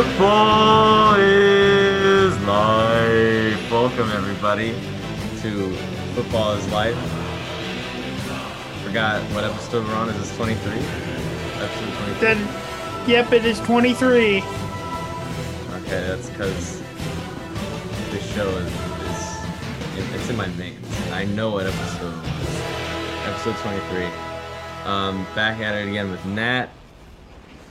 Futbol 0.00 1.18
is 1.18 2.32
life. 2.46 3.70
Welcome 3.70 4.08
everybody 4.12 4.70
to 5.42 5.76
Futbol 6.14 6.56
is 6.56 6.66
Life. 6.72 6.96
Forgot 8.82 9.20
what 9.34 9.44
episode 9.44 9.86
we're 9.86 9.92
on. 9.92 10.08
Is 10.08 10.16
this 10.16 10.34
23? 10.38 10.72
Episode 10.72 11.92
23. 11.92 12.14
Then, 12.18 12.48
yep, 13.06 13.30
it 13.30 13.44
is 13.44 13.60
23. 13.60 14.38
Okay, 14.38 14.44
that's 15.90 16.30
because 16.30 16.80
this 18.08 18.34
show 18.34 18.48
is, 18.48 18.72
is 19.98 20.14
it's 20.14 20.30
in 20.30 20.36
my 20.38 20.48
veins. 20.48 21.10
I 21.10 21.26
know 21.26 21.50
what 21.50 21.66
episode 21.66 22.18
it 22.24 22.40
is. 22.40 22.60
Episode 23.26 23.56
23. 23.56 24.04
Um, 24.86 25.26
back 25.34 25.60
at 25.60 25.74
it 25.74 25.88
again 25.88 26.10
with 26.10 26.24
Nat 26.24 26.70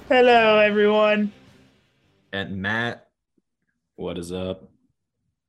Hello, 0.10 0.58
everyone. 0.58 1.32
And 2.32 2.62
Matt. 2.62 3.08
What 3.96 4.18
is 4.18 4.32
up? 4.32 4.70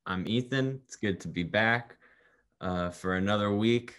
I'm 0.06 0.26
Ethan. 0.26 0.80
It's 0.86 0.96
good 0.96 1.20
to 1.20 1.28
be 1.28 1.42
back 1.42 1.96
uh, 2.60 2.90
for 2.90 3.16
another 3.16 3.54
week. 3.54 3.94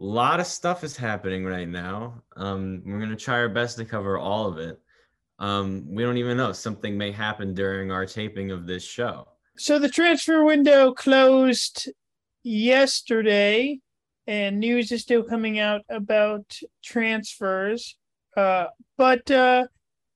A 0.00 0.02
lot 0.02 0.40
of 0.40 0.46
stuff 0.46 0.82
is 0.82 0.96
happening 0.96 1.44
right 1.44 1.68
now. 1.68 2.22
Um, 2.36 2.82
we're 2.84 2.98
gonna 2.98 3.16
try 3.16 3.36
our 3.36 3.48
best 3.48 3.76
to 3.78 3.84
cover 3.84 4.18
all 4.18 4.48
of 4.48 4.58
it. 4.58 4.80
Um, 5.38 5.84
we 5.88 6.02
don't 6.02 6.16
even 6.16 6.36
know. 6.36 6.52
Something 6.52 6.96
may 6.96 7.12
happen 7.12 7.54
during 7.54 7.90
our 7.90 8.06
taping 8.06 8.50
of 8.50 8.66
this 8.66 8.82
show. 8.82 9.28
So 9.56 9.78
the 9.78 9.88
transfer 9.88 10.44
window 10.44 10.92
closed 10.92 11.90
yesterday, 12.42 13.78
and 14.26 14.58
news 14.58 14.90
is 14.90 15.02
still 15.02 15.22
coming 15.22 15.60
out 15.60 15.82
about 15.88 16.58
transfers. 16.82 17.96
Uh, 18.36 18.66
but 18.96 19.30
uh, 19.30 19.66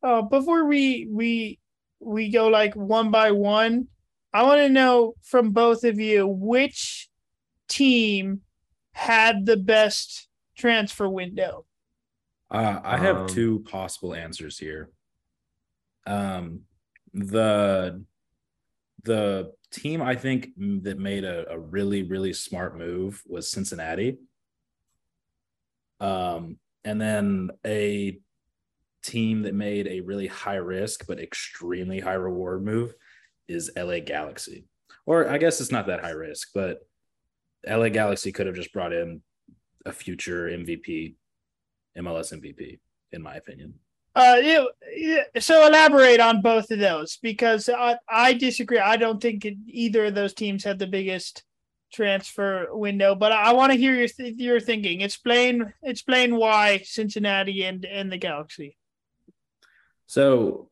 uh, 0.02 0.22
before 0.22 0.66
we 0.66 1.06
we 1.10 1.58
we 2.00 2.30
go 2.30 2.48
like 2.48 2.74
one 2.74 3.10
by 3.10 3.32
one, 3.32 3.88
I 4.32 4.42
want 4.42 4.60
to 4.60 4.68
know 4.68 5.14
from 5.22 5.50
both 5.50 5.84
of 5.84 5.98
you 5.98 6.26
which 6.26 7.08
team 7.68 8.42
had 8.92 9.46
the 9.46 9.56
best 9.56 10.28
transfer 10.56 11.08
window. 11.08 11.64
Uh, 12.50 12.80
I 12.82 12.96
have 12.96 13.16
Um, 13.16 13.26
two 13.28 13.60
possible 13.60 14.14
answers 14.14 14.58
here. 14.58 14.90
Um, 16.06 16.62
the 17.12 18.04
the 19.04 19.52
team 19.70 20.00
I 20.00 20.14
think 20.14 20.50
that 20.56 20.98
made 20.98 21.24
a, 21.24 21.50
a 21.50 21.58
really 21.58 22.02
really 22.04 22.32
smart 22.32 22.76
move 22.76 23.22
was 23.26 23.50
Cincinnati. 23.50 24.18
Um, 26.00 26.58
and 26.84 27.00
then 27.00 27.50
a 27.66 28.18
team 29.02 29.42
that 29.42 29.54
made 29.54 29.86
a 29.86 30.00
really 30.00 30.26
high 30.26 30.56
risk 30.56 31.06
but 31.06 31.20
extremely 31.20 32.00
high 32.00 32.14
reward 32.14 32.64
move 32.64 32.94
is 33.48 33.70
LA 33.76 34.00
Galaxy. 34.00 34.66
Or 35.06 35.28
I 35.28 35.38
guess 35.38 35.60
it's 35.60 35.72
not 35.72 35.86
that 35.86 36.00
high 36.00 36.10
risk, 36.10 36.50
but 36.54 36.80
LA 37.66 37.88
Galaxy 37.88 38.32
could 38.32 38.46
have 38.46 38.56
just 38.56 38.72
brought 38.72 38.92
in 38.92 39.22
a 39.86 39.92
future 39.92 40.48
MVP, 40.48 41.14
MLS 41.96 42.32
MVP, 42.32 42.78
in 43.12 43.22
my 43.22 43.34
opinion. 43.34 43.74
Uh, 44.14 44.36
yeah, 44.94 45.22
so 45.38 45.66
elaborate 45.66 46.18
on 46.18 46.42
both 46.42 46.70
of 46.70 46.78
those 46.78 47.18
because 47.22 47.68
I, 47.68 47.96
I 48.08 48.34
disagree. 48.34 48.78
I 48.78 48.96
don't 48.96 49.22
think 49.22 49.44
it, 49.44 49.56
either 49.68 50.06
of 50.06 50.14
those 50.14 50.34
teams 50.34 50.64
had 50.64 50.78
the 50.78 50.88
biggest 50.88 51.44
transfer 51.92 52.66
window, 52.72 53.14
but 53.14 53.32
I, 53.32 53.52
want 53.52 53.72
to 53.72 53.78
hear 53.78 53.94
your 53.94 54.08
th- 54.08 54.36
your 54.36 54.60
thinking. 54.60 55.02
Explain 55.02 55.72
explain 55.84 56.36
why 56.36 56.82
Cincinnati 56.84 57.64
and 57.64 57.84
and 57.84 58.10
the 58.10 58.18
Galaxy. 58.18 58.76
So, 60.08 60.68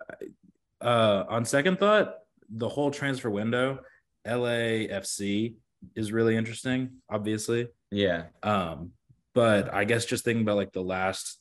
uh, 0.81 1.25
on 1.29 1.45
second 1.45 1.79
thought, 1.79 2.15
the 2.49 2.69
whole 2.69 2.91
transfer 2.91 3.31
window, 3.31 3.81
LAFC 4.27 5.55
is 5.95 6.11
really 6.11 6.37
interesting, 6.37 6.91
obviously. 7.09 7.69
Yeah. 7.91 8.25
Um, 8.43 8.93
but 9.35 9.73
I 9.73 9.85
guess 9.85 10.07
just 10.07 10.25
thinking 10.25 10.43
about 10.43 10.57
like 10.57 10.73
the 10.73 10.83
last 10.83 11.39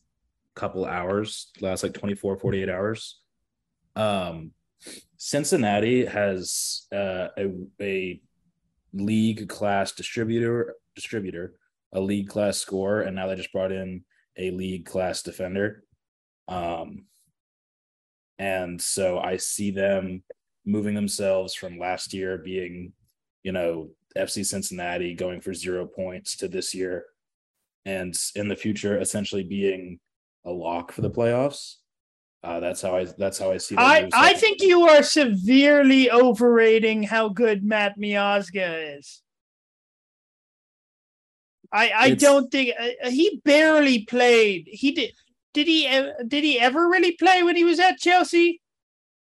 couple 0.55 0.85
hours, 0.85 1.51
last 1.61 1.84
like 1.84 1.94
24, 1.94 2.38
48 2.38 2.69
hours, 2.69 3.22
um, 3.95 4.51
Cincinnati 5.16 6.05
has 6.05 6.88
uh, 6.94 7.29
a, 7.38 7.53
a 7.81 8.22
league 8.91 9.47
class 9.47 9.94
distributor, 9.94 10.75
distributor, 10.95 11.53
a 11.94 12.01
league 12.01 12.28
class 12.28 12.57
scorer, 12.57 13.03
and 13.03 13.16
now 13.16 13.28
they 13.28 13.35
just 13.35 13.53
brought 13.53 13.72
in 13.72 14.03
a 14.38 14.51
league 14.51 14.85
class 14.85 15.22
defender. 15.22 15.85
Um, 16.50 17.05
and 18.40 18.81
so 18.81 19.19
I 19.19 19.38
see 19.38 19.72
them 19.72 20.23
moving 20.66 20.96
themselves 20.96 21.53
from 21.53 21.78
last 21.79 22.13
year 22.13 22.38
being, 22.38 22.94
you 23.44 23.51
know, 23.51 23.90
FC 24.18 24.46
Cincinnati 24.46 25.13
going 25.13 25.41
for 25.41 25.53
zero 25.53 25.85
points 25.85 26.35
to 26.38 26.47
this 26.47 26.73
year, 26.73 27.06
and 27.85 28.16
in 28.35 28.47
the 28.47 28.56
future 28.56 28.97
essentially 29.00 29.44
being 29.44 30.00
a 30.46 30.51
lock 30.51 30.91
for 30.91 31.01
the 31.01 31.09
playoffs. 31.12 31.75
Uh, 32.44 32.59
that's 32.59 32.81
how 32.81 32.96
I 32.96 33.06
that's 33.06 33.40
how 33.40 33.51
I 33.51 33.57
see. 33.57 33.75
I 33.78 34.07
I 34.13 34.34
think 34.34 34.62
you 34.62 34.88
are 34.88 35.02
severely 35.03 36.12
overrating 36.12 37.02
how 37.03 37.29
good 37.29 37.63
Matt 37.63 37.97
Miazga 37.97 38.97
is. 39.00 39.22
I 41.72 41.90
I 41.90 42.06
It's- 42.07 42.22
don't 42.22 42.50
think 42.52 42.73
uh, 42.79 43.09
he 43.09 43.41
barely 43.44 44.06
played. 44.06 44.67
He 44.72 44.91
did. 44.91 45.13
Did 45.55 45.67
he? 45.67 45.88
Did 46.27 46.43
he 46.43 46.59
ever 46.59 46.88
really 46.89 47.13
play 47.13 47.41
when 47.41 47.55
he 47.55 47.63
was 47.63 47.79
at 47.79 47.97
Chelsea? 47.97 48.61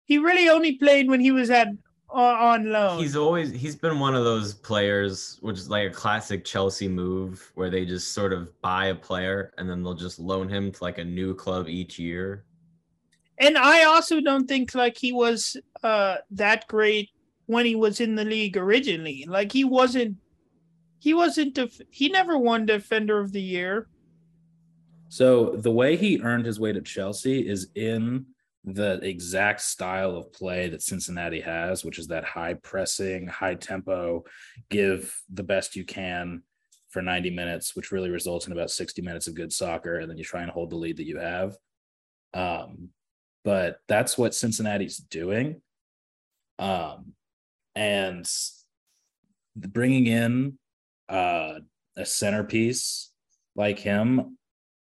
He 0.05 0.17
really 0.17 0.49
only 0.49 0.77
played 0.77 1.09
when 1.09 1.19
he 1.19 1.31
was 1.31 1.49
at 1.49 1.67
on, 2.09 2.71
loan. 2.71 2.99
He's 2.99 3.15
always 3.15 3.51
he's 3.51 3.75
been 3.75 3.99
one 3.99 4.15
of 4.15 4.23
those 4.23 4.53
players, 4.53 5.37
which 5.41 5.57
is 5.57 5.69
like 5.69 5.91
a 5.91 5.93
classic 5.93 6.45
Chelsea 6.45 6.87
move, 6.87 7.51
where 7.55 7.69
they 7.69 7.85
just 7.85 8.13
sort 8.13 8.31
of 8.31 8.49
buy 8.61 8.87
a 8.87 8.95
player 8.95 9.53
and 9.57 9.69
then 9.69 9.83
they'll 9.83 9.93
just 9.93 10.19
loan 10.19 10.47
him 10.47 10.71
to 10.71 10.83
like 10.83 10.97
a 10.97 11.03
new 11.03 11.33
club 11.35 11.67
each 11.67 11.99
year. 11.99 12.45
and 13.39 13.57
I 13.57 13.83
also 13.83 14.21
don't 14.21 14.47
think 14.47 14.75
like 14.75 14.95
he 14.97 15.11
was 15.11 15.57
uh 15.83 16.17
that 16.31 16.67
great 16.67 17.09
when 17.47 17.65
he 17.65 17.75
was 17.75 17.99
in 17.99 18.15
the 18.15 18.23
league 18.25 18.55
originally. 18.55 19.25
Like 19.27 19.51
he 19.51 19.63
wasn't. 19.65 20.17
He 20.99 21.13
wasn't. 21.13 21.55
Def- 21.55 21.81
he 21.89 22.07
never 22.07 22.37
won 22.37 22.65
Defender 22.65 23.19
of 23.19 23.33
the 23.33 23.41
Year. 23.41 23.87
So 25.13 25.57
the 25.57 25.71
way 25.71 25.95
he 25.95 26.19
earned 26.23 26.47
his 26.47 26.59
way 26.59 26.73
to 26.73 26.81
Chelsea 26.81 27.47
is 27.47 27.67
in 27.75 28.25
the 28.63 28.93
exact 29.03 29.61
style 29.61 30.17
of 30.17 30.33
play 30.33 30.69
that 30.69 30.81
Cincinnati 30.81 31.39
has, 31.39 31.85
which 31.85 31.99
is 31.99 32.07
that 32.07 32.23
high 32.23 32.55
pressing, 32.55 33.27
high 33.27 33.53
tempo, 33.53 34.23
give 34.71 35.15
the 35.31 35.43
best 35.43 35.75
you 35.75 35.85
can 35.85 36.41
for 36.89 37.03
90 37.03 37.29
minutes, 37.29 37.75
which 37.75 37.91
really 37.91 38.09
results 38.09 38.47
in 38.47 38.53
about 38.53 38.71
60 38.71 39.03
minutes 39.03 39.27
of 39.27 39.35
good 39.35 39.53
soccer, 39.53 39.99
and 39.99 40.09
then 40.09 40.17
you 40.17 40.23
try 40.23 40.41
and 40.41 40.49
hold 40.49 40.71
the 40.71 40.77
lead 40.77 40.97
that 40.97 41.05
you 41.05 41.19
have. 41.19 41.57
Um, 42.33 42.89
but 43.43 43.77
that's 43.87 44.17
what 44.17 44.33
Cincinnati's 44.33 44.97
doing. 44.97 45.61
Um, 46.57 47.13
and 47.75 48.27
bringing 49.55 50.07
in 50.07 50.57
uh, 51.07 51.59
a 51.95 52.03
centerpiece 52.03 53.11
like 53.55 53.77
him 53.77 54.39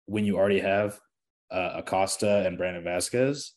when 0.08 0.24
you 0.24 0.36
already 0.36 0.60
have 0.60 0.98
uh, 1.50 1.72
Acosta 1.76 2.46
and 2.46 2.56
Brandon 2.56 2.82
Vazquez, 2.82 3.50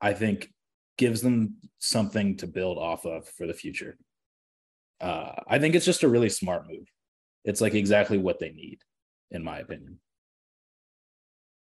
I 0.00 0.14
think 0.14 0.50
gives 0.98 1.20
them 1.20 1.56
something 1.78 2.36
to 2.38 2.46
build 2.46 2.78
off 2.78 3.04
of 3.04 3.28
for 3.28 3.46
the 3.46 3.54
future. 3.54 3.96
Uh, 5.00 5.32
I 5.46 5.58
think 5.58 5.74
it's 5.74 5.84
just 5.84 6.02
a 6.02 6.08
really 6.08 6.28
smart 6.28 6.66
move. 6.68 6.86
It's 7.44 7.60
like 7.60 7.74
exactly 7.74 8.18
what 8.18 8.38
they 8.38 8.50
need, 8.50 8.78
in 9.30 9.44
my 9.44 9.58
opinion. 9.58 9.98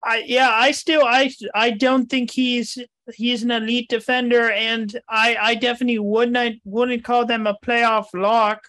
I 0.03 0.23
yeah, 0.25 0.49
I 0.51 0.71
still 0.71 1.03
I 1.05 1.31
I 1.55 1.71
don't 1.71 2.09
think 2.09 2.31
he's 2.31 2.77
he's 3.13 3.43
an 3.43 3.51
elite 3.51 3.89
defender, 3.89 4.51
and 4.51 4.99
I 5.09 5.37
I 5.39 5.55
definitely 5.55 5.99
wouldn't 5.99 6.61
wouldn't 6.65 7.03
call 7.03 7.25
them 7.25 7.47
a 7.47 7.57
playoff 7.65 8.07
lock. 8.13 8.67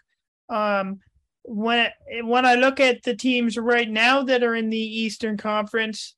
Um, 0.49 1.01
when 1.45 1.91
when 2.23 2.47
I 2.47 2.55
look 2.55 2.81
at 2.81 3.03
the 3.03 3.15
teams 3.15 3.57
right 3.59 3.89
now 3.89 4.23
that 4.23 4.43
are 4.43 4.55
in 4.55 4.71
the 4.71 4.79
Eastern 4.79 5.37
Conference, 5.37 6.17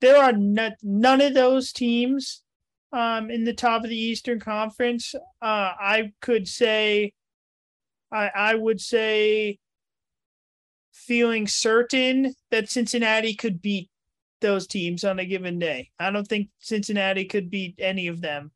there 0.00 0.16
are 0.16 0.32
not, 0.32 0.72
none 0.82 1.20
of 1.20 1.34
those 1.34 1.72
teams 1.72 2.42
um 2.92 3.30
in 3.30 3.44
the 3.44 3.52
top 3.54 3.84
of 3.84 3.90
the 3.90 3.98
Eastern 3.98 4.40
Conference. 4.40 5.14
Uh, 5.42 5.72
I 5.80 6.12
could 6.20 6.46
say, 6.48 7.12
I 8.12 8.30
I 8.34 8.54
would 8.54 8.80
say, 8.80 9.58
feeling 10.92 11.46
certain 11.46 12.34
that 12.50 12.68
Cincinnati 12.68 13.34
could 13.34 13.62
beat 13.62 13.88
those 14.40 14.66
teams 14.66 15.02
on 15.04 15.18
a 15.18 15.24
given 15.24 15.58
day. 15.58 15.90
I 15.98 16.10
don't 16.10 16.26
think 16.28 16.48
Cincinnati 16.60 17.24
could 17.24 17.50
beat 17.50 17.74
any 17.78 18.06
of 18.06 18.20
them. 18.20 18.52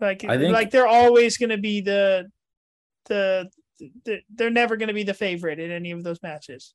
Like 0.00 0.24
I 0.24 0.36
think- 0.38 0.52
like 0.52 0.70
they're 0.70 0.86
always 0.86 1.36
going 1.38 1.50
to 1.50 1.58
be 1.58 1.80
the 1.80 2.30
the 3.06 3.50
they're 4.34 4.50
never 4.50 4.76
going 4.76 4.88
to 4.88 4.94
be 4.94 5.02
the 5.02 5.14
favorite 5.14 5.58
in 5.58 5.70
any 5.70 5.90
of 5.90 6.04
those 6.04 6.22
matches. 6.22 6.74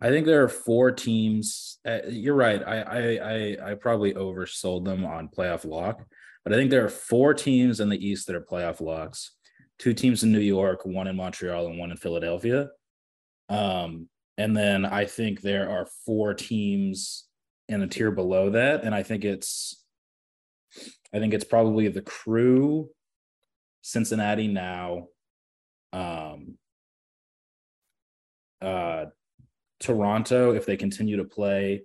I 0.00 0.08
think 0.08 0.26
there 0.26 0.42
are 0.42 0.48
four 0.48 0.90
teams. 0.90 1.78
Uh, 1.86 2.00
you're 2.08 2.34
right. 2.34 2.62
I, 2.66 2.80
I 2.80 3.00
I 3.32 3.70
I 3.70 3.74
probably 3.74 4.14
oversold 4.14 4.84
them 4.84 5.04
on 5.04 5.28
playoff 5.28 5.64
lock, 5.64 6.04
But 6.44 6.52
I 6.52 6.56
think 6.56 6.70
there 6.70 6.84
are 6.84 6.90
four 6.90 7.34
teams 7.34 7.80
in 7.80 7.88
the 7.88 8.04
East 8.04 8.26
that 8.26 8.36
are 8.36 8.40
playoff 8.40 8.80
locks. 8.80 9.32
Two 9.78 9.94
teams 9.94 10.22
in 10.22 10.32
New 10.32 10.40
York, 10.40 10.84
one 10.84 11.06
in 11.06 11.16
Montreal, 11.16 11.66
and 11.66 11.78
one 11.78 11.90
in 11.90 11.96
Philadelphia. 11.96 12.70
Um, 13.48 14.08
and 14.38 14.56
then 14.56 14.84
I 14.84 15.04
think 15.04 15.40
there 15.40 15.70
are 15.70 15.86
four 16.06 16.34
teams 16.34 17.26
in 17.68 17.82
a 17.82 17.86
tier 17.86 18.10
below 18.10 18.50
that, 18.50 18.84
and 18.84 18.94
I 18.94 19.02
think 19.02 19.24
it's, 19.24 19.82
I 21.12 21.18
think 21.18 21.34
it's 21.34 21.44
probably 21.44 21.88
the 21.88 22.02
Crew, 22.02 22.90
Cincinnati 23.82 24.48
now, 24.48 25.08
um, 25.92 26.58
uh, 28.60 29.06
Toronto 29.80 30.54
if 30.54 30.66
they 30.66 30.76
continue 30.76 31.16
to 31.16 31.24
play 31.24 31.82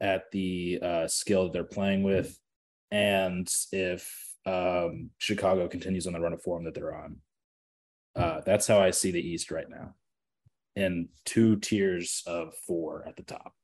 at 0.00 0.30
the 0.32 0.78
uh, 0.82 1.08
skill 1.08 1.44
that 1.44 1.52
they're 1.52 1.64
playing 1.64 2.02
with, 2.02 2.38
and 2.90 3.48
if 3.72 4.30
um, 4.46 5.10
Chicago 5.18 5.68
continues 5.68 6.06
on 6.06 6.12
the 6.12 6.20
run 6.20 6.32
of 6.32 6.42
form 6.42 6.64
that 6.64 6.74
they're 6.74 6.94
on. 6.94 7.16
Uh, 8.16 8.40
that's 8.44 8.66
how 8.66 8.80
I 8.80 8.90
see 8.90 9.10
the 9.10 9.26
East 9.26 9.50
right 9.50 9.68
now, 9.68 9.94
in 10.76 11.08
two 11.24 11.56
tiers 11.56 12.22
of 12.26 12.54
four 12.66 13.04
at 13.06 13.16
the 13.16 13.22
top. 13.22 13.54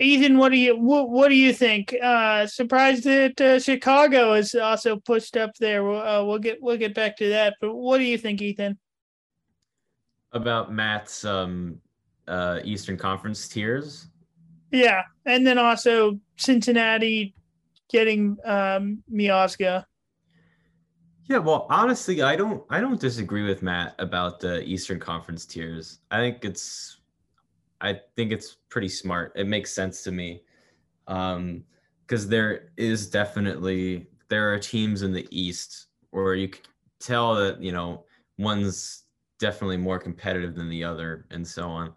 Ethan, 0.00 0.38
what 0.38 0.50
do 0.50 0.58
you 0.58 0.76
what, 0.76 1.10
what 1.10 1.28
do 1.28 1.34
you 1.34 1.52
think? 1.52 1.94
Uh, 2.00 2.46
surprised 2.46 3.04
that 3.04 3.40
uh, 3.40 3.58
Chicago 3.58 4.34
is 4.34 4.54
also 4.54 4.96
pushed 4.96 5.36
up 5.36 5.50
there. 5.58 5.82
We'll, 5.82 6.00
uh, 6.00 6.24
we'll 6.24 6.38
get 6.38 6.58
we'll 6.62 6.76
get 6.76 6.94
back 6.94 7.16
to 7.16 7.28
that. 7.30 7.56
But 7.60 7.74
what 7.74 7.98
do 7.98 8.04
you 8.04 8.16
think, 8.16 8.40
Ethan? 8.40 8.78
About 10.32 10.72
Matt's 10.72 11.24
um, 11.24 11.80
uh, 12.28 12.60
Eastern 12.62 12.96
Conference 12.96 13.48
tiers. 13.48 14.06
Yeah, 14.70 15.02
and 15.26 15.46
then 15.46 15.58
also 15.58 16.20
Cincinnati 16.36 17.34
getting 17.90 18.36
um, 18.44 19.02
Miazga. 19.12 19.84
Yeah, 21.24 21.38
well, 21.38 21.66
honestly, 21.70 22.22
I 22.22 22.36
don't 22.36 22.62
I 22.70 22.80
don't 22.80 23.00
disagree 23.00 23.42
with 23.42 23.62
Matt 23.62 23.96
about 23.98 24.38
the 24.38 24.62
Eastern 24.62 25.00
Conference 25.00 25.44
tiers. 25.44 25.98
I 26.10 26.18
think 26.18 26.44
it's 26.44 26.97
I 27.80 28.00
think 28.16 28.32
it's 28.32 28.56
pretty 28.68 28.88
smart. 28.88 29.32
It 29.36 29.46
makes 29.46 29.72
sense 29.72 30.02
to 30.04 30.12
me. 30.12 30.42
Um 31.06 31.64
because 32.06 32.28
there 32.28 32.70
is 32.78 33.08
definitely 33.10 34.08
there 34.28 34.52
are 34.52 34.58
teams 34.58 35.02
in 35.02 35.12
the 35.12 35.26
East 35.30 35.88
where 36.10 36.34
you 36.34 36.48
can 36.48 36.62
tell 37.00 37.34
that, 37.34 37.62
you 37.62 37.72
know, 37.72 38.04
one's 38.38 39.04
definitely 39.38 39.76
more 39.76 39.98
competitive 39.98 40.54
than 40.54 40.68
the 40.70 40.84
other 40.84 41.26
and 41.30 41.46
so 41.46 41.68
on. 41.68 41.92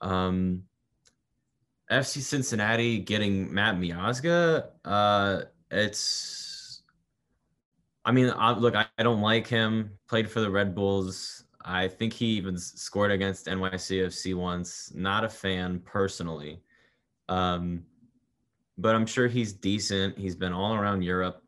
Um 0.00 0.64
FC 1.90 2.20
Cincinnati 2.22 2.98
getting 2.98 3.52
Matt 3.52 3.76
Miazga, 3.76 4.68
uh 4.84 5.42
it's 5.70 6.82
I 8.04 8.12
mean, 8.12 8.32
I, 8.36 8.52
look, 8.52 8.74
I, 8.76 8.86
I 8.98 9.02
don't 9.02 9.20
like 9.20 9.46
him. 9.46 9.98
Played 10.08 10.30
for 10.30 10.40
the 10.40 10.50
Red 10.50 10.74
Bulls. 10.74 11.43
I 11.64 11.88
think 11.88 12.12
he 12.12 12.26
even 12.26 12.58
scored 12.58 13.10
against 13.10 13.46
NYCFC 13.46 14.34
once. 14.34 14.92
Not 14.94 15.24
a 15.24 15.28
fan 15.28 15.80
personally, 15.80 16.60
um, 17.28 17.84
but 18.76 18.94
I'm 18.94 19.06
sure 19.06 19.28
he's 19.28 19.52
decent. 19.54 20.18
He's 20.18 20.36
been 20.36 20.52
all 20.52 20.74
around 20.74 21.02
Europe. 21.02 21.42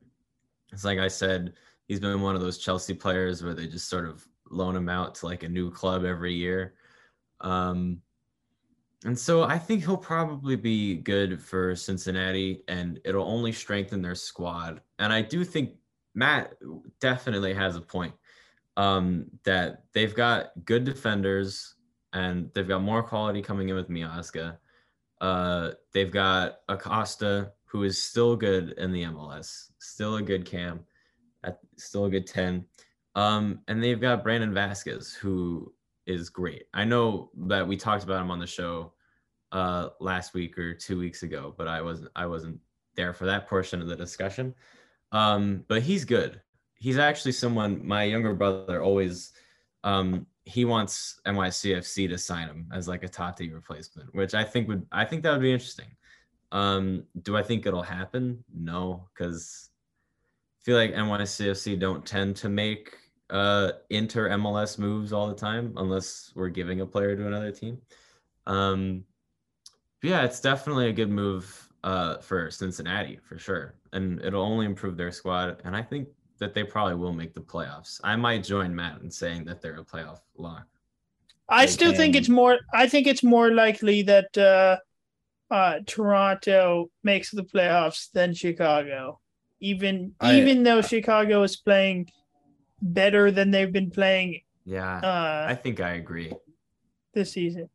It's 0.72 0.84
like 0.84 0.98
I 0.98 1.08
said, 1.08 1.52
he's 1.86 2.00
been 2.00 2.20
one 2.22 2.34
of 2.34 2.40
those 2.40 2.58
Chelsea 2.58 2.94
players 2.94 3.42
where 3.42 3.54
they 3.54 3.66
just 3.66 3.88
sort 3.88 4.08
of 4.08 4.26
loan 4.50 4.74
him 4.74 4.88
out 4.88 5.14
to 5.16 5.26
like 5.26 5.42
a 5.42 5.48
new 5.48 5.70
club 5.70 6.04
every 6.04 6.32
year. 6.32 6.74
Um, 7.42 8.00
and 9.04 9.18
so 9.18 9.42
I 9.42 9.58
think 9.58 9.84
he'll 9.84 9.96
probably 9.96 10.56
be 10.56 10.96
good 10.96 11.40
for 11.40 11.76
Cincinnati 11.76 12.62
and 12.68 12.98
it'll 13.04 13.28
only 13.28 13.52
strengthen 13.52 14.00
their 14.00 14.14
squad. 14.14 14.80
And 14.98 15.12
I 15.12 15.20
do 15.20 15.44
think 15.44 15.74
Matt 16.14 16.54
definitely 17.00 17.52
has 17.52 17.76
a 17.76 17.80
point 17.80 18.14
um, 18.76 19.26
that 19.44 19.84
they've 19.92 20.14
got 20.14 20.52
good 20.64 20.84
defenders 20.84 21.74
and 22.12 22.50
they've 22.54 22.68
got 22.68 22.82
more 22.82 23.02
quality 23.02 23.42
coming 23.42 23.68
in 23.68 23.76
with 23.76 23.88
Miazga. 23.88 24.56
Uh, 25.20 25.70
they've 25.92 26.10
got 26.10 26.58
Acosta, 26.68 27.52
who 27.64 27.82
is 27.82 28.02
still 28.02 28.36
good 28.36 28.72
in 28.78 28.92
the 28.92 29.04
MLS, 29.04 29.70
still 29.78 30.16
a 30.16 30.22
good 30.22 30.44
cam, 30.44 30.80
at, 31.44 31.58
still 31.76 32.06
a 32.06 32.10
good 32.10 32.26
10. 32.26 32.64
Um, 33.14 33.60
and 33.68 33.82
they've 33.82 34.00
got 34.00 34.22
Brandon 34.22 34.52
Vazquez, 34.52 35.14
who 35.14 35.72
is 36.06 36.28
great. 36.28 36.64
I 36.74 36.84
know 36.84 37.30
that 37.46 37.66
we 37.66 37.76
talked 37.76 38.04
about 38.04 38.20
him 38.20 38.30
on 38.30 38.38
the 38.38 38.46
show 38.46 38.92
uh, 39.52 39.88
last 40.00 40.34
week 40.34 40.58
or 40.58 40.74
two 40.74 40.98
weeks 40.98 41.22
ago, 41.22 41.54
but 41.56 41.66
I 41.66 41.80
wasn't 41.80 42.10
I 42.14 42.26
wasn't 42.26 42.60
there 42.94 43.12
for 43.12 43.26
that 43.26 43.48
portion 43.48 43.80
of 43.80 43.88
the 43.88 43.96
discussion. 43.96 44.54
Um, 45.12 45.64
but 45.68 45.82
he's 45.82 46.04
good. 46.04 46.40
He's 46.78 46.98
actually 46.98 47.32
someone 47.32 47.86
my 47.86 48.04
younger 48.04 48.34
brother 48.34 48.82
always 48.82 49.32
um, 49.84 50.26
he 50.44 50.64
wants 50.64 51.20
NYCFC 51.26 52.08
to 52.08 52.18
sign 52.18 52.48
him 52.48 52.68
as 52.72 52.88
like 52.88 53.02
a 53.02 53.08
Taty 53.08 53.52
replacement, 53.52 54.14
which 54.14 54.34
I 54.34 54.44
think 54.44 54.68
would 54.68 54.86
I 54.92 55.04
think 55.04 55.22
that 55.22 55.32
would 55.32 55.42
be 55.42 55.52
interesting. 55.52 55.88
Um, 56.52 57.04
do 57.22 57.36
I 57.36 57.42
think 57.42 57.66
it'll 57.66 57.82
happen? 57.82 58.44
No, 58.54 59.08
because 59.12 59.70
I 60.60 60.64
feel 60.64 60.76
like 60.76 60.94
NYCFC 60.94 61.78
don't 61.78 62.04
tend 62.04 62.36
to 62.36 62.48
make 62.48 62.96
uh 63.30 63.72
inter 63.90 64.28
MLS 64.30 64.78
moves 64.78 65.12
all 65.12 65.26
the 65.26 65.34
time 65.34 65.72
unless 65.76 66.32
we're 66.36 66.48
giving 66.48 66.80
a 66.80 66.86
player 66.86 67.16
to 67.16 67.26
another 67.26 67.50
team. 67.50 67.78
Um, 68.46 69.04
yeah, 70.02 70.24
it's 70.24 70.40
definitely 70.40 70.88
a 70.88 70.92
good 70.92 71.10
move 71.10 71.68
uh, 71.82 72.18
for 72.18 72.50
Cincinnati 72.50 73.18
for 73.28 73.38
sure, 73.38 73.74
and 73.92 74.20
it'll 74.22 74.42
only 74.42 74.66
improve 74.66 74.96
their 74.96 75.10
squad. 75.10 75.60
And 75.64 75.74
I 75.74 75.82
think 75.82 76.08
that 76.38 76.54
they 76.54 76.64
probably 76.64 76.94
will 76.94 77.12
make 77.12 77.34
the 77.34 77.40
playoffs. 77.40 78.00
I 78.04 78.16
might 78.16 78.44
join 78.44 78.74
Matt 78.74 79.00
in 79.02 79.10
saying 79.10 79.44
that 79.44 79.60
they're 79.60 79.78
a 79.78 79.84
playoff 79.84 80.20
lock. 80.36 80.66
I 81.48 81.66
they 81.66 81.72
still 81.72 81.90
can. 81.90 81.98
think 81.98 82.16
it's 82.16 82.28
more. 82.28 82.58
I 82.74 82.88
think 82.88 83.06
it's 83.06 83.22
more 83.22 83.50
likely 83.52 84.02
that 84.02 84.36
uh, 84.36 84.78
uh, 85.52 85.80
Toronto 85.86 86.90
makes 87.02 87.30
the 87.30 87.44
playoffs 87.44 88.10
than 88.12 88.34
Chicago. 88.34 89.20
Even 89.60 90.12
I, 90.20 90.36
even 90.38 90.62
though 90.62 90.82
Chicago 90.82 91.42
is 91.42 91.56
playing 91.56 92.08
better 92.82 93.30
than 93.30 93.50
they've 93.50 93.72
been 93.72 93.90
playing. 93.90 94.40
Yeah, 94.64 94.98
uh, 94.98 95.46
I 95.48 95.54
think 95.54 95.80
I 95.80 95.94
agree. 95.94 96.32
This 97.14 97.32
season. 97.32 97.70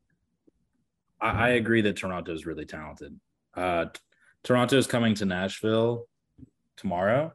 I, 1.21 1.29
I 1.29 1.49
agree 1.49 1.81
that 1.81 1.95
Toronto 1.95 2.33
is 2.33 2.45
really 2.45 2.65
talented. 2.65 3.19
Uh, 3.55 3.85
Toronto 4.43 4.77
is 4.77 4.87
coming 4.87 5.15
to 5.15 5.25
Nashville 5.25 6.07
tomorrow. 6.77 7.33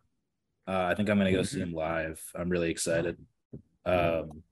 Uh, 0.67 0.85
I 0.91 0.95
think 0.95 1.09
I'm 1.09 1.19
going 1.19 1.31
to 1.31 1.37
go 1.37 1.45
see 1.45 1.61
him 1.61 1.73
live. 1.73 2.21
I'm 2.35 2.49
really 2.49 2.71
excited. 2.71 3.17
Um, 3.85 4.43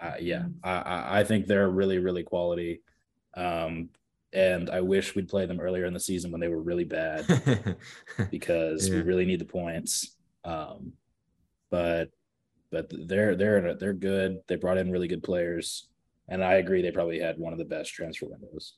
uh, 0.00 0.14
yeah, 0.20 0.44
I, 0.62 1.20
I 1.20 1.24
think 1.24 1.46
they're 1.46 1.68
really, 1.68 1.98
really 1.98 2.22
quality. 2.22 2.80
Um, 3.34 3.90
and 4.32 4.70
I 4.70 4.80
wish 4.80 5.14
we'd 5.14 5.28
play 5.28 5.46
them 5.46 5.60
earlier 5.60 5.84
in 5.84 5.92
the 5.92 6.00
season 6.00 6.30
when 6.30 6.40
they 6.40 6.48
were 6.48 6.62
really 6.62 6.84
bad 6.84 7.26
because 8.30 8.88
yeah. 8.88 8.96
we 8.96 9.02
really 9.02 9.24
need 9.24 9.40
the 9.40 9.44
points. 9.44 10.16
Um, 10.44 10.92
but 11.70 12.10
but 12.70 12.90
they're 12.90 13.34
they're 13.34 13.74
they're 13.74 13.92
good. 13.92 14.38
They 14.46 14.54
brought 14.54 14.78
in 14.78 14.92
really 14.92 15.08
good 15.08 15.22
players. 15.22 15.88
And 16.28 16.44
I 16.44 16.54
agree, 16.54 16.80
they 16.80 16.92
probably 16.92 17.18
had 17.18 17.38
one 17.38 17.52
of 17.52 17.58
the 17.58 17.64
best 17.64 17.92
transfer 17.92 18.26
windows. 18.26 18.74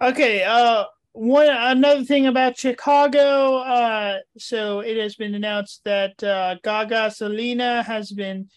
Okay. 0.00 0.42
Uh, 0.42 0.84
one 1.16 1.48
another 1.48 2.04
thing 2.04 2.26
about 2.26 2.58
Chicago. 2.58 3.56
Uh, 3.58 4.18
so 4.36 4.80
it 4.80 4.98
has 4.98 5.16
been 5.16 5.34
announced 5.34 5.80
that 5.84 6.22
uh, 6.22 6.56
Gaga 6.62 7.08
Slonina 7.08 7.82
has 7.84 8.12
been 8.12 8.48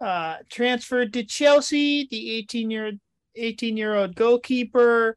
uh, 0.00 0.36
transferred 0.48 1.12
to 1.14 1.24
Chelsea. 1.24 2.06
The 2.08 2.30
18 2.36 2.70
year 2.70 2.92
18 3.34 3.76
year 3.76 3.94
old 3.96 4.14
goalkeeper. 4.14 5.16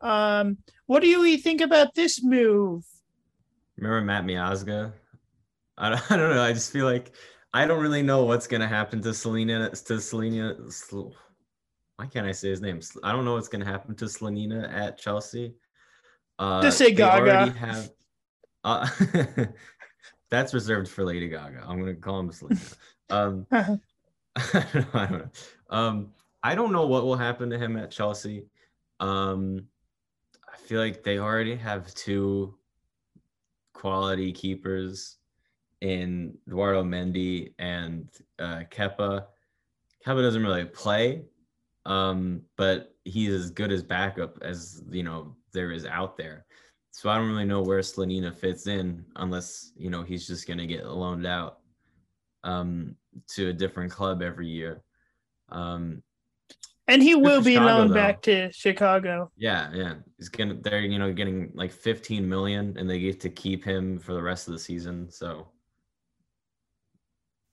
Um, 0.00 0.58
what 0.86 1.00
do 1.00 1.08
you 1.08 1.36
think 1.36 1.60
about 1.60 1.94
this 1.94 2.22
move? 2.22 2.84
Remember 3.76 4.00
Matt 4.00 4.24
Miazga? 4.24 4.92
I 5.76 5.90
don't, 5.90 6.02
I 6.10 6.16
don't 6.16 6.34
know. 6.34 6.42
I 6.42 6.54
just 6.54 6.72
feel 6.72 6.86
like 6.86 7.14
I 7.52 7.66
don't 7.66 7.82
really 7.82 8.02
know 8.02 8.24
what's 8.24 8.46
gonna 8.46 8.66
happen 8.66 9.02
to 9.02 9.12
Selena 9.12 9.70
to 9.70 10.00
Selena. 10.00 10.56
Why 11.96 12.06
can't 12.06 12.26
I 12.26 12.32
say 12.32 12.48
his 12.48 12.62
name? 12.62 12.80
I 13.02 13.12
don't 13.12 13.26
know 13.26 13.34
what's 13.34 13.48
gonna 13.48 13.66
happen 13.66 13.94
to 13.96 14.06
Slonina 14.06 14.72
at 14.72 14.98
Chelsea. 14.98 15.54
Uh, 16.38 16.62
Just 16.62 16.78
say 16.78 16.92
Gaga. 16.92 17.50
Have, 17.52 17.90
uh, 18.64 18.88
that's 20.30 20.54
reserved 20.54 20.88
for 20.88 21.04
Lady 21.04 21.28
Gaga. 21.28 21.64
I'm 21.66 21.78
gonna 21.78 21.94
call 21.94 22.20
him 22.20 22.32
Selena. 22.32 22.60
Um, 23.10 23.46
I 23.50 23.62
don't 23.62 24.74
know. 24.74 24.86
I 24.94 25.06
don't 25.06 25.18
know. 25.18 25.30
Um, 25.68 26.12
I 26.42 26.54
don't 26.54 26.72
know 26.72 26.86
what 26.86 27.04
will 27.04 27.16
happen 27.16 27.50
to 27.50 27.58
him 27.58 27.76
at 27.76 27.90
Chelsea. 27.90 28.46
Um, 28.98 29.66
I 30.52 30.56
feel 30.56 30.80
like 30.80 31.02
they 31.02 31.18
already 31.18 31.54
have 31.54 31.92
two 31.94 32.54
quality 33.74 34.32
keepers 34.32 35.18
in 35.82 36.38
Eduardo 36.48 36.82
Mendy 36.82 37.52
and 37.58 38.08
uh, 38.38 38.62
Kepa. 38.70 39.26
Kepa 40.04 40.22
doesn't 40.22 40.42
really 40.42 40.64
play, 40.64 41.24
um, 41.84 42.40
but 42.56 42.94
he's 43.04 43.34
as 43.34 43.50
good 43.50 43.70
as 43.70 43.82
backup 43.82 44.38
as 44.40 44.82
you 44.90 45.02
know 45.02 45.36
there 45.54 45.72
is 45.72 45.86
out 45.86 46.18
there. 46.18 46.44
So 46.90 47.08
I 47.08 47.16
don't 47.16 47.28
really 47.28 47.46
know 47.46 47.62
where 47.62 47.80
Slanina 47.80 48.36
fits 48.36 48.66
in 48.66 49.04
unless 49.16 49.72
you 49.76 49.90
know 49.90 50.02
he's 50.02 50.26
just 50.26 50.46
gonna 50.46 50.66
get 50.66 50.86
loaned 50.86 51.26
out 51.26 51.58
um, 52.44 52.96
to 53.30 53.48
a 53.48 53.52
different 53.52 53.90
club 53.90 54.22
every 54.22 54.48
year. 54.48 54.82
Um, 55.48 56.02
and 56.86 57.02
he 57.02 57.14
will 57.14 57.40
be 57.42 57.54
Chicago, 57.54 57.78
loaned 57.78 57.90
though. 57.90 57.94
back 57.94 58.22
to 58.22 58.52
Chicago. 58.52 59.30
yeah, 59.36 59.70
yeah, 59.72 59.94
he's 60.18 60.28
gonna 60.28 60.54
they're 60.62 60.80
you 60.80 60.98
know 60.98 61.12
getting 61.12 61.50
like 61.54 61.72
15 61.72 62.28
million 62.28 62.76
and 62.78 62.88
they 62.88 63.00
get 63.00 63.20
to 63.20 63.30
keep 63.30 63.64
him 63.64 63.98
for 63.98 64.12
the 64.12 64.22
rest 64.22 64.48
of 64.48 64.52
the 64.52 64.58
season. 64.58 65.10
So 65.10 65.48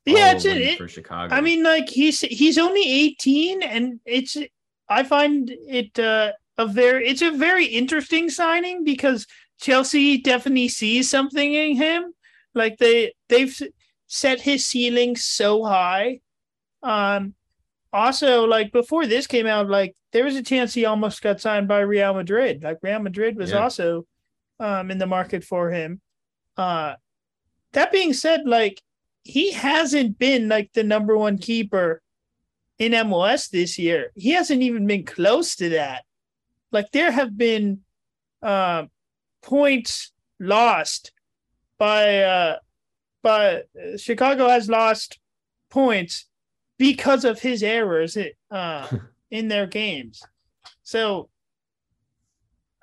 Yeah, 0.06 0.34
it's 0.34 0.46
it, 0.46 0.78
for 0.78 0.88
Chicago. 0.88 1.34
I 1.34 1.42
mean, 1.42 1.64
like 1.64 1.88
he's 1.88 2.20
he's 2.22 2.58
only 2.58 2.84
18, 2.84 3.64
and 3.64 4.00
it's 4.06 4.38
I 4.90 5.04
find 5.04 5.50
it 5.50 5.98
uh, 5.98 6.34
a 6.58 6.66
very 6.68 7.08
it's 7.08 7.22
a 7.22 7.32
very 7.32 7.66
interesting 7.66 8.30
signing 8.30 8.84
because 8.84 9.26
Chelsea 9.60 10.18
definitely 10.22 10.68
sees 10.70 11.10
something 11.10 11.54
in 11.54 11.76
him. 11.76 12.14
Like 12.54 12.78
they 12.78 13.14
they've 13.30 13.58
set 14.08 14.42
his 14.42 14.66
ceiling 14.66 15.16
so 15.16 15.64
high. 15.64 16.20
Um, 16.84 17.34
also, 17.94 18.46
like 18.46 18.72
before 18.72 19.06
this 19.06 19.28
came 19.28 19.48
out, 19.48 19.70
like 19.70 19.96
there 20.14 20.24
was 20.26 20.36
a 20.36 20.44
chance 20.44 20.74
he 20.74 20.86
almost 20.86 21.22
got 21.22 21.40
signed 21.42 21.68
by 21.68 21.80
Real 21.82 22.14
Madrid. 22.14 22.64
Like 22.64 22.80
Real 22.82 23.00
Madrid 23.00 23.38
was 23.38 23.52
Yeah. 23.52 23.60
also 23.64 24.06
um 24.60 24.92
in 24.92 24.98
the 24.98 25.08
market 25.08 25.44
for 25.44 25.72
him. 25.72 26.02
Uh, 26.58 26.96
that 27.74 27.92
being 27.92 28.14
said, 28.14 28.42
like 28.46 28.82
he 29.24 29.52
hasn't 29.52 30.18
been 30.20 30.50
like 30.50 30.72
the 30.74 30.84
number 30.84 31.18
one 31.18 31.38
keeper 31.38 32.02
in 32.80 32.92
MLS 32.94 33.50
this 33.50 33.78
year. 33.78 34.12
He 34.16 34.32
hasn't 34.32 34.64
even 34.64 34.88
been 34.88 35.06
close 35.06 35.56
to 35.58 35.70
that. 35.70 36.04
Like 36.72 36.92
there 36.92 37.12
have 37.12 37.38
been 37.38 37.82
uh, 38.42 38.86
points 39.42 40.12
lost 40.40 41.12
by 41.78 42.20
uh, 42.20 42.58
by 43.22 43.64
Chicago 43.98 44.48
has 44.48 44.70
lost 44.70 45.20
points 45.70 46.28
because 46.78 47.26
of 47.26 47.40
his 47.40 47.62
errors 47.62 48.18
uh, 48.50 48.88
in 49.32 49.48
their 49.48 49.68
games. 49.68 50.24
So 50.84 51.30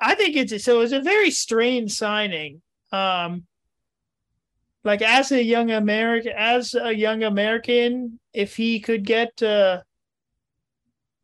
I 0.00 0.14
think 0.14 0.36
it's 0.36 0.64
so 0.64 0.80
it's 0.80 0.92
a 0.92 1.00
very 1.00 1.30
strange 1.30 1.92
signing. 1.92 2.62
Um, 2.92 3.44
like 4.84 5.02
as 5.02 5.32
a 5.32 5.42
young 5.42 5.70
American, 5.70 6.32
as 6.36 6.74
a 6.74 6.92
young 6.92 7.22
American, 7.22 8.18
if 8.32 8.56
he 8.56 8.80
could 8.80 9.04
get, 9.04 9.42
uh, 9.42 9.82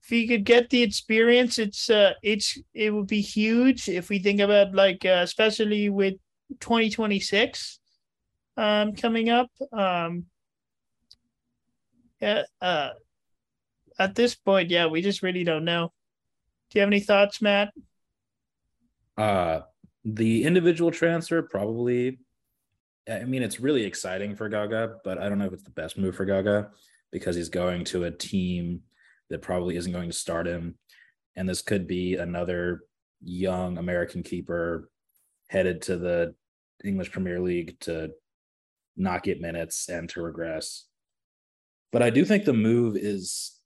if 0.05 0.11
he 0.11 0.29
could 0.29 0.45
get 0.45 0.69
the 0.69 0.83
experience, 0.83 1.59
it's, 1.59 1.89
uh, 1.89 2.13
it's, 2.23 2.59
it 2.75 2.93
would 2.93 3.07
be 3.07 3.23
huge 3.23 3.89
if 3.89 4.11
we 4.11 4.19
think 4.19 4.41
about 4.41 4.75
like, 4.75 5.03
uh, 5.07 5.21
especially 5.23 5.89
with 5.89 6.15
2026, 6.61 7.79
um, 8.59 8.95
coming 8.95 9.31
up. 9.31 9.51
Um, 9.73 10.27
yeah, 12.21 12.43
uh, 12.61 12.91
at 13.99 14.15
this 14.15 14.35
point, 14.35 14.69
yeah, 14.71 14.87
we 14.87 15.01
just 15.01 15.23
really 15.23 15.43
don't 15.43 15.65
know. 15.65 15.91
Do 16.71 16.79
you 16.79 16.81
have 16.81 16.91
any 16.91 17.01
thoughts, 17.01 17.41
Matt? 17.41 17.73
Uh 19.17 19.61
the 20.05 20.45
individual 20.45 20.91
transfer 20.91 21.41
probably 21.41 22.19
I 23.11 23.25
mean 23.25 23.43
it's 23.43 23.61
really 23.61 23.85
exciting 23.85 24.35
for 24.35 24.49
Gaga, 24.49 24.97
but 25.05 25.19
I 25.19 25.29
don't 25.29 25.39
know 25.39 25.47
if 25.47 25.53
it's 25.53 25.63
the 25.63 25.71
best 25.71 25.97
move 25.97 26.17
for 26.17 26.25
Gaga 26.25 26.71
because 27.11 27.37
he's 27.37 27.49
going 27.49 27.85
to 27.85 28.05
a 28.05 28.11
team 28.11 28.83
that 29.31 29.43
probably 29.43 29.76
isn't 29.76 29.93
going 29.93 30.11
to 30.11 30.16
start 30.16 30.47
him. 30.47 30.76
And 31.37 31.49
this 31.49 31.62
could 31.62 31.87
be 31.87 32.16
another 32.16 32.83
young 33.23 33.78
American 33.78 34.23
keeper 34.23 34.90
headed 35.49 35.83
to 35.83 35.97
the 35.97 36.35
English 36.85 37.12
Premier 37.12 37.40
League 37.40 37.78
to 37.81 38.11
not 38.97 39.23
get 39.23 39.40
minutes 39.40 39.88
and 39.88 40.09
to 40.11 40.23
regress. 40.23 40.87
But 41.93 42.02
I 42.02 42.11
do 42.11 42.25
think 42.25 42.45
the 42.45 42.52
move 42.52 42.97
is 42.97 43.59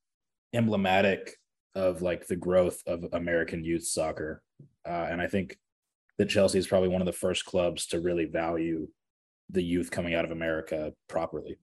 emblematic 0.53 1.35
of 1.75 2.03
like 2.03 2.27
the 2.27 2.37
growth 2.37 2.83
of 2.87 3.05
American 3.13 3.65
youth 3.65 3.87
soccer. 3.87 4.43
Uh, 4.87 5.07
and 5.11 5.21
I 5.21 5.27
think 5.27 5.57
that 6.19 6.29
Chelsea 6.29 6.59
is 6.59 6.67
probably 6.67 6.89
one 6.89 7.03
of 7.03 7.07
the 7.07 7.13
first 7.13 7.45
clubs 7.45 7.87
to 7.87 8.01
really 8.01 8.25
value 8.25 8.89
the 9.51 9.63
youth 9.63 9.91
coming 9.91 10.15
out 10.15 10.25
of 10.25 10.31
America 10.31 10.93
properly. 11.09 11.59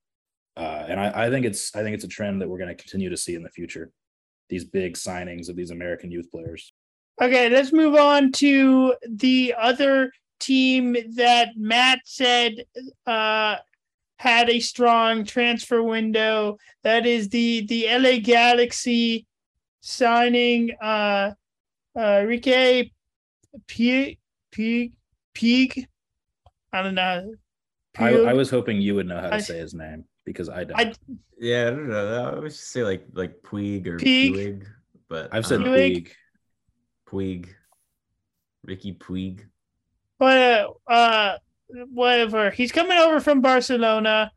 Uh, 0.57 0.85
and 0.87 0.99
I, 0.99 1.25
I 1.25 1.29
think 1.29 1.45
it's 1.45 1.75
I 1.75 1.83
think 1.83 1.95
it's 1.95 2.05
a 2.05 2.09
trend 2.09 2.41
that 2.41 2.49
we're 2.49 2.57
going 2.57 2.75
to 2.75 2.81
continue 2.81 3.09
to 3.09 3.17
see 3.17 3.35
in 3.35 3.43
the 3.43 3.49
future. 3.49 3.91
These 4.49 4.65
big 4.65 4.93
signings 4.93 5.49
of 5.49 5.55
these 5.55 5.71
American 5.71 6.11
youth 6.11 6.31
players. 6.31 6.71
Okay, 7.21 7.49
let's 7.49 7.73
move 7.73 7.95
on 7.95 8.31
to 8.33 8.95
the 9.09 9.53
other 9.57 10.11
team 10.39 10.95
that 11.15 11.49
Matt 11.57 11.99
said 12.05 12.65
uh, 13.05 13.57
had 14.17 14.49
a 14.49 14.59
strong 14.59 15.25
transfer 15.25 15.83
window. 15.83 16.57
That 16.83 17.05
is 17.05 17.29
the 17.29 17.65
the 17.65 17.87
LA 17.89 18.19
Galaxy 18.21 19.25
signing 19.81 20.71
uh, 20.81 21.31
uh, 21.95 21.99
Rike 21.99 22.91
Pig 23.67 24.19
Pig 24.51 24.93
Pig. 25.33 25.87
I 26.71 26.81
don't 26.81 26.95
know. 26.95 27.33
I, 27.97 28.09
I 28.09 28.33
was 28.33 28.49
hoping 28.49 28.81
you 28.81 28.95
would 28.95 29.07
know 29.07 29.19
how 29.19 29.29
to 29.29 29.41
say 29.41 29.57
his 29.57 29.73
name 29.73 30.05
because 30.25 30.49
I 30.49 30.63
don't. 30.63 30.79
I- 30.79 30.93
yeah, 31.37 31.67
I 31.67 31.69
don't 31.69 31.89
know. 31.89 32.31
I 32.35 32.39
would 32.39 32.49
just 32.49 32.71
say 32.71 32.83
like 32.83 33.05
like 33.13 33.41
Puig 33.41 33.87
or 33.87 33.97
Puig. 33.97 34.33
Puig, 34.33 34.65
but 35.09 35.29
I've 35.33 35.45
said 35.45 35.61
I 35.61 35.63
don't 35.63 35.73
Puig. 35.73 36.07
Puig. 36.07 36.11
Puig, 37.07 37.47
Riqui 38.67 38.97
Puig. 38.97 39.41
But 40.17 40.37
uh, 40.37 40.91
uh, 40.91 41.37
whatever. 41.91 42.49
He's 42.49 42.71
coming 42.71 42.97
over 42.97 43.19
from 43.19 43.41
Barcelona, 43.41 44.31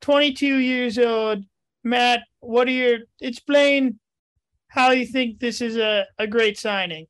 22 0.00 0.56
years 0.56 0.98
old. 0.98 1.44
Matt, 1.84 2.20
what 2.40 2.66
are 2.68 2.72
your 2.72 2.98
explain 3.20 3.98
how 4.68 4.90
you 4.90 5.06
think 5.06 5.38
this 5.38 5.60
is 5.60 5.76
a, 5.76 6.06
a 6.18 6.26
great 6.26 6.58
signing? 6.58 7.06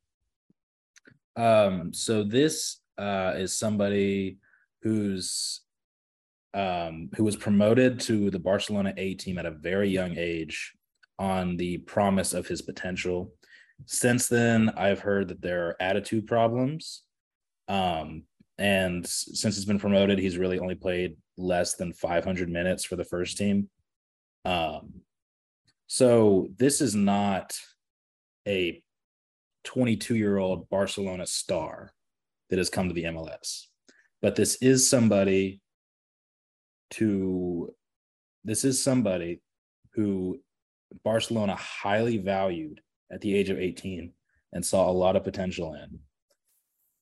Um, 1.35 1.93
so 1.93 2.23
this 2.23 2.79
uh, 2.97 3.33
is 3.37 3.57
somebody 3.57 4.37
who's 4.81 5.61
um, 6.53 7.09
who 7.15 7.23
was 7.23 7.35
promoted 7.35 7.99
to 8.01 8.29
the 8.29 8.39
Barcelona 8.39 8.93
A 8.97 9.13
team 9.13 9.37
at 9.37 9.45
a 9.45 9.51
very 9.51 9.89
young 9.89 10.17
age 10.17 10.73
on 11.17 11.57
the 11.57 11.77
promise 11.79 12.33
of 12.33 12.47
his 12.47 12.61
potential. 12.61 13.33
Since 13.85 14.27
then, 14.27 14.69
I've 14.75 14.99
heard 14.99 15.27
that 15.27 15.41
there 15.41 15.67
are 15.67 15.81
attitude 15.81 16.27
problems. 16.27 17.03
Um, 17.67 18.23
and 18.57 19.05
since 19.07 19.55
he's 19.55 19.65
been 19.65 19.79
promoted, 19.79 20.19
he's 20.19 20.37
really 20.37 20.59
only 20.59 20.75
played 20.75 21.15
less 21.37 21.75
than 21.75 21.93
500 21.93 22.49
minutes 22.49 22.83
for 22.83 22.95
the 22.95 23.05
first 23.05 23.37
team. 23.37 23.69
Um, 24.43 25.01
so 25.87 26.49
this 26.57 26.81
is 26.81 26.95
not 26.95 27.57
a 28.47 28.81
22 29.63 30.15
year 30.15 30.37
old 30.37 30.69
Barcelona 30.69 31.25
star 31.25 31.93
that 32.49 32.57
has 32.57 32.69
come 32.69 32.87
to 32.87 32.93
the 32.93 33.05
MLS. 33.05 33.65
But 34.21 34.35
this 34.35 34.55
is 34.61 34.89
somebody 34.89 35.61
to 36.91 37.73
this 38.43 38.63
is 38.63 38.81
somebody 38.81 39.41
who 39.93 40.39
Barcelona 41.03 41.55
highly 41.55 42.17
valued 42.17 42.81
at 43.11 43.21
the 43.21 43.35
age 43.35 43.49
of 43.49 43.59
18 43.59 44.11
and 44.53 44.65
saw 44.65 44.89
a 44.89 44.91
lot 44.91 45.15
of 45.15 45.23
potential 45.23 45.73
in 45.73 45.99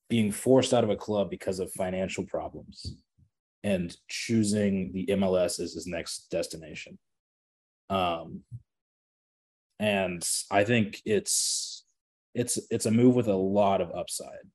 being 0.10 0.32
forced 0.32 0.74
out 0.74 0.84
of 0.84 0.90
a 0.90 0.96
club 0.96 1.30
because 1.30 1.60
of 1.60 1.72
financial 1.72 2.24
problems 2.26 2.98
and 3.64 3.96
choosing 4.08 4.92
the 4.94 5.06
MLS 5.08 5.60
as 5.60 5.74
his 5.74 5.88
next 5.88 6.30
destination. 6.32 6.98
Um, 7.90 8.42
and 9.80 10.28
I 10.50 10.64
think 10.64 11.02
it's 11.06 11.86
it's 12.34 12.60
it's 12.70 12.86
a 12.86 12.92
move 12.92 13.16
with 13.16 13.28
a 13.28 13.36
lot 13.36 13.82
of 13.82 13.92
upside 13.92 14.48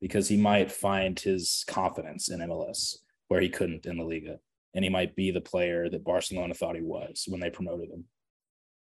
because 0.00 0.28
he 0.28 0.36
might 0.36 0.70
find 0.70 1.18
his 1.18 1.64
confidence 1.66 2.28
in 2.28 2.40
MLS 2.40 2.96
where 3.28 3.40
he 3.40 3.48
couldn't 3.48 3.86
in 3.86 3.96
the 3.96 4.04
Liga, 4.04 4.38
and 4.74 4.84
he 4.84 4.90
might 4.90 5.16
be 5.16 5.30
the 5.30 5.40
player 5.40 5.88
that 5.88 6.04
Barcelona 6.04 6.54
thought 6.54 6.76
he 6.76 6.82
was 6.82 7.24
when 7.28 7.40
they 7.40 7.50
promoted 7.50 7.90
him. 7.90 8.04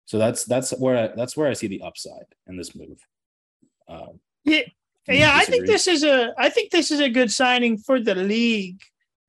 So 0.06 0.18
that's 0.18 0.44
that's 0.44 0.70
where 0.72 0.96
I, 0.96 1.14
that's 1.14 1.36
where 1.36 1.48
I 1.48 1.52
see 1.52 1.66
the 1.66 1.82
upside 1.82 2.26
in 2.46 2.56
this 2.56 2.74
move. 2.74 2.98
Um, 3.88 4.20
Yeah, 4.44 4.62
yeah, 5.06 5.32
I 5.34 5.44
think 5.44 5.66
this 5.66 5.86
is 5.86 6.04
a 6.04 6.32
I 6.38 6.48
think 6.48 6.70
this 6.70 6.90
is 6.90 7.00
a 7.00 7.10
good 7.10 7.30
signing 7.30 7.78
for 7.78 8.00
the 8.00 8.14
league. 8.14 8.80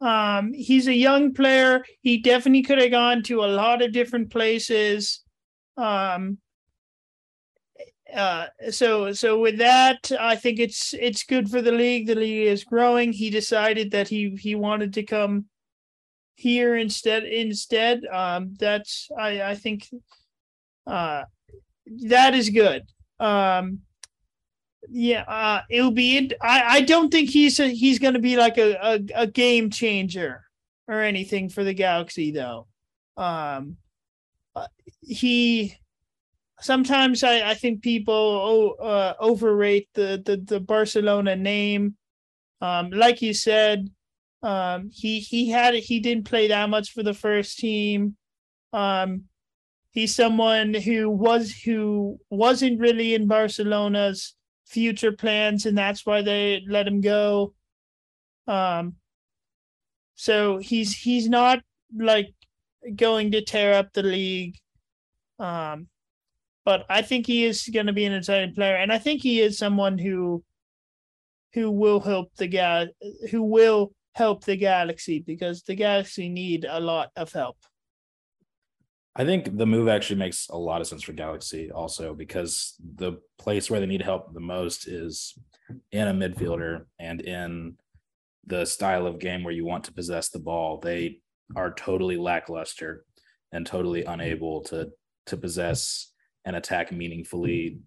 Um, 0.01 0.53
he's 0.53 0.87
a 0.87 0.93
young 0.93 1.33
player. 1.33 1.83
He 2.01 2.19
definitely 2.19 2.63
could 2.63 2.79
have 2.79 2.91
gone 2.91 3.23
to 3.23 3.43
a 3.43 3.47
lot 3.47 3.81
of 3.81 3.91
different 3.91 4.29
places. 4.29 5.21
Um, 5.77 6.37
uh, 8.13 8.47
so 8.71 9.11
so 9.13 9.39
with 9.39 9.57
that, 9.57 10.11
I 10.19 10.35
think 10.35 10.59
it's 10.59 10.93
it's 10.93 11.23
good 11.23 11.49
for 11.49 11.61
the 11.61 11.71
league. 11.71 12.07
The 12.07 12.15
league 12.15 12.47
is 12.47 12.63
growing. 12.63 13.13
He 13.13 13.29
decided 13.29 13.91
that 13.91 14.07
he 14.07 14.35
he 14.39 14.55
wanted 14.55 14.93
to 14.93 15.03
come 15.03 15.45
here 16.39 16.77
instead. 16.77 17.23
Instead, 17.23 18.05
um, 18.05 18.55
that's 18.57 19.09
I 19.17 19.41
I 19.41 19.55
think 19.55 19.87
uh, 20.87 21.23
that 22.07 22.33
is 22.33 22.49
good. 22.49 22.83
Um, 23.19 23.79
yeah, 24.89 25.23
uh, 25.23 25.61
it'll 25.69 25.91
be. 25.91 26.31
I 26.41 26.77
I 26.77 26.81
don't 26.81 27.11
think 27.11 27.29
he's 27.29 27.59
a, 27.59 27.67
he's 27.67 27.99
to 27.99 28.19
be 28.19 28.37
like 28.37 28.57
a, 28.57 28.73
a 28.81 29.23
a 29.23 29.27
game 29.27 29.69
changer 29.69 30.43
or 30.87 31.01
anything 31.01 31.49
for 31.49 31.63
the 31.63 31.73
Galaxy 31.73 32.31
though. 32.31 32.67
Um, 33.17 33.77
uh, 34.55 34.67
he 35.01 35.75
sometimes 36.61 37.23
I, 37.23 37.51
I 37.51 37.53
think 37.53 37.81
people 37.81 38.75
uh, 38.81 39.13
overrate 39.19 39.89
the, 39.93 40.21
the 40.25 40.37
the 40.37 40.59
Barcelona 40.59 41.35
name. 41.35 41.95
Um, 42.61 42.89
like 42.89 43.21
you 43.21 43.33
said, 43.33 43.89
um, 44.41 44.89
he 44.93 45.19
he 45.19 45.49
had 45.49 45.73
he 45.75 45.99
didn't 45.99 46.25
play 46.25 46.47
that 46.47 46.69
much 46.69 46.91
for 46.91 47.03
the 47.03 47.13
first 47.13 47.59
team. 47.59 48.15
Um, 48.71 49.23
he's 49.91 50.15
someone 50.15 50.73
who 50.73 51.09
was 51.09 51.51
who 51.51 52.19
wasn't 52.29 52.79
really 52.79 53.13
in 53.13 53.27
Barcelona's 53.27 54.35
future 54.65 55.11
plans, 55.11 55.65
and 55.65 55.77
that's 55.77 56.05
why 56.05 56.21
they 56.21 56.63
let 56.67 56.87
him 56.87 57.01
go. 57.01 57.53
Um, 58.47 58.95
so 60.15 60.57
he's 60.57 60.95
he's 60.95 61.27
not 61.27 61.61
like 61.97 62.33
going 62.95 63.31
to 63.31 63.41
tear 63.41 63.73
up 63.73 63.93
the 63.93 64.03
league. 64.03 64.55
Um, 65.37 65.87
but 66.65 66.85
I 66.89 67.01
think 67.01 67.25
he 67.25 67.45
is 67.45 67.67
going 67.73 67.87
to 67.87 67.93
be 67.93 68.05
an 68.05 68.13
exciting 68.13 68.53
player, 68.53 68.75
and 68.75 68.91
I 68.91 68.99
think 68.99 69.21
he 69.21 69.41
is 69.41 69.57
someone 69.57 69.97
who 69.97 70.43
who 71.53 71.71
will 71.71 71.99
help 71.99 72.35
the 72.35 72.47
guy 72.47 72.87
who 73.31 73.43
will 73.43 73.91
help 74.19 74.43
the 74.43 74.57
galaxy 74.57 75.19
because 75.19 75.63
the 75.63 75.75
galaxy 75.75 76.27
need 76.27 76.65
a 76.69 76.79
lot 76.79 77.09
of 77.15 77.31
help. 77.31 77.55
I 79.15 79.23
think 79.23 79.57
the 79.57 79.65
move 79.65 79.87
actually 79.87 80.19
makes 80.19 80.49
a 80.49 80.57
lot 80.57 80.81
of 80.81 80.87
sense 80.87 81.03
for 81.03 81.13
Galaxy 81.13 81.71
also 81.71 82.13
because 82.13 82.75
the 82.95 83.13
place 83.37 83.69
where 83.69 83.79
they 83.79 83.85
need 83.85 84.01
help 84.01 84.33
the 84.33 84.39
most 84.55 84.87
is 84.87 85.33
in 85.91 86.07
a 86.07 86.13
midfielder 86.13 86.85
and 86.99 87.21
in 87.21 87.77
the 88.45 88.65
style 88.65 89.07
of 89.07 89.19
game 89.19 89.43
where 89.43 89.53
you 89.53 89.65
want 89.65 89.85
to 89.85 89.93
possess 89.93 90.29
the 90.29 90.39
ball. 90.39 90.79
They 90.79 91.19
are 91.55 91.73
totally 91.73 92.17
lackluster 92.17 93.05
and 93.51 93.65
totally 93.65 94.03
unable 94.03 94.61
to 94.65 94.89
to 95.27 95.37
possess 95.37 96.11
and 96.45 96.55
attack 96.55 96.91
meaningfully 96.91 97.79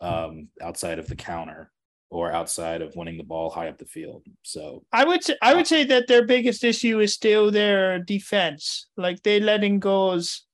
um, 0.00 0.48
outside 0.60 0.98
of 0.98 1.06
the 1.06 1.16
counter 1.16 1.70
or 2.10 2.32
outside 2.32 2.82
of 2.82 2.94
winning 2.94 3.16
the 3.16 3.24
ball 3.24 3.50
high 3.50 3.68
up 3.68 3.78
the 3.78 3.84
field. 3.84 4.24
So 4.42 4.84
I 4.92 5.04
would 5.04 5.24
say, 5.24 5.36
I 5.42 5.54
would 5.54 5.66
say 5.66 5.84
that 5.84 6.06
their 6.06 6.24
biggest 6.24 6.62
issue 6.62 7.00
is 7.00 7.12
still 7.12 7.50
their 7.50 7.98
defense. 7.98 8.86
Like 8.96 9.22
they 9.22 9.40
letting 9.40 9.80
goals 9.80 10.44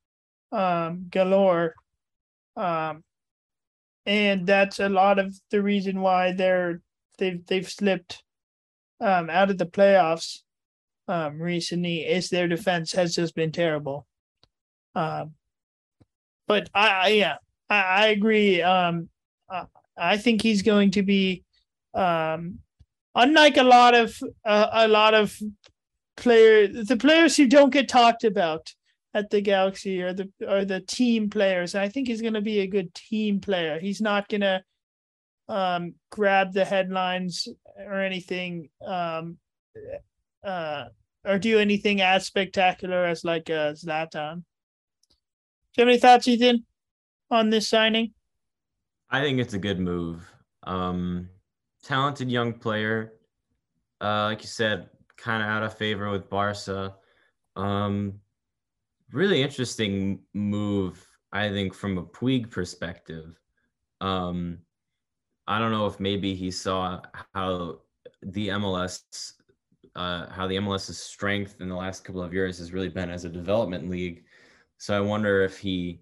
um, 0.51 1.07
galore. 1.11 1.75
Um, 2.57 3.05
and 4.07 4.47
that's 4.47 4.81
a 4.81 4.89
lot 4.89 5.19
of 5.19 5.35
the 5.51 5.63
reason 5.63 6.01
why 6.01 6.33
they're 6.33 6.81
they've 7.19 7.45
they've 7.47 7.69
slipped 7.69 8.23
um, 9.01 9.31
out 9.31 9.51
of 9.51 9.59
the 9.59 9.67
playoffs 9.67 10.41
um, 11.09 11.41
recently 11.41 12.01
is 12.01 12.29
their 12.29 12.49
defense 12.49 12.93
has 12.93 13.15
just 13.15 13.35
been 13.35 13.53
terrible. 13.53 14.07
Um, 14.95 15.35
but 16.49 16.69
I, 16.75 16.89
I 16.89 17.09
yeah 17.09 17.37
I, 17.71 17.83
I 17.83 18.07
agree. 18.09 18.63
Um, 18.63 19.09
uh, 19.49 19.67
I 19.97 20.17
think 20.17 20.43
he's 20.43 20.63
going 20.63 20.93
to 20.93 21.03
be 21.03 21.45
um, 21.95 22.59
unlike 23.15 23.57
a 23.57 23.63
lot 23.63 23.95
of 23.95 24.19
uh, 24.45 24.69
a 24.73 24.89
lot 24.89 25.15
of 25.15 25.37
players 26.17 26.87
the 26.87 26.97
players 26.97 27.37
who 27.37 27.47
don't 27.47 27.73
get 27.73 27.89
talked 27.89 28.25
about 28.25 28.73
at 29.15 29.31
the 29.31 29.41
Galaxy 29.41 30.03
or 30.03 30.13
the 30.13 30.31
or 30.47 30.65
the 30.65 30.81
team 30.81 31.29
players. 31.29 31.75
I 31.75 31.89
think 31.89 32.09
he's 32.09 32.23
going 32.23 32.35
to 32.35 32.41
be 32.41 32.61
a 32.61 32.67
good 32.67 32.95
team 32.95 33.41
player. 33.41 33.79
He's 33.79 34.01
not 34.01 34.29
going 34.29 34.41
to 34.41 34.63
um, 35.49 35.95
grab 36.11 36.53
the 36.53 36.65
headlines 36.65 37.49
or 37.77 38.01
anything 38.01 38.71
um, 38.87 39.37
uh, 40.45 40.87
or 41.25 41.39
do 41.39 41.59
anything 41.59 42.01
as 42.01 42.27
spectacular 42.27 43.05
as 43.05 43.25
like 43.25 43.51
uh, 43.51 43.73
Zlatan. 43.73 44.45
Do 45.75 45.83
you 45.83 45.87
have 45.87 45.89
any 45.89 45.99
thoughts, 45.99 46.29
Ethan, 46.29 46.65
on 47.31 47.51
this 47.51 47.69
signing? 47.69 48.13
I 49.13 49.21
think 49.21 49.39
it's 49.39 49.53
a 49.53 49.59
good 49.59 49.79
move. 49.79 50.27
Um, 50.63 51.29
talented 51.83 52.31
young 52.31 52.55
player. 52.55 53.13
Uh, 54.01 54.25
like 54.25 54.41
you 54.41 54.49
said, 54.49 54.89
kind 55.19 55.43
of 55.43 55.49
out 55.51 55.63
of 55.63 55.77
favor 55.77 56.11
with 56.11 56.31
Barca. 56.31 56.95
Um, 57.55 58.15
really 59.13 59.43
interesting 59.43 60.21
move, 60.33 61.07
I 61.31 61.51
think, 61.51 61.75
from 61.75 61.99
a 61.99 62.03
Puig 62.03 62.51
perspective. 62.51 63.39
Um, 64.01 64.59
I 65.47 65.59
don't 65.59 65.73
know 65.73 65.87
if 65.87 66.01
maybe 66.01 66.35
he 66.35 66.51
saw 66.51 67.03
how 67.35 67.81
the 68.23 68.49
MLS, 68.49 69.03
uh, 69.95 70.31
how 70.31 70.47
the 70.47 70.57
MLS's 70.57 70.99
strength 70.99 71.57
in 71.61 71.69
the 71.69 71.77
last 71.77 72.03
couple 72.03 72.23
of 72.23 72.33
years 72.33 72.57
has 72.59 72.73
really 72.73 72.89
been 72.89 73.11
as 73.11 73.27
a 73.27 73.29
development 73.29 73.91
league. 73.91 74.25
So 74.79 74.97
I 74.97 75.01
wonder 75.01 75.43
if 75.43 75.59
he 75.59 76.01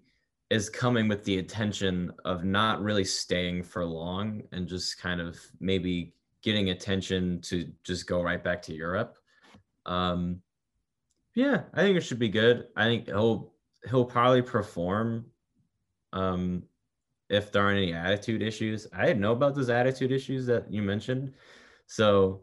is 0.51 0.69
coming 0.69 1.07
with 1.07 1.23
the 1.23 1.37
intention 1.37 2.11
of 2.25 2.43
not 2.43 2.81
really 2.83 3.05
staying 3.05 3.63
for 3.63 3.85
long 3.85 4.43
and 4.51 4.67
just 4.67 4.99
kind 4.99 5.21
of 5.21 5.39
maybe 5.61 6.13
getting 6.43 6.71
attention 6.71 7.39
to 7.39 7.71
just 7.85 8.05
go 8.05 8.21
right 8.21 8.43
back 8.43 8.61
to 8.61 8.73
Europe. 8.73 9.17
Um, 9.85 10.41
yeah, 11.35 11.61
I 11.73 11.81
think 11.81 11.95
it 11.95 12.01
should 12.01 12.19
be 12.19 12.27
good. 12.27 12.67
I 12.75 12.83
think 12.83 13.05
he'll 13.05 13.53
he'll 13.89 14.03
probably 14.03 14.41
perform 14.41 15.25
um 16.11 16.63
if 17.29 17.53
there 17.53 17.63
aren't 17.63 17.77
any 17.77 17.93
attitude 17.93 18.41
issues. 18.41 18.87
I 18.91 19.05
didn't 19.05 19.21
know 19.21 19.31
about 19.31 19.55
those 19.55 19.69
attitude 19.69 20.11
issues 20.11 20.45
that 20.47 20.69
you 20.69 20.81
mentioned. 20.81 21.31
So 21.85 22.41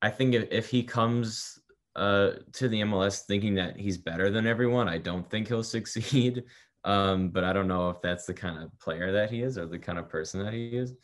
I 0.00 0.08
think 0.08 0.34
if, 0.34 0.48
if 0.50 0.70
he 0.70 0.82
comes 0.82 1.58
uh 1.94 2.30
to 2.54 2.70
the 2.70 2.80
MLS 2.80 3.26
thinking 3.26 3.54
that 3.56 3.78
he's 3.78 3.98
better 3.98 4.30
than 4.30 4.46
everyone, 4.46 4.88
I 4.88 4.96
don't 4.96 5.28
think 5.28 5.48
he'll 5.48 5.62
succeed. 5.76 6.44
Um, 6.84 7.28
but 7.28 7.44
I 7.44 7.52
don't 7.52 7.68
know 7.68 7.90
if 7.90 8.00
that's 8.00 8.24
the 8.26 8.34
kind 8.34 8.62
of 8.62 8.76
player 8.78 9.12
that 9.12 9.30
he 9.30 9.42
is 9.42 9.58
or 9.58 9.66
the 9.66 9.78
kind 9.78 9.98
of 9.98 10.08
person 10.08 10.42
that 10.44 10.52
he 10.54 10.68
is. 10.68 10.94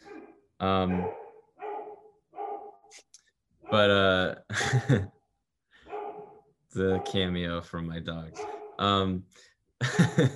Um 0.58 1.04
but 3.70 3.90
uh 3.90 4.34
the 6.76 7.00
cameo 7.04 7.60
from 7.60 7.86
my 7.86 7.98
dogs. 7.98 8.40
Um, 8.78 9.24
but 9.80 10.30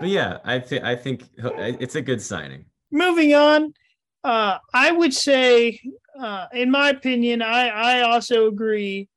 yeah, 0.00 0.38
I 0.44 0.60
think 0.60 0.84
I 0.84 0.96
think 0.96 1.24
it's 1.36 1.96
a 1.96 2.02
good 2.02 2.22
signing. 2.22 2.66
Moving 2.90 3.34
on, 3.34 3.74
uh, 4.22 4.58
I 4.72 4.92
would 4.92 5.12
say, 5.12 5.80
uh, 6.18 6.46
in 6.52 6.70
my 6.70 6.90
opinion, 6.90 7.42
I 7.42 7.68
I 7.68 8.00
also 8.02 8.46
agree 8.48 9.08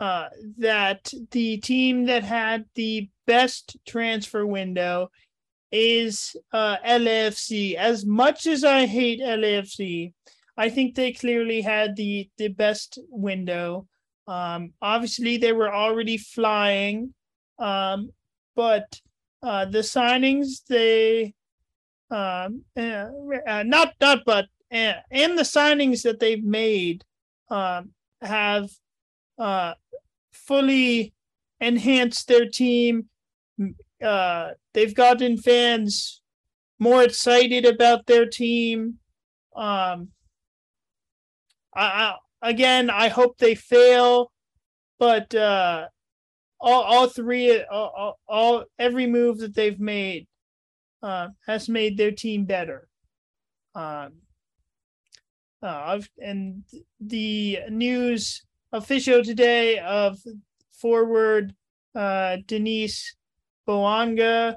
uh, 0.00 0.28
that 0.58 1.12
the 1.32 1.58
team 1.58 2.06
that 2.06 2.22
had 2.22 2.64
the 2.74 3.08
best 3.26 3.76
transfer 3.86 4.46
window 4.46 5.10
is 5.72 6.36
uh, 6.52 6.76
LAFC. 6.86 7.74
As 7.74 8.04
much 8.06 8.46
as 8.46 8.64
I 8.64 8.86
hate 8.86 9.20
LAFC, 9.20 10.12
I 10.56 10.70
think 10.70 10.94
they 10.94 11.12
clearly 11.12 11.60
had 11.60 11.96
the 11.96 12.30
the 12.38 12.48
best 12.48 12.98
window. 13.10 13.86
Um, 14.26 14.72
obviously, 14.80 15.36
they 15.36 15.52
were 15.52 15.72
already 15.72 16.16
flying, 16.16 17.14
um, 17.58 18.10
but 18.54 19.00
uh, 19.42 19.66
the 19.66 19.80
signings 19.80 20.64
they 20.68 21.34
um, 22.10 22.62
uh, 22.76 23.08
uh, 23.46 23.62
not 23.64 23.94
not 24.00 24.24
but 24.24 24.46
uh, 24.72 24.94
and 25.10 25.38
the 25.38 25.42
signings 25.42 26.02
that 26.02 26.20
they've 26.20 26.44
made 26.44 27.04
um, 27.50 27.90
have 28.20 28.70
uh, 29.38 29.74
fully 30.32 31.12
enhanced 31.60 32.28
their 32.28 32.48
team. 32.48 33.08
Uh, 34.02 34.50
they've 34.74 34.94
gotten 34.94 35.38
fans 35.38 36.22
more 36.78 37.02
excited 37.02 37.64
about 37.64 38.06
their 38.06 38.26
team. 38.26 38.98
Um, 39.54 40.08
I, 41.74 42.14
again, 42.42 42.90
I 42.90 43.08
hope 43.08 43.38
they 43.38 43.54
fail, 43.54 44.32
but 44.98 45.34
uh, 45.34 45.88
all 46.60 46.82
all 46.82 47.06
three, 47.08 47.62
all, 47.64 48.18
all, 48.28 48.64
every 48.78 49.06
move 49.06 49.38
that 49.38 49.54
they've 49.54 49.80
made 49.80 50.26
uh, 51.02 51.28
has 51.46 51.68
made 51.68 51.96
their 51.96 52.12
team 52.12 52.44
better. 52.44 52.88
Um, 53.74 54.12
uh, 55.62 56.00
and 56.22 56.62
the 57.00 57.60
news 57.70 58.44
official 58.72 59.22
today 59.22 59.78
of 59.78 60.18
forward 60.72 61.54
uh, 61.94 62.38
Denis 63.66 63.78
Bouanga 63.78 64.56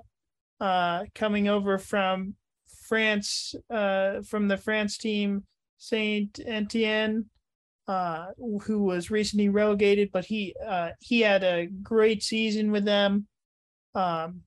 uh, 0.60 1.06
coming 1.16 1.48
over 1.48 1.78
from 1.78 2.36
France, 2.88 3.56
uh, 3.70 4.22
from 4.22 4.48
the 4.48 4.58
France 4.58 4.98
team 4.98 5.44
Saint 5.78 6.40
Etienne 6.46 7.26
uh, 7.88 8.28
who 8.64 8.84
was 8.84 9.10
recently 9.10 9.50
relegated, 9.50 10.12
but 10.12 10.26
he 10.26 10.56
uh, 10.66 10.90
he 11.00 11.22
had 11.22 11.44
a 11.44 11.68
great 11.82 12.22
season 12.22 12.72
with 12.72 12.86
them. 12.86 13.28
Um, 13.96 14.44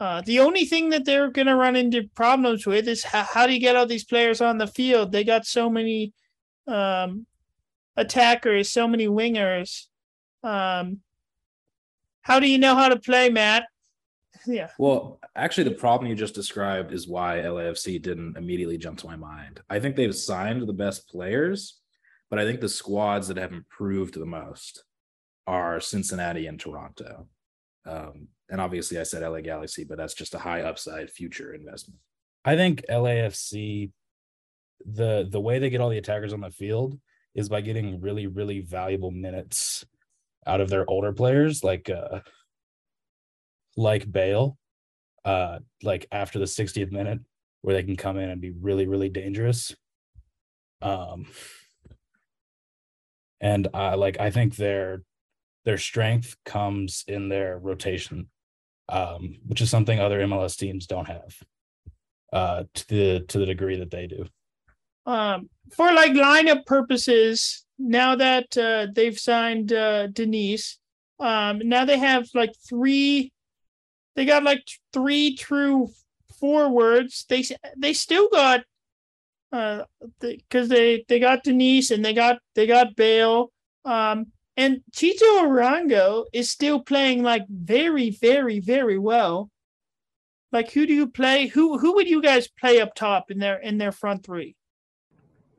Uh, 0.00 0.20
the 0.22 0.40
only 0.40 0.66
thing 0.66 0.90
that 0.90 1.04
they're 1.04 1.30
going 1.30 1.46
to 1.46 1.54
run 1.56 1.76
into 1.76 2.08
problems 2.14 2.66
with 2.66 2.88
is 2.88 3.04
how, 3.04 3.22
how 3.22 3.46
do 3.46 3.52
you 3.52 3.60
get 3.60 3.76
all 3.76 3.86
these 3.86 4.04
players 4.04 4.40
on 4.40 4.58
the 4.58 4.66
field? 4.66 5.12
They 5.12 5.24
got 5.24 5.46
so 5.46 5.70
many 5.70 6.12
um, 6.66 7.26
attackers, 7.96 8.70
so 8.70 8.88
many 8.88 9.06
wingers. 9.06 9.86
Um, 10.42 11.03
how 12.24 12.40
do 12.40 12.48
you 12.48 12.58
know 12.58 12.74
how 12.74 12.88
to 12.88 12.98
play, 12.98 13.30
Matt? 13.30 13.66
Yeah. 14.46 14.68
Well, 14.78 15.20
actually, 15.34 15.64
the 15.64 15.76
problem 15.76 16.10
you 16.10 16.14
just 16.14 16.34
described 16.34 16.92
is 16.92 17.08
why 17.08 17.38
LAFC 17.38 18.02
didn't 18.02 18.36
immediately 18.36 18.76
jump 18.76 18.98
to 18.98 19.06
my 19.06 19.16
mind. 19.16 19.62
I 19.70 19.80
think 19.80 19.96
they've 19.96 20.14
signed 20.14 20.68
the 20.68 20.74
best 20.74 21.08
players, 21.08 21.80
but 22.28 22.38
I 22.38 22.44
think 22.44 22.60
the 22.60 22.68
squads 22.68 23.28
that 23.28 23.38
have 23.38 23.54
improved 23.54 24.12
the 24.12 24.26
most 24.26 24.84
are 25.46 25.80
Cincinnati 25.80 26.46
and 26.46 26.60
Toronto. 26.60 27.26
Um, 27.86 28.28
and 28.50 28.60
obviously, 28.60 28.98
I 28.98 29.04
said 29.04 29.22
LA 29.22 29.40
Galaxy, 29.40 29.84
but 29.84 29.96
that's 29.96 30.14
just 30.14 30.34
a 30.34 30.38
high 30.38 30.60
upside 30.60 31.10
future 31.10 31.54
investment. 31.54 32.00
I 32.44 32.56
think 32.56 32.84
LAFC, 32.90 33.92
the 34.84 35.26
the 35.30 35.40
way 35.40 35.58
they 35.58 35.70
get 35.70 35.80
all 35.80 35.88
the 35.88 35.96
attackers 35.96 36.34
on 36.34 36.40
the 36.40 36.50
field 36.50 37.00
is 37.34 37.48
by 37.48 37.62
getting 37.62 38.02
really 38.02 38.26
really 38.26 38.60
valuable 38.60 39.10
minutes 39.10 39.86
out 40.46 40.60
of 40.60 40.68
their 40.68 40.88
older 40.88 41.12
players, 41.12 41.64
like 41.64 41.90
uh, 41.90 42.20
like 43.76 44.10
Bale, 44.10 44.58
uh, 45.24 45.58
like 45.82 46.06
after 46.12 46.38
the 46.38 46.44
60th 46.44 46.92
minute, 46.92 47.20
where 47.62 47.74
they 47.74 47.82
can 47.82 47.96
come 47.96 48.18
in 48.18 48.30
and 48.30 48.40
be 48.40 48.50
really 48.50 48.86
really 48.86 49.08
dangerous. 49.08 49.74
Um, 50.82 51.26
and 53.40 53.68
I 53.74 53.94
like 53.94 54.20
I 54.20 54.30
think 54.30 54.56
their 54.56 55.02
their 55.64 55.78
strength 55.78 56.36
comes 56.44 57.04
in 57.08 57.28
their 57.28 57.58
rotation, 57.58 58.28
um, 58.88 59.38
which 59.46 59.60
is 59.60 59.70
something 59.70 59.98
other 59.98 60.20
MLS 60.20 60.56
teams 60.56 60.86
don't 60.86 61.08
have 61.08 61.34
uh, 62.32 62.64
to 62.74 62.88
the 62.88 63.20
to 63.28 63.38
the 63.38 63.46
degree 63.46 63.76
that 63.76 63.90
they 63.90 64.06
do. 64.06 64.26
Um, 65.06 65.48
for 65.74 65.92
like 65.92 66.12
lineup 66.12 66.66
purposes, 66.66 67.63
now 67.78 68.16
that 68.16 68.56
uh, 68.56 68.86
they've 68.92 69.18
signed 69.18 69.72
uh, 69.72 70.06
Denise, 70.08 70.78
um, 71.18 71.60
now 71.64 71.84
they 71.84 71.98
have 71.98 72.28
like 72.34 72.52
three. 72.68 73.32
They 74.16 74.24
got 74.24 74.44
like 74.44 74.66
three 74.92 75.36
true 75.36 75.88
forwards. 76.38 77.24
They 77.28 77.44
they 77.76 77.92
still 77.92 78.28
got 78.28 78.64
uh 79.52 79.84
because 80.20 80.68
they 80.68 81.04
they 81.08 81.18
got 81.18 81.44
Denise 81.44 81.90
and 81.90 82.04
they 82.04 82.12
got 82.12 82.38
they 82.54 82.66
got 82.66 82.96
Bale. 82.96 83.52
Um, 83.84 84.26
and 84.56 84.82
Chicho 84.92 85.42
Arango 85.42 86.24
is 86.32 86.50
still 86.50 86.80
playing 86.80 87.22
like 87.22 87.44
very, 87.48 88.10
very, 88.10 88.60
very 88.60 88.98
well. 88.98 89.50
Like 90.52 90.70
who 90.70 90.86
do 90.86 90.94
you 90.94 91.08
play? 91.08 91.48
Who 91.48 91.78
who 91.78 91.94
would 91.94 92.08
you 92.08 92.22
guys 92.22 92.46
play 92.46 92.80
up 92.80 92.94
top 92.94 93.30
in 93.30 93.38
their 93.38 93.58
in 93.58 93.78
their 93.78 93.90
front 93.90 94.24
three? 94.24 94.54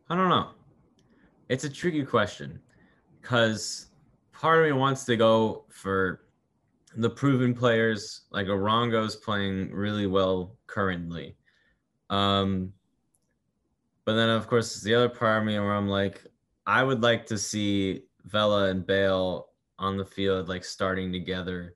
I 0.10 0.16
don't 0.16 0.30
know. 0.30 0.50
It's 1.48 1.64
a 1.64 1.70
tricky 1.70 2.04
question 2.04 2.60
because 3.22 3.88
part 4.32 4.60
of 4.60 4.66
me 4.66 4.72
wants 4.72 5.04
to 5.06 5.16
go 5.16 5.66
for 5.70 6.22
the 6.98 7.10
proven 7.10 7.54
players 7.54 8.22
like 8.32 8.48
Arango's 8.48 9.16
playing 9.16 9.72
really 9.72 10.08
well 10.08 10.56
currently. 10.68 11.36
Um, 12.10 12.74
but 14.06 14.14
then 14.14 14.30
of 14.30 14.48
course 14.48 14.82
the 14.82 14.96
other 14.96 15.10
part 15.10 15.40
of 15.40 15.46
me 15.46 15.60
where 15.60 15.74
I'm 15.74 15.90
like, 15.90 16.26
I 16.66 16.84
would 16.84 17.04
like 17.04 17.26
to 17.28 17.38
see 17.38 18.04
Vela 18.26 18.70
and 18.70 18.86
Bale 18.86 19.50
on 19.78 19.98
the 19.98 20.06
field, 20.06 20.50
like 20.50 20.64
starting 20.64 21.12
together, 21.12 21.76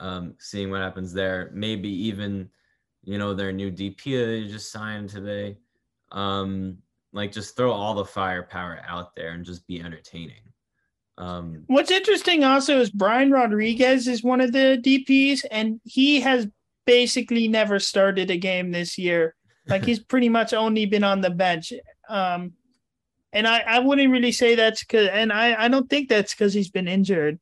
um, 0.00 0.34
seeing 0.38 0.70
what 0.70 0.80
happens 0.80 1.12
there. 1.12 1.50
Maybe 1.54 1.88
even, 1.88 2.50
you 3.04 3.16
know, 3.16 3.32
their 3.32 3.52
new 3.52 3.70
DP 3.70 4.18
that 4.18 4.26
they 4.26 4.48
just 4.48 4.70
signed 4.70 5.08
today. 5.08 5.56
Um, 6.10 6.78
like 7.12 7.32
just 7.32 7.56
throw 7.56 7.72
all 7.72 7.94
the 7.94 8.04
firepower 8.04 8.80
out 8.86 9.14
there 9.14 9.30
and 9.30 9.44
just 9.44 9.66
be 9.66 9.80
entertaining. 9.80 10.42
Um, 11.18 11.64
What's 11.66 11.90
interesting 11.90 12.42
also 12.42 12.80
is 12.80 12.90
Brian 12.90 13.30
Rodriguez 13.30 14.08
is 14.08 14.22
one 14.22 14.40
of 14.40 14.52
the 14.52 14.80
DPs, 14.82 15.44
and 15.50 15.80
he 15.84 16.20
has 16.20 16.48
basically 16.86 17.48
never 17.48 17.78
started 17.78 18.30
a 18.30 18.36
game 18.36 18.70
this 18.72 18.98
year. 18.98 19.34
Like 19.66 19.84
he's 19.84 19.98
pretty 20.04 20.28
much 20.28 20.52
only 20.52 20.86
been 20.86 21.04
on 21.04 21.20
the 21.20 21.30
bench. 21.30 21.72
Um, 22.08 22.54
and 23.32 23.46
I, 23.46 23.60
I 23.60 23.78
wouldn't 23.78 24.12
really 24.12 24.32
say 24.32 24.54
that's 24.54 24.82
because, 24.82 25.08
and 25.08 25.32
I, 25.32 25.64
I 25.64 25.68
don't 25.68 25.88
think 25.88 26.08
that's 26.08 26.34
because 26.34 26.52
he's 26.52 26.70
been 26.70 26.88
injured. 26.88 27.38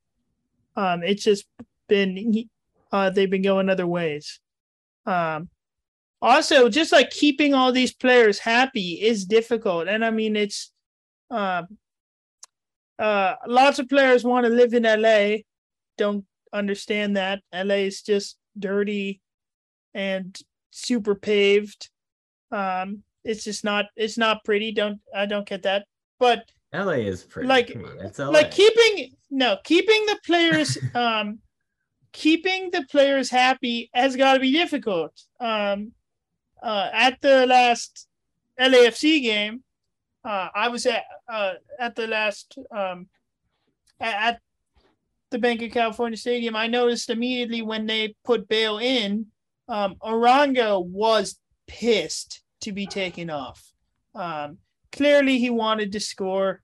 Um, 0.75 1.03
it's 1.03 1.23
just 1.23 1.45
been, 1.87 2.49
uh, 2.91 3.09
they've 3.09 3.29
been 3.29 3.41
going 3.41 3.69
other 3.69 3.87
ways. 3.87 4.39
Um, 5.05 5.49
also, 6.21 6.69
just 6.69 6.91
like 6.91 7.09
keeping 7.09 7.53
all 7.53 7.71
these 7.71 7.93
players 7.93 8.39
happy 8.39 9.01
is 9.01 9.25
difficult, 9.25 9.87
and 9.87 10.05
I 10.05 10.11
mean 10.11 10.35
it's, 10.35 10.71
uh, 11.29 11.63
uh, 12.99 13.35
lots 13.47 13.79
of 13.79 13.89
players 13.89 14.23
want 14.23 14.45
to 14.45 14.51
live 14.51 14.73
in 14.73 14.83
LA, 14.83 15.37
don't 15.97 16.25
understand 16.53 17.17
that 17.17 17.41
LA 17.53 17.75
is 17.75 18.01
just 18.01 18.37
dirty 18.57 19.21
and 19.93 20.37
super 20.71 21.15
paved. 21.15 21.89
Um, 22.51 23.03
it's 23.23 23.43
just 23.43 23.63
not 23.63 23.85
it's 23.95 24.17
not 24.17 24.43
pretty. 24.43 24.71
Don't 24.71 24.99
I 25.15 25.25
don't 25.25 25.47
get 25.47 25.63
that. 25.63 25.85
But 26.19 26.49
LA 26.73 27.03
is 27.09 27.23
pretty. 27.23 27.47
Like 27.47 27.69
it's 27.69 28.19
LA. 28.19 28.29
like 28.29 28.51
keeping 28.51 29.15
no 29.29 29.57
keeping 29.63 30.05
the 30.05 30.19
players 30.25 30.77
um 30.95 31.39
keeping 32.13 32.69
the 32.71 32.85
players 32.89 33.29
happy 33.29 33.89
has 33.93 34.15
got 34.15 34.33
to 34.33 34.39
be 34.39 34.51
difficult. 34.51 35.13
Um, 35.39 35.93
uh, 36.61 36.89
at 36.93 37.19
the 37.21 37.45
last 37.47 38.07
LAFC 38.59 39.21
game, 39.21 39.63
uh, 40.23 40.49
I 40.53 40.69
was 40.69 40.85
at 40.85 41.03
uh, 41.27 41.53
at 41.79 41.95
the 41.95 42.07
last 42.07 42.57
um, 42.75 43.07
at, 43.99 44.39
the 45.31 45.39
Bank 45.39 45.61
of 45.61 45.71
California 45.71 46.17
Stadium. 46.17 46.57
I 46.57 46.67
noticed 46.67 47.09
immediately 47.09 47.61
when 47.61 47.85
they 47.85 48.15
put 48.25 48.49
Bale 48.49 48.79
in, 48.79 49.27
um, 49.69 49.95
Arango 50.03 50.85
was 50.85 51.39
pissed 51.67 52.43
to 52.59 52.73
be 52.73 52.85
taken 52.85 53.29
off. 53.29 53.71
Um, 54.13 54.57
clearly, 54.91 55.39
he 55.39 55.49
wanted 55.49 55.93
to 55.93 56.01
score 56.01 56.61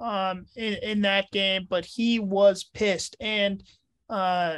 um, 0.00 0.44
in, 0.54 0.74
in 0.82 1.00
that 1.02 1.30
game, 1.30 1.66
but 1.68 1.86
he 1.86 2.18
was 2.18 2.62
pissed. 2.62 3.16
And 3.20 3.62
uh, 4.10 4.56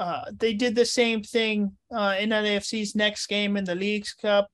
uh, 0.00 0.24
they 0.38 0.54
did 0.54 0.74
the 0.74 0.86
same 0.86 1.22
thing 1.22 1.76
uh, 1.94 2.16
in 2.18 2.30
LAFC's 2.30 2.96
next 2.96 3.26
game 3.26 3.58
in 3.58 3.64
the 3.64 3.74
Leagues 3.74 4.14
Cup 4.14 4.48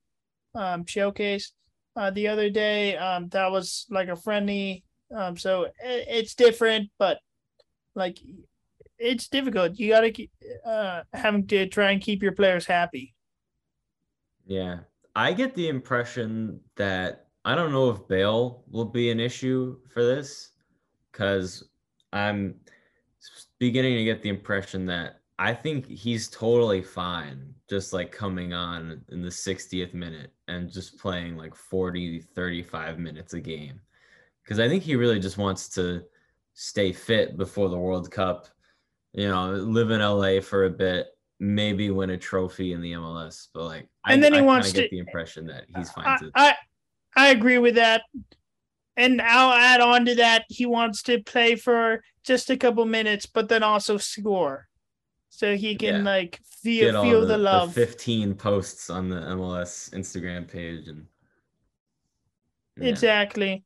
um, 0.53 0.85
showcase 0.85 1.53
uh, 1.95 2.11
the 2.11 2.27
other 2.27 2.49
day. 2.49 2.97
Um, 2.97 3.29
that 3.29 3.49
was 3.49 3.85
like 3.89 4.09
a 4.09 4.17
friendly. 4.17 4.83
Um, 5.15 5.37
so 5.37 5.63
it, 5.63 5.73
it's 6.09 6.35
different, 6.35 6.91
but 6.99 7.19
like 7.95 8.19
it's 8.99 9.29
difficult. 9.29 9.79
You 9.79 9.91
got 9.91 10.01
to 10.01 10.11
keep 10.11 10.31
uh, 10.65 11.03
having 11.13 11.47
to 11.47 11.65
try 11.67 11.91
and 11.91 12.01
keep 12.01 12.21
your 12.21 12.33
players 12.33 12.65
happy. 12.65 13.15
Yeah, 14.45 14.79
I 15.15 15.31
get 15.31 15.55
the 15.55 15.69
impression 15.69 16.59
that 16.75 17.27
I 17.45 17.55
don't 17.55 17.71
know 17.71 17.89
if 17.89 18.05
Bale 18.09 18.65
will 18.69 18.83
be 18.83 19.11
an 19.11 19.21
issue 19.21 19.77
for 19.93 20.03
this 20.03 20.51
because 21.09 21.63
I'm 22.11 22.55
beginning 23.59 23.95
to 23.95 24.03
get 24.03 24.21
the 24.21 24.29
impression 24.29 24.85
that 24.87 25.21
I 25.39 25.53
think 25.53 25.87
he's 25.87 26.27
totally 26.29 26.81
fine 26.81 27.53
just 27.69 27.93
like 27.93 28.11
coming 28.11 28.53
on 28.53 29.01
in 29.09 29.21
the 29.21 29.29
60th 29.29 29.93
minute 29.93 30.31
and 30.47 30.71
just 30.71 30.97
playing 30.97 31.37
like 31.37 31.53
40, 31.53 32.21
35 32.21 32.97
minutes 32.97 33.33
a 33.33 33.39
game. 33.39 33.79
Because 34.43 34.59
I 34.59 34.67
think 34.67 34.83
he 34.83 34.95
really 34.95 35.19
just 35.19 35.37
wants 35.37 35.69
to 35.69 36.03
stay 36.53 36.91
fit 36.93 37.37
before 37.37 37.69
the 37.69 37.77
World 37.77 38.09
Cup, 38.09 38.47
you 39.13 39.27
know, 39.27 39.51
live 39.51 39.91
in 39.91 39.99
LA 39.99 40.39
for 40.39 40.65
a 40.65 40.69
bit 40.69 41.07
maybe 41.39 41.89
win 41.89 42.11
a 42.11 42.17
trophy 42.17 42.73
in 42.73 42.81
the 42.81 42.93
MLS, 42.93 43.47
but 43.53 43.65
like, 43.65 43.87
and 44.05 44.19
I, 44.19 44.21
then 44.21 44.33
he 44.33 44.39
I 44.39 44.43
wants 44.43 44.71
to 44.71 44.81
get 44.81 44.91
the 44.91 44.99
impression 44.99 45.47
that 45.47 45.65
he's 45.75 45.91
fine. 45.91 46.07
I, 46.07 46.17
to... 46.17 46.31
I 46.35 46.55
I 47.15 47.27
agree 47.29 47.57
with 47.57 47.75
that, 47.75 48.03
and 48.95 49.21
I'll 49.21 49.53
add 49.53 49.81
on 49.81 50.05
to 50.05 50.15
that. 50.15 50.45
He 50.49 50.65
wants 50.65 51.03
to 51.03 51.21
play 51.21 51.55
for 51.55 52.01
just 52.23 52.49
a 52.49 52.57
couple 52.57 52.85
minutes, 52.85 53.25
but 53.25 53.49
then 53.49 53.63
also 53.63 53.97
score, 53.97 54.67
so 55.29 55.55
he 55.55 55.75
can 55.75 55.97
yeah. 55.97 56.11
like 56.11 56.39
feel 56.43 57.03
feel 57.03 57.21
the, 57.21 57.27
the 57.27 57.37
love. 57.37 57.73
The 57.73 57.85
Fifteen 57.85 58.33
posts 58.33 58.89
on 58.89 59.09
the 59.09 59.17
MLS 59.17 59.89
Instagram 59.91 60.47
page 60.47 60.87
and 60.87 61.07
yeah. 62.77 62.89
exactly. 62.89 63.63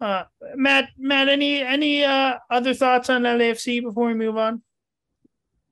Uh, 0.00 0.24
Matt, 0.54 0.90
Matt, 0.98 1.28
any 1.28 1.62
any 1.62 2.04
uh, 2.04 2.34
other 2.50 2.74
thoughts 2.74 3.08
on 3.08 3.22
LAFC 3.22 3.82
before 3.82 4.06
we 4.06 4.14
move 4.14 4.36
on? 4.36 4.62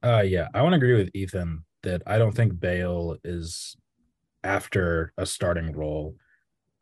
Uh, 0.03 0.23
yeah, 0.27 0.49
I 0.55 0.63
want 0.63 0.73
to 0.73 0.77
agree 0.77 0.97
with 0.97 1.11
Ethan 1.15 1.65
that 1.83 2.03
I 2.07 2.19
don't 2.19 2.35
think 2.35 2.59
Bale 2.59 3.17
is 3.25 3.77
after 4.43 5.13
a 5.17 5.27
starting 5.27 5.73
role. 5.73 6.17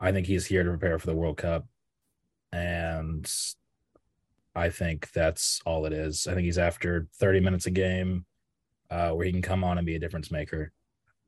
I 0.00 0.12
think 0.12 0.26
he's 0.26 0.46
here 0.46 0.62
to 0.64 0.70
prepare 0.70 0.98
for 0.98 1.06
the 1.06 1.14
World 1.14 1.36
Cup, 1.36 1.66
and 2.52 3.30
I 4.54 4.68
think 4.68 5.10
that's 5.12 5.60
all 5.64 5.86
it 5.86 5.92
is. 5.92 6.26
I 6.26 6.34
think 6.34 6.44
he's 6.44 6.58
after 6.58 7.08
30 7.14 7.40
minutes 7.40 7.66
a 7.66 7.70
game, 7.70 8.26
uh, 8.90 9.10
where 9.10 9.24
he 9.24 9.32
can 9.32 9.42
come 9.42 9.64
on 9.64 9.78
and 9.78 9.86
be 9.86 9.96
a 9.96 9.98
difference 9.98 10.30
maker. 10.30 10.72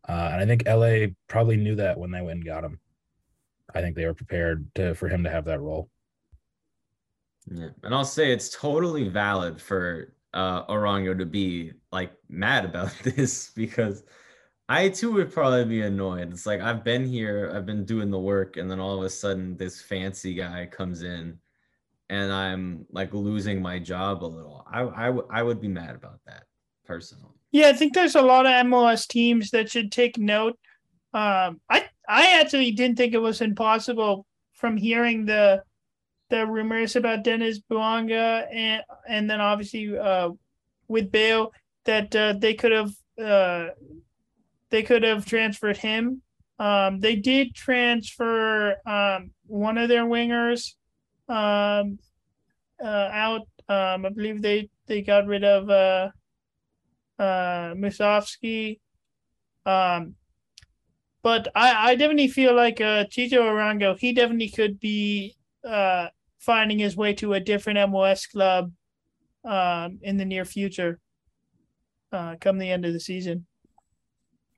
Uh, 0.07 0.31
and 0.33 0.43
I 0.43 0.47
think 0.47 0.69
LA 0.69 1.15
probably 1.29 1.57
knew 1.57 1.77
that 1.77 1.99
when 1.99 2.11
they 2.11 2.21
went 2.21 2.39
and 2.39 2.45
got 2.45 2.65
him. 2.65 2.79
I 3.75 3.81
think 3.81 3.97
they 3.97 4.05
were 4.05 4.15
prepared 4.15 4.73
to, 4.75 4.95
for 4.95 5.09
him 5.09 5.25
to 5.25 5.31
have 5.31 5.47
that 5.47 5.61
role. 5.61 5.89
Yeah, 7.51 7.69
and 7.83 7.95
I'll 7.95 8.05
say 8.05 8.33
it's 8.33 8.51
totally 8.51 9.09
valid 9.09 9.61
for 9.61 10.15
uh, 10.33 10.65
Arango 10.67 11.17
to 11.19 11.27
be 11.27 11.73
like 11.93 12.13
mad 12.29 12.65
about 12.65 12.93
this 13.03 13.51
because 13.51 14.05
I 14.69 14.89
too 14.89 15.13
would 15.13 15.33
probably 15.33 15.65
be 15.65 15.83
annoyed. 15.83 16.33
It's 16.33 16.47
like 16.47 16.61
I've 16.61 16.85
been 16.85 17.07
here, 17.07 17.53
I've 17.55 17.67
been 17.67 17.85
doing 17.85 18.11
the 18.11 18.19
work, 18.19 18.57
and 18.57 18.71
then 18.71 18.81
all 18.81 18.99
of 18.99 19.05
a 19.05 19.11
sudden 19.11 19.57
this 19.57 19.83
fancy 19.83 20.35
guy 20.35 20.67
comes 20.67 21.03
in, 21.03 21.39
and 22.09 22.33
I'm 22.33 22.87
like 22.91 23.15
losing 23.15 23.63
my 23.63 23.79
job 23.79 24.25
a 24.25 24.27
little. 24.27 24.65
I 24.71 24.83
I, 24.83 25.07
w- 25.07 25.29
I 25.31 25.43
would 25.43 25.61
be 25.61 25.69
mad 25.69 25.95
about 25.95 26.21
that 26.27 26.45
personally. 26.85 27.33
Yeah, 27.53 27.69
I 27.69 27.73
think 27.73 27.95
there's 27.95 28.17
a 28.17 28.23
lot 28.23 28.47
of 28.47 28.53
MLS 28.67 29.07
teams 29.07 29.51
that 29.51 29.71
should 29.71 29.93
take 29.93 30.19
note. 30.19 30.59
Um, 31.13 31.61
I 31.71 31.87
I 32.09 32.41
actually 32.41 32.73
didn't 32.73 32.97
think 32.97 33.15
it 33.15 33.19
was 33.19 33.41
impossible 33.41 34.27
from 34.53 34.77
hearing 34.77 35.25
the 35.25 35.63
the 36.31 36.47
rumors 36.47 36.97
about 36.97 37.25
Denis 37.25 37.61
Bouanga 37.61 38.47
and 38.53 38.83
and 39.09 39.31
then 39.31 39.41
obviously 39.41 39.97
uh, 39.97 40.31
with 40.89 41.13
Bale 41.13 41.53
that 41.85 42.15
uh, 42.17 42.35
they 42.39 42.55
could 42.55 42.73
have 42.73 42.93
uh, 43.23 43.69
they 44.71 44.83
could 44.83 45.03
have 45.03 45.25
transferred 45.25 45.77
him. 45.77 46.23
Um, 46.59 47.01
they 47.01 47.17
did 47.17 47.55
transfer 47.55 48.77
um, 48.87 49.31
one 49.47 49.77
of 49.79 49.89
their 49.89 50.05
wingers 50.05 50.75
um, 51.29 51.99
uh, 52.83 53.09
out. 53.13 53.43
Um, 53.69 54.05
I 54.07 54.11
believe 54.11 54.43
they 54.43 54.69
they 54.87 55.03
got 55.03 55.27
rid 55.27 55.45
of 55.45 55.71
uh, 55.71 56.11
uh, 57.19 57.75
Musovski. 57.75 58.81
Um, 59.67 60.15
but 61.23 61.49
I, 61.55 61.93
I 61.93 61.95
definitely 61.95 62.29
feel 62.29 62.55
like 62.55 62.81
uh, 62.81 63.05
Chicho 63.05 63.41
Arango, 63.41 63.99
he 63.99 64.13
definitely 64.13 64.51
could 64.51 64.79
be 64.79 65.35
uh, 65.67 66.09
finding 66.39 66.79
his 66.79 66.97
way 66.97 67.15
to 67.15 67.33
a 67.33 67.41
different 67.41 67.79
MLS 67.79 68.31
club 68.31 68.73
um, 69.45 69.99
in 70.03 70.19
the 70.19 70.25
near 70.25 70.45
future, 70.45 71.01
uh, 72.13 72.37
come 72.41 72.59
the 72.59 72.71
end 72.71 72.85
of 72.85 72.93
the 72.93 73.01
season. 73.01 73.47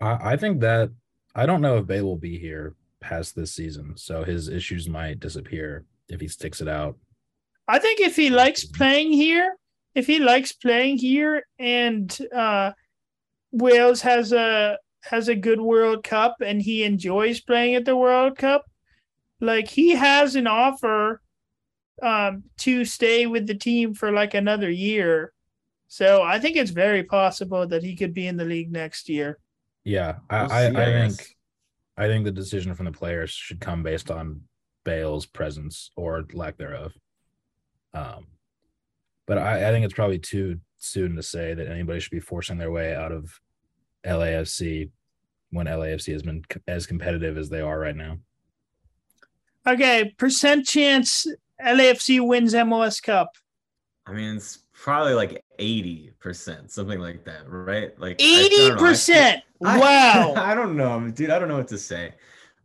I, 0.00 0.32
I 0.32 0.36
think 0.36 0.60
that 0.60 0.90
I 1.34 1.46
don't 1.46 1.60
know 1.60 1.78
if 1.78 1.86
Bale 1.86 2.04
will 2.04 2.18
be 2.18 2.38
here 2.38 2.74
past 3.00 3.36
this 3.36 3.54
season, 3.54 3.96
so 3.96 4.24
his 4.24 4.48
issues 4.48 4.88
might 4.88 5.20
disappear 5.20 5.84
if 6.08 6.20
he 6.20 6.28
sticks 6.28 6.60
it 6.60 6.68
out. 6.68 6.96
I 7.68 7.78
think 7.78 8.00
if 8.00 8.16
he 8.16 8.30
likes 8.30 8.64
playing 8.64 9.12
here, 9.12 9.56
if 9.94 10.06
he 10.06 10.20
likes 10.20 10.52
playing 10.52 10.98
here, 10.98 11.46
and 11.58 12.16
uh, 12.34 12.72
Wales 13.52 14.02
has 14.02 14.32
a 14.32 14.78
has 15.02 15.28
a 15.28 15.34
good 15.34 15.60
World 15.60 16.04
Cup 16.04 16.36
and 16.40 16.60
he 16.60 16.84
enjoys 16.84 17.40
playing 17.40 17.74
at 17.74 17.84
the 17.84 17.96
World 17.96 18.36
Cup, 18.36 18.64
like 19.40 19.68
he 19.68 19.90
has 19.90 20.34
an 20.34 20.46
offer 20.46 21.20
um, 22.02 22.44
to 22.58 22.84
stay 22.84 23.26
with 23.26 23.46
the 23.46 23.54
team 23.54 23.94
for 23.94 24.12
like 24.12 24.34
another 24.34 24.70
year. 24.70 25.32
So 25.88 26.22
I 26.22 26.38
think 26.38 26.56
it's 26.56 26.72
very 26.72 27.04
possible 27.04 27.66
that 27.68 27.82
he 27.82 27.96
could 27.96 28.12
be 28.12 28.26
in 28.26 28.36
the 28.36 28.44
league 28.44 28.72
next 28.72 29.08
year. 29.08 29.38
Yeah, 29.84 30.16
I, 30.28 30.36
I, 30.36 30.64
I 30.64 30.66
I 30.66 31.08
think. 31.08 31.36
I 31.96 32.06
think 32.08 32.24
the 32.24 32.32
decision 32.32 32.74
from 32.74 32.86
the 32.86 32.92
players 32.92 33.30
should 33.30 33.60
come 33.60 33.82
based 33.82 34.10
on 34.10 34.42
Bale's 34.86 35.26
presence 35.26 35.90
or 35.96 36.24
lack 36.32 36.56
thereof. 36.56 36.94
Um, 37.92 38.28
but 39.26 39.36
I, 39.36 39.68
I 39.68 39.70
think 39.72 39.84
it's 39.84 39.92
probably 39.94 40.20
too 40.20 40.60
soon 40.78 41.16
to 41.16 41.22
say 41.22 41.52
that 41.54 41.68
anybody 41.68 41.98
should 42.00 42.12
be 42.12 42.20
forcing 42.20 42.56
their 42.56 42.70
way 42.70 42.94
out 42.94 43.10
of 43.12 43.38
LAFC 44.06 44.90
when 45.50 45.66
LAFC 45.66 46.12
has 46.12 46.22
been 46.22 46.42
c- 46.52 46.60
as 46.68 46.86
competitive 46.86 47.36
as 47.36 47.48
they 47.50 47.60
are 47.60 47.78
right 47.78 47.96
now. 47.96 48.18
Okay, 49.66 50.14
percent 50.16 50.64
chance 50.66 51.26
LAFC 51.60 52.24
wins 52.24 52.54
MLS 52.54 53.02
Cup. 53.02 53.30
I 54.06 54.12
mean, 54.12 54.36
it's 54.36 54.60
probably 54.72 55.14
like 55.14 55.44
eighty 55.58 56.12
percent, 56.20 56.70
something 56.70 57.00
like 57.00 57.24
that, 57.24 57.48
right? 57.50 57.98
Like 57.98 58.20
I- 58.20 58.24
I 58.24 58.28
Eighty 58.44 58.56
don't 58.56 58.68
know, 58.68 58.74
I 58.74 58.78
feel- 58.78 58.86
percent. 58.88 59.42
I- 59.42 59.42
Wow. 59.80 60.34
I 60.36 60.54
don't 60.54 60.76
know, 60.76 61.10
dude. 61.10 61.30
I 61.30 61.38
don't 61.40 61.48
know 61.48 61.56
what 61.56 61.68
to 61.68 61.78
say. 61.78 62.12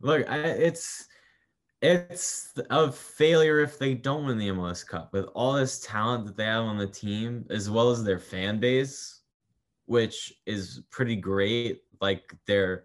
Look, 0.02 0.30
I, 0.30 0.36
it's 0.38 1.08
it's 1.82 2.52
a 2.70 2.92
failure 2.92 3.58
if 3.58 3.76
they 3.76 3.94
don't 3.94 4.24
win 4.24 4.38
the 4.38 4.48
MLS 4.48 4.86
Cup 4.86 5.12
with 5.12 5.26
all 5.34 5.54
this 5.54 5.80
talent 5.80 6.26
that 6.26 6.36
they 6.36 6.44
have 6.44 6.64
on 6.64 6.78
the 6.78 6.86
team, 6.86 7.44
as 7.50 7.68
well 7.68 7.90
as 7.90 8.04
their 8.04 8.20
fan 8.20 8.60
base, 8.60 9.22
which 9.86 10.32
is 10.46 10.82
pretty 10.90 11.16
great. 11.16 11.82
Like 12.00 12.34
their 12.46 12.84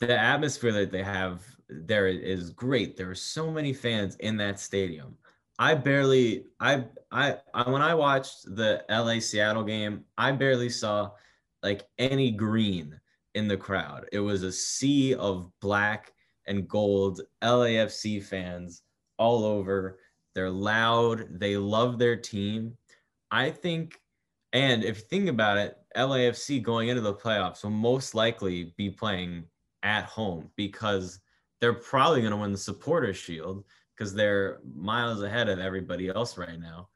the 0.00 0.18
atmosphere 0.18 0.72
that 0.72 0.90
they 0.90 1.02
have 1.02 1.42
there 1.68 2.06
is 2.06 2.50
great. 2.50 2.96
There 2.96 3.10
are 3.10 3.14
so 3.14 3.50
many 3.50 3.74
fans 3.74 4.16
in 4.16 4.38
that 4.38 4.58
stadium. 4.58 5.16
I 5.58 5.74
barely 5.74 6.46
I 6.60 6.84
I, 7.12 7.36
I 7.52 7.68
when 7.68 7.82
I 7.82 7.94
watched 7.94 8.44
the 8.56 8.84
LA 8.88 9.18
Seattle 9.18 9.64
game, 9.64 10.04
I 10.16 10.32
barely 10.32 10.70
saw 10.70 11.10
like 11.62 11.86
any 11.98 12.30
green 12.30 12.98
in 13.34 13.48
the 13.48 13.56
crowd. 13.56 14.06
It 14.12 14.20
was 14.20 14.44
a 14.44 14.52
sea 14.52 15.14
of 15.14 15.50
black 15.60 16.14
and 16.48 16.68
gold 16.68 17.20
LAFC 17.42 18.22
fans 18.22 18.82
all 19.18 19.44
over. 19.44 19.98
They're 20.34 20.50
loud, 20.50 21.38
they 21.38 21.56
love 21.56 21.98
their 21.98 22.16
team. 22.16 22.76
I 23.30 23.50
think 23.50 24.00
and 24.52 24.82
if 24.82 24.96
you 24.96 25.04
think 25.04 25.28
about 25.28 25.58
it, 25.58 25.76
LAFC 25.96 26.62
going 26.62 26.88
into 26.88 27.02
the 27.02 27.14
playoffs 27.14 27.62
will 27.62 27.70
most 27.70 28.14
likely 28.14 28.72
be 28.78 28.88
playing 28.88 29.44
at 29.82 30.04
home 30.04 30.50
because 30.56 31.20
they're 31.60 31.74
probably 31.74 32.20
going 32.20 32.30
to 32.30 32.36
win 32.36 32.52
the 32.52 32.58
supporter 32.58 33.12
shield 33.12 33.64
because 33.96 34.14
they're 34.14 34.60
miles 34.74 35.22
ahead 35.22 35.48
of 35.48 35.58
everybody 35.58 36.08
else 36.08 36.38
right 36.38 36.58
now 36.60 36.88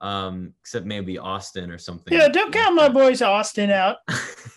um 0.00 0.52
except 0.60 0.84
maybe 0.86 1.18
austin 1.18 1.70
or 1.70 1.78
something 1.78 2.12
Yeah, 2.12 2.28
don't 2.28 2.52
count 2.52 2.74
my 2.74 2.88
boys 2.88 3.22
Austin 3.22 3.70
out. 3.70 3.98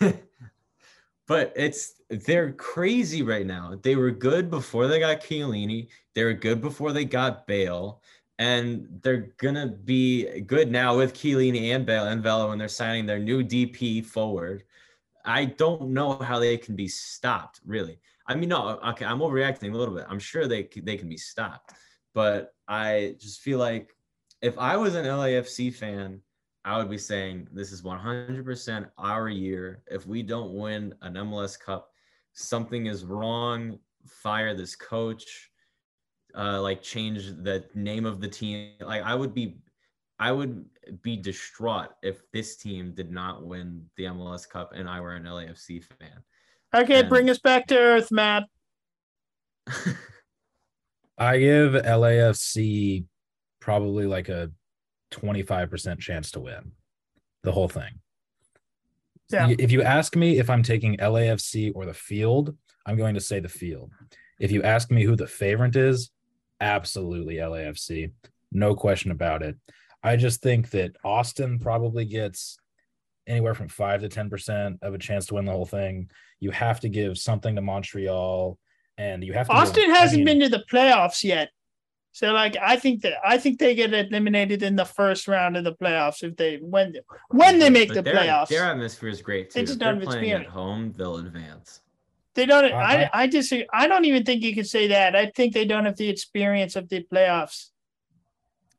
but 1.28 1.52
it's 1.54 1.94
they're 2.10 2.52
crazy 2.52 3.22
right 3.22 3.46
now 3.46 3.78
they 3.82 3.94
were 3.94 4.10
good 4.10 4.50
before 4.50 4.86
they 4.86 4.98
got 4.98 5.20
Chiellini. 5.20 5.88
they 6.14 6.24
were 6.24 6.32
good 6.32 6.60
before 6.60 6.92
they 6.92 7.04
got 7.04 7.46
bale 7.46 8.02
and 8.38 8.86
they're 9.02 9.32
gonna 9.38 9.66
be 9.66 10.40
good 10.42 10.70
now 10.70 10.96
with 10.96 11.14
Chiellini 11.14 11.74
and 11.74 11.84
Bale 11.84 12.06
and 12.06 12.22
Vela 12.22 12.48
when 12.48 12.58
they're 12.58 12.68
signing 12.68 13.04
their 13.04 13.18
new 13.18 13.42
DP 13.42 14.04
forward. 14.04 14.62
I 15.24 15.46
don't 15.46 15.90
know 15.90 16.14
how 16.18 16.38
they 16.38 16.56
can 16.56 16.76
be 16.76 16.88
stopped, 16.88 17.60
really. 17.66 17.98
I 18.26 18.34
mean, 18.34 18.50
no, 18.50 18.78
okay, 18.90 19.04
I'm 19.04 19.18
overreacting 19.18 19.74
a 19.74 19.76
little 19.76 19.94
bit. 19.94 20.06
I'm 20.08 20.20
sure 20.20 20.46
they 20.46 20.68
they 20.82 20.96
can 20.96 21.08
be 21.08 21.16
stopped, 21.16 21.72
but 22.14 22.54
I 22.68 23.16
just 23.18 23.40
feel 23.40 23.58
like 23.58 23.94
if 24.40 24.56
I 24.58 24.76
was 24.76 24.94
an 24.94 25.04
LAFC 25.04 25.74
fan, 25.74 26.20
I 26.64 26.78
would 26.78 26.90
be 26.90 26.98
saying 26.98 27.48
this 27.52 27.72
is 27.72 27.82
100% 27.82 28.90
our 28.98 29.28
year. 29.28 29.82
If 29.90 30.06
we 30.06 30.22
don't 30.22 30.54
win 30.54 30.94
an 31.02 31.14
MLS 31.14 31.58
Cup, 31.58 31.90
something 32.38 32.86
is 32.86 33.04
wrong. 33.04 33.78
Fire 34.06 34.54
this 34.54 34.76
coach. 34.76 35.50
Uh, 36.36 36.60
like 36.62 36.82
change 36.82 37.26
the 37.42 37.64
name 37.74 38.06
of 38.06 38.20
the 38.20 38.28
team. 38.28 38.72
Like 38.80 39.02
I 39.02 39.14
would 39.14 39.34
be, 39.34 39.58
I 40.18 40.30
would 40.30 40.64
be 41.02 41.16
distraught 41.16 41.90
if 42.02 42.22
this 42.32 42.56
team 42.56 42.92
did 42.94 43.10
not 43.10 43.44
win 43.44 43.84
the 43.96 44.04
MLS 44.04 44.48
Cup 44.48 44.72
and 44.74 44.88
I 44.88 45.00
were 45.00 45.14
an 45.14 45.24
LAFC 45.24 45.82
fan. 45.84 46.22
Okay, 46.74 47.00
And- 47.00 47.08
bring 47.08 47.30
us 47.30 47.38
back 47.38 47.66
to 47.68 47.78
earth, 47.78 48.10
Matt. 48.12 48.44
I 51.18 51.38
give 51.38 51.72
LAFC 51.72 53.04
probably 53.60 54.06
like 54.06 54.28
a 54.28 54.50
25% 55.12 55.98
chance 55.98 56.30
to 56.32 56.40
win 56.40 56.72
the 57.42 57.52
whole 57.52 57.68
thing. 57.68 57.98
Yeah. 59.30 59.54
If 59.58 59.70
you 59.72 59.82
ask 59.82 60.16
me 60.16 60.38
if 60.38 60.48
I'm 60.50 60.62
taking 60.62 60.96
LAFC 60.96 61.72
or 61.74 61.84
the 61.84 61.94
field, 61.94 62.56
I'm 62.86 62.96
going 62.96 63.14
to 63.14 63.20
say 63.20 63.40
the 63.40 63.48
field. 63.48 63.90
If 64.40 64.50
you 64.50 64.62
ask 64.62 64.90
me 64.90 65.02
who 65.04 65.16
the 65.16 65.26
favorite 65.26 65.76
is, 65.76 66.10
absolutely 66.60 67.36
LAFC. 67.36 68.12
No 68.52 68.74
question 68.74 69.10
about 69.10 69.42
it. 69.42 69.56
I 70.02 70.16
just 70.16 70.40
think 70.42 70.70
that 70.70 70.92
Austin 71.04 71.58
probably 71.58 72.04
gets 72.04 72.56
anywhere 73.26 73.54
from 73.54 73.68
5 73.68 74.02
to 74.02 74.08
10% 74.08 74.78
of 74.82 74.94
a 74.94 74.98
chance 74.98 75.26
to 75.26 75.34
win 75.34 75.44
the 75.44 75.52
whole 75.52 75.66
thing. 75.66 76.10
You 76.40 76.50
have 76.52 76.80
to 76.80 76.88
give 76.88 77.18
something 77.18 77.54
to 77.56 77.60
Montreal 77.60 78.58
and 78.96 79.22
you 79.22 79.32
have 79.34 79.48
to 79.48 79.52
Austin 79.52 79.90
I 79.90 79.98
hasn't 79.98 80.24
mean- 80.24 80.38
been 80.38 80.50
to 80.50 80.56
the 80.56 80.64
playoffs 80.70 81.22
yet. 81.22 81.50
So 82.12 82.32
like 82.32 82.56
I 82.60 82.76
think 82.76 83.02
that 83.02 83.14
I 83.24 83.38
think 83.38 83.58
they 83.58 83.74
get 83.74 83.92
eliminated 83.94 84.62
in 84.62 84.74
the 84.76 84.84
first 84.84 85.28
round 85.28 85.56
of 85.56 85.64
the 85.64 85.74
playoffs 85.74 86.22
if 86.22 86.36
they 86.36 86.56
when 86.56 86.94
when 87.30 87.58
they 87.58 87.70
make 87.70 87.88
But 87.88 87.94
the 87.94 88.02
their, 88.02 88.14
playoffs. 88.14 88.48
Their 88.48 88.64
atmosphere 88.64 89.08
is 89.10 89.22
great 89.22 89.52
They 89.52 89.60
too. 89.60 89.66
just 89.66 89.72
If 89.74 89.78
they're 89.80 89.92
don't 89.92 90.00
have 90.00 90.08
playing 90.08 90.30
at 90.32 90.40
experience. 90.42 90.52
home, 90.52 90.92
they'll 90.96 91.16
advance. 91.18 91.80
They 92.34 92.46
don't. 92.46 92.72
Uh, 92.72 92.76
I 92.76 93.02
I- 93.04 93.10
I 93.22 93.26
disagree. 93.26 93.66
I 93.72 93.86
don't 93.88 94.04
even 94.04 94.24
think 94.24 94.42
you 94.42 94.54
could 94.54 94.66
say 94.66 94.88
that. 94.88 95.14
I 95.14 95.26
think 95.26 95.54
they 95.54 95.64
don't 95.64 95.84
have 95.84 95.96
the 95.96 96.08
experience 96.08 96.76
of 96.76 96.88
the 96.88 97.04
playoffs. 97.12 97.70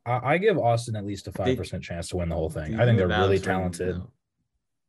I, 0.06 0.34
I 0.34 0.38
give 0.38 0.58
Austin 0.58 0.96
at 0.96 1.06
least 1.06 1.28
a 1.28 1.32
five 1.32 1.56
percent 1.58 1.84
chance 1.84 2.08
to 2.10 2.18
win 2.18 2.30
the 2.30 2.36
whole 2.36 2.50
thing. 2.50 2.80
I 2.80 2.86
think 2.86 2.98
they're 2.98 3.08
really 3.08 3.38
vouch 3.38 3.46
them? 3.46 3.56
talented. 3.56 4.02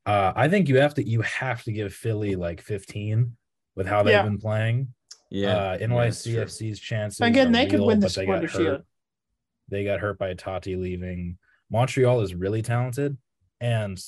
Uh, 0.07 0.33
I 0.35 0.48
think 0.48 0.68
you 0.68 0.79
have 0.79 0.94
to 0.94 1.07
you 1.07 1.20
have 1.22 1.62
to 1.64 1.72
give 1.72 1.92
Philly 1.92 2.35
like 2.37 2.61
15 2.62 3.37
with 3.76 3.87
how 3.87 4.03
they've 4.03 4.12
Yeah. 4.12 4.22
been 4.22 4.38
playing. 4.38 4.94
Yeah. 5.31 5.57
uh, 5.57 5.79
yeah. 5.81 5.87
NYCFC's 5.87 6.81
chances 6.81 7.21
Again, 7.21 7.49
are 7.49 7.53
they 7.53 7.66
could 7.66 7.81
win 7.81 8.01
the 8.01 8.07
but 8.07 8.14
they 8.14 8.23
Supporter 8.23 8.49
Shield. 8.49 8.83
They 9.69 9.85
got 9.85 10.01
hurt 10.01 10.19
by 10.19 10.35
Taty 10.35 10.79
leaving. 10.79 11.38
Montreal 11.71 12.21
is 12.23 12.35
really 12.35 12.62
talented, 12.62 13.16
and 13.61 13.99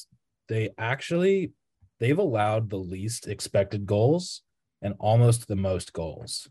they 0.48 0.70
actually 0.76 1.52
they've 2.00 2.18
allowed 2.18 2.68
the 2.68 2.76
least 2.76 3.28
expected 3.28 3.86
goals 3.86 4.42
and 4.82 4.94
almost 4.98 5.46
the 5.46 5.56
most 5.56 5.92
goals. 5.92 6.48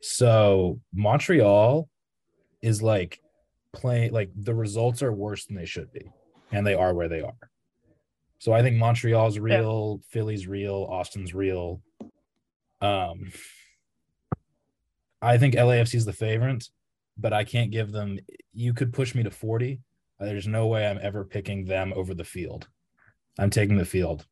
So 0.00 0.80
Montreal 0.94 1.88
is 2.62 2.80
like 2.80 3.20
playing 3.72 4.12
like 4.12 4.30
the 4.36 4.54
results 4.54 5.02
are 5.02 5.12
worse 5.12 5.46
than 5.46 5.56
they 5.56 5.66
should 5.66 5.92
be, 5.92 6.10
and 6.52 6.64
they 6.64 6.74
are 6.74 6.94
where 6.94 7.08
they 7.08 7.20
are. 7.20 7.50
So 8.38 8.52
I 8.52 8.62
think 8.62 8.76
Montreal's 8.76 9.38
real, 9.38 10.00
Philly's 10.10 10.46
real, 10.46 10.86
Austin's 10.88 11.34
real. 11.34 11.82
Um, 12.80 13.32
I 15.20 15.38
think 15.38 15.54
LAFC 15.54 15.94
is 15.94 16.04
the 16.04 16.12
favorite, 16.12 16.68
but 17.16 17.32
I 17.32 17.44
can't 17.44 17.70
give 17.70 17.92
them. 17.92 18.18
You 18.52 18.72
could 18.72 18.92
push 18.92 19.14
me 19.14 19.22
to 19.22 19.30
forty. 19.30 19.80
Uh, 20.20 20.26
There's 20.26 20.46
no 20.46 20.66
way 20.66 20.86
I'm 20.86 20.98
ever 21.02 21.24
picking 21.24 21.64
them 21.64 21.92
over 21.94 22.14
the 22.14 22.24
field. 22.24 22.68
I'm 23.38 23.50
taking 23.50 23.76
the 23.76 23.84
field. 23.84 24.26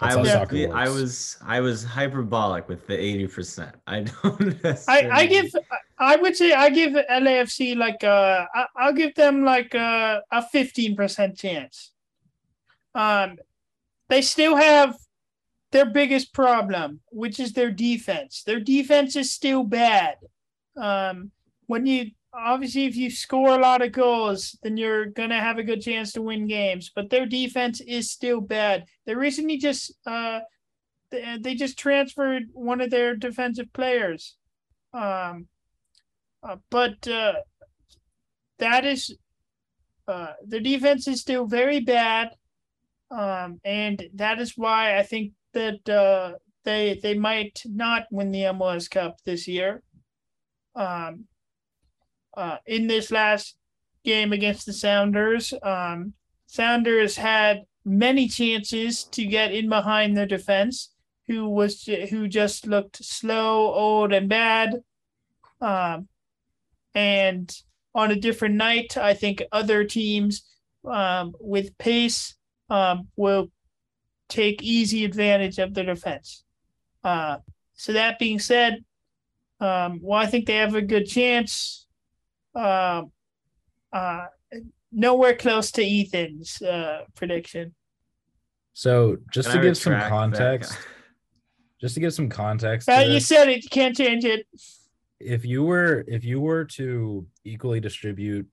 That's 0.00 0.16
I 0.16 0.20
was, 0.20 0.30
soccer 0.30 0.74
I 0.74 0.88
was 0.88 1.36
I 1.44 1.60
was 1.60 1.84
hyperbolic 1.84 2.68
with 2.68 2.86
the 2.86 2.94
80%. 2.94 3.72
I 3.86 4.00
don't 4.00 4.56
I, 4.88 5.10
I 5.10 5.26
give 5.26 5.54
I 5.98 6.16
would 6.16 6.36
say 6.36 6.52
I 6.52 6.70
give 6.70 6.92
LAFC 6.92 7.76
like 7.76 8.02
uh 8.02 8.46
I, 8.54 8.66
I'll 8.76 8.94
give 8.94 9.14
them 9.14 9.44
like 9.44 9.74
uh, 9.74 10.20
a 10.30 10.42
fifteen 10.48 10.96
percent 10.96 11.36
chance. 11.36 11.92
Um, 12.94 13.36
they 14.08 14.22
still 14.22 14.56
have 14.56 14.96
their 15.72 15.86
biggest 15.86 16.32
problem, 16.32 17.00
which 17.10 17.40
is 17.40 17.52
their 17.52 17.70
defense. 17.70 18.42
Their 18.44 18.60
defense 18.60 19.16
is 19.16 19.32
still 19.32 19.64
bad. 19.64 20.16
Um, 20.76 21.32
when 21.66 21.86
you 21.86 22.12
obviously 22.34 22.86
if 22.86 22.96
you 22.96 23.10
score 23.10 23.50
a 23.50 23.60
lot 23.60 23.82
of 23.82 23.92
goals, 23.92 24.58
then 24.62 24.76
you're 24.76 25.06
gonna 25.06 25.40
have 25.40 25.58
a 25.58 25.62
good 25.62 25.82
chance 25.82 26.12
to 26.12 26.22
win 26.22 26.46
games. 26.46 26.90
But 26.94 27.10
their 27.10 27.26
defense 27.26 27.80
is 27.80 28.10
still 28.10 28.40
bad. 28.40 28.84
They 29.06 29.14
recently 29.14 29.58
just 29.58 29.92
uh 30.06 30.40
they, 31.10 31.38
they 31.40 31.54
just 31.54 31.78
transferred 31.78 32.44
one 32.52 32.80
of 32.80 32.90
their 32.90 33.16
defensive 33.16 33.72
players. 33.72 34.36
Um, 34.92 35.46
uh, 36.42 36.56
but 36.70 37.06
uh, 37.06 37.34
that 38.58 38.84
is 38.84 39.16
uh, 40.08 40.32
the 40.46 40.60
defense 40.60 41.06
is 41.06 41.20
still 41.20 41.46
very 41.46 41.80
bad, 41.80 42.30
um, 43.10 43.60
and 43.64 44.02
that 44.14 44.40
is 44.40 44.56
why 44.56 44.98
I 44.98 45.02
think 45.02 45.32
that 45.52 45.88
uh, 45.88 46.34
they 46.64 46.98
they 47.02 47.14
might 47.14 47.62
not 47.64 48.06
win 48.10 48.30
the 48.30 48.42
MLS 48.42 48.90
Cup 48.90 49.16
this 49.24 49.46
year. 49.46 49.82
Um, 50.74 51.24
uh, 52.36 52.56
in 52.66 52.86
this 52.86 53.10
last 53.10 53.56
game 54.04 54.32
against 54.32 54.66
the 54.66 54.72
Sounders, 54.72 55.52
um, 55.62 56.14
Sounders 56.46 57.16
had 57.16 57.62
many 57.84 58.28
chances 58.28 59.04
to 59.04 59.24
get 59.24 59.52
in 59.52 59.68
behind 59.68 60.16
their 60.16 60.26
defense, 60.26 60.90
who 61.26 61.48
was 61.48 61.84
who 62.10 62.28
just 62.28 62.66
looked 62.66 63.04
slow, 63.04 63.72
old, 63.72 64.12
and 64.12 64.28
bad. 64.28 64.82
Um, 65.60 66.08
and 66.94 67.54
on 67.94 68.10
a 68.10 68.16
different 68.16 68.54
night, 68.54 68.96
I 68.96 69.14
think 69.14 69.42
other 69.52 69.84
teams 69.84 70.42
um, 70.84 71.34
with 71.40 71.76
pace 71.78 72.34
um, 72.70 73.08
will 73.16 73.50
take 74.32 74.62
easy 74.62 75.04
advantage 75.04 75.58
of 75.58 75.74
the 75.74 75.82
defense. 75.84 76.44
Uh, 77.04 77.38
so 77.74 77.92
that 77.92 78.18
being 78.18 78.38
said, 78.38 78.84
um, 79.60 80.00
well, 80.02 80.18
I 80.18 80.26
think 80.26 80.46
they 80.46 80.56
have 80.56 80.74
a 80.74 80.82
good 80.82 81.06
chance. 81.06 81.86
Um, 82.54 83.12
uh, 83.92 84.26
nowhere 84.90 85.34
close 85.36 85.70
to 85.72 85.82
Ethan's 85.84 86.60
uh, 86.62 87.02
prediction. 87.14 87.74
So 88.72 89.18
just 89.32 89.48
Can 89.48 89.56
to 89.56 89.60
I 89.60 89.64
give 89.64 89.76
some 89.78 89.92
retract 89.92 90.10
that? 90.10 90.16
context, 90.16 90.78
just 91.80 91.94
to 91.94 92.00
give 92.00 92.14
some 92.14 92.28
context, 92.28 92.88
Uh, 92.88 93.02
you 93.06 93.14
this, 93.14 93.26
said 93.26 93.48
it. 93.48 93.62
You 93.64 93.68
can't 93.70 93.96
change 93.96 94.24
it. 94.24 94.46
if 95.20 95.44
you 95.44 95.62
were 95.62 96.04
if 96.08 96.24
you 96.24 96.40
were 96.40 96.64
to 96.64 97.26
equally 97.44 97.80
distribute 97.80 98.46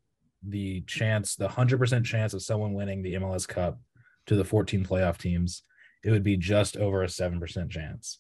the 0.44 0.82
chance, 0.82 1.36
the 1.36 1.48
hundred 1.48 1.78
percent 1.80 2.06
chance 2.06 2.34
of 2.34 2.42
someone 2.42 2.74
winning 2.74 3.02
the 3.02 3.14
MLS 3.16 3.48
Cup 3.48 3.80
to 4.28 4.36
the 4.36 4.46
14 4.46 4.86
playoff 4.86 5.18
teams, 5.18 5.64
it 6.04 6.12
would 6.12 6.24
be 6.24 6.38
just 6.38 6.78
over 6.78 7.04
a 7.04 7.10
seven 7.10 7.40
percent 7.40 7.72
chance. 7.72 8.20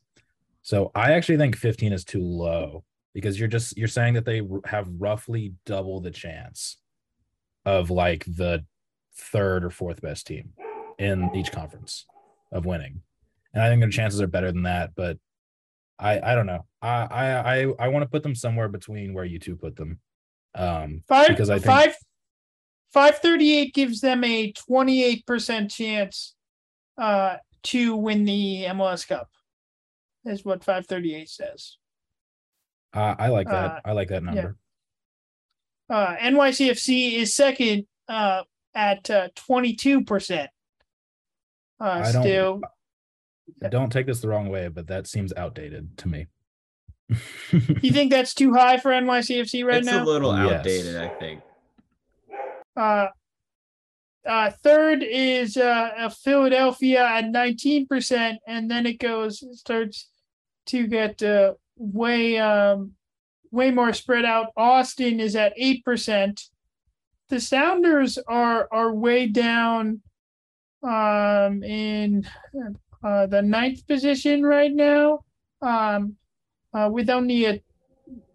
So 0.62 0.92
I 0.94 1.14
actually 1.14 1.38
think 1.38 1.56
15 1.56 1.94
is 1.94 2.04
too 2.04 2.22
low 2.22 2.84
because 3.14 3.40
you're 3.40 3.48
just 3.48 3.78
you're 3.78 3.88
saying 3.88 4.16
that 4.16 4.26
they 4.26 4.42
have 4.66 4.88
roughly 4.98 5.54
double 5.66 6.00
the 6.00 6.12
chance 6.12 6.78
of 7.66 7.90
like 7.90 8.26
the 8.26 8.66
third 9.16 9.64
or 9.64 9.70
fourth 9.70 10.02
best 10.02 10.28
team 10.28 10.54
in 10.98 11.30
each 11.36 11.52
conference 11.52 12.06
of 12.52 12.66
winning. 12.66 13.02
And 13.54 13.64
I 13.64 13.70
think 13.70 13.82
their 13.82 13.90
chances 13.90 14.22
are 14.22 14.28
better 14.28 14.52
than 14.52 14.64
that, 14.64 14.92
but 14.96 15.18
I 15.98 16.20
I 16.20 16.36
don't 16.36 16.46
know. 16.46 16.66
I 16.82 17.08
I 17.10 17.56
I, 17.56 17.74
I 17.80 17.88
want 17.90 18.04
to 18.04 18.10
put 18.10 18.24
them 18.24 18.36
somewhere 18.36 18.68
between 18.68 19.14
where 19.14 19.26
you 19.26 19.40
two 19.40 19.56
put 19.56 19.76
them. 19.76 20.00
Um 20.56 21.04
Five 21.08 21.30
because 21.30 21.50
I 21.50 21.56
think 21.56 21.66
five 21.66 21.96
five 22.94 23.20
thirty 23.20 23.58
eight 23.58 23.74
gives 23.74 24.02
them 24.02 24.24
a 24.24 24.52
twenty 24.54 25.04
eight 25.04 25.26
percent 25.26 25.72
chance 25.72 26.36
uh 26.98 27.38
to 27.64 27.96
win 27.96 28.26
the 28.26 28.66
MLS 28.70 29.08
Cup. 29.08 29.30
Is 30.26 30.44
what 30.46 30.64
five 30.64 30.86
thirty 30.86 31.16
eight 31.16 31.30
says. 31.30 31.78
uh, 32.94 33.16
I 33.18 33.28
like 33.30 33.48
that. 33.48 33.72
Uh, 33.72 33.80
I 33.86 33.92
like 33.94 34.10
that 34.10 34.24
number. 34.24 34.58
Uh 35.90 36.16
NYCFC 36.18 37.14
is 37.18 37.34
second 37.34 37.86
uh 38.08 38.44
at 38.76 39.10
twenty 39.36 39.74
two 39.76 40.04
percent. 40.04 40.50
Uh 41.80 42.02
I 42.06 42.12
don't- 42.12 42.24
still 42.24 42.62
Don't 43.70 43.92
take 43.92 44.06
this 44.06 44.20
the 44.22 44.28
wrong 44.28 44.50
way, 44.50 44.68
but 44.68 44.88
that 44.88 45.08
seems 45.08 45.34
outdated 45.34 45.98
to 46.00 46.08
me. 46.08 46.28
you 47.82 47.92
think 47.92 48.12
that's 48.12 48.36
too 48.36 48.54
high 48.54 48.78
for 48.78 48.92
NYCFC 48.92 49.66
right 49.66 49.78
it's 49.78 49.88
now? 49.88 50.02
It's 50.02 50.08
a 50.08 50.12
little 50.12 50.32
Yes. 50.38 50.60
outdated, 50.60 50.98
I 50.98 51.08
think. 51.20 51.42
Uh, 52.80 53.10
uh, 54.26 54.52
third 54.64 55.04
is 55.04 55.58
uh, 55.58 55.90
uh, 55.98 56.10
Philadelphia 56.10 57.04
at 57.04 57.26
19%, 57.26 58.38
and 58.48 58.72
then 58.72 58.86
it 58.86 59.00
goes 59.00 59.44
starts 59.60 60.10
to 60.68 60.88
get 60.88 61.22
uh, 61.22 61.54
way 61.78 62.38
um, 62.38 62.94
way 63.52 63.72
more 63.72 63.92
spread 63.92 64.26
out. 64.26 64.48
Austin 64.56 65.20
is 65.20 65.36
at 65.36 65.58
8%. 65.58 66.42
The 67.30 67.40
Sounders 67.40 68.18
are 68.28 68.68
are 68.72 68.94
way 68.94 69.28
down 69.28 70.02
um, 70.84 71.64
in 71.64 72.28
uh, 73.04 73.26
the 73.26 73.42
ninth 73.42 73.86
position 73.88 74.44
right 74.44 74.74
now, 74.74 75.20
um, 75.62 76.16
with 76.74 77.10
only 77.10 77.46
a 77.46 77.62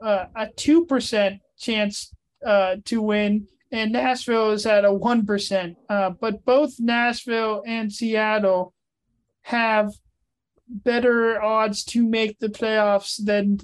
a 0.01 0.49
two 0.57 0.87
percent 0.87 1.41
chance 1.59 2.13
to 2.43 3.01
win 3.01 3.47
and 3.75 3.91
Nashville 3.91 4.53
is 4.53 4.67
at 4.67 4.85
a 4.85 4.93
one 4.93 5.27
percent. 5.27 5.77
Uh, 5.89 6.11
but 6.11 6.45
both 6.45 6.79
Nashville 6.79 7.63
and 7.67 7.93
Seattle 7.93 8.73
have 9.43 9.93
better 10.69 11.43
odds 11.43 11.85
to 11.85 12.07
make 12.07 12.39
the 12.39 12.49
playoffs 12.49 13.23
than 13.23 13.59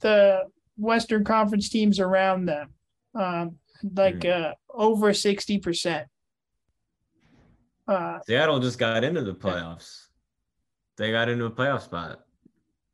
the 0.00 0.42
Western 0.76 1.24
Conference 1.24 1.68
teams 1.68 2.00
around 2.00 2.46
them, 2.46 2.70
um, 3.14 3.56
like 3.94 4.24
uh, 4.24 4.54
over 4.68 5.14
sixty 5.14 5.58
percent. 5.58 6.08
Uh, 7.86 8.18
Seattle 8.26 8.58
just 8.58 8.78
got 8.78 9.04
into 9.04 9.22
the 9.22 9.34
playoffs. 9.34 10.06
They 10.96 11.12
got 11.12 11.28
into 11.28 11.44
a 11.44 11.50
playoff 11.50 11.82
spot. 11.82 12.20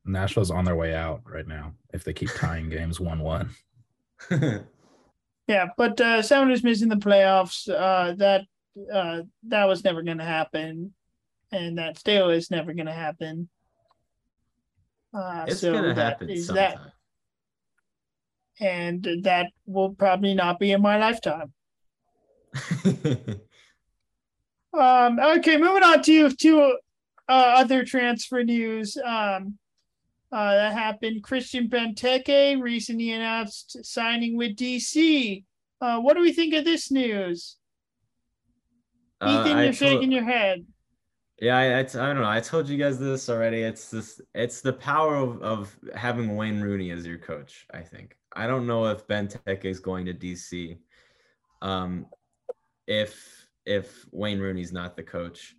Nashville's 0.05 0.51
on 0.51 0.64
their 0.64 0.76
way 0.76 0.95
out 0.95 1.22
right 1.24 1.47
now 1.47 1.72
if 1.95 2.05
they 2.05 2.12
keep 2.12 2.30
tying 2.35 2.68
games 2.68 3.01
one 3.01 3.20
one. 3.20 3.51
yeah, 5.51 5.66
but 5.76 6.01
uh, 6.01 6.22
Sounders 6.22 6.62
missing 6.62 6.88
the 6.88 6.94
playoffs. 6.94 7.68
Uh, 7.68 8.14
that 8.14 8.42
uh, 8.92 9.22
that 9.48 9.64
was 9.64 9.82
never 9.82 10.03
going 10.03 10.18
to 10.18 10.24
happen, 10.24 10.94
and 11.51 11.78
that 11.78 11.98
still 11.98 12.30
is 12.30 12.53
never 12.53 12.72
going 12.72 12.86
to 12.86 12.92
happen. 12.92 13.48
Uh, 15.12 15.46
it's 15.48 15.61
so 15.61 15.72
gonna 15.72 15.92
that 15.92 16.12
happen 16.12 16.30
is 16.30 16.46
that, 16.46 16.74
sometime. 16.74 16.92
and 18.61 19.24
that 19.24 19.46
will 19.66 19.92
probably 19.92 20.34
not 20.34 20.61
be 20.61 20.70
in 20.70 20.80
my 20.80 20.98
lifetime. 20.98 21.53
Um, 24.72 25.18
okay, 25.18 25.57
moving 25.57 25.82
on 25.82 26.01
to 26.03 26.30
to 26.30 26.78
uh, 27.28 27.55
other 27.59 27.84
transfer 27.84 28.44
news. 28.44 28.96
Um, 28.96 29.59
uh, 30.33 30.55
that 30.55 30.72
happened. 30.72 31.22
Christian 31.22 31.68
Benteke 31.68 32.61
recently 32.61 33.11
announced 33.12 33.85
signing 33.85 34.37
with 34.37 34.57
DC. 34.57 35.45
Uh, 35.81 35.99
what 36.01 36.14
do 36.14 36.20
we 36.20 36.33
think 36.33 36.55
of 36.55 36.64
this 36.64 36.91
news? 36.91 37.57
Uh, 39.20 39.43
Ethan, 39.45 39.59
I 39.59 39.64
you're 39.64 39.72
shaking 39.72 40.12
your 40.12 40.24
head. 40.24 40.64
Yeah, 41.41 41.57
I, 41.57 41.64
I, 41.64 41.78
I 41.81 41.83
don't 41.83 42.16
know. 42.16 42.28
I 42.28 42.41
told 42.41 42.68
you 42.68 42.76
guys 42.76 42.99
this 42.99 43.28
already. 43.31 43.62
It's 43.62 43.91
this. 43.91 44.20
It's 44.35 44.61
the 44.61 44.74
power 44.74 45.16
of, 45.16 45.43
of 45.43 45.76
having 45.95 46.37
Wayne 46.37 46.61
Rooney 46.61 46.91
as 46.91 47.07
your 47.07 47.18
coach. 47.18 47.66
I 47.72 47.81
think. 47.81 48.16
I 48.35 48.47
don't 48.47 48.66
know 48.66 48.87
if 48.87 49.07
Benteke 49.07 49.64
is 49.64 49.81
going 49.81 50.07
to 50.07 50.14
DC. 50.14 50.78
Um, 51.62 52.07
if 52.87 53.49
if 53.64 54.07
Wayne 54.12 54.39
Rooney's 54.39 54.72
not 54.72 54.97
the 54.97 55.03
coach, 55.03 55.55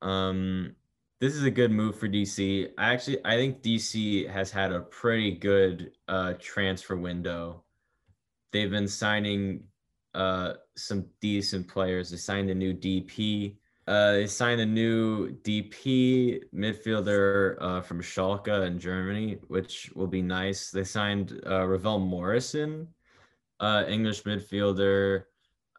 um, 0.00 0.74
this 1.20 1.34
is 1.34 1.44
a 1.44 1.50
good 1.50 1.70
move 1.70 1.98
for 1.98 2.08
DC. 2.08 2.68
I 2.76 2.92
actually 2.92 3.18
I 3.24 3.36
think 3.36 3.62
DC 3.62 4.28
has 4.28 4.50
had 4.50 4.72
a 4.72 4.80
pretty 4.80 5.32
good 5.32 5.92
uh, 6.08 6.34
transfer 6.38 6.96
window. 6.96 7.64
They've 8.52 8.70
been 8.70 8.88
signing 8.88 9.64
uh, 10.14 10.54
some 10.76 11.06
decent 11.20 11.68
players. 11.68 12.10
They 12.10 12.18
signed 12.18 12.50
a 12.50 12.54
new 12.54 12.74
DP. 12.74 13.56
Uh, 13.86 14.12
they 14.12 14.26
signed 14.26 14.60
a 14.60 14.66
new 14.66 15.30
DP 15.42 16.40
midfielder 16.54 17.56
uh, 17.60 17.80
from 17.80 18.02
Schalke 18.02 18.66
in 18.66 18.78
Germany, 18.78 19.38
which 19.46 19.92
will 19.94 20.08
be 20.08 20.22
nice. 20.22 20.70
They 20.70 20.84
signed 20.84 21.40
uh, 21.46 21.66
Ravel 21.66 22.00
Morrison, 22.00 22.88
uh, 23.60 23.84
English 23.88 24.24
midfielder. 24.24 25.24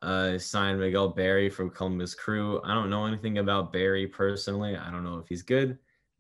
Uh, 0.02 0.38
signed 0.38 0.80
Miguel 0.80 1.10
Berry 1.10 1.50
from 1.50 1.70
Columbus 1.70 2.14
Crew. 2.14 2.62
I 2.64 2.74
don't 2.74 2.90
know 2.90 3.06
anything 3.06 3.40
about 3.40 3.74
Berry 3.74 4.06
personally. 4.08 4.76
I 4.76 4.92
don't 4.92 5.04
know 5.04 5.18
if 5.18 5.28
he's 5.28 5.42
good, 5.42 5.80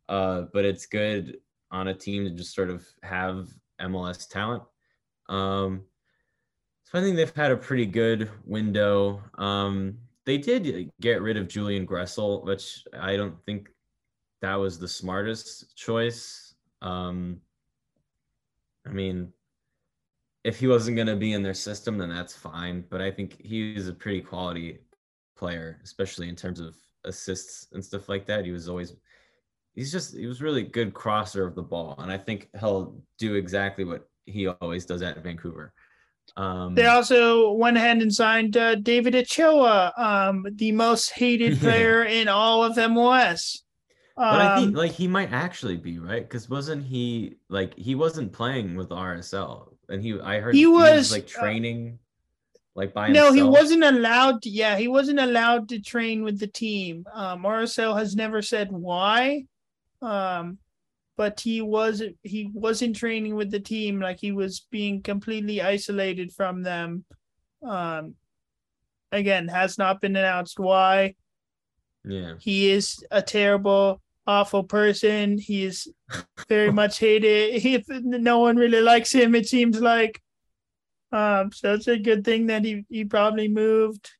uh, 0.09 0.43
but 0.51 0.65
it's 0.65 0.87
good 0.87 1.37
on 1.69 1.89
a 1.89 1.93
team 1.93 2.23
to 2.23 2.31
just 2.31 2.55
sort 2.55 2.69
of 2.69 2.85
have 3.03 3.49
MLS 3.79 4.27
talent. 4.27 4.63
Um, 5.29 5.83
so 6.83 6.97
I 6.97 7.01
think 7.01 7.17
they've 7.17 7.35
had 7.35 7.51
a 7.51 7.57
pretty 7.57 7.85
good 7.85 8.29
window. 8.45 9.21
Um, 9.37 9.97
they 10.25 10.37
did 10.37 10.89
get 11.01 11.21
rid 11.21 11.37
of 11.37 11.47
Julian 11.47 11.85
Gressel, 11.85 12.45
which 12.45 12.83
I 12.97 13.15
don't 13.15 13.35
think 13.45 13.69
that 14.41 14.55
was 14.55 14.79
the 14.79 14.87
smartest 14.87 15.75
choice. 15.75 16.55
Um, 16.81 17.41
I 18.85 18.91
mean, 18.91 19.33
if 20.47 20.61
he 20.61 20.67
wasn't 20.67 20.95
going 20.95 21.07
to 21.07 21.15
be 21.17 21.33
in 21.33 21.43
their 21.43 21.53
system, 21.53 21.97
then 21.97 22.07
that's 22.07 22.33
fine. 22.33 22.85
But 22.89 23.01
I 23.01 23.11
think 23.11 23.35
he's 23.45 23.89
a 23.89 23.93
pretty 23.93 24.21
quality 24.21 24.79
player, 25.35 25.81
especially 25.83 26.29
in 26.29 26.37
terms 26.37 26.61
of 26.61 26.73
assists 27.03 27.67
and 27.73 27.83
stuff 27.83 28.07
like 28.07 28.25
that. 28.27 28.45
He 28.45 28.51
was 28.51 28.69
always, 28.69 28.95
he's 29.75 29.91
just, 29.91 30.15
he 30.15 30.25
was 30.25 30.41
really 30.41 30.63
good 30.63 30.93
crosser 30.93 31.45
of 31.45 31.53
the 31.53 31.63
ball. 31.63 31.95
And 31.97 32.09
I 32.09 32.17
think 32.17 32.49
he'll 32.57 32.95
do 33.19 33.35
exactly 33.35 33.83
what 33.83 34.07
he 34.25 34.47
always 34.47 34.85
does 34.85 35.01
at 35.01 35.21
Vancouver. 35.21 35.73
Um, 36.37 36.75
they 36.75 36.85
also 36.85 37.51
went 37.51 37.75
ahead 37.75 37.97
and 37.97 38.13
signed 38.13 38.55
uh, 38.55 38.75
David 38.75 39.15
Ochoa, 39.15 39.91
um, 39.97 40.45
the 40.49 40.71
most 40.71 41.11
hated 41.11 41.59
player 41.59 42.05
in 42.05 42.29
all 42.29 42.63
of 42.63 42.77
MLS. 42.77 43.63
Um, 44.15 44.31
but 44.31 44.41
I 44.41 44.55
think 44.55 44.67
um, 44.69 44.73
like 44.75 44.91
he 44.93 45.09
might 45.09 45.33
actually 45.33 45.77
be 45.77 45.99
right 45.99 46.23
because 46.23 46.49
wasn't 46.49 46.85
he 46.85 47.35
like 47.49 47.75
he 47.75 47.93
wasn't 47.93 48.33
playing 48.33 48.75
with 48.75 48.89
RSL 48.89 49.76
and 49.89 50.03
he 50.03 50.19
I 50.19 50.39
heard 50.39 50.53
he, 50.53 50.61
he 50.61 50.65
was, 50.67 50.81
was, 50.81 51.11
like 51.11 51.29
uh, 51.35 51.39
training 51.39 51.99
uh, 52.55 52.59
like 52.75 52.93
by 52.93 53.09
no 53.09 53.31
he 53.31 53.43
wasn't 53.43 53.83
allowed 53.83 54.41
to, 54.43 54.49
yeah 54.49 54.77
he 54.77 54.87
wasn't 54.87 55.19
allowed 55.19 55.69
to 55.69 55.81
train 55.81 56.23
with 56.23 56.39
the 56.39 56.47
team. 56.47 57.05
Um, 57.13 57.43
RSL 57.43 57.97
has 57.97 58.15
never 58.15 58.41
said 58.41 58.71
why. 58.71 59.45
Um, 60.01 60.59
but 61.17 61.39
he 61.39 61.61
was 61.61 62.01
he 62.21 62.49
wasn't 62.53 62.95
training 62.95 63.35
with 63.35 63.51
the 63.51 63.59
team 63.59 63.99
like 63.99 64.19
he 64.19 64.31
was 64.31 64.65
being 64.71 65.01
completely 65.01 65.61
isolated 65.61 66.31
from 66.31 66.61
them 66.61 67.03
um 67.67 68.13
again 69.11 69.47
has 69.47 69.77
not 69.77 69.99
been 69.99 70.15
announced 70.15 70.59
why 70.59 71.15
yeah 72.05 72.33
he 72.39 72.69
is 72.69 73.03
a 73.09 73.21
terrible 73.21 73.99
awful 74.27 74.63
person 74.63 75.37
he 75.37 75.65
is 75.65 75.87
very 76.47 76.71
much 76.71 76.99
hated 76.99 77.61
he, 77.61 77.83
no 77.87 78.39
one 78.39 78.57
really 78.57 78.81
likes 78.81 79.11
him 79.11 79.33
it 79.33 79.47
seems 79.47 79.79
like 79.81 80.21
um 81.11 81.51
so 81.51 81.73
it's 81.73 81.87
a 81.87 81.97
good 81.97 82.23
thing 82.23 82.47
that 82.47 82.63
he 82.65 82.85
he 82.89 83.05
probably 83.05 83.47
moved 83.47 84.11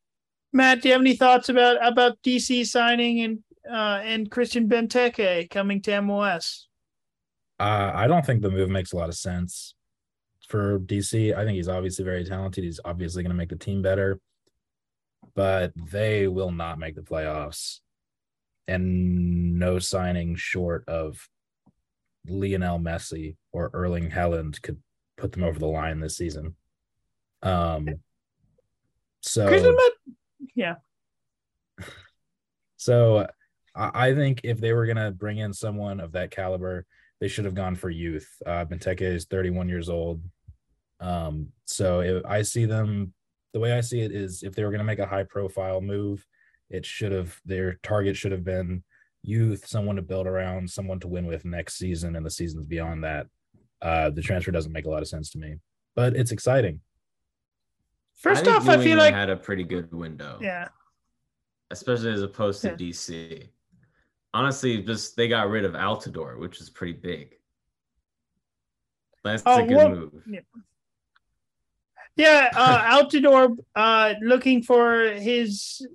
matt 0.53 0.81
do 0.81 0.87
you 0.87 0.93
have 0.93 1.01
any 1.01 1.15
thoughts 1.15 1.49
about 1.49 1.77
about 1.85 2.17
dc 2.23 2.65
signing 2.65 3.19
and 3.21 3.39
uh 3.69 3.99
and 4.03 4.31
christian 4.31 4.69
benteke 4.69 5.49
coming 5.49 5.81
to 5.81 5.91
MLS 5.91 6.67
uh, 7.59 7.91
I 7.93 8.07
don't 8.07 8.25
think 8.25 8.41
the 8.41 8.51
move 8.51 8.69
makes 8.69 8.93
a 8.93 8.97
lot 8.97 9.09
of 9.09 9.15
sense 9.15 9.73
for 10.47 10.79
DC. 10.79 11.35
I 11.35 11.43
think 11.43 11.55
he's 11.55 11.67
obviously 11.67 12.05
very 12.05 12.23
talented. 12.23 12.63
He's 12.63 12.79
obviously 12.85 13.23
going 13.23 13.31
to 13.31 13.37
make 13.37 13.49
the 13.49 13.55
team 13.55 13.81
better, 13.81 14.19
but 15.35 15.73
they 15.91 16.27
will 16.27 16.51
not 16.51 16.79
make 16.79 16.95
the 16.95 17.01
playoffs. 17.01 17.79
And 18.67 19.57
no 19.59 19.79
signing 19.79 20.35
short 20.35 20.87
of 20.87 21.27
Lionel 22.27 22.79
Messi 22.79 23.37
or 23.53 23.69
Erling 23.73 24.11
Haaland 24.11 24.61
could 24.61 24.77
put 25.17 25.31
them 25.31 25.43
over 25.43 25.57
the 25.57 25.67
line 25.67 25.99
this 25.99 26.17
season. 26.17 26.55
Um, 27.41 27.87
so 29.21 29.47
yeah. 30.55 30.75
So 32.79 33.27
I 33.75 34.13
think 34.13 34.41
if 34.43 34.59
they 34.59 34.71
were 34.71 34.85
gonna 34.85 35.11
bring 35.11 35.39
in 35.39 35.51
someone 35.51 35.99
of 35.99 36.11
that 36.13 36.31
caliber, 36.31 36.85
they 37.19 37.27
should 37.27 37.45
have 37.45 37.55
gone 37.55 37.75
for 37.75 37.89
youth. 37.89 38.27
Uh, 38.45 38.65
Benteke 38.65 39.01
is 39.01 39.25
31 39.25 39.67
years 39.67 39.89
old. 39.89 40.21
Um, 40.99 41.49
so 41.65 42.01
if 42.01 42.25
I 42.25 42.43
see 42.43 42.65
them, 42.65 43.13
the 43.53 43.59
way 43.59 43.73
I 43.73 43.81
see 43.81 44.01
it 44.01 44.11
is 44.11 44.43
if 44.43 44.55
they 44.55 44.63
were 44.63 44.69
going 44.69 44.79
to 44.79 44.85
make 44.85 44.99
a 44.99 45.05
high 45.05 45.23
profile 45.23 45.81
move, 45.81 46.25
it 46.69 46.85
should 46.85 47.11
have, 47.11 47.39
their 47.45 47.79
target 47.83 48.15
should 48.15 48.31
have 48.31 48.43
been 48.43 48.83
youth, 49.23 49.67
someone 49.67 49.95
to 49.95 50.01
build 50.01 50.27
around, 50.27 50.69
someone 50.69 50.99
to 50.99 51.07
win 51.07 51.25
with 51.25 51.45
next 51.45 51.77
season 51.77 52.15
and 52.15 52.25
the 52.25 52.29
seasons 52.29 52.65
beyond 52.65 53.03
that. 53.03 53.27
Uh, 53.81 54.09
the 54.09 54.21
transfer 54.21 54.51
doesn't 54.51 54.71
make 54.71 54.85
a 54.85 54.89
lot 54.89 55.01
of 55.01 55.07
sense 55.07 55.29
to 55.31 55.37
me, 55.37 55.55
but 55.95 56.15
it's 56.15 56.31
exciting. 56.31 56.79
First 58.15 58.47
I 58.47 58.55
off, 58.55 58.65
New 58.65 58.71
I 58.71 58.75
feel 58.75 58.83
England 58.83 58.99
like 58.99 59.13
had 59.13 59.29
a 59.29 59.37
pretty 59.37 59.63
good 59.63 59.93
window. 59.93 60.39
Yeah. 60.41 60.67
Especially 61.69 62.11
as 62.11 62.23
opposed 62.23 62.61
to 62.61 62.69
yeah. 62.69 62.75
DC 62.75 63.49
honestly, 64.37 64.81
just 64.83 65.15
they 65.15 65.27
got 65.27 65.49
rid 65.49 65.65
of 65.65 65.73
Altidore, 65.73 66.39
which 66.39 66.61
is 66.61 66.69
pretty 66.69 66.93
big. 66.93 67.35
That's 69.23 69.43
oh, 69.45 69.63
a 69.63 69.67
good 69.67 69.75
well, 69.75 69.89
move. 69.89 70.23
Yeah, 70.27 70.39
yeah 72.15 72.49
uh, 72.55 73.03
Altidore 73.03 73.57
uh, 73.75 74.13
looking 74.21 74.61
for 74.61 75.09
his 75.11 75.85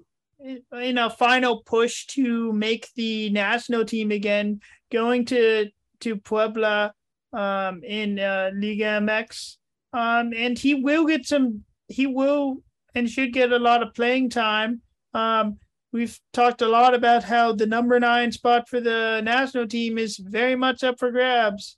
you 0.45 0.99
a 0.99 1.11
final 1.11 1.63
push 1.63 2.07
to 2.07 2.53
make 2.53 2.89
the 2.95 3.31
national 3.31 3.85
team 3.85 4.11
again, 4.11 4.61
going 4.91 5.25
to 5.27 5.71
to 6.01 6.17
Puebla 6.17 6.93
um, 7.33 7.83
in 7.85 8.19
uh, 8.19 8.51
Liga 8.55 9.01
MX, 9.01 9.57
um, 9.93 10.33
and 10.37 10.59
he 10.59 10.75
will 10.75 11.07
get 11.07 11.27
some. 11.27 11.65
He 11.89 12.07
will 12.07 12.59
and 12.95 13.09
should 13.09 13.33
get 13.33 13.53
a 13.53 13.59
lot 13.59 13.83
of 13.83 13.95
playing 13.95 14.31
time. 14.31 14.83
Um, 15.15 15.59
we've 15.93 16.19
talked 16.33 16.63
a 16.63 16.69
lot 16.69 16.95
about 16.95 17.25
how 17.25 17.53
the 17.53 17.67
number 17.67 17.99
nine 18.01 18.33
spot 18.33 18.69
for 18.69 18.81
the 18.81 19.21
national 19.25 19.67
team 19.67 19.99
is 19.99 20.17
very 20.17 20.57
much 20.57 20.83
up 20.83 20.99
for 20.99 21.11
grabs. 21.11 21.77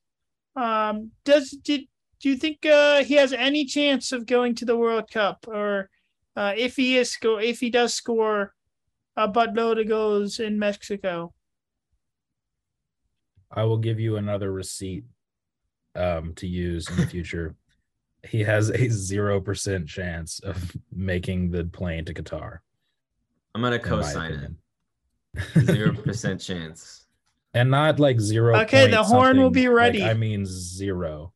Um, 0.56 1.10
does 1.24 1.50
did 1.50 1.82
do 2.20 2.30
you 2.30 2.36
think 2.36 2.64
uh, 2.64 3.04
he 3.04 3.14
has 3.14 3.32
any 3.32 3.66
chance 3.66 4.12
of 4.12 4.26
going 4.26 4.54
to 4.56 4.64
the 4.64 4.76
World 4.76 5.10
Cup, 5.10 5.46
or 5.48 5.90
uh, 6.36 6.54
if 6.56 6.76
he 6.76 6.96
is 6.96 7.10
score 7.10 7.40
if 7.40 7.60
he 7.60 7.70
does 7.70 7.94
score 7.94 8.53
a 9.16 9.28
buttload 9.28 9.80
of 9.80 9.88
goals 9.88 10.40
in 10.40 10.58
Mexico? 10.58 11.34
I 13.50 13.64
will 13.64 13.78
give 13.78 14.00
you 14.00 14.16
another 14.16 14.52
receipt 14.52 15.04
um, 15.94 16.34
to 16.34 16.46
use 16.46 16.88
in 16.90 16.96
the 16.96 17.06
future. 17.06 17.54
he 18.28 18.40
has 18.40 18.70
a 18.70 18.88
zero 18.88 19.40
percent 19.40 19.86
chance 19.86 20.40
of 20.40 20.72
making 20.92 21.50
the 21.50 21.64
plane 21.64 22.04
to 22.06 22.14
Qatar. 22.14 22.58
I'm 23.54 23.62
gonna 23.62 23.78
co-sign 23.78 24.56
it. 25.36 25.64
Zero 25.64 25.94
percent 26.02 26.40
chance. 26.40 27.06
And 27.52 27.70
not 27.70 28.00
like 28.00 28.20
zero. 28.20 28.56
Okay, 28.62 28.90
the 28.90 29.04
horn 29.04 29.38
will 29.38 29.50
be 29.50 29.68
ready. 29.68 30.00
Like, 30.00 30.10
I 30.10 30.14
mean 30.14 30.44
zero. 30.44 31.32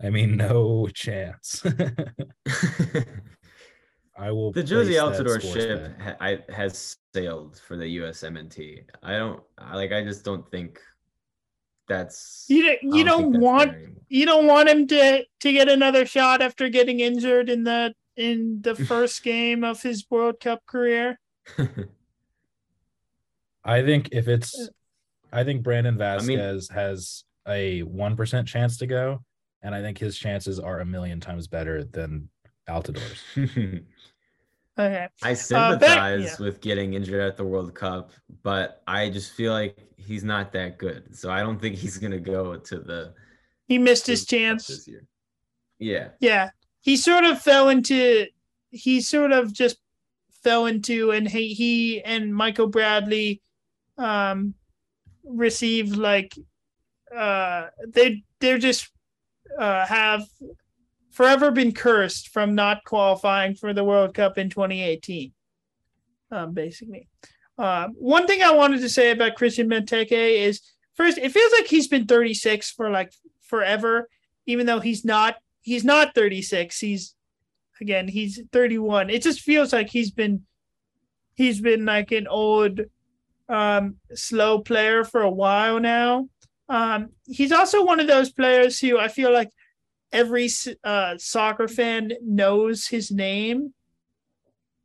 I 0.00 0.10
mean 0.10 0.36
no 0.36 0.86
chance. 0.94 1.64
I 4.16 4.30
will. 4.30 4.52
The 4.52 4.62
Jozy 4.62 4.94
Altidore 4.94 5.40
ship 5.40 6.00
ha- 6.00 6.16
I, 6.20 6.38
has 6.52 6.96
sailed 7.12 7.60
for 7.66 7.76
the 7.76 7.98
USMNT. 7.98 8.84
I 9.02 9.12
don't 9.12 9.42
I, 9.58 9.74
like. 9.74 9.92
I 9.92 10.04
just 10.04 10.24
don't 10.24 10.48
think 10.50 10.80
that's 11.88 12.46
you. 12.48 12.62
Don't, 12.64 12.94
you 12.94 13.04
don't, 13.04 13.32
don't 13.32 13.40
want 13.40 13.74
you 14.08 14.24
don't 14.24 14.46
want 14.46 14.68
him 14.68 14.86
to 14.88 15.24
to 15.40 15.52
get 15.52 15.68
another 15.68 16.06
shot 16.06 16.42
after 16.42 16.68
getting 16.68 17.00
injured 17.00 17.50
in 17.50 17.64
the 17.64 17.92
in 18.16 18.60
the 18.62 18.74
first 18.86 19.22
game 19.24 19.64
of 19.64 19.82
his 19.82 20.04
World 20.08 20.38
Cup 20.40 20.64
career. 20.66 21.18
I 23.64 23.82
think 23.82 24.10
if 24.12 24.28
it's, 24.28 24.58
uh. 24.60 24.66
I 25.32 25.42
think 25.42 25.62
Brandon 25.62 25.96
Vazquez 25.96 26.22
I 26.22 26.26
mean, 26.26 26.38
has 26.74 27.24
a 27.48 27.82
one 27.82 28.14
percent 28.14 28.46
chance 28.46 28.76
to 28.78 28.86
go, 28.86 29.24
and 29.62 29.74
I 29.74 29.80
think 29.80 29.98
his 29.98 30.16
chances 30.16 30.60
are 30.60 30.78
a 30.80 30.84
million 30.84 31.18
times 31.18 31.48
better 31.48 31.82
than 31.82 32.28
Altidore's. 32.68 33.22
Okay. 34.76 35.06
I 35.22 35.30
Uh, 35.30 35.34
sympathize 35.36 36.30
back- 36.30 36.38
yeah. 36.40 36.44
with 36.44 36.60
getting 36.60 36.94
injured 36.94 37.20
at 37.20 37.36
the 37.36 37.44
World 37.44 37.72
Cup, 37.76 38.10
but 38.42 38.82
I 38.88 39.08
just 39.08 39.32
feel 39.34 39.52
like 39.52 39.78
he's 39.96 40.24
not 40.24 40.50
that 40.54 40.78
good. 40.78 41.16
So 41.16 41.30
I 41.30 41.42
don't 41.44 41.60
think 41.60 41.76
he's 41.76 41.96
gonna 41.96 42.18
go 42.18 42.56
to 42.56 42.78
the 42.80 43.14
He 43.68 43.78
missed 43.78 44.08
his 44.08 44.26
the 44.26 44.36
World 44.36 44.42
Cup 44.42 44.50
chance. 44.50 44.66
this 44.66 44.88
year. 44.88 45.04
Yeah. 45.78 46.08
Yeah. 46.18 46.50
He 46.80 46.96
sort 46.96 47.22
of 47.22 47.40
fell 47.40 47.68
into 47.68 48.26
he 48.70 49.00
sort 49.00 49.30
of 49.30 49.52
just 49.52 49.76
fell 50.42 50.66
into 50.66 51.12
and 51.12 51.28
he 51.28 51.54
he 51.54 52.02
and 52.02 52.34
Michael 52.34 52.66
Bradley 52.66 53.42
um 53.96 54.54
received 55.22 55.94
like 55.96 56.34
uh 57.16 57.68
they 57.86 58.24
they're 58.40 58.58
just 58.58 58.90
uh 59.56 59.86
have 59.86 60.26
forever 61.14 61.50
been 61.50 61.72
cursed 61.72 62.28
from 62.28 62.54
not 62.54 62.84
qualifying 62.84 63.54
for 63.54 63.72
the 63.72 63.84
World 63.84 64.14
Cup 64.14 64.36
in 64.36 64.50
2018. 64.50 65.32
Um 66.30 66.52
basically. 66.52 67.08
Uh, 67.56 67.86
one 67.94 68.26
thing 68.26 68.42
I 68.42 68.50
wanted 68.50 68.80
to 68.80 68.88
say 68.88 69.12
about 69.12 69.36
Christian 69.36 69.70
Benteke 69.70 70.10
is 70.10 70.60
first 70.94 71.18
it 71.18 71.32
feels 71.32 71.52
like 71.52 71.66
he's 71.66 71.88
been 71.88 72.06
36 72.06 72.70
for 72.72 72.90
like 72.90 73.12
forever 73.42 74.08
even 74.46 74.66
though 74.66 74.80
he's 74.80 75.04
not 75.04 75.36
he's 75.60 75.84
not 75.84 76.14
36 76.14 76.78
he's 76.78 77.14
again 77.80 78.08
he's 78.08 78.40
31 78.52 79.10
it 79.10 79.22
just 79.22 79.40
feels 79.40 79.72
like 79.72 79.90
he's 79.90 80.10
been 80.10 80.44
he's 81.34 81.60
been 81.60 81.84
like 81.84 82.12
an 82.12 82.26
old 82.26 82.80
um 83.48 83.96
slow 84.14 84.58
player 84.58 85.04
for 85.04 85.22
a 85.22 85.30
while 85.30 85.78
now 85.78 86.28
um 86.68 87.10
he's 87.26 87.52
also 87.52 87.84
one 87.84 88.00
of 88.00 88.06
those 88.06 88.32
players 88.32 88.78
who 88.78 88.98
i 88.98 89.08
feel 89.08 89.32
like 89.32 89.50
every 90.14 90.48
uh 90.84 91.14
soccer 91.18 91.68
fan 91.68 92.12
knows 92.22 92.86
his 92.86 93.10
name 93.10 93.74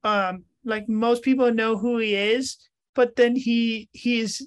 um 0.04 0.44
like 0.66 0.90
most 0.90 1.24
people 1.24 1.54
know 1.54 1.78
who 1.78 1.98
he 2.00 2.16
is 2.16 2.58
but 2.96 3.16
then 3.16 3.36
he 3.36 3.88
he's 3.94 4.42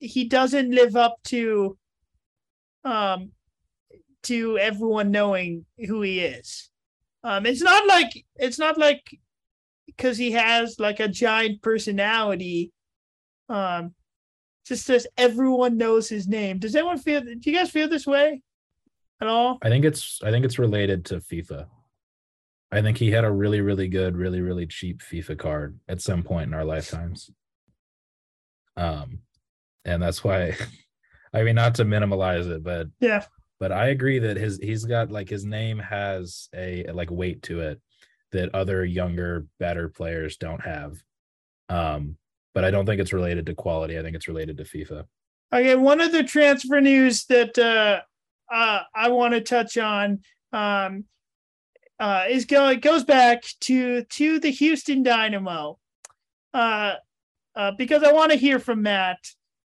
he 0.00 0.24
doesn't 0.24 0.70
live 0.70 0.96
up 0.96 1.16
to 1.22 1.76
um 2.84 3.30
to 4.22 4.58
everyone 4.58 5.10
knowing 5.10 5.64
who 5.86 6.02
he 6.02 6.20
is. 6.20 6.70
Um, 7.22 7.46
it's 7.46 7.62
not 7.62 7.86
like 7.86 8.24
it's 8.36 8.58
not 8.58 8.78
like 8.78 9.02
because 9.86 10.16
he 10.16 10.32
has 10.32 10.78
like 10.78 11.00
a 11.00 11.08
giant 11.08 11.62
personality. 11.62 12.72
Um, 13.48 13.94
just 14.64 14.88
as 14.90 15.06
everyone 15.16 15.76
knows 15.76 16.08
his 16.08 16.28
name. 16.28 16.58
Does 16.58 16.76
anyone 16.76 16.98
feel? 16.98 17.20
Do 17.20 17.38
you 17.42 17.56
guys 17.56 17.70
feel 17.70 17.88
this 17.88 18.06
way 18.06 18.42
at 19.20 19.28
all? 19.28 19.58
I 19.62 19.68
think 19.68 19.84
it's 19.84 20.20
I 20.22 20.30
think 20.30 20.44
it's 20.44 20.58
related 20.58 21.04
to 21.06 21.16
FIFA. 21.16 21.66
I 22.72 22.82
think 22.82 22.98
he 22.98 23.10
had 23.10 23.24
a 23.24 23.30
really 23.32 23.60
really 23.60 23.88
good, 23.88 24.16
really 24.16 24.40
really 24.40 24.66
cheap 24.66 25.00
FIFA 25.02 25.38
card 25.38 25.78
at 25.88 26.00
some 26.00 26.22
point 26.22 26.48
in 26.48 26.54
our 26.54 26.64
lifetimes. 26.64 27.30
Um, 28.76 29.20
and 29.84 30.02
that's 30.02 30.22
why, 30.24 30.56
I 31.34 31.42
mean, 31.42 31.54
not 31.54 31.74
to 31.76 31.84
minimalize 31.84 32.48
it, 32.50 32.62
but 32.62 32.88
Yeah. 33.00 33.24
but 33.58 33.72
I 33.72 33.88
agree 33.88 34.18
that 34.20 34.36
his 34.36 34.58
he's 34.62 34.84
got 34.84 35.10
like 35.10 35.28
his 35.28 35.44
name 35.44 35.78
has 35.78 36.48
a 36.54 36.84
like 36.92 37.10
weight 37.10 37.42
to 37.44 37.60
it 37.60 37.80
that 38.32 38.54
other 38.54 38.84
younger, 38.84 39.46
better 39.58 39.88
players 39.88 40.36
don't 40.36 40.60
have. 40.64 40.96
Um, 41.68 42.16
but 42.54 42.64
I 42.64 42.70
don't 42.70 42.86
think 42.86 43.00
it's 43.00 43.12
related 43.12 43.46
to 43.46 43.54
quality. 43.54 43.98
I 43.98 44.02
think 44.02 44.16
it's 44.16 44.28
related 44.28 44.56
to 44.58 44.64
FIFA. 44.64 45.04
Okay, 45.52 45.74
one 45.74 46.00
of 46.00 46.12
the 46.12 46.22
transfer 46.22 46.80
news 46.80 47.24
that 47.26 47.58
uh, 47.58 48.02
uh, 48.50 48.80
I 48.94 49.08
want 49.10 49.34
to 49.34 49.40
touch 49.40 49.78
on 49.78 50.20
um, 50.52 51.04
uh, 51.98 52.24
is 52.28 52.46
go 52.46 52.68
it 52.68 52.80
goes 52.80 53.04
back 53.04 53.44
to 53.60 54.04
to 54.04 54.40
the 54.40 54.50
Houston 54.50 55.02
Dynamo, 55.02 55.78
uh, 56.54 56.94
uh, 57.54 57.72
because 57.76 58.02
I 58.02 58.12
want 58.12 58.32
to 58.32 58.38
hear 58.38 58.58
from 58.58 58.82
Matt. 58.82 59.18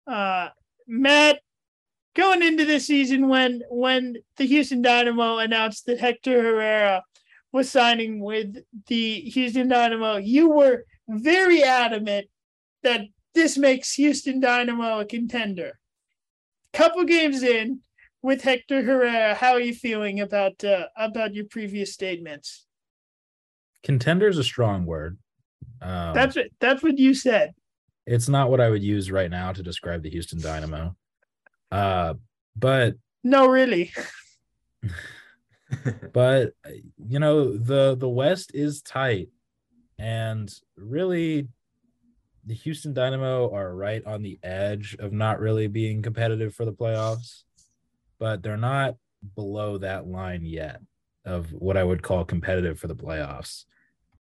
Uh, 0.07 0.49
Matt, 0.87 1.39
going 2.15 2.43
into 2.43 2.65
this 2.65 2.87
season 2.87 3.27
when 3.27 3.63
when 3.69 4.17
the 4.37 4.45
Houston 4.45 4.81
Dynamo 4.81 5.39
announced 5.39 5.87
that 5.87 5.99
Hector 5.99 6.41
Herrera 6.41 7.03
was 7.51 7.69
signing 7.69 8.19
with 8.21 8.57
the 8.87 9.21
Houston 9.21 9.67
Dynamo, 9.67 10.17
you 10.17 10.49
were 10.49 10.85
very 11.07 11.63
adamant 11.63 12.27
that 12.83 13.01
this 13.33 13.57
makes 13.57 13.95
Houston 13.95 14.39
Dynamo 14.39 14.99
a 14.99 15.05
contender. 15.05 15.79
Couple 16.73 17.03
games 17.05 17.41
in 17.41 17.81
with 18.21 18.41
Hector 18.41 18.81
Herrera, 18.83 19.35
how 19.35 19.51
are 19.53 19.59
you 19.61 19.73
feeling 19.73 20.19
about 20.19 20.63
uh, 20.63 20.87
about 20.95 21.33
your 21.33 21.45
previous 21.45 21.93
statements? 21.93 22.65
Contender 23.83 24.27
is 24.27 24.37
a 24.37 24.43
strong 24.43 24.85
word. 24.85 25.17
Um, 25.81 26.13
That's 26.13 26.35
what 26.35 26.47
that's 26.59 26.83
what 26.83 26.97
you 26.97 27.13
said. 27.13 27.53
it's 28.05 28.27
not 28.27 28.49
what 28.49 28.59
I 28.59 28.69
would 28.69 28.83
use 28.83 29.09
right 29.11 29.29
now 29.31 29.53
to 29.53 29.63
describe 29.63 30.03
the 30.03 30.09
Houston 30.09 30.41
Dynamo. 30.41 30.95
Uh, 31.71 32.15
but 32.55 32.95
No, 33.23 33.47
really. 33.47 33.93
but 36.13 36.53
you 36.97 37.19
know 37.19 37.55
the 37.57 37.95
the 37.95 38.09
West 38.09 38.51
is 38.53 38.81
tight, 38.81 39.29
and 39.97 40.51
really, 40.75 41.47
the 42.45 42.55
Houston 42.55 42.93
Dynamo 42.93 43.53
are 43.53 43.73
right 43.73 44.03
on 44.05 44.23
the 44.23 44.39
edge 44.43 44.95
of 44.99 45.13
not 45.13 45.39
really 45.39 45.67
being 45.67 46.01
competitive 46.01 46.53
for 46.55 46.65
the 46.65 46.73
playoffs, 46.73 47.43
but 48.19 48.43
they're 48.43 48.57
not 48.57 48.95
below 49.35 49.77
that 49.79 50.07
line 50.07 50.45
yet 50.45 50.81
of 51.25 51.51
what 51.51 51.77
I 51.77 51.83
would 51.83 52.01
call 52.01 52.25
competitive 52.25 52.79
for 52.79 52.87
the 52.87 52.95
playoffs, 52.95 53.65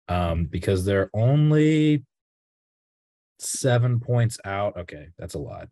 um, 0.07 0.45
because 0.45 0.85
they're 0.85 1.09
only 1.13 2.03
seven 3.39 3.99
points 3.99 4.37
out. 4.45 4.77
Okay, 4.77 5.07
that's 5.17 5.35
a 5.35 5.39
lot. 5.39 5.69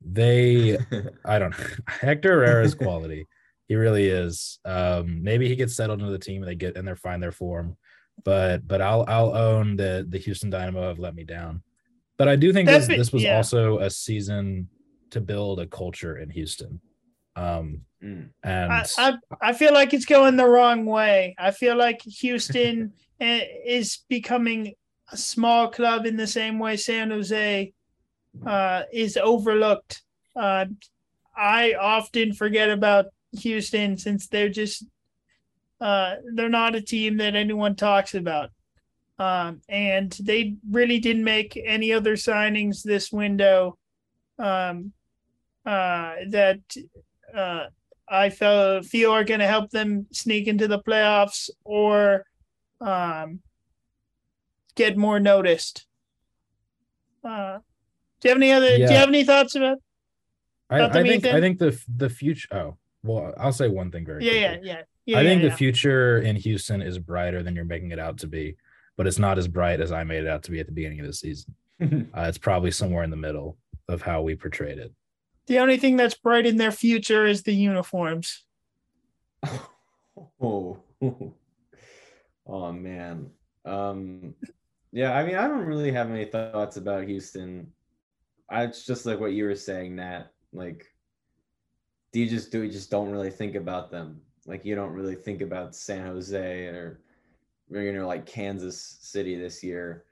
They 0.00 0.78
I 1.24 1.38
don't 1.38 1.54
Hector 1.86 2.44
Herrera's 2.44 2.74
quality. 2.74 3.26
He 3.68 3.76
really 3.76 4.08
is. 4.08 4.58
Um, 4.64 5.22
maybe 5.22 5.48
he 5.48 5.54
gets 5.56 5.76
settled 5.76 6.00
into 6.00 6.10
the 6.10 6.18
team 6.18 6.42
and 6.42 6.50
they 6.50 6.56
get 6.56 6.76
and 6.76 6.86
they're 6.86 6.96
find 6.96 7.22
their 7.22 7.32
form. 7.32 7.76
But 8.24 8.66
but 8.66 8.80
I'll 8.80 9.04
I'll 9.06 9.36
own 9.36 9.76
the 9.76 10.06
the 10.08 10.18
Houston 10.18 10.50
Dynamo 10.50 10.88
have 10.88 10.98
let 10.98 11.14
me 11.14 11.24
down. 11.24 11.62
But 12.18 12.28
I 12.28 12.36
do 12.36 12.52
think 12.52 12.66
That's 12.66 12.86
this, 12.86 12.94
it, 12.94 12.98
this 12.98 13.12
was 13.12 13.22
yeah. 13.22 13.36
also 13.36 13.78
a 13.78 13.88
season 13.88 14.68
to 15.10 15.20
build 15.20 15.58
a 15.58 15.66
culture 15.66 16.18
in 16.18 16.28
Houston. 16.30 16.80
Um 17.40 17.84
Mm. 18.02 18.30
and 18.42 18.72
I, 18.72 18.86
I 18.96 19.12
I 19.42 19.52
feel 19.52 19.74
like 19.74 19.92
it's 19.92 20.06
going 20.06 20.36
the 20.36 20.48
wrong 20.48 20.86
way. 20.86 21.34
I 21.38 21.50
feel 21.50 21.76
like 21.76 22.00
Houston 22.02 22.94
is 23.20 23.98
becoming 24.08 24.72
a 25.12 25.18
small 25.18 25.68
club 25.68 26.06
in 26.06 26.16
the 26.16 26.26
same 26.26 26.58
way 26.58 26.76
San 26.78 27.10
Jose 27.10 27.72
uh, 28.46 28.82
is 28.90 29.18
overlooked. 29.18 30.02
Uh, 30.34 30.66
I 31.36 31.74
often 31.74 32.32
forget 32.32 32.70
about 32.70 33.06
Houston 33.32 33.98
since 33.98 34.28
they're 34.28 34.48
just 34.48 34.86
uh, 35.80 36.16
they're 36.34 36.48
not 36.48 36.74
a 36.74 36.80
team 36.82 37.18
that 37.18 37.34
anyone 37.34 37.76
talks 37.76 38.14
about. 38.14 38.50
Um, 39.18 39.60
and 39.68 40.10
they 40.22 40.56
really 40.70 40.98
didn't 41.00 41.24
make 41.24 41.60
any 41.62 41.92
other 41.92 42.16
signings 42.16 42.82
this 42.82 43.12
window 43.12 43.76
um, 44.38 44.92
uh, 45.66 46.14
that 46.30 46.60
uh, 47.34 47.66
I 48.08 48.30
feel 48.30 48.82
feel 48.82 49.12
are 49.12 49.24
going 49.24 49.40
to 49.40 49.46
help 49.46 49.70
them 49.70 50.06
sneak 50.12 50.48
into 50.48 50.66
the 50.68 50.80
playoffs 50.80 51.50
or 51.64 52.24
um, 52.80 53.40
get 54.74 54.96
more 54.96 55.20
noticed. 55.20 55.86
Uh, 57.22 57.58
do 58.20 58.28
you 58.28 58.30
have 58.30 58.38
any 58.38 58.52
other? 58.52 58.76
Do 58.76 58.82
you 58.82 58.88
have 58.88 59.08
any 59.08 59.24
thoughts 59.24 59.54
about? 59.54 59.78
I, 60.70 60.78
About 60.78 60.92
them, 60.92 61.04
I 61.04 61.08
think 61.08 61.24
I 61.26 61.40
think 61.40 61.58
the 61.58 61.80
the 61.96 62.08
future 62.08 62.48
oh 62.52 62.76
well 63.02 63.34
I'll 63.36 63.52
say 63.52 63.68
one 63.68 63.90
thing 63.90 64.06
very 64.06 64.24
Yeah, 64.24 64.32
yeah, 64.32 64.48
quickly. 64.50 64.68
yeah, 64.68 64.82
yeah. 65.06 65.18
I 65.18 65.24
think 65.24 65.42
yeah, 65.42 65.48
the 65.48 65.56
future 65.56 66.18
in 66.20 66.36
Houston 66.36 66.80
is 66.80 66.98
brighter 66.98 67.42
than 67.42 67.56
you're 67.56 67.64
making 67.64 67.90
it 67.90 67.98
out 67.98 68.18
to 68.18 68.28
be, 68.28 68.54
but 68.96 69.06
it's 69.08 69.18
not 69.18 69.36
as 69.36 69.48
bright 69.48 69.80
as 69.80 69.90
I 69.90 70.04
made 70.04 70.22
it 70.24 70.28
out 70.28 70.44
to 70.44 70.52
be 70.52 70.60
at 70.60 70.66
the 70.66 70.72
beginning 70.72 71.00
of 71.00 71.06
the 71.06 71.12
season. 71.12 71.54
Uh, 71.82 72.26
it's 72.28 72.36
probably 72.38 72.70
somewhere 72.70 73.02
in 73.04 73.10
the 73.10 73.16
middle 73.16 73.56
of 73.88 74.02
how 74.02 74.20
we 74.20 74.36
portrayed 74.36 74.78
it. 74.78 74.92
The 75.50 75.58
only 75.58 75.78
thing 75.78 75.96
that's 75.96 76.14
bright 76.14 76.46
in 76.46 76.58
their 76.58 76.70
future 76.70 77.26
is 77.26 77.42
the 77.42 77.52
uniforms. 77.52 78.44
oh. 80.40 80.78
oh 82.46 82.72
man. 82.72 83.30
Um 83.64 84.34
yeah, 84.92 85.12
I 85.12 85.26
mean 85.26 85.34
I 85.34 85.48
don't 85.48 85.66
really 85.66 85.90
have 85.90 86.08
any 86.08 86.24
thoughts 86.24 86.76
about 86.76 87.08
Houston. 87.08 87.66
I 88.48 88.62
it's 88.62 88.86
just 88.86 89.06
like 89.06 89.18
what 89.18 89.32
you 89.32 89.42
were 89.42 89.56
saying, 89.56 89.96
Nat. 89.96 90.26
Like 90.52 90.86
do 92.12 92.20
you 92.20 92.28
just 92.28 92.52
do 92.52 92.62
you 92.62 92.70
just 92.70 92.92
don't 92.92 93.10
really 93.10 93.32
think 93.32 93.56
about 93.56 93.90
them? 93.90 94.20
Like 94.46 94.64
you 94.64 94.76
don't 94.76 94.92
really 94.92 95.16
think 95.16 95.42
about 95.42 95.74
San 95.74 96.06
Jose 96.06 96.66
or 96.66 97.00
you 97.72 97.92
know 97.92 98.06
like 98.06 98.24
Kansas 98.24 98.98
City 99.00 99.34
this 99.34 99.64
year. 99.64 100.04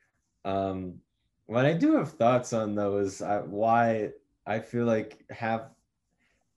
Um 0.45 0.95
what 1.47 1.65
I 1.65 1.75
do 1.75 1.95
have 1.95 2.11
thoughts 2.15 2.53
on 2.53 2.75
though 2.75 2.99
is 2.99 3.23
I, 3.23 3.39
why 3.39 4.11
I 4.49 4.59
feel 4.61 4.87
like 4.87 5.25
half 5.31 5.61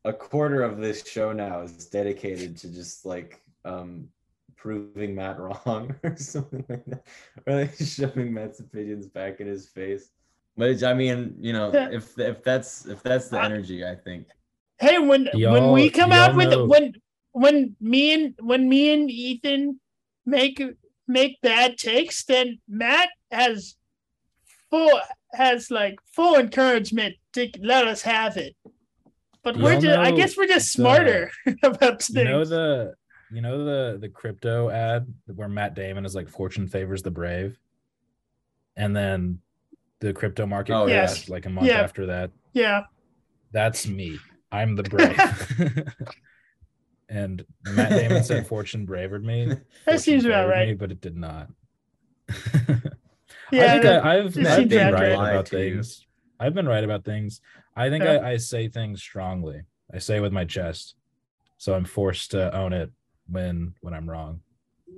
a 0.06 0.14
quarter 0.14 0.64
of 0.64 0.78
this 0.78 1.06
show 1.06 1.34
now 1.34 1.62
is 1.62 1.86
dedicated 1.88 2.58
to 2.58 2.74
just 2.74 3.06
like 3.06 3.42
um 3.66 4.08
proving 4.56 5.14
Matt 5.14 5.40
wrong 5.40 5.94
or 6.04 6.16
something 6.16 6.64
like 6.70 6.86
that, 6.86 7.06
or 7.46 7.56
like 7.62 7.76
shoving 7.76 8.34
Matt's 8.34 8.62
opinions 8.62 9.08
back 9.08 9.42
in 9.42 9.48
his 9.48 9.68
face. 9.68 10.10
But 10.56 10.82
I 10.84 10.94
mean, 10.94 11.36
you 11.40 11.54
know, 11.54 11.72
if 11.74 12.18
if 12.18 12.44
that's 12.44 12.86
if 12.86 13.04
that's 13.04 13.28
the 13.28 13.42
energy, 13.42 13.86
I 13.86 13.96
think. 13.96 14.28
Hey, 14.80 14.98
when 14.98 15.26
when 15.26 15.38
Y'all- 15.40 15.74
we 15.74 15.90
come 15.90 16.12
out 16.14 16.36
with 16.36 16.50
know- 16.52 16.66
when 16.66 16.94
when 17.34 17.76
me 17.82 18.14
and 18.14 18.34
when 18.40 18.68
me 18.70 18.94
and 18.94 19.12
Ethan 19.12 19.80
make 20.26 20.62
make 21.08 21.42
bad 21.42 21.78
takes, 21.78 22.24
then 22.24 22.60
Matt 22.68 23.10
has 23.32 23.76
full 24.70 25.00
has 25.34 25.70
like 25.70 26.00
full 26.06 26.36
encouragement 26.36 27.16
to 27.34 27.50
let 27.62 27.88
us 27.88 28.02
have 28.04 28.38
it. 28.38 28.56
But 29.44 29.58
we're 29.58 29.74
Y'all 29.74 29.82
just 29.82 30.00
I 30.00 30.12
guess 30.12 30.38
we're 30.38 30.48
just 30.48 30.76
the- 30.76 30.82
smarter 30.84 31.32
about 31.64 32.02
things. 32.02 32.18
You 32.18 32.24
know 32.26 32.46
the 32.46 32.94
you 33.32 33.42
know 33.42 33.64
the 33.64 33.98
the 34.00 34.10
crypto 34.10 34.70
ad 34.70 35.12
where 35.34 35.48
Matt 35.50 35.74
Damon 35.74 36.06
is 36.06 36.14
like 36.16 36.30
fortune 36.30 36.68
favors 36.68 37.02
the 37.02 37.12
brave, 37.12 37.58
and 38.76 38.96
then 38.96 39.40
the 40.00 40.14
crypto 40.14 40.46
market 40.46 40.74
Oh, 40.74 40.86
yeah. 40.88 41.06
crashed 41.06 41.30
like 41.30 41.46
a 41.46 41.50
month 41.50 41.68
Yeah. 41.68 41.82
after 41.82 42.08
that. 42.08 42.32
yeah. 42.54 42.84
That's 43.52 43.86
me. 43.88 44.18
I'm 44.52 44.76
the 44.76 44.84
brave. 45.64 45.88
and 47.10 47.44
Matt 47.66 47.90
Damon 47.92 48.24
said 48.24 48.48
fortune 48.48 48.86
bravered 48.88 49.24
me. 49.24 49.46
That 49.46 49.60
Fortune 49.86 50.00
seems 50.00 50.26
about 50.26 50.48
right. 50.50 50.70
me, 50.70 50.74
but 50.76 50.92
it 50.92 51.02
did 51.02 51.16
not. 51.18 51.50
Yeah. 53.52 53.76
I 53.76 53.80
think 53.82 53.86
I, 53.86 54.18
I've 54.18 54.38
it 54.38 54.48
I've 54.48 54.70
been 54.70 54.80
accurate. 54.80 54.94
right 54.94 55.18
Lie 55.18 55.32
about 55.32 55.46
to 55.48 55.60
you. 55.66 55.74
things. 55.76 56.06
I've 56.42 56.56
been 56.56 56.68
right 56.68 56.84
about 56.84 57.06
things. 57.06 57.40
I 57.76 57.90
think 57.90 58.04
Yeah. 58.04 58.14
I, 58.14 58.32
I 58.32 58.38
say 58.38 58.68
things 58.68 59.00
strongly. 59.02 59.62
I 59.94 60.00
say 60.00 60.20
with 60.20 60.34
my 60.34 60.44
chest, 60.44 60.96
so 61.58 61.74
I'm 61.76 61.86
forced 61.86 62.32
to 62.32 62.54
own 62.56 62.74
it 62.74 62.90
when 63.30 63.76
when 63.82 63.94
I'm 63.94 64.10
wrong. 64.10 64.42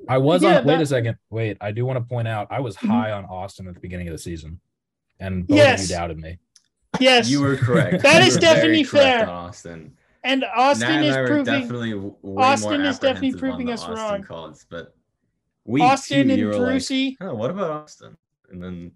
I 0.08 0.18
was 0.20 0.42
Yeah, 0.42 0.60
on. 0.60 0.66
Wait 0.66 0.80
a 0.80 0.86
second. 0.86 1.18
Wait, 1.30 1.58
I 1.60 1.72
do 1.72 1.86
want 1.86 1.98
to 1.98 2.06
point 2.08 2.28
out 2.28 2.48
I 2.50 2.62
was 2.62 2.78
Mhm. 2.78 2.88
high 2.88 3.12
on 3.12 3.26
Austin 3.26 3.68
at 3.68 3.74
the 3.74 3.80
beginning 3.82 4.08
of 4.08 4.14
the 4.14 4.18
season, 4.18 4.60
and 5.20 5.46
both 5.46 5.58
Yes. 5.58 5.84
of 5.84 5.90
you 5.90 5.96
doubted 5.96 6.18
me. 6.18 6.40
yes. 7.00 7.30
You 7.30 7.42
were 7.42 7.58
correct. 7.58 8.04
That 8.04 8.22
You 8.22 8.28
is 8.28 8.38
definitely 8.38 8.84
fair. 8.86 9.28
Austin. 9.30 9.98
and 10.24 10.46
Austin 10.56 10.88
Nat 10.88 10.96
and 11.00 11.06
is 11.06 11.16
I 11.18 11.26
proving 11.26 11.62
definitely 11.62 12.14
Austin 12.38 12.82
is 12.86 13.00
definitely 13.00 13.34
proving 13.38 13.70
us 13.72 13.82
Austin 13.82 13.96
wrong. 13.98 14.24
Calls, 14.24 14.66
but 14.70 14.96
we 15.66 15.82
Austin 15.82 16.28
too, 16.28 16.32
and 16.34 16.40
you 16.40 16.48
were 16.48 16.58
like, 16.60 16.84
oh, 17.20 17.34
what 17.36 17.50
about 17.52 17.72
Austin? 17.72 18.16
And 18.50 18.64
then 18.64 18.92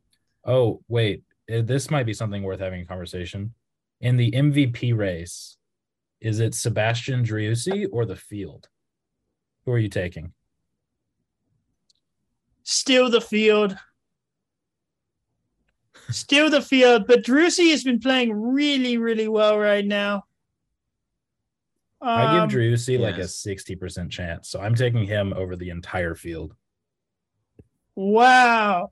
Oh 0.45 0.81
wait, 0.87 1.23
this 1.47 1.89
might 1.89 2.05
be 2.05 2.13
something 2.13 2.43
worth 2.43 2.59
having 2.59 2.81
a 2.81 2.85
conversation. 2.85 3.53
In 4.01 4.17
the 4.17 4.31
MVP 4.31 4.95
race, 4.95 5.57
is 6.21 6.39
it 6.39 6.53
Sebastian 6.53 7.23
Driussi 7.23 7.87
or 7.91 8.05
the 8.05 8.15
field? 8.15 8.69
Who 9.65 9.71
are 9.71 9.79
you 9.79 9.89
taking? 9.89 10.33
steal 12.69 13.09
the 13.09 13.21
field. 13.21 13.77
Steal 16.09 16.49
the 16.49 16.61
field, 16.61 17.07
but 17.07 17.23
Driussi 17.23 17.71
has 17.71 17.83
been 17.83 17.99
playing 17.99 18.33
really, 18.33 18.97
really 18.97 19.27
well 19.29 19.57
right 19.57 19.85
now. 19.85 20.25
I 22.01 22.37
Um, 22.39 22.47
give 22.49 22.57
Driussi 22.59 22.99
like 22.99 23.17
a 23.17 23.27
sixty 23.27 23.75
percent 23.75 24.11
chance, 24.11 24.49
so 24.49 24.59
I'm 24.59 24.75
taking 24.75 25.05
him 25.05 25.33
over 25.33 25.55
the 25.55 25.69
entire 25.69 26.13
field. 26.13 26.55
Wow. 27.95 28.91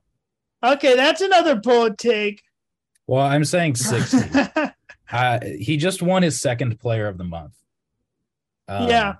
Okay, 0.62 0.96
that's 0.96 1.20
another 1.20 1.54
bold 1.54 1.98
take. 1.98 2.42
Well, 3.06 3.24
I'm 3.24 3.44
saying 3.44 3.74
sixty. 3.76 4.18
uh, 5.12 5.38
he 5.58 5.76
just 5.76 6.02
won 6.02 6.22
his 6.22 6.40
second 6.40 6.78
Player 6.80 7.06
of 7.08 7.18
the 7.18 7.24
Month. 7.24 7.54
Um, 8.68 8.88
Yeah. 8.88 9.14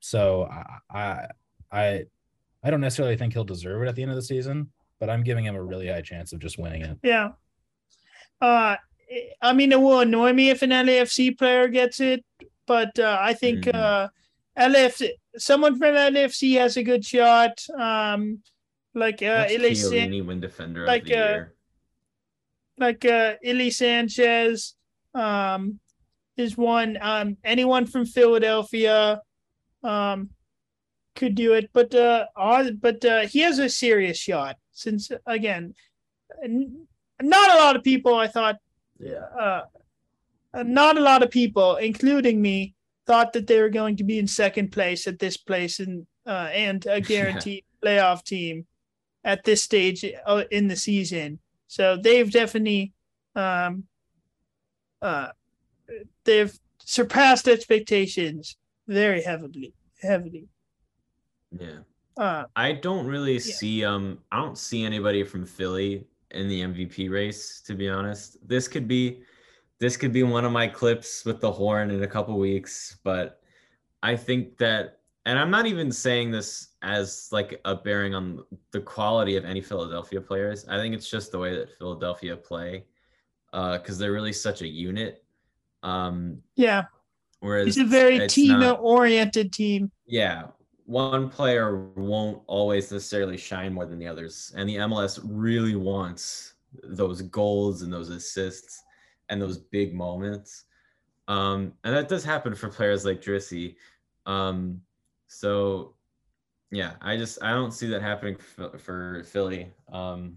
So 0.00 0.44
I, 0.44 0.78
I, 0.90 1.26
I, 1.72 2.04
I 2.62 2.70
don't 2.70 2.80
necessarily 2.80 3.16
think 3.16 3.32
he'll 3.32 3.44
deserve 3.44 3.82
it 3.82 3.88
at 3.88 3.96
the 3.96 4.02
end 4.02 4.10
of 4.12 4.16
the 4.16 4.22
season, 4.22 4.70
but 5.00 5.10
I'm 5.10 5.22
giving 5.24 5.44
him 5.44 5.56
a 5.56 5.62
really 5.62 5.88
high 5.88 6.00
chance 6.02 6.32
of 6.32 6.38
just 6.40 6.58
winning 6.58 6.82
it. 6.82 6.98
yeah. 7.02 7.30
Uh, 8.40 8.76
I 9.40 9.52
mean, 9.52 9.72
it 9.72 9.80
will 9.80 10.00
annoy 10.00 10.32
me 10.32 10.50
if 10.50 10.62
an 10.62 10.70
LAFC 10.70 11.38
player 11.38 11.68
gets 11.68 12.00
it, 12.00 12.24
but 12.66 12.98
uh, 12.98 13.16
I 13.20 13.32
think 13.34 13.64
Mhm. 13.64 13.74
uh, 13.74 14.08
LAFC, 14.58 15.10
someone 15.38 15.78
from 15.78 15.94
LAFC 15.94 16.56
has 16.58 16.76
a 16.76 16.82
good 16.82 17.04
shot. 17.04 17.64
Um, 17.78 18.42
like 18.94 19.22
uh, 19.22 19.46
watch 19.48 19.60
Chiellini 19.60 20.24
win 20.24 20.40
defender 20.40 20.86
like, 20.86 21.02
of 21.02 21.08
the 21.08 21.14
uh, 21.14 21.28
year. 21.30 21.54
Like 22.78 23.04
uh 23.04 23.34
Ilie 23.44 23.70
Sanchez 23.70 24.74
um 25.14 25.80
is 26.36 26.56
one 26.56 26.98
um 27.00 27.36
anyone 27.44 27.86
from 27.86 28.04
Philadelphia 28.04 29.20
um 29.82 30.30
could 31.14 31.34
do 31.34 31.54
it 31.54 31.70
but 31.72 31.94
uh 31.94 32.26
but 32.80 33.02
uh 33.04 33.20
he 33.26 33.40
has 33.40 33.58
a 33.58 33.68
serious 33.70 34.18
shot 34.18 34.56
since 34.72 35.10
again 35.26 35.74
not 37.22 37.50
a 37.50 37.58
lot 37.58 37.76
of 37.76 37.82
people 37.82 38.14
I 38.14 38.26
thought 38.26 38.56
Yeah. 38.98 39.24
uh 39.40 39.62
not 40.64 40.98
a 40.98 41.00
lot 41.00 41.22
of 41.22 41.30
people 41.30 41.76
including 41.76 42.42
me 42.42 42.74
thought 43.06 43.32
that 43.32 43.46
they 43.46 43.60
were 43.60 43.70
going 43.70 43.96
to 43.96 44.04
be 44.04 44.18
in 44.18 44.26
second 44.26 44.72
place 44.72 45.06
at 45.06 45.18
this 45.18 45.36
place 45.38 45.80
and 45.80 46.06
uh 46.26 46.50
and 46.52 46.84
a 46.86 47.00
guaranteed 47.12 47.64
playoff 47.82 48.22
team 48.24 48.66
at 49.24 49.44
this 49.44 49.62
stage 49.62 50.04
uh, 50.26 50.44
in 50.50 50.68
the 50.68 50.76
season 50.76 51.38
so 51.66 51.96
they've 51.96 52.30
definitely 52.30 52.92
um 53.34 53.84
uh 55.02 55.28
they've 56.24 56.58
surpassed 56.78 57.48
expectations 57.48 58.56
very 58.88 59.22
heavily 59.22 59.74
heavily 60.00 60.48
Yeah. 61.58 61.78
uh 62.16 62.44
I 62.54 62.72
don't 62.72 63.06
really 63.06 63.38
see 63.38 63.84
um 63.84 64.18
I 64.32 64.36
don't 64.38 64.58
see 64.58 64.84
anybody 64.84 65.22
from 65.24 65.44
Philly 65.46 66.06
in 66.32 66.48
the 66.48 66.60
MVP 66.62 67.10
race 67.10 67.60
to 67.62 67.74
be 67.74 67.88
honest. 67.88 68.36
This 68.46 68.68
could 68.68 68.88
be 68.88 69.22
this 69.78 69.96
could 69.96 70.12
be 70.12 70.22
one 70.22 70.44
of 70.44 70.52
my 70.52 70.66
clips 70.66 71.24
with 71.24 71.40
the 71.40 71.52
horn 71.52 71.90
in 71.90 72.02
a 72.02 72.06
couple 72.06 72.38
weeks, 72.38 72.96
but 73.04 73.40
I 74.02 74.16
think 74.16 74.56
that 74.58 75.00
and 75.26 75.38
I'm 75.38 75.50
not 75.50 75.66
even 75.66 75.92
saying 75.92 76.30
this 76.30 76.68
as 76.82 77.28
like 77.32 77.60
a 77.64 77.74
bearing 77.74 78.14
on 78.14 78.42
the 78.70 78.80
quality 78.80 79.36
of 79.36 79.44
any 79.44 79.60
Philadelphia 79.60 80.20
players. 80.20 80.66
I 80.68 80.78
think 80.78 80.94
it's 80.94 81.10
just 81.10 81.32
the 81.32 81.38
way 81.38 81.54
that 81.54 81.76
Philadelphia 81.76 82.36
play 82.36 82.86
uh 83.52 83.78
cuz 83.78 83.98
they're 83.98 84.12
really 84.12 84.32
such 84.32 84.62
a 84.62 84.66
unit. 84.66 85.22
Um 85.82 86.42
yeah 86.54 86.84
whereas 87.40 87.68
it's 87.68 87.76
a 87.76 87.84
very 87.84 88.16
it's 88.16 88.34
team 88.34 88.60
not- 88.60 88.80
oriented 88.80 89.52
team 89.52 89.90
yeah, 90.06 90.44
one 90.84 91.28
player 91.28 91.88
won't 91.96 92.42
always 92.46 92.92
necessarily 92.92 93.36
shine 93.36 93.72
more 93.74 93.86
than 93.86 93.98
the 93.98 94.06
others. 94.06 94.52
And 94.56 94.68
the 94.68 94.76
MLS 94.76 95.18
really 95.24 95.74
wants 95.74 96.54
those 96.84 97.22
goals 97.22 97.82
and 97.82 97.92
those 97.92 98.08
assists 98.08 98.84
and 99.28 99.42
those 99.42 99.58
big 99.58 99.92
moments. 99.94 100.64
Um, 101.26 101.72
and 101.82 101.92
that 101.94 102.08
does 102.08 102.22
happen 102.24 102.54
for 102.54 102.68
players 102.68 103.04
like 103.04 103.20
Driussi. 103.20 103.74
Um, 104.26 104.80
so 105.26 105.94
yeah, 106.70 106.92
I 107.00 107.16
just 107.16 107.38
I 107.42 107.50
don't 107.50 107.72
see 107.72 107.86
that 107.88 108.02
happening 108.02 108.36
for, 108.36 108.76
for 108.78 109.22
Philly. 109.24 109.70
Um, 109.92 110.36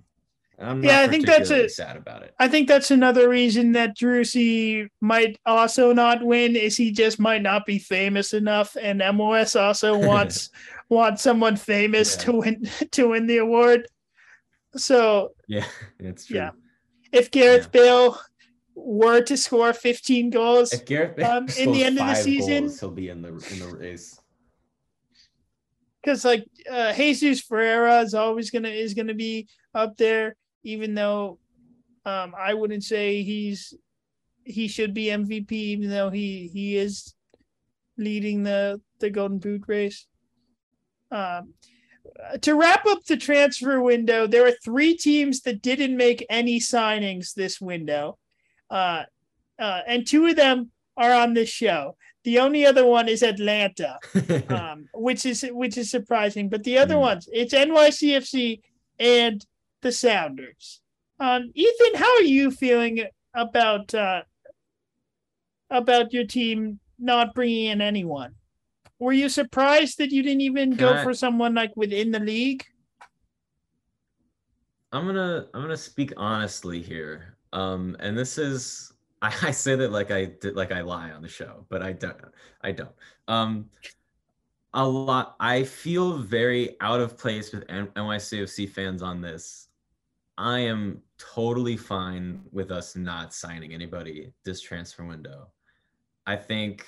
I'm 0.61 0.81
not 0.81 0.87
Yeah, 0.89 0.99
I 1.01 1.07
think 1.07 1.25
that's 1.25 1.49
it. 1.51 1.71
sad 1.71 1.95
about 1.95 2.21
it. 2.23 2.33
I 2.37 2.47
think 2.49 2.67
that's 2.67 2.91
another 2.91 3.29
reason 3.29 3.71
that 3.73 3.97
Driussi 3.97 4.87
might 4.99 5.39
also 5.45 5.93
not 5.93 6.21
win 6.23 6.55
is 6.57 6.75
he 6.75 6.91
just 6.91 7.17
might 7.19 7.41
not 7.41 7.65
be 7.65 7.79
famous 7.79 8.33
enough, 8.33 8.75
and 8.79 8.99
MLS 9.01 9.59
also 9.59 9.97
wants 10.07 10.49
wants 10.89 11.21
someone 11.21 11.55
famous 11.55 12.15
Yeah. 12.17 12.23
to 12.25 12.31
win 12.33 12.69
to 12.91 13.07
win 13.09 13.25
the 13.27 13.37
award. 13.37 13.87
So 14.75 15.31
Yeah, 15.47 15.65
it's 15.99 16.25
true. 16.25 16.37
Yeah. 16.37 16.51
if 17.11 17.31
Gareth 17.31 17.71
Bale 17.71 18.19
were 18.75 19.21
to 19.21 19.35
score 19.35 19.73
15 19.73 20.29
goals, 20.29 20.71
If 20.73 20.85
Gareth 20.85 21.15
Bale 21.15 21.25
Um, 21.31 21.47
in 21.57 21.71
the 21.71 21.83
end 21.83 21.99
of 21.99 22.05
the 22.07 22.15
season- 22.15 22.65
goals, 22.65 22.79
he'll 22.79 22.91
be 22.91 23.09
in 23.09 23.21
the 23.21 23.29
in 23.29 23.59
the 23.59 23.75
race. 23.77 24.18
Because 26.01 26.25
like 26.25 26.45
uh, 26.69 26.93
Jesus 26.93 27.41
Ferreira 27.41 28.01
is 28.01 28.13
always 28.13 28.51
gonna 28.51 28.69
is 28.69 28.93
gonna 28.93 29.13
be 29.13 29.47
up 29.73 29.97
there, 29.97 30.35
even 30.63 30.93
though 30.93 31.39
um, 32.05 32.33
I 32.37 32.53
wouldn't 32.53 32.83
say 32.83 33.23
he's 33.23 33.73
he 34.43 34.67
should 34.67 34.93
be 34.93 35.05
MVP, 35.05 35.51
even 35.51 35.89
though 35.89 36.09
he 36.09 36.49
he 36.53 36.77
is 36.77 37.13
leading 37.97 38.43
the 38.43 38.81
the 38.99 39.09
Golden 39.09 39.39
Boot 39.39 39.63
race. 39.67 40.07
Um, 41.11 41.53
to 42.41 42.55
wrap 42.55 42.85
up 42.85 43.03
the 43.05 43.17
transfer 43.17 43.81
window, 43.81 44.27
there 44.27 44.45
are 44.45 44.53
three 44.63 44.95
teams 44.95 45.41
that 45.41 45.61
didn't 45.61 45.95
make 45.95 46.25
any 46.29 46.59
signings 46.59 47.33
this 47.33 47.59
window, 47.59 48.17
uh, 48.69 49.03
uh, 49.59 49.81
and 49.87 50.07
two 50.07 50.25
of 50.25 50.35
them 50.35 50.71
are 50.97 51.13
on 51.13 51.33
this 51.33 51.49
show. 51.49 51.95
The 52.25 52.39
only 52.39 52.65
other 52.65 52.85
one 52.85 53.07
is 53.07 53.23
Atlanta 53.23 53.97
um, 54.49 54.87
which 54.93 55.25
is 55.25 55.45
which 55.51 55.77
is 55.77 55.89
surprising. 55.89 56.49
But 56.49 56.63
the 56.63 56.77
other 56.77 56.95
Mm. 56.95 56.99
ones, 57.01 57.29
it's 57.31 57.53
NYCFC 57.53 58.61
and 58.99 59.45
the 59.81 59.91
Sounders. 59.91 60.81
Um, 61.19 61.51
Ethan, 61.55 61.95
how 61.95 62.13
are 62.17 62.23
you 62.23 62.51
feeling 62.51 63.05
about 63.33 63.93
uh, 63.95 64.23
about 65.69 66.11
your 66.13 66.25
team 66.25 66.79
not 66.99 67.33
bringing 67.33 67.65
in 67.67 67.81
anyone? 67.81 68.35
were 69.01 69.13
you 69.13 69.29
surprised 69.29 69.97
that 69.97 70.11
you 70.11 70.21
didn't 70.21 70.41
even 70.41 70.71
Can 70.71 70.77
go 70.77 70.93
I- 70.93 71.03
for 71.03 71.13
someone 71.13 71.53
like 71.55 71.71
within 71.77 72.11
the 72.11 72.19
league? 72.19 72.65
I'm 74.91 75.05
gonna 75.05 75.47
I'm 75.53 75.61
gonna 75.61 75.77
speak 75.77 76.11
honestly 76.17 76.81
here. 76.81 77.37
Um, 77.53 77.95
and 78.01 78.17
this 78.17 78.37
is 78.37 78.91
I, 79.21 79.33
I 79.43 79.51
say 79.51 79.75
that 79.75 79.91
like 79.91 80.11
I 80.11 80.25
did 80.25 80.55
like 80.55 80.71
I 80.71 80.81
lie 80.81 81.11
on 81.11 81.21
the 81.21 81.29
show, 81.29 81.65
but 81.69 81.81
I 81.81 81.93
don't 81.93 82.17
I 82.61 82.71
don't. 82.71 82.91
Um, 83.27 83.69
a 84.73 84.87
lot. 84.87 85.35
I 85.39 85.63
feel 85.63 86.17
very 86.17 86.75
out 86.81 86.99
of 86.99 87.17
place 87.17 87.51
with 87.51 87.65
NYCFC 87.67 88.69
fans 88.69 89.01
on 89.01 89.21
this. 89.21 89.67
I 90.37 90.59
am 90.59 91.01
totally 91.17 91.75
fine 91.75 92.41
with 92.51 92.71
us 92.71 92.95
not 92.95 93.33
signing 93.33 93.73
anybody 93.73 94.31
this 94.45 94.61
transfer 94.61 95.03
window. 95.03 95.47
I 96.27 96.35
think. 96.35 96.85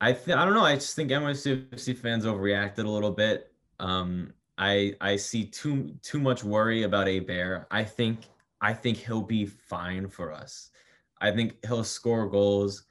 I 0.00 0.12
th- 0.12 0.36
I 0.36 0.44
don't 0.44 0.52
know. 0.52 0.64
I 0.64 0.74
just 0.74 0.94
think 0.94 1.10
NYCFC 1.10 1.96
fans 1.96 2.26
overreacted 2.26 2.84
a 2.84 2.88
little 2.88 3.12
bit. 3.12 3.50
Um, 3.80 4.34
I 4.58 4.94
I 5.00 5.16
see 5.16 5.44
too 5.44 5.94
too 6.02 6.20
much 6.20 6.44
worry 6.44 6.82
about 6.82 7.06
Heber. 7.06 7.66
I 7.70 7.84
think 7.84 8.26
I 8.60 8.72
think 8.72 8.98
he'll 8.98 9.22
be 9.22 9.46
fine 9.46 10.08
for 10.08 10.32
us. 10.32 10.70
I 11.20 11.30
think 11.30 11.56
he'll 11.66 11.84
score 11.84 12.28
goals. 12.28 12.84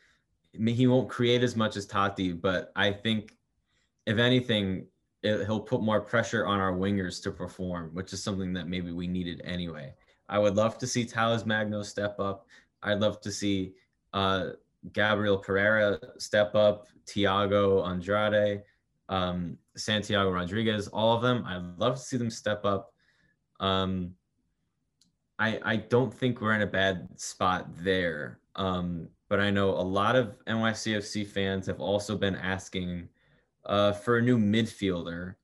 I 0.54 0.60
mean, 0.60 0.76
he 0.76 0.88
won't 0.88 1.10
create 1.10 1.44
as 1.44 1.56
much 1.56 1.76
as 1.76 1.88
Taty, 1.88 2.40
but 2.40 2.72
I 2.76 2.92
think 2.92 3.38
if 4.06 4.18
anything, 4.18 4.88
it, 5.24 5.46
he'll 5.46 5.60
put 5.60 5.82
more 5.82 6.02
pressure 6.02 6.46
on 6.46 6.60
our 6.60 6.74
wingers 6.74 7.22
to 7.24 7.32
perform, 7.32 7.90
which 7.94 8.14
is 8.14 8.24
something 8.24 8.54
that 8.54 8.68
maybe 8.68 8.92
we 8.92 9.08
needed 9.08 9.42
anyway. 9.44 9.94
I 10.30 10.40
would 10.40 10.56
love 10.56 10.78
to 10.80 10.88
see 10.88 11.06
Talles 11.06 11.46
Magno 11.46 11.84
step 11.84 12.20
up. 12.20 12.48
I'd 12.84 13.00
love 13.00 13.22
to 13.22 13.32
see 13.32 13.74
uh, 14.14 14.52
Gabriel 14.94 15.38
Pereira 15.38 16.00
step 16.18 16.56
up, 16.56 16.88
Thiago 17.08 17.88
Andrade, 17.88 18.64
um, 19.10 19.58
Santiago 19.76 20.30
Rodriguez, 20.32 20.88
all 20.88 21.16
of 21.16 21.22
them. 21.22 21.44
I'd 21.46 21.80
love 21.80 21.96
to 21.96 22.02
see 22.02 22.18
them 22.18 22.30
step 22.30 22.66
up. 22.66 22.94
Um, 23.60 24.14
I 25.40 25.60
I 25.64 25.76
don't 25.78 26.14
think 26.14 26.42
we're 26.42 26.54
in 26.54 26.62
a 26.62 26.68
bad 26.68 27.08
spot 27.20 27.68
there. 27.78 28.40
Um, 28.56 29.10
but 29.28 29.40
I 29.40 29.50
know 29.50 29.72
a 29.72 29.82
lot 29.82 30.16
of 30.16 30.36
NYCFC 30.46 31.28
fans 31.28 31.66
have 31.68 31.82
also 31.82 32.16
been 32.16 32.36
asking 32.36 33.10
uh, 33.66 33.92
for 33.92 34.18
a 34.18 34.22
new 34.22 34.38
midfielder, 34.38 35.36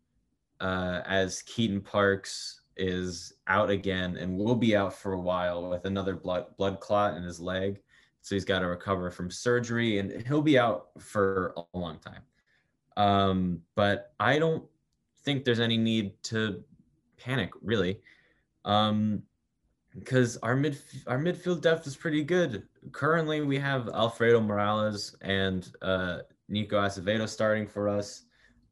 uh, 0.60 1.02
as 1.06 1.42
Keaton 1.42 1.82
Parks 1.82 2.62
is 2.78 3.34
out 3.48 3.70
again 3.70 4.18
and 4.18 4.38
will 4.38 4.56
be 4.56 4.76
out 4.76 4.94
for 4.94 5.14
a 5.14 5.20
while 5.20 5.70
with 5.70 5.86
another 5.86 6.16
blood 6.16 6.46
blood 6.58 6.80
clot 6.80 7.18
in 7.18 7.24
his 7.24 7.39
leg. 7.39 7.82
So 8.22 8.36
he's 8.36 8.46
got 8.46 8.60
to 8.60 8.68
recover 8.68 9.10
from 9.10 9.32
surgery 9.32 9.98
and 9.98 10.26
he'll 10.28 10.44
be 10.44 10.60
out 10.60 10.89
for 11.00 11.54
a 11.58 11.78
long 11.78 12.00
time. 12.00 12.22
Um, 12.98 13.62
but 13.76 14.14
I 14.20 14.38
don't 14.38 14.64
think 15.24 15.44
there's 15.44 15.60
any 15.60 15.78
need 15.78 16.22
to 16.24 16.64
panic 17.18 17.52
really. 17.62 18.00
Um, 18.64 19.24
because 19.98 20.38
our 20.38 20.56
mid 20.56 20.78
our 21.08 21.18
midfield 21.18 21.62
depth 21.62 21.86
is 21.88 21.96
pretty 21.96 22.24
good. 22.24 22.68
Currently, 22.92 23.42
we 23.42 23.60
have 23.60 23.89
Alfredo 23.89 24.39
Morales 24.42 25.16
and 25.22 25.70
uh, 25.82 26.20
Nico 26.48 26.80
Acevedo 26.80 27.28
starting 27.28 27.68
for 27.68 27.89
us, 27.89 28.24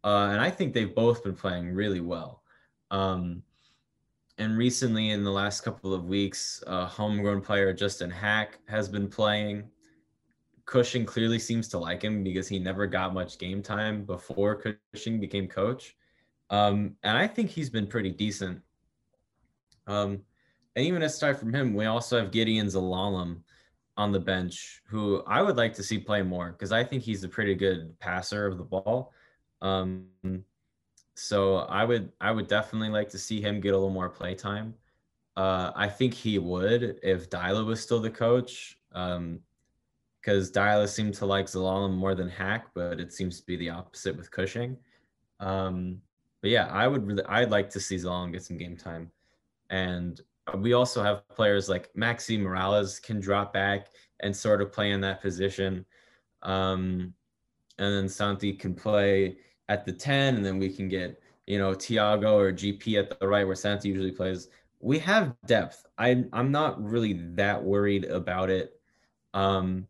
uh, 0.03 0.29
and 0.31 0.39
I 0.39 0.49
think 0.49 0.73
they've 0.73 0.93
both 0.93 1.23
been 1.23 1.35
playing 1.35 1.73
really 1.73 1.99
well. 2.01 2.43
Um, 2.91 3.43
and 4.37 4.57
recently, 4.57 5.09
in 5.09 5.23
the 5.23 5.31
last 5.31 5.61
couple 5.61 5.93
of 5.93 6.05
weeks, 6.05 6.63
uh, 6.67 6.85
homegrown 6.85 7.41
player 7.41 7.73
Justin 7.73 8.09
Haak 8.09 8.59
has 8.67 8.87
been 8.87 9.07
playing. 9.07 9.69
Cushing 10.65 11.05
clearly 11.05 11.39
seems 11.39 11.67
to 11.69 11.79
like 11.79 12.01
him 12.01 12.23
because 12.23 12.47
he 12.47 12.59
never 12.59 12.87
got 12.87 13.13
much 13.13 13.39
game 13.39 13.61
time 13.61 14.05
before 14.05 14.77
Cushing 14.93 15.19
became 15.19 15.47
coach, 15.47 15.97
um, 16.49 16.95
and 17.03 17.17
I 17.17 17.27
think 17.27 17.49
he's 17.49 17.69
been 17.69 17.87
pretty 17.87 18.11
decent. 18.11 18.61
Um, 19.87 20.21
and 20.79 20.87
even 20.87 21.01
aside 21.01 21.37
from 21.37 21.53
him, 21.53 21.73
we 21.73 21.87
also 21.87 22.17
have 22.17 22.31
Gedion 22.31 22.67
Zelalem 22.67 23.41
on 23.97 24.13
the 24.13 24.19
bench, 24.19 24.81
who 24.87 25.21
I 25.27 25.41
would 25.41 25.57
like 25.57 25.73
to 25.73 25.83
see 25.83 25.99
play 25.99 26.21
more 26.21 26.53
because 26.53 26.71
I 26.71 26.85
think 26.85 27.03
he's 27.03 27.21
a 27.25 27.27
pretty 27.27 27.53
good 27.53 27.99
passer 27.99 28.47
of 28.47 28.57
the 28.57 28.63
ball. 28.63 29.11
Um, 29.61 30.05
so 31.15 31.57
I 31.57 31.83
would 31.83 32.13
I 32.21 32.31
would 32.31 32.47
definitely 32.47 32.87
like 32.87 33.09
to 33.09 33.17
see 33.17 33.41
him 33.41 33.59
get 33.59 33.73
a 33.73 33.77
little 33.77 33.89
more 33.89 34.07
play 34.07 34.35
time. 34.35 34.73
Uh, 35.35 35.73
I 35.75 35.89
think 35.89 36.13
he 36.13 36.39
would 36.39 37.01
if 37.03 37.29
Deila 37.29 37.65
was 37.65 37.81
still 37.81 37.99
the 37.99 38.09
coach, 38.09 38.77
um, 38.93 39.41
because 40.21 40.49
Deila 40.49 40.87
seemed 40.87 41.15
to 41.15 41.25
like 41.25 41.47
Zelalem 41.47 41.93
more 41.93 42.15
than 42.15 42.29
Haak, 42.29 42.67
but 42.73 43.01
it 43.01 43.11
seems 43.11 43.37
to 43.41 43.45
be 43.45 43.57
the 43.57 43.69
opposite 43.69 44.15
with 44.15 44.31
Cushing. 44.31 44.77
Um, 45.41 45.99
but 46.41 46.51
yeah, 46.51 46.67
I 46.67 46.87
would 46.87 47.05
really 47.05 47.25
I'd 47.25 47.51
like 47.51 47.69
to 47.71 47.81
see 47.81 47.97
Zelalem 47.97 48.31
get 48.31 48.43
some 48.43 48.57
game 48.57 48.77
time, 48.77 49.11
and 49.69 50.21
we 50.57 50.73
also 50.73 51.03
have 51.03 51.27
players 51.29 51.69
like 51.69 51.93
Maxi 51.93 52.39
Morales 52.39 52.99
can 52.99 53.19
drop 53.19 53.53
back 53.53 53.87
and 54.21 54.35
sort 54.35 54.61
of 54.61 54.71
play 54.71 54.91
in 54.91 55.01
that 55.01 55.21
position. 55.21 55.85
Um, 56.43 57.13
and 57.77 57.93
then 57.93 58.09
Santi 58.09 58.53
can 58.53 58.73
play 58.73 59.37
at 59.69 59.85
the 59.85 59.93
10, 59.93 60.35
and 60.35 60.45
then 60.45 60.59
we 60.59 60.69
can 60.69 60.89
get, 60.89 61.21
you 61.47 61.57
know, 61.57 61.71
Thiago 61.71 62.33
or 62.33 62.51
GP 62.51 62.99
at 62.99 63.19
the 63.19 63.27
right 63.27 63.45
where 63.45 63.55
Santi 63.55 63.89
usually 63.89 64.11
plays. 64.11 64.49
We 64.81 64.99
have 64.99 65.35
depth. 65.45 65.85
I, 65.97 66.25
I'm 66.33 66.51
not 66.51 66.81
really 66.83 67.13
that 67.35 67.63
worried 67.63 68.05
about 68.05 68.49
it. 68.49 68.79
Um, 69.33 69.87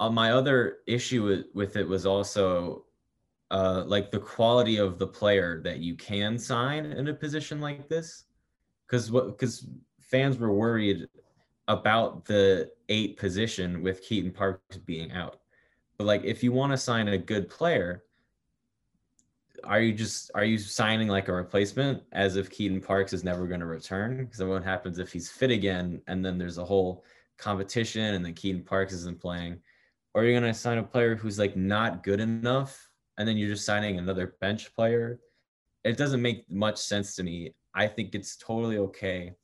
uh, 0.00 0.10
my 0.10 0.32
other 0.32 0.78
issue 0.86 1.24
with, 1.24 1.46
with 1.54 1.76
it 1.76 1.86
was 1.86 2.06
also 2.06 2.84
uh, 3.50 3.84
like 3.86 4.10
the 4.10 4.18
quality 4.18 4.76
of 4.78 4.98
the 4.98 5.06
player 5.06 5.60
that 5.64 5.78
you 5.78 5.96
can 5.96 6.38
sign 6.38 6.86
in 6.86 7.08
a 7.08 7.14
position 7.14 7.60
like 7.60 7.88
this 7.88 8.24
because 8.88 9.10
what 9.10 9.26
because 9.28 9.66
fans 10.00 10.38
were 10.38 10.52
worried 10.52 11.08
about 11.68 12.24
the 12.24 12.70
eight 12.88 13.18
position 13.18 13.82
with 13.82 14.02
Keaton 14.02 14.32
Parks 14.32 14.78
being 14.78 15.12
out. 15.12 15.40
But 15.98 16.04
like 16.04 16.24
if 16.24 16.42
you 16.42 16.52
want 16.52 16.72
to 16.72 16.78
sign 16.78 17.08
a 17.08 17.18
good 17.18 17.48
player, 17.48 18.04
are 19.64 19.80
you 19.80 19.92
just 19.92 20.30
are 20.34 20.44
you 20.44 20.58
signing 20.58 21.08
like 21.08 21.28
a 21.28 21.32
replacement 21.32 22.02
as 22.12 22.36
if 22.36 22.50
Keaton 22.50 22.80
Parks 22.80 23.12
is 23.12 23.24
never 23.24 23.46
going 23.46 23.60
to 23.60 23.66
return? 23.66 24.24
Because 24.24 24.38
then 24.38 24.48
what 24.48 24.64
happens 24.64 24.98
if 24.98 25.12
he's 25.12 25.30
fit 25.30 25.50
again 25.50 26.00
and 26.06 26.24
then 26.24 26.38
there's 26.38 26.58
a 26.58 26.64
whole 26.64 27.04
competition 27.36 28.14
and 28.14 28.24
then 28.24 28.34
Keaton 28.34 28.62
Parks 28.62 28.92
isn't 28.92 29.20
playing? 29.20 29.58
Or 30.14 30.24
you're 30.24 30.40
to 30.40 30.54
sign 30.54 30.78
a 30.78 30.82
player 30.82 31.14
who's 31.14 31.38
like 31.38 31.56
not 31.56 32.02
good 32.02 32.20
enough 32.20 32.88
and 33.18 33.28
then 33.28 33.36
you're 33.36 33.50
just 33.50 33.66
signing 33.66 33.98
another 33.98 34.36
bench 34.40 34.74
player? 34.74 35.20
It 35.84 35.96
doesn't 35.96 36.22
make 36.22 36.50
much 36.50 36.78
sense 36.78 37.14
to 37.16 37.22
me. 37.22 37.54
I 37.74 37.86
think 37.86 38.14
it's 38.14 38.36
totally 38.36 38.78
okay 38.78 39.34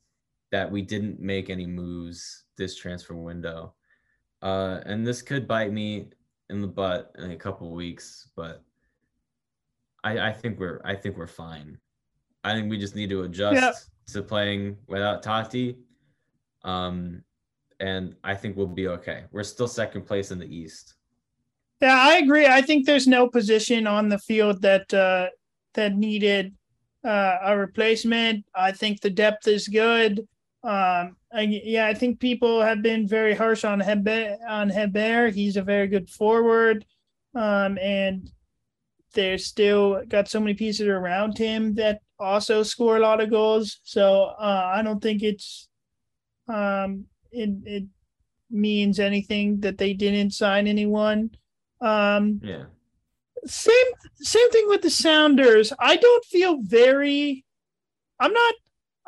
that 0.51 0.71
we 0.71 0.81
didn't 0.81 1.19
make 1.19 1.49
any 1.49 1.65
moves 1.65 2.43
this 2.57 2.75
transfer 2.75 3.15
window. 3.15 3.73
Uh, 4.41 4.79
and 4.85 5.05
this 5.05 5.21
could 5.21 5.47
bite 5.47 5.71
me 5.71 6.09
in 6.49 6.61
the 6.61 6.67
butt 6.67 7.11
in 7.17 7.31
a 7.31 7.35
couple 7.35 7.67
of 7.67 7.73
weeks, 7.73 8.29
but 8.35 8.63
I, 10.03 10.29
I 10.29 10.33
think 10.33 10.59
we're 10.59 10.81
I 10.85 10.95
think 10.95 11.17
we're 11.17 11.27
fine. 11.27 11.77
I 12.43 12.53
think 12.53 12.69
we 12.69 12.77
just 12.77 12.95
need 12.95 13.09
to 13.09 13.23
adjust 13.23 13.89
to 14.13 14.21
playing 14.21 14.77
without 14.87 15.23
Taty. 15.23 15.77
Um, 16.63 17.23
and 17.79 18.15
I 18.23 18.35
think 18.35 18.55
we'll 18.55 18.67
be 18.67 18.87
okay. 18.87 19.23
We're 19.31 19.43
still 19.43 19.67
second 19.67 20.03
place 20.03 20.31
in 20.31 20.39
the 20.39 20.45
East. 20.45 20.93
Yeah, 21.81 21.99
I 21.99 22.17
agree. 22.17 22.45
I 22.45 22.61
think 22.61 22.85
there's 22.85 23.07
no 23.07 23.27
position 23.27 23.87
on 23.87 24.09
the 24.09 24.19
field 24.19 24.61
that 24.61 24.93
uh, 24.93 25.29
that 25.73 25.95
needed 25.95 26.53
uh, 27.05 27.37
a 27.43 27.57
replacement. 27.57 28.45
I 28.55 28.71
think 28.71 29.01
the 29.01 29.09
depth 29.09 29.47
is 29.47 29.67
good. 29.67 30.27
Um, 30.63 31.15
I, 31.31 31.41
yeah, 31.63 31.85
I 31.85 31.93
think 31.93 32.19
people 32.19 32.61
have 32.61 32.81
been 32.81 33.07
very 33.07 33.35
harsh 33.35 33.63
on 33.63 33.79
Hebe, 33.79 34.37
on 34.47 34.69
Heber. 34.69 35.29
He's 35.29 35.57
a 35.57 35.61
very 35.61 35.87
good 35.87 36.09
forward, 36.09 36.85
um, 37.35 37.77
and 37.77 38.31
they're 39.13 39.37
still 39.37 40.03
got 40.07 40.27
so 40.27 40.39
many 40.39 40.55
pieces 40.55 40.87
around 40.87 41.37
him 41.37 41.75
that 41.75 42.01
also 42.19 42.63
score 42.63 42.97
a 42.97 42.99
lot 42.99 43.21
of 43.21 43.29
goals. 43.29 43.79
So 43.83 44.33
uh, 44.39 44.71
I 44.73 44.81
don't 44.81 45.01
think 45.01 45.21
it's 45.21 45.69
um, 46.47 47.05
it 47.31 47.49
it 47.65 47.83
means 48.49 48.99
anything 48.99 49.59
that 49.59 49.77
they 49.77 49.93
didn't 49.93 50.31
sign 50.31 50.67
anyone. 50.67 51.29
Um, 51.81 52.39
Yeah. 52.43 52.65
Same 53.45 53.85
same 54.15 54.49
thing 54.51 54.67
with 54.67 54.81
the 54.81 54.89
Sounders. 54.89 55.71
I 55.79 55.97
don't 55.97 56.25
feel 56.25 56.57
very. 56.61 57.45
I'm 58.19 58.33
not. 58.33 58.53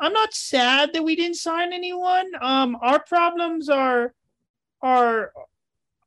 I'm 0.00 0.12
not 0.12 0.32
sad 0.32 0.92
that 0.92 1.02
we 1.02 1.16
didn't 1.16 1.36
sign 1.36 1.72
anyone. 1.72 2.30
Um, 2.40 2.76
our 2.80 3.02
problems 3.02 3.68
are 3.68 4.14
are 4.80 5.32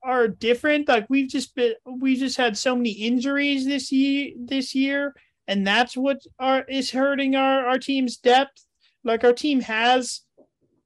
are 0.04 0.28
different. 0.28 0.88
Like 0.88 1.08
we've 1.10 1.30
just 1.30 1.56
been 1.56 1.74
we 1.86 2.16
just 2.16 2.38
had 2.38 2.58
so 2.58 2.76
many 2.76 2.92
injuries 2.92 3.66
this 3.66 3.92
year 3.92 4.32
this 4.38 4.74
year, 4.74 5.14
and 5.48 5.66
that's 5.66 5.98
what 5.98 6.22
are 6.40 6.64
is 6.64 6.92
hurting 6.92 7.36
our 7.36 7.68
our 7.68 7.80
team's 7.80 8.18
depth. 8.18 8.66
Like 9.04 9.24
our 9.24 9.34
team 9.34 9.62
has 9.62 10.22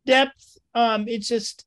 depth. 0.05 0.57
Um, 0.73 1.07
it's 1.07 1.27
just 1.27 1.65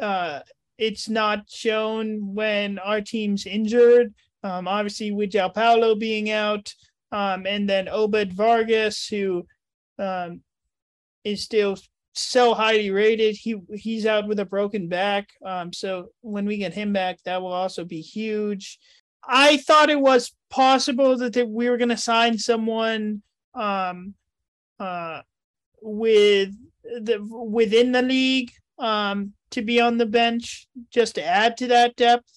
uh 0.00 0.40
it's 0.78 1.08
not 1.08 1.48
shown 1.48 2.34
when 2.34 2.78
our 2.78 3.00
team's 3.00 3.46
injured. 3.46 4.14
Um, 4.44 4.68
obviously, 4.68 5.10
with 5.10 5.32
João 5.32 5.52
Paulo 5.52 5.96
being 5.96 6.30
out, 6.30 6.72
um, 7.10 7.46
and 7.46 7.68
then 7.68 7.88
Obed 7.88 8.32
Vargas, 8.34 9.06
who 9.08 9.46
um, 9.98 10.42
is 11.24 11.42
still 11.42 11.76
so 12.12 12.54
highly 12.54 12.90
rated. 12.90 13.36
He 13.36 13.56
he's 13.74 14.06
out 14.06 14.28
with 14.28 14.38
a 14.38 14.44
broken 14.44 14.88
back. 14.88 15.30
Um, 15.44 15.72
so 15.72 16.08
when 16.20 16.46
we 16.46 16.58
get 16.58 16.74
him 16.74 16.92
back, 16.92 17.18
that 17.24 17.42
will 17.42 17.52
also 17.52 17.84
be 17.84 18.00
huge. 18.00 18.78
I 19.26 19.56
thought 19.56 19.90
it 19.90 20.00
was 20.00 20.34
possible 20.50 21.16
that, 21.16 21.32
that 21.32 21.48
we 21.48 21.70
were 21.70 21.78
going 21.78 21.88
to 21.88 21.96
sign 21.96 22.38
someone 22.38 23.22
um, 23.54 24.14
uh, 24.78 25.22
with 25.80 26.54
the 26.82 27.18
within 27.20 27.92
the 27.92 28.02
league 28.02 28.52
um, 28.78 29.32
to 29.50 29.62
be 29.62 29.80
on 29.80 29.98
the 29.98 30.06
bench 30.06 30.66
just 30.90 31.14
to 31.14 31.24
add 31.24 31.56
to 31.56 31.68
that 31.68 31.96
depth 31.96 32.28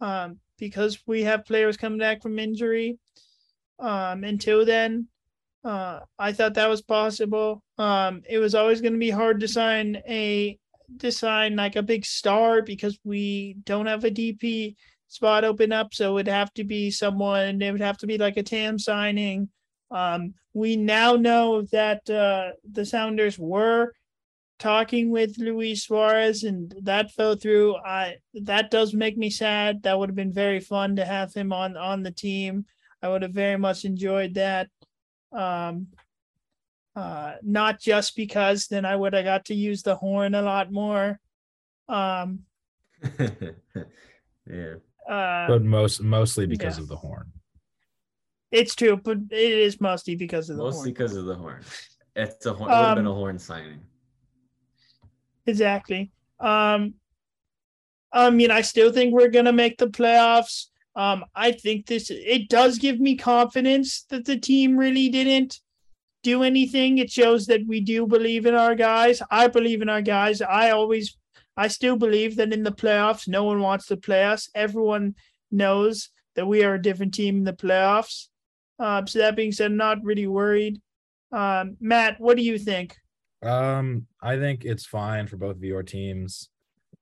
um, 0.00 0.38
because 0.58 0.98
we 1.06 1.22
have 1.22 1.44
players 1.44 1.76
coming 1.76 1.98
back 1.98 2.22
from 2.22 2.38
injury. 2.38 2.98
Um, 3.78 4.24
until 4.24 4.64
then, 4.64 5.08
uh, 5.64 6.00
I 6.18 6.32
thought 6.32 6.54
that 6.54 6.68
was 6.68 6.82
possible. 6.82 7.62
Um, 7.78 8.22
it 8.28 8.38
was 8.38 8.54
always 8.54 8.80
going 8.80 8.92
to 8.92 8.98
be 8.98 9.10
hard 9.10 9.40
to 9.40 9.48
sign 9.48 10.02
a 10.08 10.58
to 10.98 11.10
sign 11.10 11.56
like 11.56 11.76
a 11.76 11.82
big 11.82 12.04
star 12.04 12.60
because 12.62 12.98
we 13.04 13.56
don't 13.64 13.86
have 13.86 14.04
a 14.04 14.10
DP 14.10 14.76
spot 15.08 15.44
open 15.44 15.72
up. 15.72 15.94
So 15.94 16.10
it 16.10 16.14
would 16.14 16.28
have 16.28 16.52
to 16.54 16.64
be 16.64 16.90
someone. 16.90 17.62
It 17.62 17.72
would 17.72 17.80
have 17.80 17.98
to 17.98 18.06
be 18.06 18.18
like 18.18 18.36
a 18.36 18.42
TAM 18.42 18.78
signing. 18.78 19.48
Um, 19.90 20.34
we 20.52 20.76
now 20.76 21.14
know 21.14 21.62
that 21.72 22.08
uh, 22.10 22.50
the 22.70 22.84
Sounders 22.84 23.38
were 23.38 23.92
talking 24.58 25.10
with 25.10 25.38
Luis 25.38 25.84
Suarez, 25.84 26.44
and 26.44 26.74
that 26.82 27.10
fell 27.12 27.36
through. 27.36 27.76
I 27.76 28.16
that 28.42 28.70
does 28.70 28.94
make 28.94 29.16
me 29.16 29.30
sad. 29.30 29.82
That 29.82 29.98
would 29.98 30.08
have 30.08 30.16
been 30.16 30.32
very 30.32 30.60
fun 30.60 30.96
to 30.96 31.04
have 31.04 31.34
him 31.34 31.52
on 31.52 31.76
on 31.76 32.02
the 32.02 32.10
team. 32.10 32.66
I 33.02 33.08
would 33.08 33.22
have 33.22 33.32
very 33.32 33.58
much 33.58 33.84
enjoyed 33.84 34.34
that. 34.34 34.68
Um, 35.32 35.88
uh, 36.96 37.34
not 37.42 37.80
just 37.80 38.16
because 38.16 38.68
then 38.68 38.84
I 38.84 38.94
would 38.96 39.12
have 39.14 39.24
got 39.24 39.46
to 39.46 39.54
use 39.54 39.82
the 39.82 39.96
horn 39.96 40.34
a 40.34 40.42
lot 40.42 40.72
more. 40.72 41.18
Um, 41.88 42.40
yeah. 43.18 44.74
Uh, 45.08 45.48
but 45.48 45.62
most 45.62 46.00
mostly 46.00 46.46
because 46.46 46.78
yeah. 46.78 46.82
of 46.82 46.88
the 46.88 46.96
horn. 46.96 47.30
It's 48.50 48.74
true, 48.74 48.96
but 48.96 49.18
it 49.30 49.52
is 49.52 49.80
mostly 49.80 50.14
because 50.14 50.48
of 50.48 50.56
the 50.56 50.62
horn. 50.62 50.72
Mostly 50.74 50.90
horn. 50.90 50.94
because 50.94 51.16
of 51.16 51.24
the 51.26 51.34
horn. 51.34 51.62
It's 52.16 52.46
a 52.46 52.52
horn. 52.54 52.70
it 52.70 52.74
would 52.74 52.86
have 52.86 52.96
been 52.96 53.06
a 53.06 53.10
Um, 53.10 53.16
horn 53.16 53.38
signing. 53.38 53.80
Exactly. 55.46 56.10
Um, 56.40 56.94
I 58.12 58.30
mean, 58.30 58.50
I 58.50 58.60
still 58.62 58.92
think 58.92 59.12
we're 59.12 59.28
gonna 59.28 59.52
make 59.52 59.78
the 59.78 59.88
playoffs. 59.88 60.66
Um, 60.96 61.24
I 61.34 61.52
think 61.52 61.86
this 61.86 62.10
it 62.10 62.48
does 62.48 62.78
give 62.78 63.00
me 63.00 63.16
confidence 63.16 64.04
that 64.10 64.24
the 64.24 64.38
team 64.38 64.76
really 64.76 65.08
didn't 65.08 65.60
do 66.22 66.42
anything. 66.42 66.98
It 66.98 67.10
shows 67.10 67.46
that 67.46 67.66
we 67.66 67.80
do 67.80 68.06
believe 68.06 68.46
in 68.46 68.54
our 68.54 68.74
guys. 68.74 69.22
I 69.30 69.46
believe 69.46 69.82
in 69.82 69.88
our 69.88 70.02
guys. 70.02 70.40
I 70.40 70.70
always, 70.70 71.16
I 71.56 71.68
still 71.68 71.96
believe 71.96 72.36
that 72.36 72.52
in 72.52 72.64
the 72.64 72.72
playoffs, 72.72 73.28
no 73.28 73.44
one 73.44 73.60
wants 73.60 73.86
to 73.86 73.96
play 73.96 74.24
us. 74.24 74.48
Everyone 74.54 75.14
knows 75.52 76.10
that 76.34 76.46
we 76.46 76.64
are 76.64 76.74
a 76.74 76.82
different 76.82 77.14
team 77.14 77.38
in 77.38 77.44
the 77.44 77.52
playoffs. 77.52 78.28
Um, 78.80 79.06
so 79.06 79.20
that 79.20 79.36
being 79.36 79.52
said, 79.52 79.70
not 79.70 80.02
really 80.02 80.26
worried. 80.26 80.80
Um, 81.30 81.76
Matt, 81.80 82.20
what 82.20 82.36
do 82.36 82.42
you 82.42 82.58
think? 82.58 82.96
Um, 83.42 84.06
I 84.24 84.38
think 84.38 84.64
it's 84.64 84.86
fine 84.86 85.26
for 85.26 85.36
both 85.36 85.56
of 85.56 85.62
your 85.62 85.82
teams. 85.82 86.48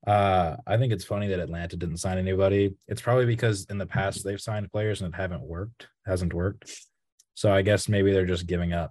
Uh, 0.04 0.56
I 0.66 0.76
think 0.76 0.92
it's 0.92 1.04
funny 1.04 1.28
that 1.28 1.38
Atlanta 1.38 1.76
didn't 1.76 1.98
sign 1.98 2.18
anybody. 2.18 2.74
It's 2.88 3.00
probably 3.00 3.26
because 3.26 3.66
in 3.70 3.78
the 3.78 3.86
past 3.86 4.24
they've 4.24 4.40
signed 4.40 4.72
players 4.72 5.00
and 5.00 5.14
it 5.14 5.16
haven't 5.16 5.42
worked, 5.42 5.86
hasn't 6.04 6.34
worked. 6.34 6.68
So 7.34 7.52
I 7.52 7.62
guess 7.62 7.88
maybe 7.88 8.12
they're 8.12 8.26
just 8.26 8.48
giving 8.48 8.72
up 8.72 8.90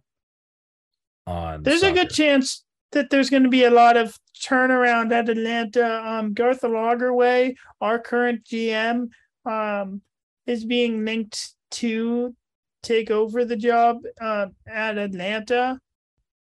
on. 1.28 1.64
There's 1.64 1.84
a 1.84 1.92
good 1.92 2.10
chance 2.10 2.64
that 2.94 3.10
there's 3.10 3.30
going 3.30 3.44
to 3.44 3.50
be 3.50 3.66
a 3.66 3.70
lot 3.70 3.98
of 3.98 4.18
turnaround 4.42 5.12
at 5.12 5.30
Atlanta. 5.30 6.02
Um, 6.06 6.34
Garth 6.34 6.62
Lagerwey, 6.62 7.56
our 7.82 8.00
current 8.00 8.46
GM, 8.46 9.10
um, 9.46 10.02
is 10.48 10.64
being 10.64 11.04
linked 11.04 11.54
to 11.72 12.34
take 12.82 13.12
over 13.12 13.44
the 13.44 13.58
job 13.58 13.98
uh, 14.22 14.48
at 14.68 14.98
Atlanta 14.98 15.80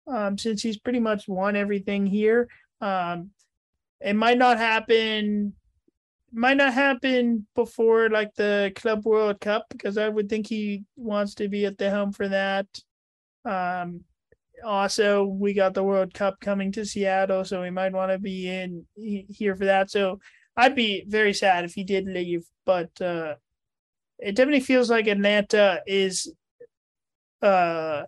um, 0.07 0.37
since 0.37 0.61
he's 0.61 0.77
pretty 0.77 0.99
much 0.99 1.27
won 1.27 1.55
everything 1.55 2.05
here. 2.05 2.47
Um, 2.81 3.31
it 4.01 4.15
might 4.15 4.37
not 4.37 4.57
happen. 4.57 5.53
Might 6.31 6.57
not 6.57 6.73
happen 6.73 7.45
before 7.55 8.09
like 8.09 8.33
the 8.35 8.71
Club 8.75 9.05
World 9.05 9.39
Cup 9.39 9.65
because 9.69 9.97
I 9.97 10.09
would 10.09 10.29
think 10.29 10.47
he 10.47 10.83
wants 10.95 11.35
to 11.35 11.47
be 11.47 11.65
at 11.65 11.77
the 11.77 11.89
helm 11.89 12.11
for 12.11 12.27
that. 12.27 12.67
Um, 13.45 14.01
also 14.65 15.25
we 15.25 15.53
got 15.53 15.73
the 15.73 15.83
World 15.83 16.13
Cup 16.13 16.39
coming 16.39 16.71
to 16.71 16.85
Seattle, 16.85 17.45
so 17.45 17.61
we 17.61 17.69
might 17.69 17.93
want 17.93 18.11
to 18.11 18.19
be 18.19 18.49
in 18.49 18.85
here 18.95 19.55
for 19.55 19.65
that. 19.65 19.91
So 19.91 20.19
I'd 20.57 20.75
be 20.75 21.05
very 21.07 21.33
sad 21.33 21.65
if 21.65 21.73
he 21.73 21.83
did 21.83 22.05
leave, 22.05 22.45
but 22.65 22.89
uh, 23.01 23.35
it 24.19 24.35
definitely 24.35 24.61
feels 24.61 24.89
like 24.89 25.07
Atlanta 25.07 25.81
is 25.85 26.33
uh, 27.41 28.03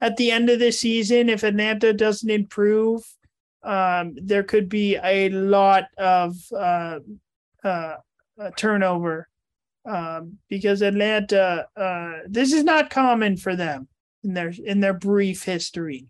at 0.00 0.16
the 0.16 0.30
end 0.30 0.50
of 0.50 0.58
the 0.58 0.70
season. 0.72 1.28
If 1.28 1.42
Atlanta 1.42 1.92
doesn't 1.92 2.30
improve, 2.30 3.02
um, 3.62 4.14
there 4.22 4.42
could 4.44 4.68
be 4.68 4.96
a 4.96 5.28
lot 5.30 5.84
of 5.96 6.36
uh, 6.52 7.00
uh, 7.64 7.96
uh, 8.40 8.50
turnover 8.56 9.28
um, 9.84 10.38
because 10.48 10.82
Atlanta. 10.82 11.66
Uh, 11.76 12.18
this 12.26 12.52
is 12.52 12.64
not 12.64 12.90
common 12.90 13.36
for 13.36 13.56
them 13.56 13.88
in 14.24 14.34
their 14.34 14.52
in 14.64 14.80
their 14.80 14.94
brief 14.94 15.44
history 15.44 16.06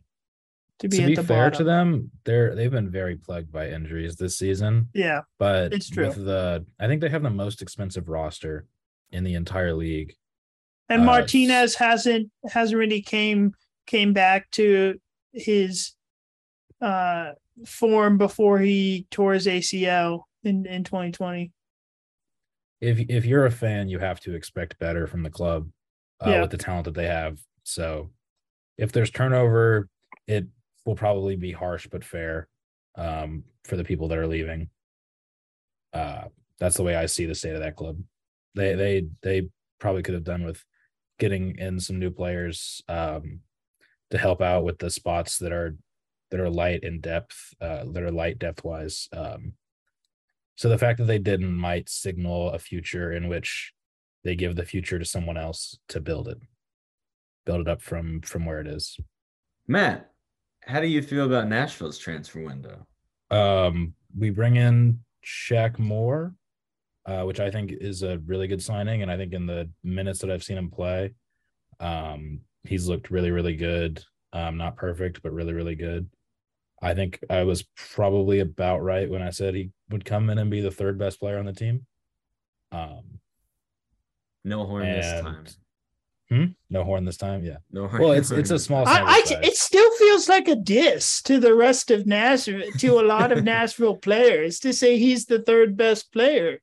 to 0.79 0.89
be 0.89 0.99
To 0.99 1.03
at 1.05 1.09
be 1.09 1.15
the 1.17 1.23
fair 1.25 1.51
bottom. 1.51 1.59
to 1.59 1.65
them, 1.65 2.11
they're 2.25 2.55
they've 2.55 2.71
been 2.71 2.91
very 2.91 3.17
plagued 3.17 3.51
by 3.51 3.69
injuries 3.71 4.17
this 4.17 4.39
season. 4.39 4.89
Yeah, 4.95 5.23
But 5.39 5.73
It's 5.73 5.91
true. 5.91 6.07
with 6.07 6.25
the 6.25 6.65
I 6.79 6.87
think 6.87 7.01
they 7.01 7.09
have 7.09 7.23
the 7.23 7.31
most 7.31 7.63
expensive 7.63 8.09
roster 8.09 8.67
in 9.11 9.25
the 9.25 9.35
entire 9.35 9.73
league. 9.75 10.15
and 10.89 11.03
Uh, 11.03 11.05
Martinez 11.07 11.75
hasn't 11.77 12.31
hasn't 12.51 12.79
really 12.79 13.01
came 13.03 13.55
came 13.89 14.13
back 14.13 14.51
to 14.53 15.01
his 15.33 15.95
uh 16.81 17.33
form 17.67 18.19
before 18.19 18.61
he 18.61 19.09
tore 19.11 19.35
his 19.35 19.49
ACL 19.49 20.23
in 20.45 20.65
in 20.67 20.85
2020. 20.85 21.53
if 22.81 23.01
if 23.11 23.25
you're 23.25 23.47
a 23.47 23.51
fan, 23.51 23.89
you 23.89 23.99
have 23.99 24.21
to 24.21 24.35
expect 24.35 24.79
better 24.79 25.07
from 25.09 25.23
the 25.25 25.31
club 25.31 25.69
uh, 26.25 26.31
Yeah. 26.31 26.43
with 26.43 26.51
the 26.53 26.57
talent 26.59 26.85
that 26.85 26.95
they 26.95 27.07
have. 27.07 27.41
So 27.65 28.11
if 28.77 28.93
there's 28.93 29.11
turnover, 29.11 29.89
it 30.29 30.47
will 30.87 30.95
probably 30.97 31.37
be 31.37 31.53
harsh 31.53 31.89
but 31.91 32.05
fair 32.05 32.49
um, 32.95 33.45
for 33.65 33.77
the 33.77 33.85
people 33.85 34.09
that 34.09 34.19
are 34.19 34.29
leaving. 34.29 34.71
Uh, 35.93 36.29
that's 36.59 36.77
the 36.77 36.83
way 36.83 36.95
I 36.97 37.07
see 37.07 37.25
the 37.27 37.35
state 37.35 37.55
of 37.55 37.61
that 37.61 37.77
club. 37.77 37.99
They 38.55 38.75
they 38.75 39.07
they 39.23 39.49
probably 39.81 40.03
could 40.03 40.15
have 40.15 40.25
done 40.25 40.45
with 40.45 40.65
getting 41.19 41.57
in 41.59 41.81
some 41.81 41.99
new 41.99 42.11
players 42.11 42.83
um, 42.89 43.41
to 44.11 44.19
help 44.19 44.41
out 44.41 44.65
with 44.65 44.79
the 44.79 44.91
spots 44.91 45.39
that 45.39 45.53
are 45.53 45.77
that 46.31 46.41
are 46.41 46.51
light 46.51 46.83
in 46.83 47.01
depth, 47.01 47.55
uh, 47.61 47.85
that 47.91 48.03
are 48.03 48.11
light 48.11 48.39
depth 48.39 48.63
wise. 48.63 49.09
Um, 49.13 49.55
so 50.57 50.69
the 50.69 50.79
fact 50.79 50.99
that 50.99 51.07
they 51.07 51.19
didn't 51.19 51.55
might 51.55 51.89
signal 51.89 52.51
a 52.51 52.59
future 52.59 53.13
in 53.13 53.29
which 53.29 53.73
they 54.25 54.35
give 54.35 54.57
the 54.57 54.65
future 54.65 54.99
to 54.99 55.05
someone 55.05 55.39
else 55.39 55.79
to 55.89 56.01
build 56.01 56.29
it, 56.29 56.39
build 57.47 57.61
it 57.63 57.69
up 57.69 57.81
from 57.81 58.21
from 58.23 58.45
where 58.45 58.61
it 58.61 58.67
is. 58.67 58.99
Matt, 59.67 60.11
how 60.63 60.81
do 60.81 60.87
you 60.87 61.03
feel 61.03 61.25
about 61.25 61.49
Nashville's 61.49 61.99
transfer 61.99 62.43
window? 62.43 62.87
Um, 63.31 63.95
we 64.17 64.31
bring 64.31 64.57
in 64.57 65.01
Shaq 65.25 65.79
Moore, 65.79 66.35
uh, 67.07 67.23
which 67.23 67.41
I 67.41 67.51
think 67.51 67.73
is 67.73 68.03
a 68.03 68.19
really 68.27 68.49
good 68.49 68.63
signing, 68.63 69.03
and 69.03 69.11
I 69.11 69.17
think 69.17 69.33
in 69.33 69.47
the 69.47 69.71
minutes 69.85 70.21
that 70.21 70.31
I've 70.31 70.43
seen 70.43 70.59
him 70.59 70.71
play, 70.71 71.15
um, 71.81 72.41
he's 72.69 72.89
looked 72.89 73.11
really 73.11 73.31
really 73.31 73.57
good. 73.57 74.03
Um, 74.33 74.57
not 74.57 74.77
perfect, 74.77 75.23
but 75.23 75.33
really 75.33 75.55
really 75.55 75.75
good. 75.75 76.09
I 76.81 76.95
think 76.95 77.19
I 77.29 77.43
was 77.43 77.65
probably 77.77 78.41
about 78.41 78.83
right 78.83 79.11
when 79.11 79.23
I 79.23 79.31
said 79.31 79.55
he 79.55 79.71
would 79.91 80.05
come 80.05 80.31
in 80.31 80.39
and 80.39 80.51
be 80.51 80.61
the 80.61 80.71
third 80.71 80.99
best 80.99 81.19
player 81.19 81.39
on 81.39 81.47
the 81.47 81.53
team. 81.53 81.87
Um, 82.71 83.21
No 84.45 84.65
horn 84.65 84.85
this 84.85 85.23
time. 85.23 85.47
Hmm? 86.31 86.45
No 86.69 86.85
horn 86.85 87.05
this 87.05 87.17
time. 87.17 87.43
Yeah. 87.43 87.57
No 87.73 87.89
horn. 87.89 88.03
Well, 88.03 88.13
it's 88.21 88.31
it's 88.31 88.51
a 88.51 88.59
small. 88.59 88.87
I, 88.87 89.03
I 89.03 89.23
it 89.43 89.57
still 89.57 89.91
feels 89.97 90.29
like 90.29 90.47
a 90.47 90.55
diss 90.55 91.23
to 91.23 91.41
the 91.41 91.55
rest 91.55 91.91
of 91.91 92.07
Nashville 92.07 92.71
to 92.79 93.01
a 93.01 93.03
lot 93.03 93.33
of 93.33 93.45
Nashville 93.55 93.97
players 93.97 94.61
to 94.61 94.73
say 94.73 94.99
he's 94.99 95.27
the 95.27 95.41
third 95.41 95.77
best 95.77 96.13
player. 96.13 96.61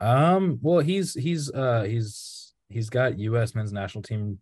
Um. 0.00 0.58
Well, 0.60 0.80
he's 0.80 1.14
he's 1.14 1.50
uh 1.50 1.84
he's 1.84 2.35
he's 2.68 2.90
got 2.90 3.18
U.S. 3.18 3.54
men's 3.54 3.72
national 3.72 4.02
team 4.02 4.38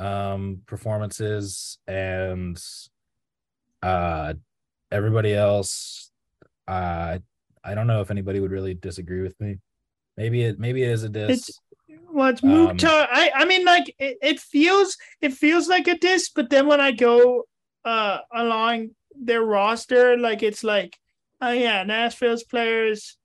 um 0.00 0.62
performances 0.66 1.78
and 1.86 2.60
uh 3.82 4.34
everybody 4.90 5.34
else. 5.34 6.10
Uh, 6.66 7.18
I 7.62 7.74
don't 7.74 7.86
know 7.86 8.00
if 8.00 8.10
anybody 8.10 8.40
would 8.40 8.50
really 8.50 8.74
disagree 8.74 9.20
with 9.20 9.38
me. 9.40 9.58
Maybe 10.16 10.44
it 10.44 10.58
maybe 10.58 10.82
it 10.82 10.90
is 10.90 11.02
a 11.02 11.08
diss. 11.08 11.48
It's 11.48 11.60
well, 12.10 12.28
it's 12.28 12.42
Um, 12.42 12.78
I 13.10 13.30
I 13.34 13.44
mean, 13.44 13.64
like 13.64 13.94
it, 13.98 14.18
it 14.22 14.40
feels 14.40 14.96
it 15.20 15.32
feels 15.32 15.68
like 15.68 15.88
a 15.88 15.98
diss, 15.98 16.30
but 16.30 16.50
then 16.50 16.66
when 16.66 16.80
I 16.80 16.92
go 16.92 17.46
uh 17.84 18.18
along 18.32 18.90
their 19.16 19.42
roster, 19.42 20.16
like 20.16 20.42
it's 20.42 20.64
like, 20.64 20.96
oh 21.40 21.50
yeah, 21.52 21.82
Nashville's 21.82 22.44
players 22.44 23.16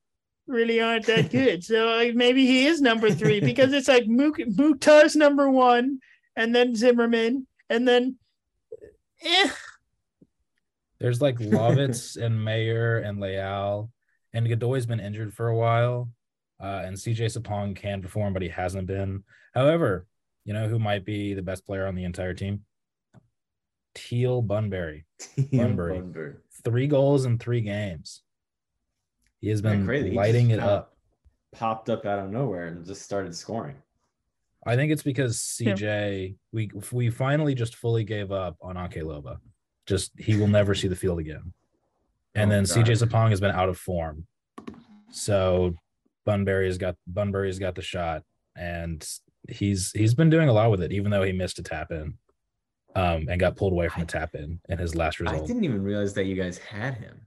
really 0.49 0.81
aren't 0.81 1.05
that 1.05 1.29
good. 1.31 1.63
so 1.63 1.85
like 1.95 2.15
maybe 2.15 2.45
he 2.45 2.65
is 2.65 2.81
number 2.81 3.11
three 3.11 3.39
because 3.39 3.71
it's 3.73 3.87
like 3.87 4.07
Muk- 4.07 4.49
Mukhtar's 4.57 5.15
number 5.15 5.49
one, 5.49 5.99
and 6.35 6.53
then 6.53 6.75
Zimmerman, 6.75 7.47
and 7.69 7.87
then 7.87 8.17
eh, 9.23 9.49
There's 10.99 11.21
like 11.21 11.37
Lovitz 11.37 12.17
and 12.21 12.43
Mayer 12.43 12.97
and 12.99 13.19
Leal, 13.19 13.91
and 14.33 14.47
Godoy's 14.47 14.85
been 14.85 14.99
injured 14.99 15.33
for 15.33 15.47
a 15.47 15.55
while. 15.55 16.09
Uh, 16.61 16.83
and 16.85 16.97
CJ 16.97 17.37
Sapong 17.37 17.73
can 17.73 18.01
perform, 18.01 18.33
but 18.33 18.41
he 18.41 18.49
hasn't 18.49 18.85
been. 18.85 19.23
However, 19.53 20.07
you 20.43 20.53
know 20.53 20.67
who 20.67 20.77
might 20.77 21.05
be 21.05 21.33
the 21.33 21.41
best 21.41 21.65
player 21.65 21.85
on 21.87 21.95
the 21.95 22.03
entire 22.03 22.33
team? 22.33 22.65
Teal 23.95 24.41
Bunbury. 24.41 25.05
Bunbury. 25.51 25.99
Bunbury. 25.99 26.33
Three 26.63 26.87
goals 26.87 27.25
in 27.25 27.37
three 27.37 27.61
games. 27.61 28.21
He 29.41 29.49
has 29.49 29.61
been 29.61 29.85
crazy? 29.85 30.11
Lighting 30.11 30.49
it 30.51 30.59
up. 30.59 30.95
Popped 31.51 31.89
up 31.89 32.05
out 32.05 32.19
of 32.19 32.29
nowhere 32.29 32.67
and 32.67 32.85
just 32.85 33.01
started 33.01 33.35
scoring. 33.35 33.75
I 34.65 34.75
think 34.75 34.91
it's 34.91 35.03
because 35.03 35.57
Yeah. 35.59 35.73
CJ 35.73 36.35
we 36.51 36.69
we 36.91 37.09
finally 37.09 37.55
just 37.55 37.75
fully 37.75 38.03
gave 38.03 38.31
up 38.31 38.57
on 38.61 38.77
Ake 38.77 39.01
Loba. 39.03 39.37
Just 39.87 40.11
he 40.19 40.35
will 40.37 40.47
never 40.47 40.75
see 40.75 40.87
the 40.87 40.95
field 40.95 41.19
again. 41.19 41.53
And 42.35 42.51
Oh, 42.51 42.55
then 42.55 42.63
CJ 42.65 42.99
God. 42.99 43.09
Sapong 43.09 43.29
has 43.29 43.39
been 43.39 43.51
out 43.55 43.69
of 43.69 43.77
form. 43.77 44.27
So 45.11 45.75
Bunbury 46.25 46.67
has 46.67 46.77
got 46.77 46.95
Bunbury's 47.07 47.57
got 47.57 47.75
the 47.75 47.81
shot 47.81 48.23
and 48.55 49.07
he's 49.47 49.91
he's 49.93 50.13
been 50.13 50.29
doing 50.29 50.49
a 50.49 50.53
lot 50.53 50.69
with 50.69 50.83
it, 50.83 50.91
even 50.91 51.09
though 51.09 51.23
he 51.23 51.31
missed 51.31 51.57
a 51.59 51.63
tap 51.63 51.91
in. 51.91 52.15
Um, 52.95 53.27
and 53.29 53.39
got 53.39 53.55
pulled 53.55 53.71
away 53.71 53.87
from 53.87 54.01
a 54.01 54.05
tap 54.05 54.33
in 54.33 54.59
in 54.67 54.77
his 54.79 54.95
last 54.95 55.19
result. 55.19 55.43
I 55.43 55.45
didn't 55.47 55.63
even 55.63 55.83
realize 55.83 56.13
that 56.15 56.25
you 56.25 56.35
guys 56.35 56.57
had 56.57 56.95
him. 56.95 57.21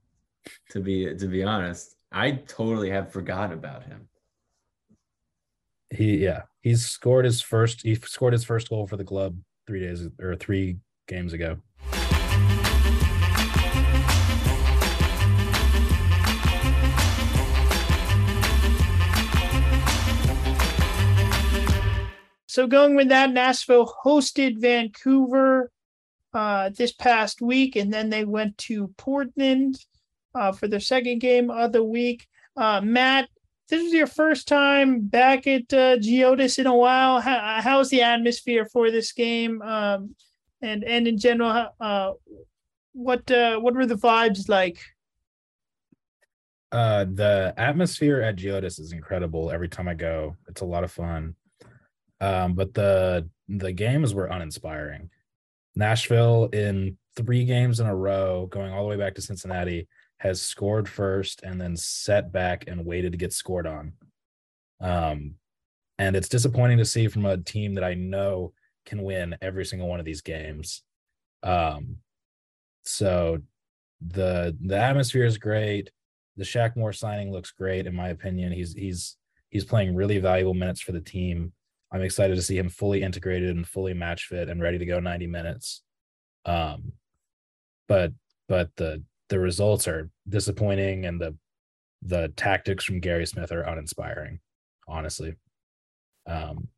To 0.71 0.81
be 0.81 1.15
to 1.17 1.27
be 1.29 1.45
honest, 1.45 1.97
I 2.13 2.33
totally 2.33 2.91
have 2.91 3.11
forgotten 3.11 3.57
about 3.57 3.85
him. 3.85 4.09
He 5.91 6.19
yeah, 6.19 6.43
he's 6.61 6.85
scored 6.87 7.25
his 7.25 7.41
first 7.41 7.83
he 7.83 7.95
scored 7.95 8.35
his 8.35 8.45
first 8.45 8.69
goal 8.69 8.87
for 8.87 8.97
the 8.97 9.05
club 9.05 9.39
three 9.67 9.81
days 9.81 10.07
or 10.21 10.37
three 10.37 10.79
games 11.09 11.33
ago. 11.33 11.57
So 22.47 22.67
going 22.67 22.95
with 22.95 23.09
that, 23.09 23.31
Nashville 23.31 23.91
hosted 24.05 24.61
Vancouver 24.61 25.71
uh, 26.35 26.69
this 26.69 26.93
past 26.93 27.41
week, 27.41 27.77
and 27.77 27.91
then 27.91 28.11
they 28.11 28.27
went 28.27 28.59
to 28.59 28.89
Portland 28.99 29.79
uh, 30.35 30.53
for 30.53 30.69
the 30.69 30.81
second 30.81 31.21
game 31.21 31.51
of 31.51 31.73
the 31.73 31.85
week. 31.85 32.27
Uh, 32.57 32.81
Matt, 32.83 33.29
this 33.69 33.83
was 33.83 33.93
your 33.93 34.07
first 34.07 34.49
time 34.49 35.01
back 35.01 35.47
at 35.47 35.73
uh, 35.73 35.97
Geodis 35.97 36.59
in 36.59 36.67
a 36.67 36.77
while. 36.77 37.21
How, 37.21 37.61
how's 37.63 37.89
the 37.89 38.03
atmosphere 38.03 38.67
for 38.67 38.91
this 38.91 39.13
game? 39.13 39.63
Um, 39.63 40.15
and 40.61 40.85
and 40.85 41.09
in 41.09 41.19
general, 41.19 41.69
uh, 41.81 42.13
what 42.93 43.31
uh, 43.31 43.59
what 43.59 43.75
were 43.75 43.87
the 43.87 43.97
vibes 43.97 44.49
like? 44.49 44.79
Uh, 46.71 47.05
the 47.05 47.53
atmosphere 47.57 48.21
at 48.23 48.37
Geodis 48.37 48.81
is 48.81 48.93
incredible 48.93 49.51
every 49.51 49.69
time 49.69 49.89
I 49.89 49.95
go. 49.95 50.37
It's 50.49 50.63
a 50.63 50.67
lot 50.67 50.85
of 50.85 50.93
fun. 50.93 51.35
Um, 52.21 52.55
but 52.55 52.73
the 52.75 53.29
the 53.49 53.73
games 53.73 54.15
were 54.15 54.27
uninspiring. 54.27 55.11
Nashville 55.75 56.47
in 56.53 56.97
three 57.17 57.45
games 57.45 57.81
in 57.81 57.87
a 57.87 57.95
row, 57.95 58.47
going 58.47 58.73
all 58.73 58.85
the 58.85 58.89
way 58.89 58.97
back 58.97 59.15
to 59.15 59.23
Cincinnati, 59.23 59.89
has 60.23 60.41
scored 60.41 60.89
first 60.89 61.43
and 61.43 61.61
then 61.61 61.77
set 61.77 62.31
back 62.31 62.65
and 62.69 62.87
waited 62.87 63.11
to 63.11 63.19
get 63.19 63.33
scored 63.33 63.67
on. 63.67 63.93
Um, 64.81 65.35
and 65.99 66.15
it's 66.15 66.29
disappointing 66.29 66.79
to 66.79 66.85
see 66.85 67.09
from 67.09 67.27
a 67.27 67.39
team 67.39 67.75
that 67.75 67.83
I 67.83 67.95
know 67.95 68.53
can 68.87 69.03
win 69.03 69.37
every 69.43 69.65
single 69.65 69.89
one 69.89 69.99
of 69.99 70.07
these 70.07 70.21
games. 70.21 70.85
Um, 71.43 71.97
so 72.85 73.39
the 74.01 74.57
the 74.61 74.77
atmosphere 74.77 75.25
is 75.25 75.39
great. 75.39 75.91
The 76.37 76.45
Shaq 76.45 76.77
Moore 76.77 76.93
signing 76.93 77.33
looks 77.33 77.51
great 77.51 77.89
in 77.89 77.95
my 77.95 78.11
opinion. 78.11 78.53
He's 78.53 78.75
he's 78.75 79.17
he's 79.51 79.65
playing 79.65 79.97
really 79.97 80.19
valuable 80.19 80.55
minutes 80.55 80.81
for 80.81 80.93
the 80.93 81.01
team. 81.01 81.53
I'm 81.93 82.03
excited 82.03 82.37
to 82.37 82.43
see 82.43 82.57
him 82.57 82.69
fully 82.69 83.03
integrated 83.03 83.57
and 83.57 83.67
fully 83.67 83.93
match 83.93 84.27
fit 84.27 84.49
and 84.49 84.63
ready 84.63 84.79
to 84.79 84.87
go 84.87 85.01
90 85.01 85.27
minutes. 85.27 85.83
Um, 86.45 86.93
but 87.89 88.13
but 88.49 88.71
the 88.77 89.03
the 89.29 89.41
results 89.41 89.89
are 89.89 90.11
disappointing 90.29 91.07
and 91.07 91.21
the 91.21 91.37
the 92.03 92.29
tactics 92.37 92.85
from 92.85 93.01
Gary 93.01 93.27
Smith 93.27 93.53
are 93.53 93.63
uninspiring, 93.63 94.41
honestly. 94.89 95.37
Um, 96.27 96.69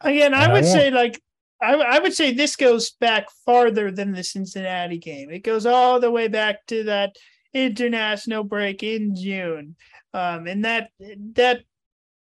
Again, 0.00 0.34
I 0.34 0.44
And 0.44 0.52
I 0.52 0.52
would 0.52 0.64
say 0.64 0.90
like 0.90 1.20
I, 1.60 1.74
I 1.74 1.98
would 1.98 2.14
say 2.14 2.32
this 2.32 2.56
goes 2.56 2.90
back 2.92 3.26
farther 3.44 3.90
than 3.90 4.12
the 4.12 4.22
Cincinnati 4.22 4.98
game. 4.98 5.30
It 5.30 5.40
goes 5.40 5.66
all 5.66 5.98
the 5.98 6.10
way 6.10 6.28
back 6.28 6.64
to 6.66 6.84
that 6.84 7.16
international 7.52 8.44
break 8.44 8.82
in 8.82 9.16
June. 9.16 9.74
Um, 10.14 10.46
and 10.46 10.64
that 10.64 10.90
that 11.34 11.62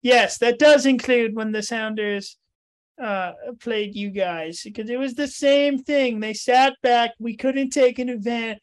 yes, 0.03 0.39
that 0.39 0.59
does 0.59 0.87
include 0.87 1.35
when 1.35 1.53
the 1.53 1.63
Sounders 1.63 2.37
uh 3.03 3.33
played 3.61 3.95
you 3.95 4.11
guys 4.11 4.61
because 4.63 4.91
it 4.91 4.99
was 4.99 5.15
the 5.15 5.29
same 5.29 5.83
thing. 5.83 6.21
They 6.21 6.35
sat 6.35 6.75
back, 6.83 7.13
we 7.19 7.37
couldn't 7.37 7.71
take 7.71 7.99
an 7.99 8.09
advan- 8.09 8.59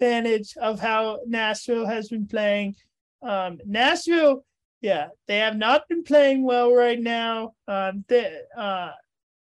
advantage 0.00 0.54
of 0.60 0.80
how 0.80 1.20
Nashville 1.26 1.86
has 1.86 2.08
been 2.08 2.26
playing. 2.26 2.76
Um 3.22 3.58
Nashville 3.66 4.44
yeah, 4.80 5.08
they 5.26 5.38
have 5.38 5.56
not 5.56 5.88
been 5.88 6.04
playing 6.04 6.44
well 6.44 6.72
right 6.72 7.00
now. 7.00 7.54
Um, 7.66 8.04
they, 8.08 8.40
uh, 8.56 8.90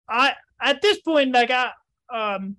I 0.09 0.33
at 0.61 0.81
this 0.81 0.99
point, 0.99 1.31
like 1.33 1.49
I, 1.49 1.71
um, 2.13 2.57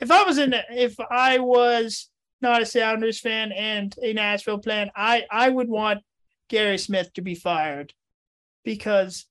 if 0.00 0.10
I 0.10 0.24
was 0.24 0.38
in, 0.38 0.54
if 0.70 0.96
I 1.10 1.38
was 1.38 2.10
not 2.40 2.62
a 2.62 2.66
Sounders 2.66 3.20
fan 3.20 3.52
and 3.52 3.94
a 4.02 4.12
Nashville 4.12 4.60
fan, 4.60 4.90
I 4.96 5.24
I 5.30 5.48
would 5.48 5.68
want 5.68 6.02
Gary 6.48 6.78
Smith 6.78 7.12
to 7.14 7.22
be 7.22 7.34
fired 7.34 7.94
because 8.64 9.26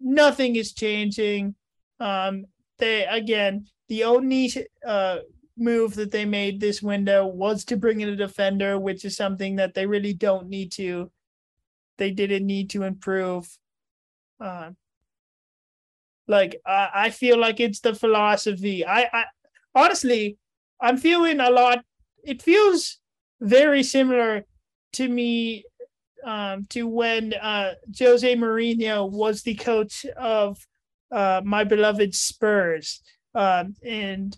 nothing 0.00 0.56
is 0.56 0.72
changing. 0.72 1.54
Um, 2.00 2.46
they 2.78 3.04
again, 3.04 3.66
the 3.88 4.04
only 4.04 4.52
uh 4.84 5.18
move 5.58 5.94
that 5.96 6.10
they 6.10 6.24
made 6.24 6.60
this 6.60 6.82
window 6.82 7.26
was 7.26 7.64
to 7.66 7.76
bring 7.76 8.00
in 8.00 8.08
a 8.08 8.16
defender, 8.16 8.78
which 8.78 9.04
is 9.04 9.16
something 9.16 9.56
that 9.56 9.74
they 9.74 9.86
really 9.86 10.14
don't 10.14 10.48
need 10.48 10.72
to 10.72 11.10
they 11.98 12.12
didn't 12.12 12.46
need 12.46 12.70
to 12.70 12.84
improve. 12.84 13.58
Uh, 14.40 14.70
like 16.26 16.60
I, 16.64 16.88
I 16.94 17.10
feel 17.10 17.38
like 17.38 17.60
it's 17.60 17.80
the 17.80 17.94
philosophy. 17.94 18.86
I, 18.86 19.08
I 19.12 19.24
honestly, 19.74 20.38
I'm 20.80 20.96
feeling 20.96 21.40
a 21.40 21.50
lot. 21.50 21.84
It 22.24 22.40
feels 22.40 22.98
very 23.40 23.82
similar 23.82 24.44
to 24.94 25.08
me 25.08 25.64
um, 26.24 26.66
to 26.70 26.86
when 26.86 27.34
uh, 27.34 27.74
Jose 27.98 28.34
Mourinho 28.36 29.10
was 29.10 29.42
the 29.42 29.54
coach 29.54 30.06
of 30.16 30.58
uh, 31.10 31.40
my 31.44 31.64
beloved 31.64 32.14
Spurs, 32.14 33.02
um, 33.34 33.74
and 33.84 34.36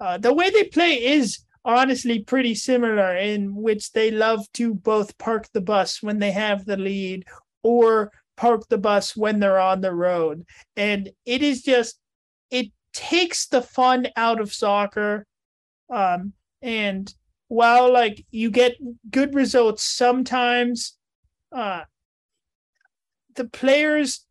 uh, 0.00 0.18
the 0.18 0.32
way 0.32 0.50
they 0.50 0.64
play 0.64 0.94
is 0.94 1.40
honestly 1.64 2.20
pretty 2.20 2.54
similar 2.54 3.16
in 3.16 3.54
which 3.54 3.92
they 3.92 4.10
love 4.10 4.50
to 4.54 4.74
both 4.74 5.16
park 5.18 5.46
the 5.52 5.60
bus 5.60 6.02
when 6.02 6.18
they 6.18 6.30
have 6.30 6.64
the 6.64 6.76
lead 6.76 7.24
or 7.62 8.10
park 8.36 8.66
the 8.68 8.78
bus 8.78 9.14
when 9.14 9.38
they're 9.38 9.60
on 9.60 9.82
the 9.82 9.92
road. 9.92 10.44
And 10.76 11.10
it 11.26 11.42
is 11.42 11.62
just 11.62 11.98
it 12.50 12.72
takes 12.94 13.46
the 13.46 13.60
fun 13.60 14.08
out 14.16 14.40
of 14.40 14.52
soccer. 14.52 15.26
Um 15.90 16.32
and 16.62 17.12
while 17.48 17.92
like 17.92 18.24
you 18.30 18.50
get 18.50 18.76
good 19.10 19.34
results 19.34 19.82
sometimes 19.82 20.96
uh 21.52 21.82
the 23.34 23.44
players 23.44 24.24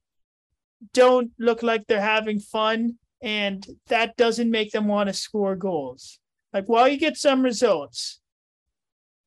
don't 0.94 1.32
look 1.38 1.62
like 1.62 1.86
they're 1.86 2.02
having 2.02 2.40
fun 2.40 2.98
and 3.22 3.66
that 3.88 4.16
doesn't 4.18 4.52
make 4.52 4.72
them 4.72 4.88
want 4.88 5.08
to 5.08 5.14
score 5.14 5.56
goals 5.56 6.20
like 6.54 6.66
while 6.66 6.88
you 6.88 6.98
get 6.98 7.18
some 7.18 7.44
results, 7.44 8.20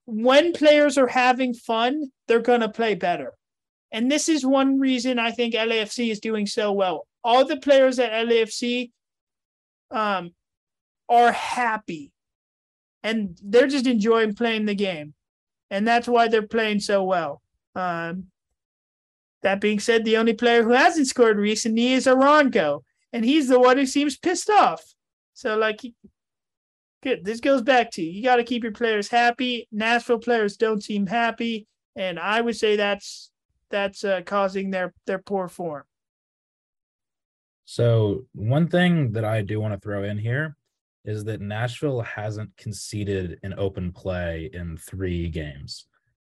when 0.05 0.53
players 0.53 0.99
are 0.99 1.07
having 1.07 1.55
fun, 1.55 2.11
they're 2.26 2.40
gonna 2.40 2.68
play 2.68 2.95
better. 2.95 3.34
And 3.93 4.11
this 4.11 4.28
is 4.28 4.45
one 4.45 4.80
reason 4.80 5.18
I 5.18 5.30
think 5.30 5.55
LAFC 5.55 6.11
is 6.11 6.20
doing 6.20 6.47
so 6.47 6.72
well. 6.72 7.07
All 7.22 7.45
the 7.47 7.59
players 7.59 7.99
at 7.99 8.12
LAFC 8.12 8.90
um 9.90 10.30
are 11.09 11.32
happy 11.32 12.11
and 13.03 13.38
they're 13.43 13.66
just 13.66 13.86
enjoying 13.86 14.34
playing 14.34 14.64
the 14.64 14.74
game. 14.74 15.14
And 15.70 15.86
that's 15.86 16.09
why 16.09 16.28
they're 16.28 16.47
playing 16.47 16.80
so 16.80 17.05
well. 17.05 17.43
Um 17.74 18.28
That 19.43 19.61
being 19.61 19.80
said, 19.80 20.05
the 20.05 20.16
only 20.16 20.34
player 20.34 20.62
who 20.64 20.70
hasn't 20.72 21.09
scored 21.09 21.36
recently 21.36 21.93
is 21.93 22.07
Arango, 22.07 22.82
and 23.13 23.25
he's 23.25 23.49
the 23.49 23.61
one 23.61 23.77
who 23.77 23.87
seems 23.87 24.19
pissed 24.19 24.51
off. 24.51 24.83
So, 25.35 25.57
like, 25.57 25.81
good. 27.03 27.25
This 27.25 27.41
goes 27.41 27.63
back 27.63 27.91
to 27.93 28.03
you 28.03 28.23
got 28.23 28.37
to 28.37 28.45
keep 28.45 28.63
your 28.63 28.73
players 28.73 29.09
happy. 29.09 29.69
Nashville 29.73 30.19
players 30.19 30.57
don't 30.57 30.83
seem 30.83 31.07
happy, 31.07 31.67
and 31.97 32.19
I 32.19 32.41
would 32.41 32.57
say 32.57 32.77
that's 32.77 33.31
that's 33.71 34.05
uh, 34.05 34.23
causing 34.25 34.71
their 34.71 34.95
their 35.07 35.19
poor 35.19 35.49
form. 35.49 35.85
So 37.65 38.27
one 38.35 38.69
thing 38.69 39.13
that 39.13 39.25
I 39.25 39.43
do 39.43 39.61
want 39.61 39.73
to 39.75 39.81
throw 39.81 40.05
in 40.05 40.19
here 40.19 40.57
is 41.05 41.25
that 41.25 41.41
Nashville 41.41 42.03
hasn't 42.03 42.57
conceded 42.57 43.39
an 43.43 43.55
open 43.57 43.93
play 43.93 44.51
in 44.53 44.77
three 44.77 45.29
games. 45.29 45.87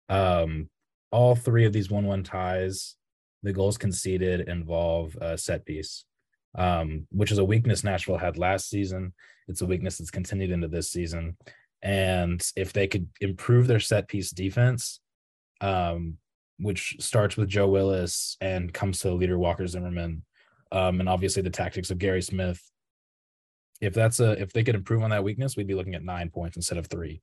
Um, 0.10 0.70
all 1.12 1.36
three 1.36 1.66
of 1.66 1.74
these 1.74 1.92
one-one 1.92 2.24
ties, 2.24 2.96
the 3.44 3.54
goals 3.54 3.78
conceded 3.78 4.48
involve 4.48 5.16
a 5.22 5.38
set 5.38 5.66
piece, 5.66 6.06
um, 6.56 7.08
which 7.12 7.32
is 7.32 7.38
a 7.38 7.46
weakness 7.46 7.84
Nashville 7.84 8.18
had 8.18 8.38
last 8.38 8.70
season. 8.70 9.14
It's 9.48 9.62
a 9.62 9.66
weakness 9.66 9.98
that's 9.98 10.12
continued 10.12 10.52
into 10.52 10.68
this 10.68 10.92
season. 10.92 11.38
And 11.82 12.44
if 12.56 12.74
they 12.74 12.88
could 12.88 13.08
improve 13.22 13.68
their 13.68 13.80
set 13.80 14.08
piece 14.08 14.32
defense, 14.32 15.00
um, 15.62 16.18
which 16.58 16.96
starts 17.00 17.38
with 17.38 17.50
Joe 17.50 17.68
Willis 17.68 18.38
and 18.42 18.74
comes 18.74 19.00
to 19.00 19.12
leader 19.14 19.38
Walker 19.38 19.68
Zimmerman, 19.68 20.24
um, 20.72 21.00
and 21.00 21.10
obviously 21.10 21.42
the 21.42 21.50
tactics 21.50 21.92
of 21.92 22.00
Gary 22.00 22.22
Smith. 22.22 22.62
If 23.82 23.94
that's 23.94 24.20
a 24.20 24.32
if 24.42 24.54
they 24.54 24.64
could 24.64 24.76
improve 24.76 25.04
on 25.04 25.10
that 25.10 25.24
weakness, 25.24 25.56
we'd 25.56 25.68
be 25.68 25.76
looking 25.76 25.96
at 25.96 26.04
nine 26.04 26.30
points 26.30 26.56
instead 26.56 26.78
of 26.78 26.88
three. 26.88 27.22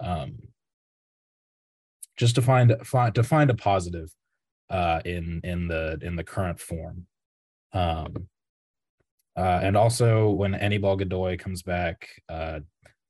Um, 0.00 0.38
just 2.16 2.34
to 2.34 2.42
find 2.42 2.74
find 2.84 3.14
to 3.14 3.22
find 3.22 3.48
a 3.50 3.54
positive 3.54 4.12
uh, 4.70 5.00
in 5.04 5.40
in 5.44 5.68
the 5.68 5.98
in 6.02 6.16
the 6.16 6.24
current 6.24 6.60
form. 6.60 7.06
Um, 7.72 8.28
uh, 9.36 9.60
and 9.62 9.76
also 9.76 10.30
when 10.30 10.54
Anibal 10.54 10.96
Godoy 10.96 11.36
comes 11.36 11.62
back, 11.62 12.08
uh, 12.28 12.60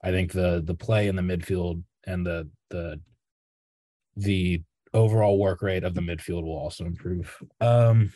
I 0.03 0.11
think 0.11 0.33
the 0.33 0.63
the 0.65 0.75
play 0.75 1.09
in 1.09 1.17
the 1.17 1.23
midfield 1.23 1.83
and 2.07 2.27
the 2.27 2.49
the 2.71 3.01
the 4.17 4.63
overall 4.93 5.39
work 5.39 5.61
rate 5.63 5.85
of 5.85 5.95
the 5.95 6.01
midfield 6.01 6.45
will 6.45 6.59
also 6.59 6.85
improve. 6.85 7.37
Um, 7.61 8.13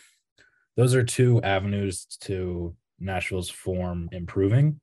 those 0.77 0.95
are 0.95 1.03
two 1.03 1.43
avenues 1.43 2.07
to 2.21 2.75
Nashville's 3.01 3.51
form 3.51 4.09
improving. 4.13 4.81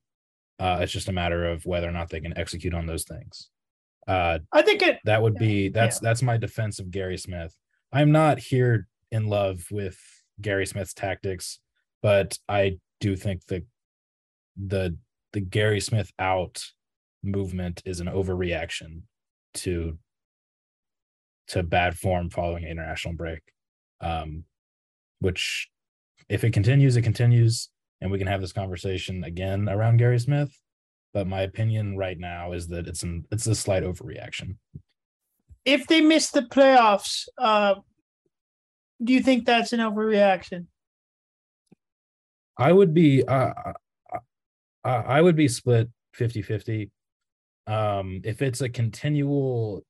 Uh, 0.59 0.79
it's 0.81 0.91
just 0.91 1.09
a 1.09 1.13
matter 1.13 1.45
of 1.45 1.65
whether 1.65 1.87
or 1.87 1.91
not 1.91 2.09
they 2.09 2.19
can 2.19 2.37
execute 2.37 2.73
on 2.73 2.85
those 2.85 3.03
things. 3.03 3.49
Uh, 4.07 4.39
I 4.51 4.61
think 4.61 4.81
it 4.81 4.99
that 5.05 5.21
would 5.21 5.35
be 5.35 5.69
that's 5.69 5.97
yeah. 5.97 6.09
that's 6.09 6.21
my 6.21 6.37
defense 6.37 6.79
of 6.79 6.91
Gary 6.91 7.17
Smith. 7.17 7.55
I'm 7.91 8.11
not 8.11 8.39
here 8.39 8.87
in 9.11 9.27
love 9.27 9.65
with 9.71 9.97
Gary 10.41 10.65
Smith's 10.65 10.93
tactics, 10.93 11.59
but 12.01 12.37
I 12.47 12.77
do 12.99 13.11
you 13.11 13.15
think 13.15 13.45
that 13.47 13.63
the 14.55 14.97
the 15.33 15.41
Gary 15.41 15.81
Smith 15.81 16.11
out 16.17 16.63
movement 17.23 17.81
is 17.85 17.99
an 17.99 18.07
overreaction 18.07 19.01
to 19.55 19.97
to 21.47 21.63
bad 21.63 21.97
form 21.97 22.29
following 22.29 22.63
an 22.63 22.71
international 22.71 23.13
break. 23.13 23.41
Um, 24.01 24.45
which 25.19 25.69
if 26.29 26.43
it 26.43 26.51
continues, 26.51 26.95
it 26.95 27.03
continues, 27.03 27.69
and 28.01 28.11
we 28.11 28.17
can 28.17 28.27
have 28.27 28.41
this 28.41 28.51
conversation 28.51 29.23
again 29.23 29.69
around 29.69 29.97
Gary 29.97 30.19
Smith. 30.19 30.51
But 31.13 31.27
my 31.27 31.41
opinion 31.41 31.97
right 31.97 32.19
now 32.19 32.51
is 32.51 32.67
that 32.67 32.87
it's 32.87 33.03
an 33.03 33.25
it's 33.31 33.47
a 33.47 33.55
slight 33.55 33.83
overreaction. 33.83 34.57
If 35.63 35.87
they 35.87 36.01
miss 36.01 36.29
the 36.29 36.43
playoffs, 36.43 37.27
uh, 37.37 37.75
do 39.03 39.13
you 39.13 39.21
think 39.21 39.45
that's 39.45 39.73
an 39.73 39.79
overreaction? 39.79 40.67
I 42.57 42.71
would 42.71 42.93
be 42.93 43.23
uh, 43.25 43.53
I 44.83 45.21
would 45.21 45.35
be 45.35 45.47
split 45.47 45.89
50-50. 46.17 46.89
Um, 47.67 48.21
if 48.23 48.41
it's 48.41 48.61
a 48.61 48.69
continual 48.69 49.83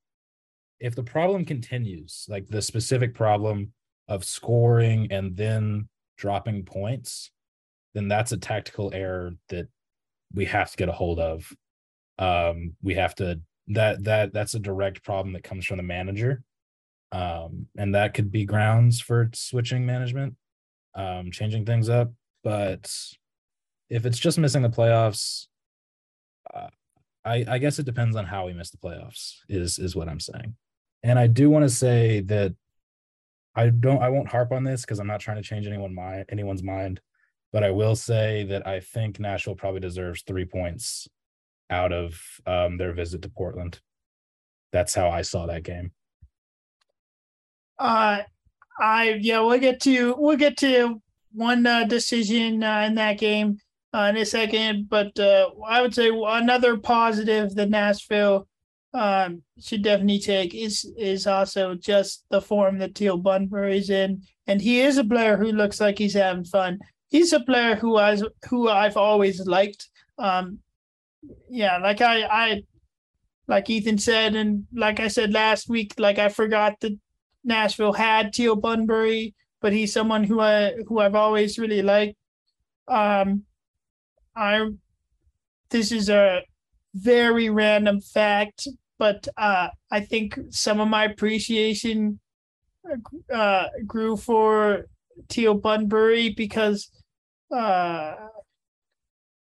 if 0.79 0.95
the 0.95 1.03
problem 1.03 1.45
continues, 1.45 2.25
like 2.29 2.47
the 2.47 2.61
specific 2.61 3.13
problem 3.13 3.71
of 4.07 4.23
scoring 4.23 5.07
and 5.11 5.35
then 5.35 5.87
dropping 6.17 6.63
points, 6.63 7.31
then 7.93 8.07
that's 8.07 8.31
a 8.31 8.37
tactical 8.37 8.93
error 8.93 9.31
that 9.49 9.67
we 10.33 10.45
have 10.45 10.69
to 10.71 10.77
get 10.77 10.89
a 10.89 10.93
hold 10.93 11.19
of. 11.19 11.51
Um, 12.19 12.73
we 12.81 12.95
have 12.95 13.15
to 13.15 13.41
that 13.67 14.03
that 14.03 14.33
that's 14.33 14.53
a 14.53 14.59
direct 14.59 15.03
problem 15.03 15.33
that 15.33 15.43
comes 15.43 15.65
from 15.65 15.77
the 15.77 15.83
manager. 15.83 16.43
Um, 17.11 17.67
and 17.77 17.95
that 17.95 18.13
could 18.13 18.31
be 18.31 18.45
grounds 18.45 18.99
for 18.99 19.29
switching 19.33 19.85
management, 19.85 20.35
um, 20.95 21.31
changing 21.31 21.65
things 21.65 21.89
up. 21.89 22.11
But 22.45 22.95
if 23.89 24.05
it's 24.05 24.19
just 24.19 24.37
missing 24.37 24.61
the 24.61 24.69
playoffs, 24.69 25.47
uh, 26.53 26.67
I, 27.25 27.43
I 27.47 27.57
guess 27.57 27.79
it 27.79 27.87
depends 27.87 28.15
on 28.15 28.25
how 28.25 28.45
we 28.45 28.53
miss 28.53 28.69
the 28.69 28.77
playoffs. 28.77 29.37
Is 29.49 29.79
is 29.79 29.95
what 29.95 30.07
I'm 30.07 30.19
saying. 30.19 30.55
And 31.01 31.17
I 31.17 31.25
do 31.25 31.49
want 31.49 31.63
to 31.63 31.69
say 31.69 32.21
that 32.21 32.53
I 33.55 33.69
don't 33.69 33.99
I 34.01 34.09
won't 34.09 34.29
harp 34.29 34.51
on 34.51 34.63
this 34.63 34.81
because 34.81 34.99
I'm 34.99 35.07
not 35.07 35.21
trying 35.21 35.37
to 35.37 35.43
change 35.43 35.65
anyone 35.65 35.93
mind 35.93 36.25
anyone's 36.29 36.61
mind, 36.61 37.01
but 37.51 37.63
I 37.63 37.71
will 37.71 37.95
say 37.95 38.43
that 38.43 38.67
I 38.67 38.79
think 38.79 39.19
Nashville 39.19 39.55
probably 39.55 39.79
deserves 39.81 40.21
three 40.21 40.45
points 40.45 41.07
out 41.71 41.91
of 41.91 42.21
um, 42.45 42.77
their 42.77 42.93
visit 42.93 43.23
to 43.23 43.29
Portland. 43.29 43.79
That's 44.71 44.93
how 44.93 45.09
I 45.09 45.23
saw 45.23 45.47
that 45.47 45.63
game. 45.63 45.93
Uh 47.79 48.21
I 48.79 49.17
yeah, 49.19 49.39
we'll 49.39 49.57
get 49.57 49.79
to 49.81 50.15
we'll 50.15 50.37
get 50.37 50.57
to 50.57 51.01
one 51.35 51.65
uh, 51.67 51.83
decision 51.83 52.63
uh, 52.63 52.85
in 52.87 52.95
that 52.95 53.19
game 53.19 53.57
uh, 53.93 54.07
in 54.09 54.17
a 54.17 54.25
second, 54.25 54.89
but 54.89 55.17
uh, 55.19 55.49
I 55.67 55.81
would 55.81 55.93
say 55.93 56.09
another 56.09 56.77
positive 56.77 57.53
that 57.55 57.69
Nashville 57.69 58.47
um, 58.93 59.43
should 59.59 59.83
definitely 59.83 60.19
take 60.19 60.55
is 60.55 60.85
is 60.97 61.27
also 61.27 61.75
just 61.75 62.25
the 62.29 62.41
form 62.41 62.77
that 62.79 62.95
Teal 62.95 63.17
Bunbury 63.17 63.77
is 63.77 63.89
in, 63.89 64.21
and 64.47 64.61
he 64.61 64.81
is 64.81 64.97
a 64.97 65.03
player 65.03 65.37
who 65.37 65.51
looks 65.51 65.79
like 65.81 65.97
he's 65.97 66.13
having 66.13 66.45
fun. 66.45 66.79
He's 67.09 67.33
a 67.33 67.41
player 67.41 67.75
who 67.75 67.97
I 67.97 68.17
who 68.49 68.69
I've 68.69 68.97
always 68.97 69.45
liked. 69.45 69.89
Um, 70.17 70.59
yeah, 71.49 71.77
like 71.77 72.01
I 72.01 72.23
I 72.23 72.63
like 73.47 73.69
Ethan 73.69 73.97
said, 73.97 74.35
and 74.35 74.65
like 74.73 74.99
I 74.99 75.09
said 75.09 75.33
last 75.33 75.69
week, 75.69 75.93
like 75.97 76.17
I 76.17 76.29
forgot 76.29 76.79
that 76.81 76.97
Nashville 77.43 77.93
had 77.93 78.33
Teal 78.33 78.55
Bunbury, 78.55 79.35
but 79.65 79.73
he's 79.73 79.91
someone 79.91 80.23
who 80.23 80.41
I 80.41 80.73
who 80.87 80.99
I've 80.99 81.15
always 81.15 81.57
really 81.57 81.81
liked. 81.81 82.15
Um, 82.87 83.45
I 84.35 84.69
this 85.71 85.91
is 85.91 86.07
a 86.07 86.43
very 86.93 87.49
random 87.49 87.99
fact, 87.99 88.67
but 88.99 89.27
uh, 89.37 89.69
I 89.89 90.01
think 90.01 90.37
some 90.51 90.79
of 90.79 90.87
my 90.87 91.05
appreciation 91.05 92.19
uh, 93.33 93.69
grew 93.87 94.15
for 94.17 94.85
Teal 95.29 95.55
Bunbury 95.55 96.29
because 96.29 96.91
uh, 97.51 98.13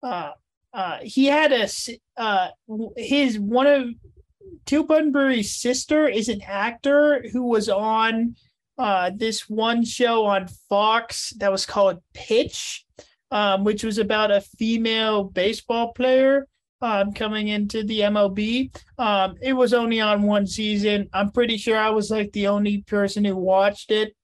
uh, 0.03 0.33
uh, 0.73 0.99
he 1.01 1.27
had 1.27 1.53
a 1.53 1.69
uh, 2.17 2.49
his 2.97 3.39
one 3.39 3.69
of 3.69 3.85
Teal 4.67 4.83
Bunbury's 4.83 5.55
sister 5.55 6.09
is 6.09 6.29
an 6.29 6.43
actor 6.43 7.25
who 7.33 7.45
was 7.45 7.69
on 7.69 8.35
uh, 8.79 9.11
this 9.15 9.49
one 9.49 9.85
show 9.85 10.25
on 10.25 10.49
Fox 10.69 11.31
that 11.39 11.51
was 11.51 11.67
called 11.67 11.99
Pitch, 12.15 12.85
um, 13.31 13.65
which 13.65 13.83
was 13.83 13.99
about 13.99 14.31
a 14.31 14.41
female 14.41 15.25
baseball 15.25 15.93
player 15.93 16.47
um, 16.81 17.13
coming 17.13 17.49
into 17.49 17.83
the 17.83 18.01
MLB. 18.01 18.75
Um, 18.99 19.35
it 19.43 19.53
was 19.53 19.75
only 19.75 20.01
on 20.01 20.23
one 20.23 20.47
season. 20.47 21.09
I'm 21.13 21.33
pretty 21.33 21.57
sure 21.57 21.77
I 21.77 21.91
was 21.91 22.11
like 22.11 22.33
the 22.33 22.47
only 22.47 22.83
person 22.83 23.25
who 23.25 23.37
watched 23.37 23.91
it, 23.91 24.15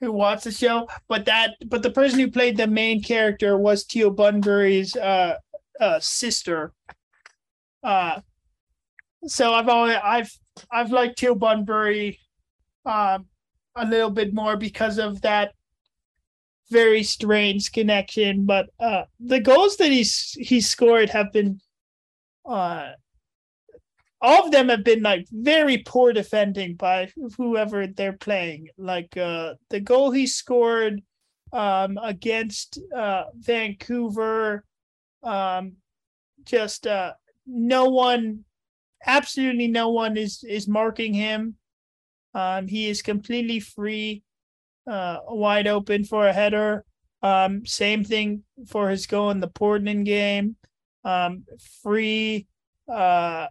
who 0.00 0.10
watched 0.10 0.44
the 0.44 0.52
show. 0.52 0.88
But 1.08 1.26
that, 1.26 1.54
but 1.66 1.82
the 1.82 1.90
person 1.90 2.18
who 2.18 2.30
played 2.30 2.56
the 2.56 2.66
main 2.66 3.02
character 3.02 3.56
was 3.56 3.84
Teal 3.84 4.10
Bunbury's 4.10 4.96
uh, 4.96 5.36
uh, 5.80 6.00
sister. 6.00 6.72
Uh, 7.84 8.20
so 9.26 9.52
I've 9.52 9.68
always 9.68 9.96
I've 10.02 10.32
I've 10.72 10.90
liked 10.90 11.18
Teal 11.18 11.34
Bunbury 11.34 12.18
um, 12.84 13.26
a 13.76 13.86
little 13.86 14.10
bit 14.10 14.34
more 14.34 14.56
because 14.56 14.98
of 14.98 15.20
that 15.22 15.52
very 16.70 17.02
strange 17.02 17.72
connection. 17.72 18.46
But 18.46 18.66
uh, 18.78 19.04
the 19.18 19.40
goals 19.40 19.76
that 19.76 19.90
he's 19.90 20.32
he 20.32 20.60
scored 20.60 21.10
have 21.10 21.32
been, 21.32 21.60
uh, 22.48 22.90
all 24.20 24.46
of 24.46 24.52
them 24.52 24.68
have 24.68 24.84
been 24.84 25.02
like 25.02 25.26
very 25.30 25.78
poor 25.78 26.12
defending 26.12 26.76
by 26.76 27.10
whoever 27.36 27.86
they're 27.86 28.16
playing. 28.16 28.68
Like 28.78 29.16
uh, 29.16 29.54
the 29.70 29.80
goal 29.80 30.10
he 30.10 30.26
scored 30.26 31.02
um, 31.52 31.98
against 32.02 32.78
uh, 32.94 33.24
Vancouver, 33.34 34.64
um, 35.22 35.72
just 36.44 36.86
uh, 36.86 37.12
no 37.46 37.86
one, 37.86 38.44
absolutely 39.06 39.68
no 39.68 39.90
one 39.90 40.16
is 40.16 40.44
is 40.44 40.68
marking 40.68 41.14
him. 41.14 41.56
Um, 42.34 42.68
he 42.68 42.88
is 42.88 43.02
completely 43.02 43.60
free 43.60 44.22
uh, 44.86 45.18
wide 45.28 45.66
open 45.66 46.04
for 46.04 46.26
a 46.26 46.32
header. 46.32 46.84
Um, 47.22 47.66
same 47.66 48.04
thing 48.04 48.44
for 48.68 48.88
his 48.90 49.06
goal 49.06 49.30
in 49.30 49.40
the 49.40 49.48
Portland 49.48 50.06
game. 50.06 50.56
Um, 51.04 51.44
free 51.82 52.46
uh, 52.88 53.46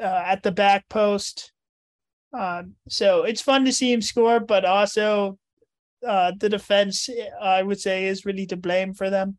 uh, 0.00 0.22
at 0.26 0.42
the 0.42 0.52
back 0.52 0.88
post. 0.88 1.52
Um, 2.32 2.74
so 2.88 3.22
it's 3.22 3.40
fun 3.40 3.64
to 3.64 3.72
see 3.72 3.92
him 3.92 4.02
score, 4.02 4.40
but 4.40 4.64
also 4.64 5.38
uh, 6.06 6.32
the 6.38 6.48
defense, 6.48 7.08
I 7.40 7.62
would 7.62 7.80
say, 7.80 8.06
is 8.06 8.26
really 8.26 8.46
to 8.46 8.56
blame 8.56 8.94
for 8.94 9.10
them. 9.10 9.38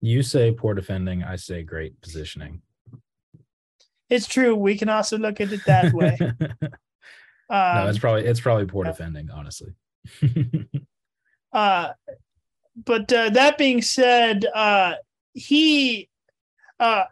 You 0.00 0.22
say 0.22 0.52
poor 0.52 0.74
defending. 0.74 1.24
I 1.24 1.36
say 1.36 1.62
great 1.62 2.00
positioning. 2.00 2.62
It's 4.08 4.28
true. 4.28 4.54
We 4.54 4.78
can 4.78 4.88
also 4.88 5.18
look 5.18 5.40
at 5.40 5.52
it 5.52 5.64
that 5.66 5.92
way. 5.92 6.18
no, 7.50 7.56
Um, 7.56 7.88
it's 7.88 7.98
probably 7.98 8.24
it's 8.24 8.40
probably 8.40 8.66
poor 8.66 8.84
defending, 8.84 9.30
honestly. 9.30 9.72
uh, 11.52 11.92
but 12.84 13.12
uh, 13.12 13.30
that 13.30 13.58
being 13.58 13.82
said, 13.82 14.44
uh, 14.54 14.94
he, 15.32 16.08
uh, 16.78 17.04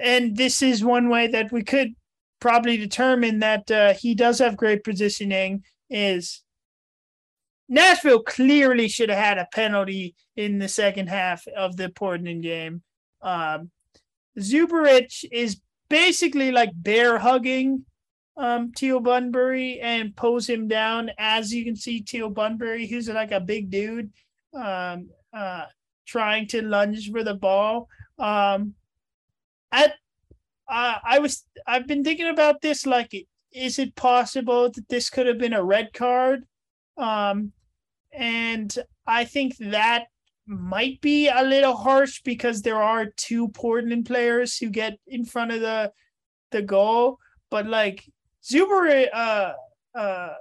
and 0.00 0.36
this 0.36 0.62
is 0.62 0.84
one 0.84 1.08
way 1.08 1.28
that 1.28 1.52
we 1.52 1.62
could 1.62 1.94
probably 2.40 2.76
determine 2.76 3.40
that 3.40 3.70
uh, 3.70 3.94
he 3.94 4.14
does 4.14 4.38
have 4.38 4.56
great 4.56 4.84
positioning 4.84 5.62
is 5.88 6.42
Nashville 7.68 8.22
clearly 8.22 8.88
should 8.88 9.08
have 9.08 9.18
had 9.18 9.38
a 9.38 9.48
penalty 9.52 10.14
in 10.36 10.58
the 10.58 10.68
second 10.68 11.08
half 11.08 11.46
of 11.56 11.76
the 11.76 11.88
Portland 11.88 12.42
game. 12.42 12.82
Um, 13.22 13.70
Zuparic 14.38 15.24
is 15.32 15.60
basically 15.88 16.52
like 16.52 16.70
bear 16.74 17.18
hugging 17.18 17.84
um 18.36 18.72
Teal 18.72 19.00
Bunbury 19.00 19.80
and 19.80 20.14
pose 20.16 20.48
him 20.48 20.68
down. 20.68 21.10
As 21.18 21.52
you 21.52 21.64
can 21.64 21.76
see, 21.76 22.00
Teal 22.00 22.30
Bunbury, 22.30 22.86
who's 22.86 23.08
like 23.08 23.32
a 23.32 23.40
big 23.40 23.70
dude, 23.70 24.10
um, 24.54 25.10
uh, 25.32 25.66
trying 26.06 26.46
to 26.48 26.62
lunge 26.62 27.10
for 27.10 27.24
the 27.24 27.34
ball. 27.34 27.88
Um, 28.18 28.74
at 29.72 29.94
uh, 30.68 30.98
I 31.04 31.18
was 31.18 31.44
I've 31.66 31.86
been 31.86 32.04
thinking 32.04 32.28
about 32.28 32.60
this. 32.60 32.86
Like, 32.86 33.12
is 33.52 33.78
it 33.78 33.94
possible 33.94 34.70
that 34.70 34.88
this 34.88 35.10
could 35.10 35.26
have 35.26 35.38
been 35.38 35.52
a 35.52 35.64
red 35.64 35.92
card? 35.92 36.44
Um, 36.96 37.52
and 38.12 38.74
I 39.06 39.24
think 39.24 39.56
that 39.58 40.06
might 40.46 41.00
be 41.00 41.28
a 41.28 41.42
little 41.42 41.76
harsh 41.76 42.22
because 42.22 42.62
there 42.62 42.80
are 42.82 43.06
two 43.16 43.48
Portland 43.48 44.06
players 44.06 44.56
who 44.58 44.70
get 44.70 44.98
in 45.06 45.24
front 45.24 45.52
of 45.52 45.60
the 45.60 45.92
the 46.50 46.62
goal, 46.62 47.18
but 47.50 47.66
like 47.66 48.04
Zuber 48.46 49.08
uh 49.12 49.52
uh 49.94 50.34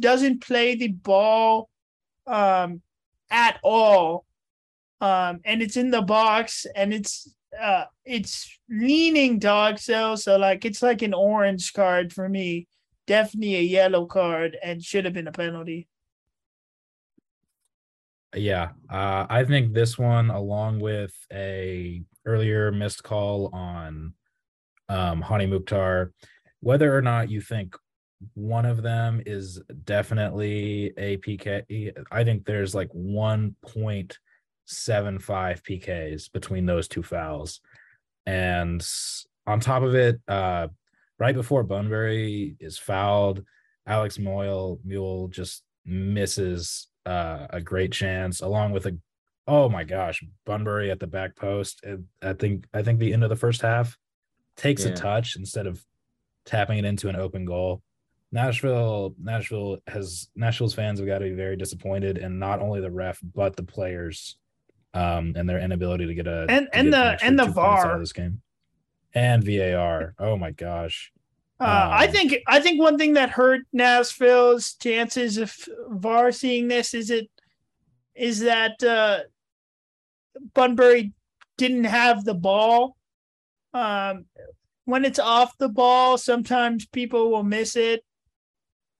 doesn't 0.00 0.40
play 0.40 0.74
the 0.74 0.88
ball 0.88 1.68
um 2.26 2.82
at 3.30 3.58
all. 3.62 4.24
Um 5.00 5.40
and 5.44 5.62
it's 5.62 5.76
in 5.76 5.90
the 5.90 6.02
box 6.02 6.66
and 6.74 6.94
it's 6.94 7.34
uh 7.60 7.84
it's 8.04 8.58
leaning 8.68 9.38
dog 9.38 9.78
so 9.78 10.16
so 10.16 10.36
like 10.36 10.64
it's 10.64 10.82
like 10.82 11.02
an 11.02 11.14
orange 11.14 11.72
card 11.72 12.12
for 12.12 12.28
me. 12.28 12.66
Definitely 13.06 13.56
a 13.56 13.62
yellow 13.62 14.06
card 14.06 14.56
and 14.62 14.82
should 14.82 15.04
have 15.04 15.14
been 15.14 15.28
a 15.28 15.32
penalty. 15.32 15.88
Yeah, 18.34 18.70
uh, 18.90 19.26
I 19.30 19.44
think 19.44 19.72
this 19.72 19.96
one, 19.96 20.30
along 20.30 20.80
with 20.80 21.14
a 21.32 22.02
earlier 22.26 22.70
missed 22.70 23.02
call 23.02 23.48
on 23.54 24.12
um, 24.88 25.22
Hani 25.22 25.48
Mukhtar, 25.48 26.12
whether 26.60 26.96
or 26.96 27.02
not 27.02 27.30
you 27.30 27.40
think 27.40 27.76
one 28.34 28.64
of 28.64 28.82
them 28.82 29.22
is 29.26 29.60
definitely 29.84 30.92
a 30.96 31.18
PK, 31.18 31.92
I 32.10 32.24
think 32.24 32.44
there's 32.46 32.74
like 32.74 32.90
1.75 32.92 34.16
PKs 34.68 36.32
between 36.32 36.66
those 36.66 36.88
two 36.88 37.02
fouls. 37.02 37.60
And 38.24 38.86
on 39.46 39.60
top 39.60 39.82
of 39.82 39.94
it, 39.94 40.20
uh, 40.26 40.68
right 41.18 41.34
before 41.34 41.62
Bunbury 41.62 42.56
is 42.58 42.78
fouled, 42.78 43.44
Alex 43.86 44.18
Moyle 44.18 44.80
Muyl 44.86 45.30
just 45.30 45.62
misses 45.84 46.88
uh, 47.04 47.46
a 47.50 47.60
great 47.60 47.92
chance, 47.92 48.40
along 48.40 48.72
with 48.72 48.86
a 48.86 48.98
oh 49.48 49.68
my 49.68 49.84
gosh, 49.84 50.24
Bunbury 50.44 50.90
at 50.90 50.98
the 50.98 51.06
back 51.06 51.36
post. 51.36 51.84
I 52.20 52.32
think 52.32 52.66
I 52.74 52.82
think 52.82 52.98
the 52.98 53.12
end 53.12 53.22
of 53.22 53.30
the 53.30 53.36
first 53.36 53.62
half 53.62 53.96
takes 54.56 54.84
Yeah. 54.84 54.90
a 54.90 54.96
touch 54.96 55.36
instead 55.36 55.68
of 55.68 55.84
tapping 56.46 56.78
it 56.78 56.84
into 56.86 57.08
an 57.10 57.16
open 57.16 57.44
goal. 57.44 57.82
Nashville, 58.32 59.14
Nashville 59.22 59.78
has 59.86 60.28
Nashville's 60.34 60.74
fans 60.74 60.98
have 60.98 61.06
got 61.06 61.18
to 61.18 61.26
be 61.26 61.32
very 61.34 61.56
disappointed, 61.56 62.16
and 62.18 62.40
not 62.40 62.60
only 62.60 62.80
the 62.80 62.90
ref 62.90 63.20
but 63.34 63.54
the 63.56 63.62
players, 63.62 64.36
um, 64.94 65.34
and 65.36 65.48
their 65.48 65.58
inability 65.60 66.06
to 66.06 66.14
get 66.14 66.26
a 66.26 66.46
And- 66.48 66.68
and 66.72 66.92
the- 66.92 67.12
extra 67.12 67.28
and 67.28 67.38
the 67.38 67.44
two 67.46 67.52
points 67.52 67.84
of 67.84 67.90
VAR. 67.90 67.98
this 67.98 68.12
game, 68.12 68.42
and 69.14 69.44
VAR. 69.44 70.14
Oh 70.18 70.36
my 70.36 70.50
gosh, 70.52 71.12
Uh, 71.58 71.64
I 71.90 72.04
Um, 72.06 72.12
think 72.12 72.34
I 72.46 72.60
think 72.60 72.78
one 72.80 72.98
thing 72.98 73.14
that 73.14 73.30
hurt 73.30 73.62
Nashville's 73.72 74.74
chances 74.74 75.38
of 75.38 75.54
VAR 75.88 76.30
seeing 76.32 76.68
this 76.68 76.92
is 76.92 77.10
it 77.10 77.30
is 78.14 78.40
that 78.40 78.82
uh, 78.82 79.20
Bunbury 80.54 81.12
didn't 81.56 81.84
have 81.84 82.24
the 82.24 82.34
ball. 82.34 82.96
Um, 83.72 84.26
when 84.86 85.04
it's 85.04 85.18
off 85.18 85.58
the 85.58 85.68
ball, 85.68 86.16
sometimes 86.16 86.86
people 86.86 87.30
will 87.30 87.42
miss 87.42 87.76
it, 87.76 88.02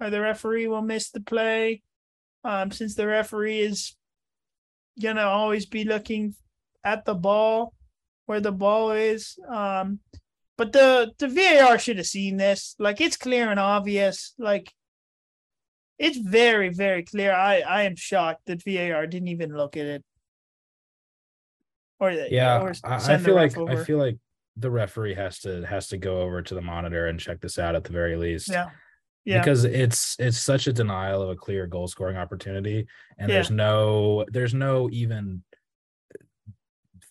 or 0.00 0.10
the 0.10 0.20
referee 0.20 0.66
will 0.66 0.82
miss 0.82 1.10
the 1.10 1.20
play. 1.20 1.82
Um, 2.44 2.70
since 2.70 2.94
the 2.94 3.06
referee 3.06 3.60
is 3.60 3.96
gonna 5.00 5.22
always 5.22 5.64
be 5.66 5.84
looking 5.84 6.34
at 6.84 7.04
the 7.04 7.14
ball, 7.14 7.72
where 8.26 8.40
the 8.40 8.52
ball 8.52 8.90
is. 8.92 9.38
Um, 9.48 10.00
but 10.58 10.72
the 10.72 11.12
the 11.18 11.28
VAR 11.28 11.78
should 11.78 11.98
have 11.98 12.06
seen 12.06 12.36
this. 12.36 12.74
Like 12.78 13.00
it's 13.00 13.16
clear 13.16 13.50
and 13.50 13.60
obvious. 13.60 14.34
Like 14.38 14.72
it's 15.98 16.18
very 16.18 16.70
very 16.70 17.04
clear. 17.04 17.32
I 17.32 17.60
I 17.60 17.82
am 17.82 17.94
shocked 17.94 18.46
that 18.46 18.64
VAR 18.64 19.06
didn't 19.06 19.28
even 19.28 19.56
look 19.56 19.76
at 19.76 19.86
it. 19.86 20.04
Or 22.00 22.10
yeah 22.10 22.60
or 22.60 22.74
I, 22.84 23.14
I 23.14 23.16
feel 23.16 23.34
like 23.34 23.56
i 23.56 23.82
feel 23.82 23.96
like 23.96 24.18
the 24.56 24.70
referee 24.70 25.14
has 25.14 25.38
to 25.40 25.64
has 25.66 25.88
to 25.88 25.96
go 25.98 26.20
over 26.22 26.40
to 26.42 26.54
the 26.54 26.62
monitor 26.62 27.06
and 27.08 27.20
check 27.20 27.40
this 27.40 27.58
out 27.58 27.74
at 27.74 27.84
the 27.84 27.92
very 27.92 28.16
least. 28.16 28.48
Yeah. 28.50 28.70
Yeah. 29.24 29.40
Because 29.40 29.64
it's 29.64 30.16
it's 30.18 30.38
such 30.38 30.66
a 30.66 30.72
denial 30.72 31.20
of 31.22 31.30
a 31.30 31.36
clear 31.36 31.66
goal 31.66 31.88
scoring 31.88 32.16
opportunity 32.16 32.86
and 33.18 33.28
Yeah. 33.28 33.34
there's 33.36 33.50
no 33.50 34.24
there's 34.32 34.54
no 34.54 34.88
even 34.90 35.42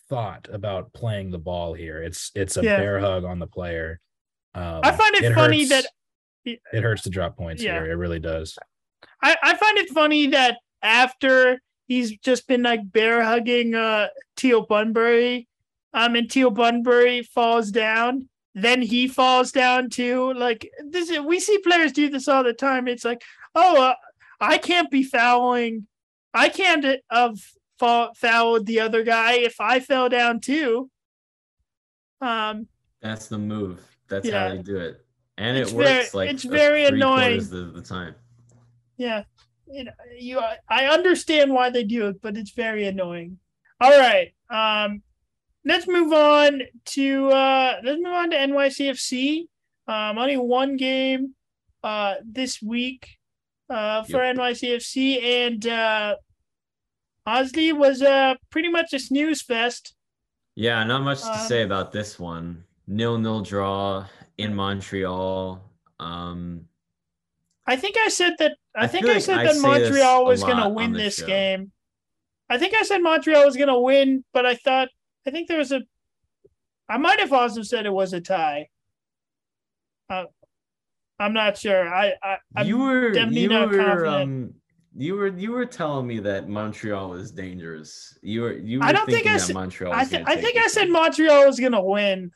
thought 0.09 0.47
about 0.51 0.93
playing 0.93 1.31
the 1.31 1.37
ball 1.39 1.73
here. 1.73 2.01
It's 2.01 2.31
it's 2.35 2.57
a 2.57 2.63
Yeah. 2.63 2.77
bear 2.77 2.99
hug 2.99 3.23
on 3.23 3.39
the 3.39 3.47
player. 3.47 3.99
Um, 4.53 4.81
I 4.83 4.91
find 4.91 5.15
it 5.15 5.33
funny 5.33 5.67
hurts- 5.67 5.87
that- 6.45 6.59
it 6.71 6.83
hurts 6.83 7.01
to 7.03 7.09
drop 7.09 7.37
points 7.37 7.63
Yeah. 7.63 7.73
here. 7.81 7.91
It 7.91 7.95
really 7.95 8.19
does. 8.19 8.57
I, 9.21 9.35
I 9.41 9.55
find 9.57 9.77
it 9.77 9.89
funny 9.89 10.27
that 10.27 10.57
after 10.83 11.59
he's 11.87 12.15
just 12.19 12.47
been 12.47 12.61
like 12.63 12.91
bear 12.91 13.23
hugging 13.23 13.73
uh 13.75 14.07
Teal 14.37 14.65
Bunbury, 14.65 15.47
um, 15.95 16.15
and 16.15 16.29
Teal 16.29 16.51
Bunbury 16.51 17.23
falls 17.23 17.71
down, 17.71 18.29
then 18.53 18.81
he 18.83 19.07
falls 19.07 19.51
down 19.51 19.89
too. 19.89 20.33
Like 20.33 20.69
this, 20.89 21.09
is, 21.09 21.19
we 21.21 21.39
see 21.39 21.57
players 21.59 21.91
do 21.91 22.09
this 22.09 22.27
all 22.27 22.43
the 22.43 22.53
time. 22.53 22.87
It's 22.87 23.03
like, 23.05 23.23
oh, 23.55 23.81
uh, 23.81 23.95
I 24.39 24.57
can't 24.59 24.91
be 24.91 25.01
fouling, 25.03 25.87
I 26.33 26.49
can't 26.49 26.85
have 27.09 27.39
fall, 27.79 28.11
fouled 28.15 28.65
the 28.67 28.81
other 28.81 29.03
guy 29.03 29.33
if 29.39 29.59
I 29.59 29.79
fell 29.79 30.09
down 30.09 30.39
too. 30.41 30.89
Um, 32.21 32.67
That's 33.01 33.27
the 33.27 33.37
move. 33.37 33.79
That's 34.07 34.27
Yeah. 34.27 34.49
how 34.49 34.53
you 34.53 34.63
do 34.63 34.77
it, 34.77 35.03
and 35.37 35.57
It's 35.57 35.71
it 35.71 35.75
works 35.75 35.89
very- 35.89 36.09
like 36.13 36.29
it's 36.35 36.43
very 36.43 36.85
annoying. 36.85 37.39
of 37.39 37.49
the 37.73 37.81
time. 37.81 38.15
Yeah, 38.97 39.23
you 39.67 39.83
know, 39.85 39.91
you. 40.17 40.39
I 40.69 40.85
understand 40.87 41.51
why 41.53 41.69
they 41.69 41.83
do 41.83 42.07
it, 42.07 42.21
but 42.21 42.37
it's 42.37 42.51
very 42.51 42.85
annoying. 42.85 43.39
All 43.81 43.97
right, 43.97 44.33
um, 44.49 45.01
let's 45.65 45.87
move 45.87 46.13
on 46.13 46.61
to 46.85 47.29
uh, 47.29 47.79
let's 47.83 47.97
move 48.01 48.13
on 48.13 48.29
to 48.31 48.37
NYCFC. 48.37 49.47
Um, 49.87 50.17
only 50.17 50.37
one 50.37 50.77
game, 50.77 51.35
uh, 51.83 52.15
this 52.25 52.61
week, 52.61 53.17
uh, 53.69 54.03
for 54.03 54.23
Yep. 54.23 54.37
NYCFC, 54.37 55.21
and 55.23 55.67
uh, 55.67 56.15
Osley 57.27 57.73
was 57.73 58.01
uh 58.01 58.35
pretty 58.49 58.69
much 58.69 58.93
a 58.93 58.99
snooze 58.99 59.41
fest. 59.41 59.93
Yeah, 60.55 60.83
not 60.85 61.01
much 61.03 61.21
to 61.21 61.31
Um, 61.31 61.47
say 61.47 61.63
about 61.63 61.91
this 61.91 62.17
one. 62.19 62.63
Nil 62.87 63.17
nil 63.17 63.41
draw 63.41 64.05
in 64.37 64.53
Montreal. 64.55 65.61
Um, 65.99 66.67
I 67.67 67.75
think 67.75 67.97
I 67.97 68.09
said 68.09 68.33
that. 68.39 68.53
I, 68.75 68.83
I 68.83 68.87
think 68.87 69.05
I 69.07 69.19
said 69.19 69.39
I 69.39 69.43
that 69.45 69.53
this 69.53 69.61
Montreal 69.63 70.25
was 70.25 70.43
going 70.43 70.57
to 70.57 70.69
win 70.69 70.93
this 70.93 71.17
this 71.17 71.25
game. 71.25 71.71
I 72.49 72.57
think 72.59 72.75
I 72.75 72.83
said 72.83 72.99
Montreal 73.01 73.43
was 73.45 73.55
going 73.55 73.69
to 73.69 73.79
win, 73.79 74.23
but 74.33 74.45
I 74.45 74.55
thought 74.55 74.89
I 75.27 75.31
think 75.31 75.47
there 75.47 75.57
was 75.57 75.71
a. 75.71 75.81
I 76.87 76.97
might 76.97 77.19
have 77.19 77.33
also 77.33 77.61
said 77.63 77.85
it 77.85 77.93
was 77.93 78.13
a 78.13 78.21
tie. 78.21 78.69
Uh, 80.09 80.25
I'm 81.19 81.33
not 81.33 81.57
sure. 81.57 81.87
I, 81.93 82.13
I 82.21 82.37
I'm 82.55 82.67
you 82.67 82.77
were 82.77 83.11
definitely 83.11 83.41
you 83.41 83.49
not 83.49 83.69
were 83.69 83.77
confident. 83.77 84.05
um 84.23 84.53
you 84.97 85.15
were 85.15 85.27
you 85.29 85.51
were 85.51 85.65
telling 85.65 86.05
me 86.07 86.19
that 86.19 86.47
Montreal 86.47 87.09
was 87.09 87.31
dangerous. 87.31 88.17
You 88.21 88.41
were 88.41 88.53
you 88.53 88.79
were 88.79 88.85
I 88.85 88.91
don't 88.91 89.09
think 89.09 89.25
I 89.25 89.37
said- 89.37 89.55
Montreal. 89.55 89.93
I, 89.93 90.05
th- 90.05 90.23
I 90.27 90.35
think 90.35 90.57
I 90.57 90.67
said. 90.67 90.89
Montreal 90.89 91.45
was 91.47 91.59
gonna 91.59 91.83
win. 91.83 92.31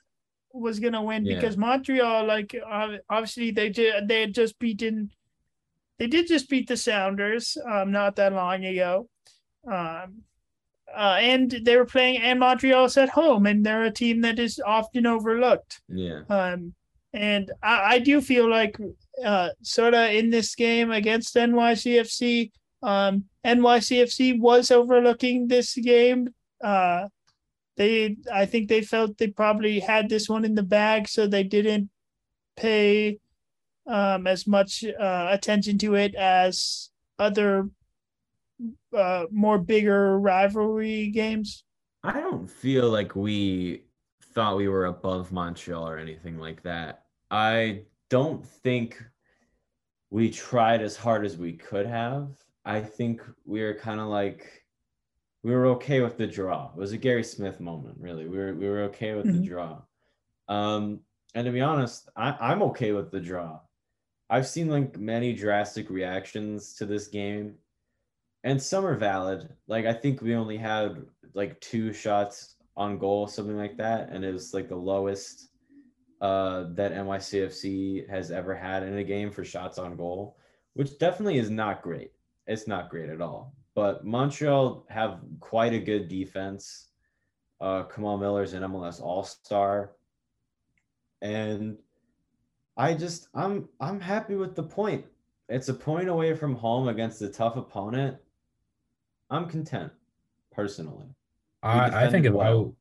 Was 0.53 0.79
gonna 0.79 1.03
win 1.03 1.25
Yeah. 1.25 1.35
because 1.35 1.57
Montreal, 1.57 2.25
like 2.25 2.55
uh, 2.67 2.97
obviously 3.09 3.51
they 3.51 3.69
did 3.69 4.07
they 4.07 4.21
had 4.21 4.33
just 4.33 4.57
beaten, 4.57 5.11
they 5.99 6.07
did 6.07 6.27
just 6.27 6.49
beat 6.49 6.67
the 6.67 6.75
Sounders 6.75 7.55
um 7.69 7.91
not 7.91 8.15
that 8.15 8.33
long 8.33 8.65
ago, 8.65 9.07
um, 9.71 10.23
uh, 10.95 11.17
and 11.19 11.51
they 11.63 11.75
were 11.77 11.85
playing 11.85 12.21
and 12.21 12.39
Montreal's 12.39 12.97
at 12.97 13.09
home 13.09 13.45
and 13.45 13.65
they're 13.65 13.83
a 13.83 13.91
team 13.91 14.21
that 14.21 14.39
is 14.39 14.61
often 14.65 15.05
overlooked. 15.05 15.81
Yeah. 15.87 16.21
Um, 16.29 16.73
and 17.13 17.51
I, 17.63 17.95
I 17.95 17.99
do 17.99 18.21
feel 18.21 18.49
like 18.49 18.77
uh, 19.23 19.49
sort 19.61 19.93
of 19.93 20.09
in 20.11 20.29
this 20.29 20.55
game 20.55 20.91
against 20.91 21.35
NYCFC, 21.35 22.51
um, 22.83 23.25
NYCFC 23.45 24.39
was 24.39 24.71
overlooking 24.71 25.47
this 25.47 25.75
game. 25.75 26.29
Uh, 26.63 27.07
they, 27.77 28.17
I 28.31 28.45
think 28.45 28.67
they 28.67 28.81
felt 28.81 29.17
they 29.17 29.27
probably 29.27 29.79
had 29.79 30.09
this 30.09 30.27
one 30.27 30.43
in 30.43 30.55
the 30.55 30.63
bag, 30.63 31.07
so 31.07 31.27
they 31.27 31.43
didn't 31.43 31.89
pay 32.57 33.19
um, 33.87 34.27
as 34.27 34.45
much 34.45 34.83
uh, 34.83 35.27
attention 35.31 35.77
to 35.79 35.95
it 35.95 36.13
as 36.15 36.89
other 37.17 37.69
uh, 38.95 39.25
more 39.31 39.57
bigger 39.57 40.19
rivalry 40.19 41.09
games. 41.09 41.63
I 42.03 42.19
don't 42.19 42.49
feel 42.49 42.89
like 42.89 43.15
we 43.15 43.83
thought 44.33 44.57
we 44.57 44.67
were 44.69 44.85
above 44.85 45.31
Montreal 45.31 45.87
or 45.87 45.97
anything 45.97 46.37
like 46.37 46.63
that. 46.63 47.05
I 47.29 47.83
don't 48.09 48.45
think 48.45 49.01
we 50.09 50.29
tried 50.29 50.81
as 50.81 50.95
hard 50.95 51.25
as 51.25 51.37
we 51.37 51.53
could 51.53 51.85
have. 51.85 52.31
I 52.65 52.81
think 52.81 53.21
we 53.45 53.61
were 53.61 53.73
kind 53.75 53.99
of 53.99 54.07
like 54.07 54.65
we 55.43 55.51
were 55.51 55.67
okay 55.67 56.01
with 56.01 56.17
the 56.17 56.27
draw. 56.27 56.71
It 56.71 56.77
was 56.77 56.91
a 56.91 56.97
Gary 56.97 57.23
Smith 57.23 57.59
moment, 57.59 57.97
really. 57.99 58.27
We 58.27 58.37
were 58.37 58.53
we 58.55 58.67
were 58.67 58.81
okay 58.83 59.13
with 59.15 59.25
the 59.25 59.39
Mhm. 59.39 59.45
draw. 59.47 59.81
Um, 60.47 61.01
and 61.35 61.45
to 61.45 61.51
be 61.51 61.61
honest, 61.61 62.09
I, 62.15 62.35
I'm 62.39 62.61
okay 62.63 62.91
with 62.91 63.11
the 63.11 63.19
draw. 63.19 63.59
I've 64.29 64.47
seen 64.47 64.67
like 64.69 64.97
many 64.97 65.33
drastic 65.33 65.89
reactions 65.89 66.73
to 66.75 66.85
this 66.85 67.07
game, 67.07 67.55
and 68.43 68.61
some 68.61 68.85
are 68.85 68.95
valid. 68.95 69.49
Like 69.67 69.85
I 69.85 69.93
think 69.93 70.21
we 70.21 70.35
only 70.35 70.57
had 70.57 71.05
like 71.33 71.59
two 71.61 71.93
shots 71.93 72.55
on 72.77 72.97
goal, 72.97 73.27
something 73.27 73.57
like 73.57 73.77
that, 73.77 74.09
and 74.09 74.23
it 74.23 74.31
was 74.31 74.53
like 74.53 74.69
the 74.69 74.75
lowest 74.75 75.49
uh, 76.21 76.65
that 76.71 76.93
NYCFC 76.93 78.09
has 78.09 78.31
ever 78.31 78.55
had 78.55 78.83
in 78.83 78.97
a 78.97 79.03
game 79.03 79.31
for 79.31 79.43
shots 79.43 79.77
on 79.77 79.95
goal, 79.95 80.37
which 80.73 80.97
definitely 80.99 81.37
is 81.37 81.49
not 81.49 81.81
great. 81.81 82.11
It's 82.47 82.67
not 82.67 82.89
great 82.89 83.09
at 83.09 83.21
all. 83.21 83.53
But 83.75 84.05
Montreal 84.05 84.85
have 84.89 85.19
quite 85.39 85.73
a 85.73 85.79
good 85.79 86.07
defense. 86.07 86.87
Uh, 87.61 87.83
Kamal 87.83 88.17
Miller's 88.17 88.53
an 88.53 88.63
MLS 88.63 89.01
All 89.01 89.23
Star, 89.23 89.91
and 91.21 91.77
I 92.77 92.93
just 92.93 93.27
I'm 93.33 93.67
I'm 93.79 93.99
happy 93.99 94.35
with 94.35 94.55
the 94.55 94.63
point. 94.63 95.05
It's 95.49 95.69
a 95.69 95.73
point 95.73 96.07
away 96.07 96.33
from 96.35 96.55
home 96.55 96.87
against 96.87 97.21
a 97.21 97.29
tough 97.29 97.57
opponent. 97.57 98.17
I'm 99.29 99.47
content, 99.47 99.91
personally. 100.51 101.07
I, 101.61 102.05
I 102.05 102.09
think 102.09 102.23
defended 102.23 102.25
if 102.25 102.35
I 102.35 102.49
well. 102.49 102.75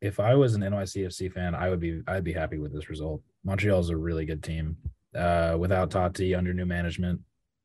if 0.00 0.20
I 0.20 0.34
was 0.34 0.54
an 0.54 0.62
NYCFC 0.62 1.32
fan, 1.32 1.54
I 1.54 1.70
would 1.70 1.80
be 1.80 2.02
I'd 2.06 2.24
be 2.24 2.32
happy 2.32 2.58
with 2.58 2.72
this 2.72 2.88
result. 2.90 3.22
Montreal 3.44 3.80
is 3.80 3.90
a 3.90 3.96
really 3.96 4.24
good 4.24 4.42
team. 4.42 4.76
Uh, 5.14 5.56
without 5.58 5.90
Taty 5.90 6.36
under 6.36 6.52
new 6.52 6.66
management, 6.66 7.20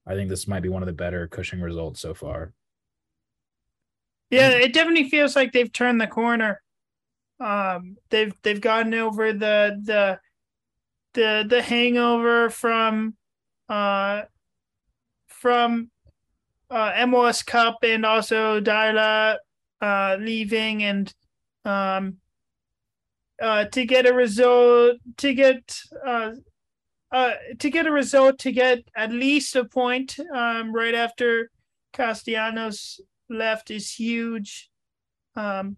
I 0.07 0.15
think 0.15 0.29
this 0.29 0.47
might 0.47 0.61
be 0.61 0.69
one 0.69 0.81
of 0.81 0.87
the 0.87 0.93
better 0.93 1.27
Cushing 1.27 1.61
results 1.61 1.99
so 1.99 2.13
far. 2.13 2.53
Yeah, 4.29 4.49
it 4.49 4.73
definitely 4.73 5.09
feels 5.09 5.35
like 5.35 5.51
they've 5.51 5.71
turned 5.71 6.01
the 6.01 6.07
corner. 6.07 6.61
Um, 7.39 7.97
they've 8.09 8.33
they've 8.41 8.61
gotten 8.61 8.93
over 8.93 9.33
the 9.33 9.79
the 9.83 10.19
the 11.13 11.45
the 11.47 11.61
hangover 11.61 12.49
from 12.49 13.15
uh 13.69 14.23
from 15.27 15.91
uh 16.73 16.91
MLS 17.07 17.45
Cup 17.45 17.77
and 17.83 18.05
also 18.05 18.59
Deila 18.59 19.37
uh 19.81 20.17
leaving 20.19 20.83
and 20.83 21.13
um 21.65 22.17
uh 23.41 23.65
to 23.65 23.85
get 23.85 24.05
a 24.05 24.13
result 24.13 24.97
to 25.17 25.33
get 25.33 25.79
uh 26.05 26.31
uh 27.11 27.33
to 27.59 27.69
get 27.69 27.85
a 27.85 27.91
result 27.91 28.39
to 28.39 28.51
get 28.51 28.79
at 28.95 29.11
least 29.11 29.55
a 29.55 29.65
point 29.65 30.17
um 30.33 30.73
right 30.73 30.95
after 30.95 31.49
Castellanos 31.93 32.99
left 33.29 33.71
is 33.71 33.93
huge. 33.93 34.69
Um, 35.35 35.77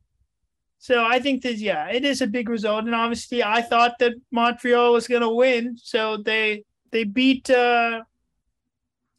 so 0.80 1.04
I 1.04 1.20
think 1.20 1.44
that 1.44 1.58
yeah, 1.58 1.90
it 1.90 2.06
is 2.06 2.22
a 2.22 2.28
big 2.28 2.50
result, 2.50 2.86
and 2.86 2.96
obviously 2.96 3.44
I 3.44 3.62
thought 3.62 3.94
that 4.00 4.14
Montreal 4.32 4.94
was 4.94 5.08
going 5.08 5.22
to 5.22 5.30
win, 5.30 5.78
so 5.78 6.18
they 6.18 6.64
they 6.92 7.04
beat 7.04 7.50
uh, 7.50 8.02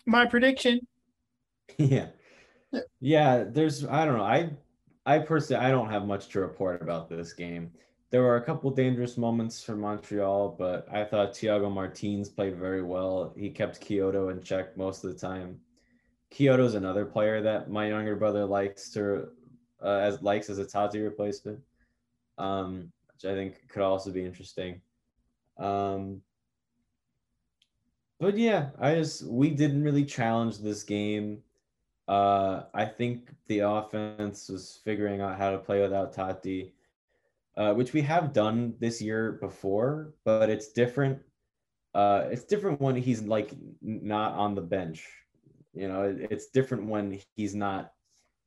my 0.07 0.27
prediction. 0.27 0.87
yeah. 1.79 2.09
Yeah. 3.01 3.45
There's 3.45 3.85
i 3.87 4.05
don't 4.05 4.17
know 4.19 4.25
i 4.25 4.51
i 5.07 5.19
personally 5.19 5.65
i 5.65 5.71
don't 5.71 5.91
have 5.91 6.07
much 6.07 6.29
to 6.31 6.41
report 6.41 6.83
about 6.83 7.09
this 7.09 7.33
game. 7.33 7.73
There 8.11 8.23
were 8.23 8.37
a 8.37 8.45
couple 8.45 8.71
dangerous 8.71 9.17
moments 9.19 9.63
for 9.63 9.77
montreal 9.77 10.57
but 10.59 10.87
i 10.93 11.05
thought 11.05 11.33
thiago 11.35 11.73
martins 11.73 12.29
played 12.29 12.57
very 12.57 12.83
well. 12.83 13.35
He 13.37 13.51
kept 13.51 13.81
quioto 13.81 14.31
in 14.31 14.43
check 14.43 14.77
most 14.77 15.05
of 15.05 15.13
the 15.13 15.19
time. 15.19 15.61
Quioto's 16.33 16.75
another 16.75 17.05
player 17.07 17.43
that 17.43 17.71
my 17.71 17.89
younger 17.89 18.17
brother 18.17 18.45
likes 18.45 18.91
to 18.93 19.29
uh, 19.83 19.99
as 20.03 20.23
likes 20.23 20.51
as 20.51 20.59
a 20.59 20.65
taty 20.65 21.03
replacement 21.05 21.61
um 22.39 22.93
which 23.15 23.31
i 23.31 23.35
think 23.35 23.69
could 23.69 23.83
also 23.83 24.11
be 24.13 24.25
interesting. 24.25 24.81
Um 25.59 26.23
but 28.21 28.37
yeah 28.39 28.71
i 28.81 28.95
just 28.95 29.27
we 29.27 29.51
didn't 29.51 29.83
really 29.83 30.05
challenge 30.05 30.59
this 30.59 30.83
game 30.83 31.43
uh, 32.09 32.65
I 32.75 32.85
think 32.85 33.35
the 33.49 33.61
offense 33.61 34.49
was 34.49 34.81
figuring 34.85 35.21
out 35.21 35.39
how 35.39 35.51
to 35.51 35.59
play 35.59 35.81
without 35.83 36.15
Taty, 36.15 36.73
uh, 37.57 37.75
which 37.75 37.93
we 37.93 38.03
have 38.03 38.33
done 38.33 38.75
this 38.79 39.01
year 39.03 39.33
before, 39.41 40.15
but 40.25 40.51
it's 40.51 40.73
different. 40.73 41.19
Uh, 41.95 42.29
it's 42.31 42.45
different 42.45 42.81
when 42.81 42.97
he's 42.97 43.23
like 43.23 43.53
not 43.83 44.35
on 44.35 44.55
the 44.55 44.61
bench. 44.61 45.09
You 45.75 45.89
know, 45.89 46.03
it- 46.05 46.29
it's 46.31 46.49
different 46.49 46.89
when 46.89 47.21
he's 47.35 47.55
not 47.55 47.93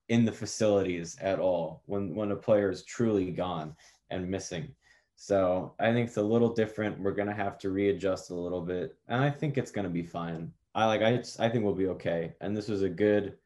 in 0.09 0.25
the 0.25 0.31
facilities 0.31 1.17
at 1.19 1.39
all. 1.39 1.83
When 1.85 2.15
when 2.15 2.31
a 2.31 2.35
player 2.35 2.69
is 2.69 2.83
truly 2.85 3.31
gone 3.31 3.75
and 4.09 4.29
missing. 4.29 4.75
So 5.15 5.75
I 5.79 5.91
think 5.91 6.07
it's 6.07 6.17
a 6.17 6.23
little 6.23 6.53
different. 6.53 6.99
We're 6.99 7.11
gonna 7.13 7.33
have 7.35 7.57
to 7.59 7.71
readjust 7.71 8.29
a 8.31 8.35
little 8.35 8.61
bit, 8.61 8.97
and 9.07 9.21
I 9.23 9.29
think 9.29 9.57
it's 9.57 9.71
gonna 9.71 9.89
be 9.89 10.03
fine. 10.03 10.53
I 10.75 10.85
like 10.85 11.01
I 11.01 11.17
just, 11.17 11.39
I 11.39 11.49
think 11.49 11.63
we'll 11.65 11.75
be 11.75 11.87
okay. 11.89 12.35
And 12.41 12.55
this 12.55 12.69
was 12.69 12.83
a 12.83 12.89
good 12.89 13.37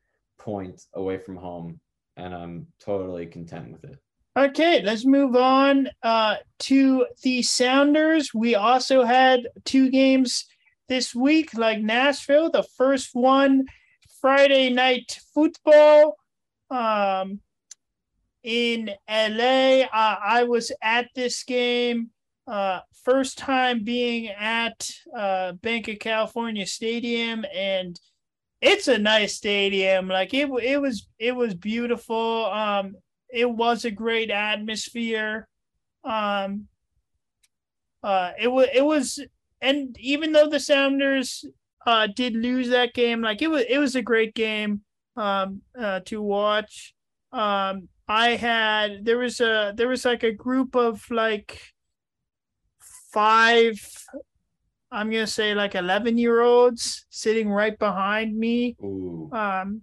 point 0.44 0.82
away 0.94 1.18
from 1.18 1.38
home, 1.38 1.80
and 2.18 2.36
I'm 2.36 2.68
totally 2.80 3.26
content 3.26 3.72
with 3.72 3.84
it. 3.86 4.00
Okay, 4.36 4.82
let's 4.82 5.06
move 5.06 5.36
on 5.36 5.90
uh, 6.02 6.38
to 6.60 7.06
the 7.22 7.44
Sounders. 7.44 8.34
We 8.34 8.56
also 8.56 9.04
had 9.04 9.48
two 9.64 9.90
games 9.90 10.46
this 10.90 11.14
week, 11.14 11.56
like 11.56 11.80
Nashville. 11.80 12.50
The 12.50 12.66
first 12.78 13.10
one, 13.14 13.66
Friday 14.20 14.70
night 14.70 15.20
football 15.34 16.18
um, 16.72 17.40
in 18.44 18.90
LA. 19.08 19.84
Uh, 19.84 20.16
I 20.26 20.46
was 20.46 20.72
at 20.82 21.10
this 21.16 21.44
game. 21.44 22.10
Uh, 22.48 22.80
first 23.04 23.38
time 23.38 23.84
being 23.84 24.28
at 24.28 24.90
uh, 25.16 25.54
Bank 25.54 25.88
of 25.88 26.00
California 26.00 26.66
Stadium, 26.66 27.46
and 27.56 28.00
it's 28.64 28.88
a 28.88 28.98
nice 28.98 29.36
stadium. 29.36 30.08
Like 30.08 30.34
it, 30.34 30.50
it 30.64 30.82
was, 30.82 31.08
it 31.20 31.36
was 31.36 31.54
beautiful. 31.54 32.46
Um, 32.46 32.96
it 33.30 33.50
was 33.50 33.84
a 33.84 33.92
great 33.92 34.30
atmosphere. 34.30 35.48
Um, 36.04 36.68
uh, 38.04 38.32
it 38.40 38.48
was 38.48 38.68
it 38.74 38.86
was, 38.86 39.20
and 39.62 39.98
even 40.00 40.34
though 40.34 40.50
the 40.50 40.60
Sounders 40.60 41.46
uh 41.86 42.08
did 42.08 42.36
lose 42.36 42.70
that 42.70 42.94
game, 42.94 43.22
like 43.22 43.42
it 43.42 43.48
was 43.48 43.64
it 43.68 43.78
was 43.78 43.96
a 43.96 44.02
great 44.02 44.34
game 44.36 44.82
um 45.16 45.62
uh, 45.78 46.02
to 46.06 46.22
watch. 46.22 46.94
Um, 47.32 47.88
I 48.08 48.32
had 48.32 49.06
there 49.06 49.18
was 49.18 49.40
a 49.40 49.74
there 49.76 49.88
was 49.88 50.06
like 50.06 50.24
a 50.24 50.32
group 50.32 50.76
of 50.76 51.04
like 51.10 51.60
five. 53.12 53.80
I'm 54.94 55.10
gonna 55.10 55.26
say 55.28 55.54
like 55.56 55.74
eleven 55.76 56.18
year 56.18 56.42
olds 56.42 57.06
sitting 57.10 57.50
right 57.50 57.78
behind 57.78 58.38
me. 58.38 58.76
Ooh, 58.84 59.30
Um, 59.34 59.82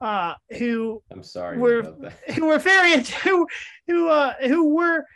uh, 0.00 0.34
who 0.58 1.02
I'm 1.12 1.22
sorry 1.22 1.56
we're- 1.58 2.10
who 2.34 2.46
were 2.46 2.58
very 2.58 3.02
who 3.24 3.46
who 3.86 4.08
uh 4.08 4.34
who 4.42 4.74
were 4.74 5.06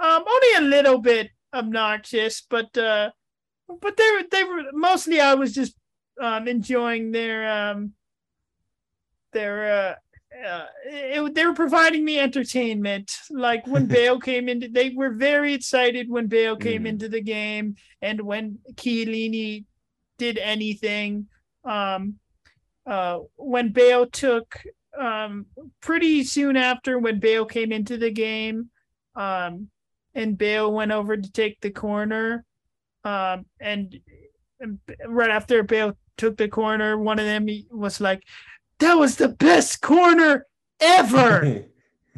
um 0.00 0.24
only 0.26 0.52
a 0.58 0.60
little 0.68 0.98
bit 0.98 1.30
obnoxious, 1.52 2.42
but 2.48 2.76
uh 2.78 3.10
but 3.80 3.96
they 3.96 4.10
were 4.12 4.22
they 4.30 4.44
were 4.44 4.62
mostly 4.72 5.20
I 5.20 5.34
was 5.34 5.52
just 5.54 5.74
um, 6.20 6.46
enjoying 6.46 7.10
their 7.10 7.48
um, 7.50 7.92
their 9.32 9.56
uh, 9.90 9.94
uh, 10.46 10.66
it, 10.84 11.34
they 11.34 11.46
were 11.46 11.54
providing 11.54 12.04
me 12.04 12.18
entertainment. 12.18 13.12
Like 13.30 13.66
when 13.66 13.86
Bale 13.96 14.18
came 14.20 14.48
into, 14.48 14.68
they 14.68 14.90
were 14.90 15.10
very 15.14 15.54
excited 15.54 16.08
when 16.08 16.26
Bale 16.26 16.56
came 16.56 16.84
Mhm. 16.84 16.88
into 16.88 17.08
the 17.08 17.20
game, 17.20 17.76
and 18.00 18.20
when 18.20 18.58
Chiellini 18.74 19.64
did 20.18 20.38
anything. 20.38 21.26
Um, 21.64 22.18
uh, 22.86 23.20
when 23.36 23.70
Bale 23.72 24.06
took, 24.06 24.60
um, 24.98 25.46
pretty 25.80 26.24
soon 26.24 26.56
after 26.56 26.98
when 26.98 27.20
Bale 27.20 27.44
came 27.46 27.70
into 27.72 27.96
the 27.96 28.10
game, 28.10 28.70
um, 29.14 29.68
and 30.14 30.36
Bale 30.36 30.72
went 30.72 30.92
over 30.92 31.16
to 31.16 31.32
take 31.32 31.60
the 31.60 31.70
corner, 31.70 32.44
um, 33.04 33.46
and, 33.60 33.98
and 34.60 34.78
right 35.06 35.30
after 35.30 35.62
Bale 35.62 35.96
took 36.16 36.36
the 36.36 36.48
corner, 36.48 36.98
one 36.98 37.18
of 37.18 37.24
them 37.24 37.46
was 37.70 38.00
like, 38.00 38.22
"That 38.82 38.98
was 38.98 39.16
the 39.16 39.28
best 39.28 39.80
corner 39.80 40.46
ever." 40.80 41.64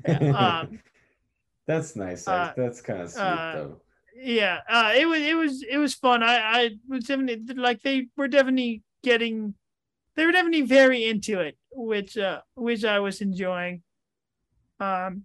um, 0.07 0.81
That's 1.67 1.97
nice. 1.97 2.29
uh, 2.29 2.53
That's 2.57 2.81
kind 2.81 3.03
of 3.03 3.11
sweet 3.11 3.23
uh, 3.23 3.53
though. 3.53 3.81
yeah, 4.17 4.61
uh, 4.69 4.93
it 4.97 5.07
was 5.07 5.21
it 5.21 5.37
was 5.37 5.63
it 5.63 5.79
was 5.79 5.95
fun. 5.95 6.23
I 6.23 6.37
I 6.37 6.71
was 6.89 7.05
definitely 7.05 7.55
like 7.55 7.83
they 7.83 8.09
were 8.17 8.29
definitely 8.29 8.83
getting, 9.03 9.55
they 10.17 10.27
were 10.27 10.33
definitely 10.33 10.63
very 10.63 11.05
into 11.05 11.41
it, 11.41 11.57
which 11.73 12.19
uh 12.19 12.41
which 12.55 12.85
I 12.85 13.01
was 13.01 13.21
enjoying. 13.21 13.83
Um, 14.81 15.25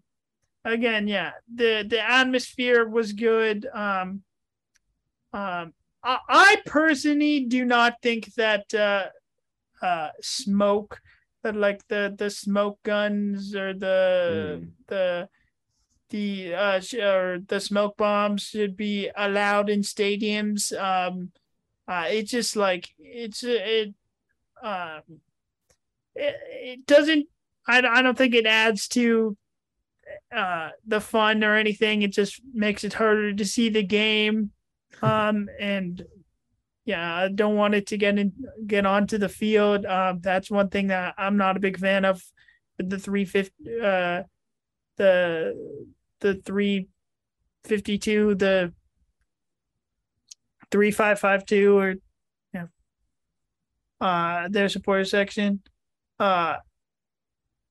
again, 0.64 1.08
yeah, 1.08 1.32
the 1.54 1.86
the 1.88 2.00
atmosphere 2.00 2.88
was 2.88 3.14
good. 3.14 3.66
Um, 3.74 4.24
um, 5.34 5.74
I, 6.04 6.20
I 6.30 6.62
personally 6.66 7.42
do 7.46 7.66
not 7.66 8.02
think 8.02 8.34
that 8.36 8.74
uh, 8.74 9.08
uh, 9.82 10.10
smoke, 10.22 11.02
that 11.44 11.56
like 11.56 11.88
the 11.88 12.14
the 12.18 12.30
smoke 12.30 12.80
guns 12.84 13.56
or 13.56 13.74
the 13.74 14.60
Mm. 14.62 14.72
the 14.88 15.30
the 16.10 16.54
uh 16.56 16.82
or 17.02 17.40
the 17.48 17.60
smoke 17.60 17.98
bombs 17.98 18.44
should 18.44 18.76
be 18.76 19.10
allowed 19.16 19.70
in 19.70 19.82
stadiums. 19.82 20.72
Um, 20.78 21.32
uh, 21.88 22.06
it's 22.10 22.32
just 22.32 22.56
like 22.56 22.90
it's 23.00 23.44
it 23.44 23.94
um 24.62 25.02
it, 26.16 26.36
it 26.50 26.86
doesn't. 26.86 27.28
I 27.68 27.80
I 27.82 28.02
don't 28.02 28.18
think 28.18 28.36
it 28.36 28.46
adds 28.46 28.88
to 28.90 29.38
uh 30.36 30.70
the 30.86 31.02
fun 31.02 31.44
or 31.44 31.56
anything. 31.56 32.02
It 32.02 32.12
just 32.14 32.42
makes 32.54 32.84
it 32.84 32.94
harder 32.94 33.34
to 33.34 33.46
see 33.46 33.70
the 33.70 33.84
game. 33.84 34.52
Um 35.02 35.48
and 35.60 36.04
yeah, 36.90 37.16
I 37.18 37.28
don't 37.28 37.56
want 37.56 37.76
it 37.76 37.86
to 37.88 37.98
get 37.98 38.18
in 38.18 38.34
get 38.66 38.88
onto 38.88 39.20
the 39.20 39.30
field. 39.30 39.86
Um, 39.86 40.22
that's 40.22 40.50
one 40.50 40.70
thing 40.70 40.88
that 40.88 41.14
I'm 41.20 41.38
not 41.38 41.56
a 41.56 41.60
big 41.60 41.78
fan 41.78 42.04
of 42.04 42.20
the 42.80 42.98
350 42.98 43.54
uh 43.80 44.24
the 44.98 45.54
the 46.22 46.34
352 46.44 48.34
the 48.34 48.74
3552 50.72 51.78
or 51.78 51.96
yeah. 52.56 52.66
Uh 54.02 54.48
their 54.50 54.68
supporter 54.68 55.06
section. 55.06 55.62
Uh 56.20 56.56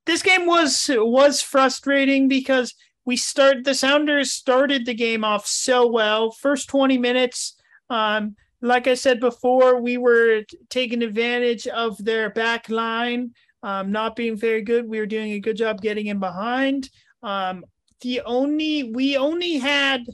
this 0.06 0.22
game 0.22 0.46
was 0.46 0.88
was 0.92 1.42
frustrating 1.42 2.28
because 2.28 2.72
we 3.04 3.16
start 3.16 3.64
the 3.64 3.74
sounders 3.74 4.32
started 4.32 4.86
the 4.86 4.94
game 4.94 5.24
off 5.24 5.44
so 5.44 5.88
well. 5.88 6.30
First 6.30 6.68
20 6.68 6.98
minutes 6.98 7.56
um 7.90 8.36
like 8.60 8.86
i 8.86 8.94
said 8.94 9.20
before 9.20 9.80
we 9.80 9.96
were 9.96 10.42
taking 10.68 11.02
advantage 11.02 11.66
of 11.68 11.96
their 12.04 12.30
back 12.30 12.68
line 12.68 13.32
um 13.62 13.90
not 13.90 14.16
being 14.16 14.36
very 14.36 14.62
good. 14.62 14.88
We 14.88 14.98
were 15.00 15.06
doing 15.06 15.32
a 15.32 15.40
good 15.40 15.56
job 15.56 15.80
getting 15.80 16.06
in 16.06 16.18
behind. 16.18 16.88
Um 17.22 17.64
the 18.00 18.20
only 18.22 18.84
we 18.84 19.16
only 19.16 19.58
had 19.58 20.04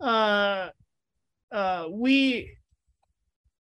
uh 0.00 0.68
uh 1.50 1.86
we 1.90 2.56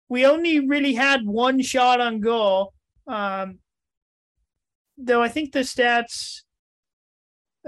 we 0.10 0.26
only 0.26 0.60
really 0.68 0.94
had 0.94 1.26
one 1.26 1.62
shot 1.62 2.00
on 2.00 2.20
goal. 2.20 2.74
Um 3.08 3.60
though 5.00 5.22
i 5.22 5.30
think 5.30 5.52
the 5.52 5.60
stats 5.60 6.42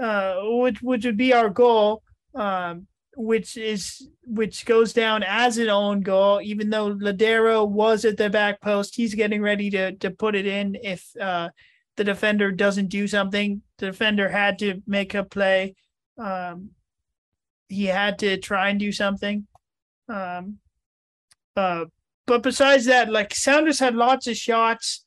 uh 0.00 0.36
would 0.42 1.16
be 1.16 1.32
our 1.32 1.50
goal. 1.50 2.02
Um 2.34 2.86
which 3.20 3.56
is 3.56 4.08
which 4.24 4.64
goes 4.64 4.92
down 4.92 5.22
as 5.22 5.58
an 5.58 5.68
own 5.68 6.00
goal 6.00 6.40
even 6.42 6.70
though 6.70 6.94
lodeiro 6.94 7.68
was 7.68 8.04
at 8.04 8.16
the 8.16 8.30
back 8.30 8.60
post 8.60 8.94
he's 8.94 9.14
getting 9.14 9.42
ready 9.42 9.70
to 9.70 9.92
to 9.96 10.10
put 10.10 10.34
it 10.34 10.46
in 10.46 10.76
if 10.82 11.08
uh 11.20 11.48
the 12.00 12.04
defender 12.04 12.50
doesn't 12.50 12.86
do 12.86 13.06
something. 13.06 13.60
The 13.76 13.86
defender 13.88 14.30
had 14.30 14.58
to 14.60 14.82
make 14.86 15.12
a 15.12 15.22
play. 15.22 15.74
Um 16.16 16.70
he 17.68 17.84
had 17.84 18.18
to 18.20 18.38
try 18.38 18.70
and 18.70 18.80
do 18.80 18.90
something. 18.90 19.46
Um 20.08 20.60
uh 21.54 21.84
but 22.26 22.42
besides 22.42 22.86
that 22.86 23.12
like 23.12 23.34
sounders 23.34 23.80
had 23.80 23.94
lots 23.94 24.26
of 24.28 24.36
shots. 24.38 25.04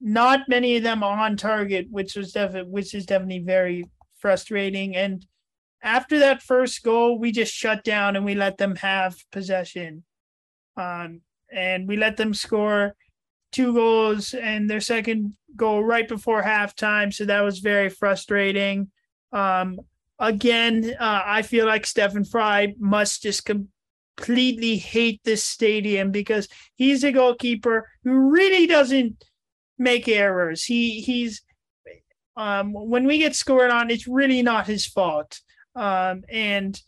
Not 0.00 0.48
many 0.48 0.76
of 0.76 0.84
them 0.84 1.02
on 1.02 1.36
target 1.36 1.88
which 1.90 2.14
was 2.14 2.30
definitely 2.30 2.70
which 2.70 2.94
is 2.94 3.04
definitely 3.04 3.40
very 3.40 3.84
frustrating. 4.18 4.94
And 4.94 5.26
after 5.82 6.18
that 6.18 6.42
first 6.42 6.82
goal 6.82 7.18
we 7.18 7.32
just 7.32 7.52
shut 7.52 7.84
down 7.84 8.16
and 8.16 8.24
we 8.24 8.34
let 8.34 8.58
them 8.58 8.76
have 8.76 9.16
possession. 9.32 10.04
Um 10.76 11.22
and 11.50 11.88
we 11.88 11.96
let 11.96 12.16
them 12.16 12.34
score 12.34 12.94
two 13.52 13.72
goals 13.72 14.34
and 14.34 14.68
their 14.68 14.80
second 14.80 15.34
goal 15.56 15.82
right 15.82 16.06
before 16.06 16.42
halftime. 16.42 17.12
So 17.12 17.24
that 17.24 17.40
was 17.40 17.60
very 17.60 17.88
frustrating. 17.88 18.90
Um 19.32 19.80
again 20.20 20.96
uh, 20.98 21.22
i 21.24 21.42
feel 21.42 21.64
like 21.64 21.86
stefan 21.86 22.24
frei 22.24 22.74
must 22.80 23.22
just 23.22 23.44
completely 23.44 24.76
hate 24.76 25.20
this 25.22 25.44
stadium 25.44 26.10
because 26.10 26.48
he's 26.74 27.04
a 27.04 27.12
goalkeeper 27.12 27.88
who 28.02 28.28
really 28.28 28.66
doesn't 28.66 29.24
make 29.78 30.08
errors. 30.08 30.64
He 30.64 31.00
he's 31.00 31.42
um 32.36 32.72
when 32.72 33.06
we 33.06 33.18
get 33.18 33.34
scored 33.34 33.70
on 33.70 33.90
it's 33.90 34.06
really 34.06 34.42
not 34.42 34.66
his 34.66 34.86
fault 34.86 35.40
um 35.78 36.22
and 36.28 36.82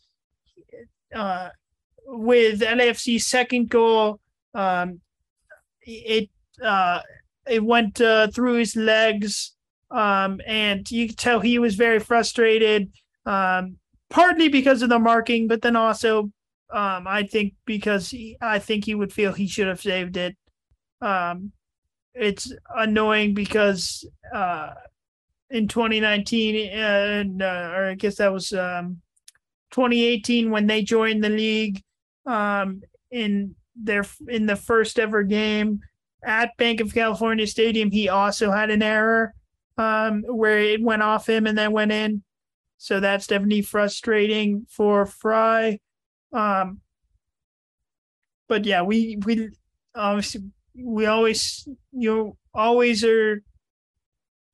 uh 1.14 1.48
with 2.06 2.60
LAFC's 2.60 3.26
second 3.26 3.70
goal 3.70 4.20
um 4.54 5.00
it 5.82 6.28
uh 6.62 7.00
it 7.48 7.64
went 7.64 8.00
uh, 8.00 8.28
through 8.28 8.54
his 8.54 8.76
legs. 8.76 9.54
Um 9.90 10.40
and 10.46 10.88
you 10.90 11.08
could 11.08 11.18
tell 11.18 11.40
he 11.40 11.58
was 11.58 11.74
very 11.74 11.98
frustrated 12.00 12.92
um 13.26 13.76
partly 14.08 14.48
because 14.48 14.82
of 14.82 14.88
the 14.88 14.98
marking 14.98 15.48
but 15.48 15.62
then 15.62 15.76
also 15.76 16.30
um 16.72 17.06
I 17.08 17.24
think 17.24 17.54
because 17.66 18.10
he, 18.10 18.36
I 18.40 18.58
think 18.58 18.84
he 18.84 18.94
would 18.94 19.12
feel 19.12 19.32
he 19.32 19.48
should 19.48 19.68
have 19.68 19.80
saved 19.80 20.16
it. 20.16 20.36
Um 21.00 21.52
it's 22.14 22.52
annoying 22.76 23.34
because 23.34 24.06
uh 24.34 24.70
in 25.50 25.66
2019 25.66 26.78
uh, 26.78 27.44
or 27.74 27.90
I 27.90 27.94
guess 27.94 28.16
that 28.16 28.32
was 28.32 28.52
um 28.52 29.00
2018 29.72 30.50
when 30.50 30.66
they 30.66 30.82
joined 30.82 31.22
the 31.22 31.28
league 31.28 31.82
um 32.26 32.82
in 33.10 33.54
their 33.74 34.04
in 34.28 34.46
the 34.46 34.56
first 34.56 34.98
ever 34.98 35.22
game 35.22 35.80
at 36.24 36.56
Bank 36.56 36.80
of 36.80 36.92
California 36.92 37.46
Stadium. 37.46 37.90
He 37.90 38.08
also 38.08 38.50
had 38.50 38.70
an 38.70 38.82
error 38.82 39.34
um 39.76 40.22
where 40.26 40.58
it 40.58 40.82
went 40.82 41.02
off 41.02 41.28
him 41.28 41.46
and 41.46 41.56
then 41.56 41.72
went 41.72 41.92
in. 41.92 42.22
So 42.78 43.00
that's 43.00 43.26
definitely 43.26 43.62
frustrating 43.62 44.66
for 44.68 45.06
Frei. 45.06 45.80
Um 46.32 46.80
but 48.48 48.64
yeah 48.64 48.82
we 48.82 49.18
we 49.24 49.48
obviously 49.94 50.42
we 50.76 51.06
always 51.06 51.66
you 51.92 52.36
always 52.54 53.04
are 53.04 53.42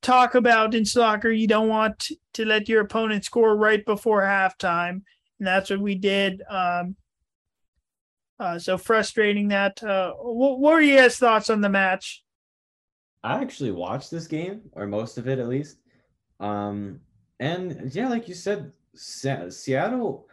talk 0.01 0.35
about 0.35 0.75
in 0.75 0.85
soccer 0.85 1.31
you 1.31 1.47
don't 1.47 1.69
want 1.69 2.09
to 2.33 2.45
let 2.45 2.69
your 2.69 2.81
opponent 2.81 3.25
score 3.25 3.55
right 3.55 3.83
before 3.85 4.21
halftime 4.21 5.01
and 5.39 5.47
that's 5.47 5.69
what 5.69 5.79
we 5.79 5.95
did 5.95 6.41
um 6.49 6.95
uh 8.39 8.59
so 8.59 8.77
frustrating 8.77 9.47
that 9.47 9.83
uh 9.83 10.13
what, 10.13 10.59
what 10.59 10.73
were 10.73 10.81
your 10.81 11.01
guys 11.01 11.17
thoughts 11.17 11.49
on 11.49 11.61
the 11.61 11.69
match 11.69 12.23
I 13.23 13.41
actually 13.41 13.71
watched 13.71 14.09
this 14.09 14.27
game, 14.27 14.61
or 14.71 14.87
most 14.87 15.17
of 15.17 15.27
it 15.27 15.39
at 15.39 15.49
least. 15.49 15.79
Um, 16.39 17.01
and 17.39 17.91
yeah, 17.93 18.07
like 18.07 18.27
you 18.27 18.33
said, 18.33 18.71
Se- 18.95 19.49
Seattle 19.49 20.27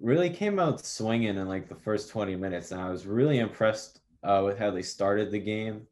really 0.00 0.30
came 0.30 0.58
out 0.58 0.84
swinging 0.84 1.38
in 1.38 1.48
like 1.48 1.68
the 1.68 1.74
first 1.74 2.10
20 2.10 2.36
minutes, 2.36 2.70
and 2.70 2.80
I 2.80 2.90
was 2.90 3.06
really 3.06 3.38
impressed 3.38 4.00
uh, 4.22 4.42
with 4.44 4.58
how 4.58 4.70
they 4.70 4.82
started 4.82 5.30
the 5.30 5.38
game. 5.38 5.86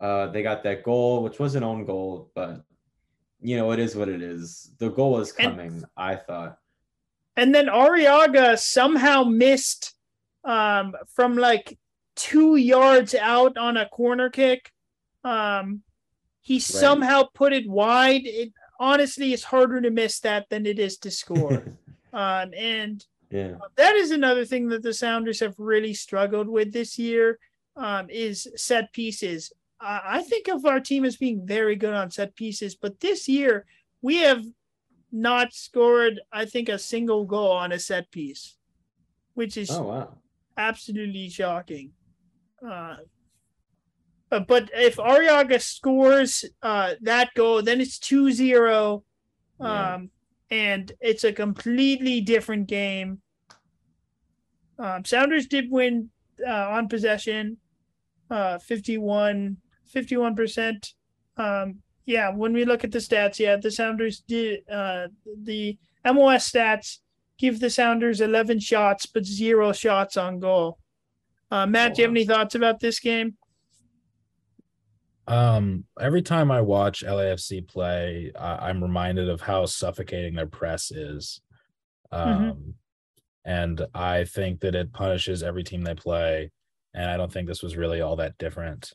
Uh, 0.00 0.28
they 0.28 0.42
got 0.42 0.62
that 0.62 0.84
goal, 0.84 1.22
which 1.22 1.38
was 1.38 1.54
an 1.54 1.64
own 1.64 1.84
goal, 1.84 2.30
but 2.34 2.62
you 3.40 3.56
know, 3.56 3.72
it 3.72 3.78
is 3.78 3.94
what 3.96 4.08
it 4.08 4.22
is. 4.22 4.72
The 4.78 4.90
goal 4.90 5.12
was 5.12 5.34
And- 5.36 5.56
coming, 5.56 5.84
I 5.96 6.16
thought. 6.16 6.58
and 7.36 7.54
then 7.54 7.66
Arreaga 7.66 8.58
somehow 8.58 9.24
missed 9.24 9.94
um 10.44 10.94
from 11.14 11.36
like 11.36 11.78
two 12.16 12.56
yards 12.56 13.14
out 13.14 13.56
on 13.56 13.76
a 13.76 13.88
corner 13.88 14.28
kick. 14.30 14.72
Um, 15.24 15.82
he 16.40 16.58
somehow 16.60 17.24
put 17.34 17.52
it 17.52 17.68
wide. 17.68 18.22
It 18.24 18.52
honestly 18.80 19.32
it's 19.32 19.44
harder 19.44 19.80
to 19.80 19.90
miss 19.90 20.20
that 20.20 20.48
than 20.48 20.64
it 20.66 20.78
is 20.78 20.96
to 20.98 21.10
score. 21.10 21.76
um, 22.12 22.52
and 22.56 23.04
yeah. 23.30 23.54
that 23.76 23.94
is 23.96 24.10
another 24.10 24.44
thing 24.44 24.68
that 24.68 24.82
the 24.82 24.94
Sounders 24.94 25.40
have 25.40 25.54
really 25.58 25.94
struggled 25.94 26.48
with 26.48 26.72
this 26.72 26.98
year. 26.98 27.38
Um, 27.76 28.10
is 28.10 28.48
set 28.56 28.92
pieces. 28.92 29.52
I 29.80 30.22
think 30.22 30.48
of 30.48 30.64
our 30.64 30.80
team 30.80 31.04
as 31.04 31.16
being 31.16 31.46
very 31.46 31.76
good 31.76 31.94
on 31.94 32.10
set 32.10 32.34
pieces, 32.34 32.74
but 32.74 33.00
this 33.00 33.28
year 33.28 33.66
we 34.02 34.16
have 34.18 34.44
not 35.12 35.52
scored, 35.54 36.20
I 36.32 36.44
think, 36.46 36.68
a 36.68 36.78
single 36.78 37.24
goal 37.24 37.52
on 37.52 37.72
a 37.72 37.78
set 37.78 38.10
piece, 38.10 38.56
which 39.34 39.56
is 39.56 39.70
Oh 39.70 39.82
wow. 39.82 40.18
absolutely 40.56 41.28
shocking. 41.30 41.92
Uh, 42.66 42.96
uh, 44.30 44.40
but 44.40 44.70
if 44.74 44.96
Arreaga 44.96 45.60
scores 45.60 46.44
uh, 46.62 46.94
that 47.00 47.32
goal, 47.34 47.62
then 47.62 47.80
it's 47.80 47.98
2 47.98 48.30
0. 48.32 49.04
Um, 49.60 49.66
Yeah. 49.68 49.98
And 50.50 50.92
it's 51.00 51.24
a 51.24 51.32
completely 51.32 52.20
different 52.22 52.68
game. 52.68 53.20
Um, 54.78 55.04
Sounders 55.04 55.46
did 55.46 55.70
win 55.70 56.10
uh, 56.46 56.70
on 56.70 56.88
possession, 56.88 57.58
uh, 58.30 58.58
51, 58.58 59.58
51%. 59.94 60.92
Um, 61.36 61.82
yeah, 62.06 62.30
when 62.30 62.52
we 62.52 62.64
look 62.64 62.84
at 62.84 62.92
the 62.92 62.98
stats, 62.98 63.38
yeah, 63.38 63.56
the 63.56 63.70
Sounders 63.70 64.20
did, 64.20 64.60
uh, 64.70 65.08
the 65.44 65.76
MOS 66.04 66.50
stats 66.50 66.98
give 67.38 67.60
the 67.60 67.70
Sounders 67.70 68.20
11 68.20 68.60
shots, 68.60 69.06
but 69.06 69.24
zero 69.24 69.72
shots 69.72 70.16
on 70.16 70.40
goal. 70.40 70.78
Uh, 71.50 71.66
Matt, 71.66 71.92
Oh, 71.92 71.94
do 71.94 72.02
you 72.02 72.08
have 72.08 72.12
any 72.14 72.24
thoughts 72.24 72.54
about 72.54 72.80
this 72.80 72.98
game? 73.00 73.36
Um, 75.26 75.84
every 76.00 76.22
time 76.22 76.50
I 76.50 76.62
watch 76.62 77.04
LAFC 77.04 77.66
play, 77.68 78.32
I 78.38 78.68
I'm 78.70 78.82
reminded 78.82 79.28
of 79.28 79.42
how 79.42 79.66
suffocating 79.66 80.34
their 80.34 80.46
press 80.46 80.90
is. 80.90 81.40
Um, 82.10 82.40
Mhm. 82.40 82.74
and 83.44 83.86
I 83.94 84.24
think 84.24 84.60
that 84.60 84.74
it 84.74 84.92
punishes 84.92 85.42
every 85.42 85.62
team 85.64 85.82
they 85.82 85.94
play. 85.94 86.50
And 86.94 87.10
I 87.10 87.18
don't 87.18 87.30
think 87.30 87.46
this 87.46 87.62
was 87.62 87.76
really 87.76 88.00
all 88.00 88.16
that 88.16 88.38
different. 88.38 88.94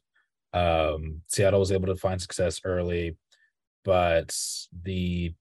Um, 0.53 1.21
Seattle 1.27 1.59
was 1.59 1.71
able 1.71 1.87
to 1.87 1.95
find 1.95 2.21
success 2.21 2.61
early, 2.63 3.17
but 3.83 4.35
the 4.83 5.33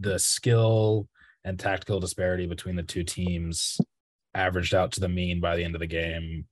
the 0.00 0.18
skill 0.18 1.08
and 1.44 1.58
tactical 1.58 1.98
disparity 1.98 2.46
between 2.46 2.76
the 2.76 2.82
two 2.82 3.02
teams 3.02 3.80
averaged 4.34 4.74
out 4.74 4.92
to 4.92 5.00
the 5.00 5.08
mean 5.08 5.40
by 5.40 5.56
the 5.56 5.64
end 5.64 5.74
of 5.74 5.80
the 5.80 5.86
game. 5.86 6.46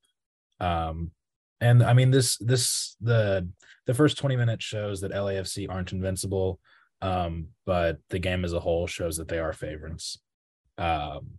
Um, 0.58 1.12
and 1.60 1.82
I 1.82 1.92
mean 1.92 2.10
this 2.10 2.36
this 2.38 2.96
the 3.00 3.48
the 3.86 3.94
first 3.94 4.18
20 4.18 4.36
minutes 4.36 4.64
shows 4.64 5.00
that 5.00 5.12
LAFC 5.12 5.68
aren't 5.70 5.92
invincible. 5.92 6.60
Um, 7.02 7.48
but 7.66 7.98
the 8.10 8.18
game 8.18 8.44
as 8.44 8.52
a 8.52 8.60
whole 8.60 8.86
shows 8.86 9.16
that 9.18 9.28
they 9.28 9.38
are 9.38 9.52
favorites. 9.52 10.18
Um 10.78 11.38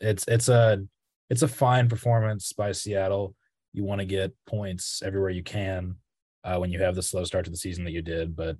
it's 0.00 0.24
it's 0.28 0.48
a 0.48 0.82
it's 1.30 1.42
a 1.42 1.48
fine 1.48 1.88
performance 1.88 2.52
by 2.52 2.72
Seattle. 2.72 3.34
You 3.76 3.84
want 3.84 4.00
to 4.00 4.06
get 4.06 4.32
points 4.46 5.02
everywhere 5.04 5.28
you 5.28 5.42
can 5.42 5.96
uh, 6.44 6.56
when 6.56 6.70
you 6.72 6.80
have 6.80 6.94
the 6.94 7.02
slow 7.02 7.24
start 7.24 7.44
to 7.44 7.50
the 7.50 7.58
season 7.58 7.84
that 7.84 7.90
you 7.90 8.00
did, 8.00 8.34
but 8.34 8.56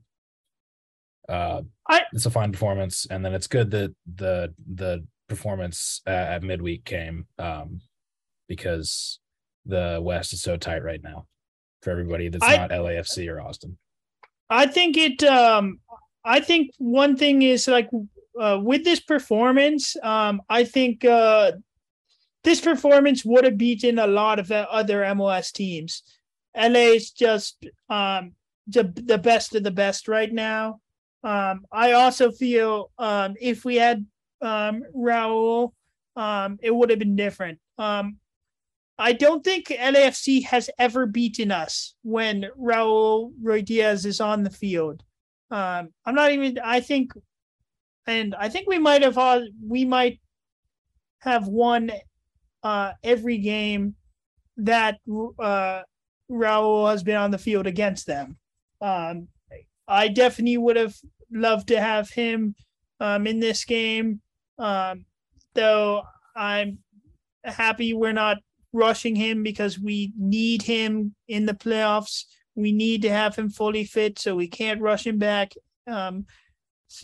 uh, 1.27 1.63
I- 1.89 2.03
it's 2.13 2.27
a 2.27 2.31
fine 2.31 2.53
performance, 2.53 3.07
and 3.11 3.25
then 3.25 3.33
it's 3.35 3.47
good 3.47 3.71
that 3.71 3.95
the 4.15 4.53
the 4.75 5.07
performance 5.29 6.03
uh, 6.07 6.11
at 6.11 6.43
midweek 6.43 6.85
came 6.85 7.27
um, 7.39 7.81
because 8.47 9.19
the 9.65 9.99
West 10.03 10.35
is 10.35 10.43
so 10.43 10.59
tight 10.59 10.85
right 10.85 11.03
now 11.03 11.27
for 11.83 11.91
everybody 11.91 12.29
that's 12.29 12.45
I- 12.45 12.59
not 12.59 12.71
LAFC 12.71 13.27
or 13.33 13.41
Austin. 13.41 13.79
I 14.51 14.67
think 14.67 14.99
it. 14.99 15.25
Um, 15.25 15.81
I 16.27 16.41
think 16.41 16.73
one 16.79 17.17
thing 17.17 17.41
is 17.41 17.67
like 17.67 17.89
uh, 18.39 18.61
with 18.63 18.85
this 18.85 19.01
performance. 19.01 19.97
Um, 20.03 20.43
I 20.51 20.65
think 20.65 21.07
uh, 21.07 21.53
this 22.47 22.61
performance 22.61 23.25
would 23.25 23.45
have 23.45 23.59
beaten 23.59 23.99
a 23.99 24.07
lot 24.07 24.39
of 24.39 24.53
uh, 24.53 24.69
other 24.71 25.01
MLS 25.03 25.51
teams. 25.53 26.05
LA 26.57 26.95
is 26.95 27.11
just 27.11 27.67
um, 27.91 28.33
the 28.69 28.85
the 28.85 29.19
best 29.19 29.57
of 29.57 29.65
the 29.65 29.73
best 29.73 30.07
right 30.07 30.33
now. 30.33 30.79
Um, 31.25 31.67
I 31.73 31.93
also 31.93 32.31
feel 32.31 32.93
um, 32.99 33.35
if 33.41 33.65
we 33.65 33.75
had 33.75 34.07
um, 34.41 34.85
Raul, 34.97 35.73
um, 36.15 36.61
it 36.63 36.73
would 36.73 36.91
have 36.91 37.01
been 37.01 37.17
different. 37.17 37.59
Um, 37.79 38.19
I 38.97 39.13
don't 39.13 39.43
think 39.43 39.67
LAFC 39.67 40.45
has 40.45 40.71
ever 40.79 41.05
beaten 41.05 41.51
us 41.51 41.97
when 42.03 42.47
Raul 42.57 43.33
Ruidiaz 43.43 44.07
is 44.07 44.21
on 44.21 44.45
the 44.45 44.51
field. 44.51 45.03
Um, 45.51 45.89
I'm 46.07 46.15
not 46.15 46.31
even. 46.31 46.61
I 46.63 46.79
think, 46.79 47.13
and 48.07 48.37
I 48.37 48.49
think 48.51 48.69
we 48.69 48.79
might 48.79 49.03
have. 49.03 49.19
We 49.67 49.85
might 49.85 50.21
have 51.19 51.49
won 51.49 51.91
uh, 52.67 52.93
every 53.05 53.39
game 53.39 53.95
that 54.57 54.99
uh, 55.39 55.83
Raul 56.29 56.91
has 56.91 57.05
been 57.05 57.15
on 57.15 57.31
the 57.31 57.39
field 57.39 57.69
against 57.69 58.09
them. 58.09 58.39
Um, 58.81 59.29
I 59.87 60.09
definitely 60.09 60.57
would 60.57 60.75
have 60.75 60.97
loved 61.31 61.69
to 61.69 61.81
have 61.81 62.11
him 62.11 62.57
um, 62.99 63.29
in 63.29 63.39
this 63.39 63.65
game, 63.65 64.21
um, 64.59 65.05
though 65.55 66.03
I'm 66.35 66.79
happy 67.45 67.95
we're 67.95 68.13
not 68.13 68.39
rushing 68.73 69.15
him 69.15 69.45
because 69.45 69.79
we 69.79 70.13
need 70.19 70.63
him 70.63 71.15
in 71.29 71.47
the 71.47 71.55
playoffs. 71.55 72.25
We 72.57 72.73
need 72.73 73.03
to 73.03 73.11
have 73.11 73.37
him 73.37 73.49
fully 73.49 73.85
fit, 73.85 74.19
so 74.19 74.35
we 74.35 74.49
can't 74.49 74.81
rush 74.81 75.07
him 75.07 75.19
back 75.19 75.53
um, 75.87 76.27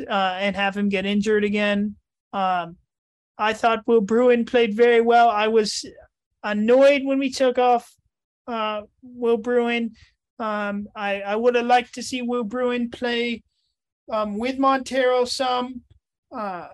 uh, 0.01 0.39
and 0.40 0.56
have 0.56 0.76
him 0.76 0.89
get 0.89 1.06
injured 1.06 1.44
again. 1.44 1.94
Um, 2.32 2.78
I 3.39 3.53
thought 3.53 3.87
Will 3.87 4.01
Bruin 4.01 4.45
played 4.45 4.75
very 4.75 5.01
well. 5.01 5.29
I 5.29 5.49
was 5.49 5.85
annoyed 6.43 7.03
when 7.05 7.19
we 7.19 7.31
took 7.31 7.59
off 7.59 7.93
uh, 8.47 8.83
Will 9.03 9.37
Bruin. 9.37 9.93
Um, 10.39 10.89
I, 10.95 11.23
I 11.23 11.37
would 11.37 11.55
have 11.55 11.67
liked 11.67 11.95
to 11.95 12.03
see 12.03 12.23
Will 12.23 12.45
Bruin 12.45 12.91
play 12.91 13.43
um, 14.11 14.39
with 14.39 14.59
Montero 14.59 15.25
some. 15.25 15.83
Uh, 16.31 16.69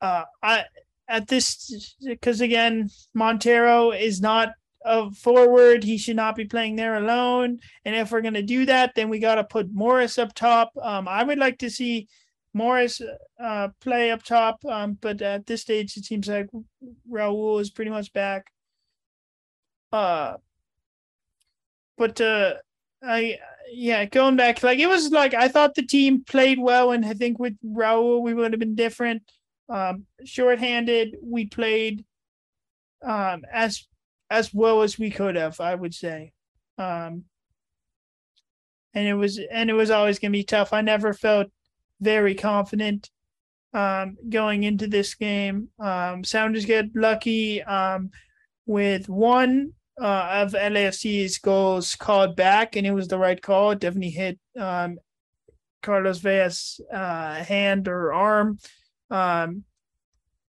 uh, 0.00 0.24
I 0.42 0.64
at 1.08 1.26
this 1.26 1.96
because 2.04 2.40
again 2.40 2.88
Montero 3.14 3.90
is 3.90 4.20
not 4.20 4.50
a 4.84 5.10
forward. 5.10 5.82
He 5.82 5.98
should 5.98 6.16
not 6.16 6.36
be 6.36 6.44
playing 6.44 6.76
there 6.76 6.96
alone. 6.96 7.58
And 7.84 7.96
if 7.96 8.12
we're 8.12 8.20
gonna 8.20 8.42
do 8.42 8.66
that, 8.66 8.94
then 8.94 9.08
we 9.08 9.18
got 9.18 9.36
to 9.36 9.44
put 9.44 9.72
Morris 9.72 10.18
up 10.18 10.34
top. 10.34 10.70
Um, 10.80 11.08
I 11.08 11.24
would 11.24 11.38
like 11.38 11.58
to 11.58 11.70
see 11.70 12.08
Morris 12.54 13.00
uh, 13.42 13.68
play 13.80 14.10
up 14.10 14.22
top, 14.22 14.64
um, 14.64 14.98
but 15.00 15.20
at 15.22 15.46
this 15.46 15.62
stage 15.62 15.96
it 15.96 16.04
seems 16.04 16.28
like 16.28 16.48
Raul 17.10 17.60
is 17.60 17.70
pretty 17.70 17.90
much 17.90 18.12
back. 18.12 18.46
Uh, 19.92 20.34
but 21.96 22.20
uh, 22.20 22.54
I 23.02 23.38
yeah, 23.72 24.04
going 24.06 24.36
back 24.36 24.62
like 24.62 24.78
it 24.78 24.88
was 24.88 25.10
like 25.10 25.34
I 25.34 25.48
thought 25.48 25.74
the 25.74 25.86
team 25.86 26.24
played 26.24 26.58
well, 26.58 26.92
and 26.92 27.04
I 27.04 27.14
think 27.14 27.38
with 27.38 27.56
Raul 27.64 28.22
we 28.22 28.34
would 28.34 28.52
have 28.52 28.60
been 28.60 28.74
different. 28.74 29.22
Um, 29.68 30.06
shorthanded, 30.24 31.16
we 31.22 31.46
played 31.46 32.04
um 33.04 33.42
as 33.52 33.86
as 34.30 34.52
well 34.52 34.82
as 34.82 34.98
we 34.98 35.10
could 35.10 35.36
have, 35.36 35.60
I 35.60 35.74
would 35.74 35.94
say. 35.94 36.32
Um, 36.78 37.24
and 38.94 39.06
it 39.06 39.14
was 39.14 39.38
and 39.50 39.70
it 39.70 39.74
was 39.74 39.90
always 39.90 40.18
gonna 40.18 40.32
be 40.32 40.44
tough. 40.44 40.72
I 40.72 40.80
never 40.80 41.12
felt 41.12 41.48
very 42.00 42.34
confident 42.34 43.10
um 43.74 44.16
going 44.28 44.62
into 44.64 44.86
this 44.86 45.14
game. 45.14 45.68
Um 45.78 46.24
Sounders 46.24 46.64
get 46.64 46.86
lucky 46.94 47.62
um 47.62 48.10
with 48.66 49.08
one 49.08 49.72
uh, 50.00 50.28
of 50.44 50.52
LAFC's 50.52 51.38
goals 51.38 51.96
called 51.96 52.36
back, 52.36 52.76
and 52.76 52.86
it 52.86 52.92
was 52.92 53.08
the 53.08 53.18
right 53.18 53.40
call. 53.40 53.72
It 53.72 53.80
definitely 53.80 54.10
hit 54.10 54.38
um, 54.58 54.98
Carlos 55.82 56.18
Vela's 56.18 56.80
uh, 56.92 57.34
hand 57.36 57.88
or 57.88 58.12
arm. 58.12 58.58
Um, 59.10 59.64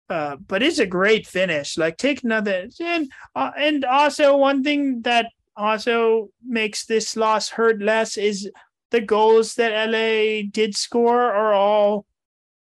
uh, 0.09 0.35
but 0.35 0.61
it's 0.61 0.79
a 0.79 0.85
great 0.85 1.25
finish. 1.25 1.77
Like 1.77 1.97
take 1.97 2.23
another, 2.23 2.67
and 2.81 3.09
uh, 3.35 3.51
and 3.57 3.85
also 3.85 4.35
one 4.37 4.63
thing 4.63 5.01
that 5.03 5.27
also 5.55 6.29
makes 6.45 6.85
this 6.85 7.15
loss 7.15 7.49
hurt 7.49 7.81
less 7.81 8.17
is 8.17 8.49
the 8.91 9.01
goals 9.01 9.55
that 9.55 9.89
LA 9.89 10.47
did 10.51 10.75
score 10.75 11.21
are 11.21 11.53
all 11.53 12.05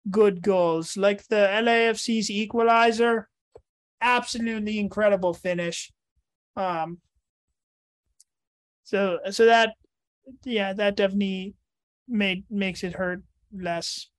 good 0.09 0.41
goals. 0.41 0.97
Like 0.97 1.27
the 1.27 1.47
LAFC's 1.51 2.31
equalizer, 2.31 3.29
absolutely 4.01 4.79
incredible 4.79 5.33
finish. 5.33 5.91
Um, 6.55 6.99
so 8.83 9.19
so 9.31 9.45
that 9.45 9.75
yeah, 10.45 10.73
that 10.73 10.95
definitely 10.95 11.55
made 12.07 12.45
makes 12.49 12.83
it 12.83 12.93
hurt 12.93 13.21
less. 13.51 14.09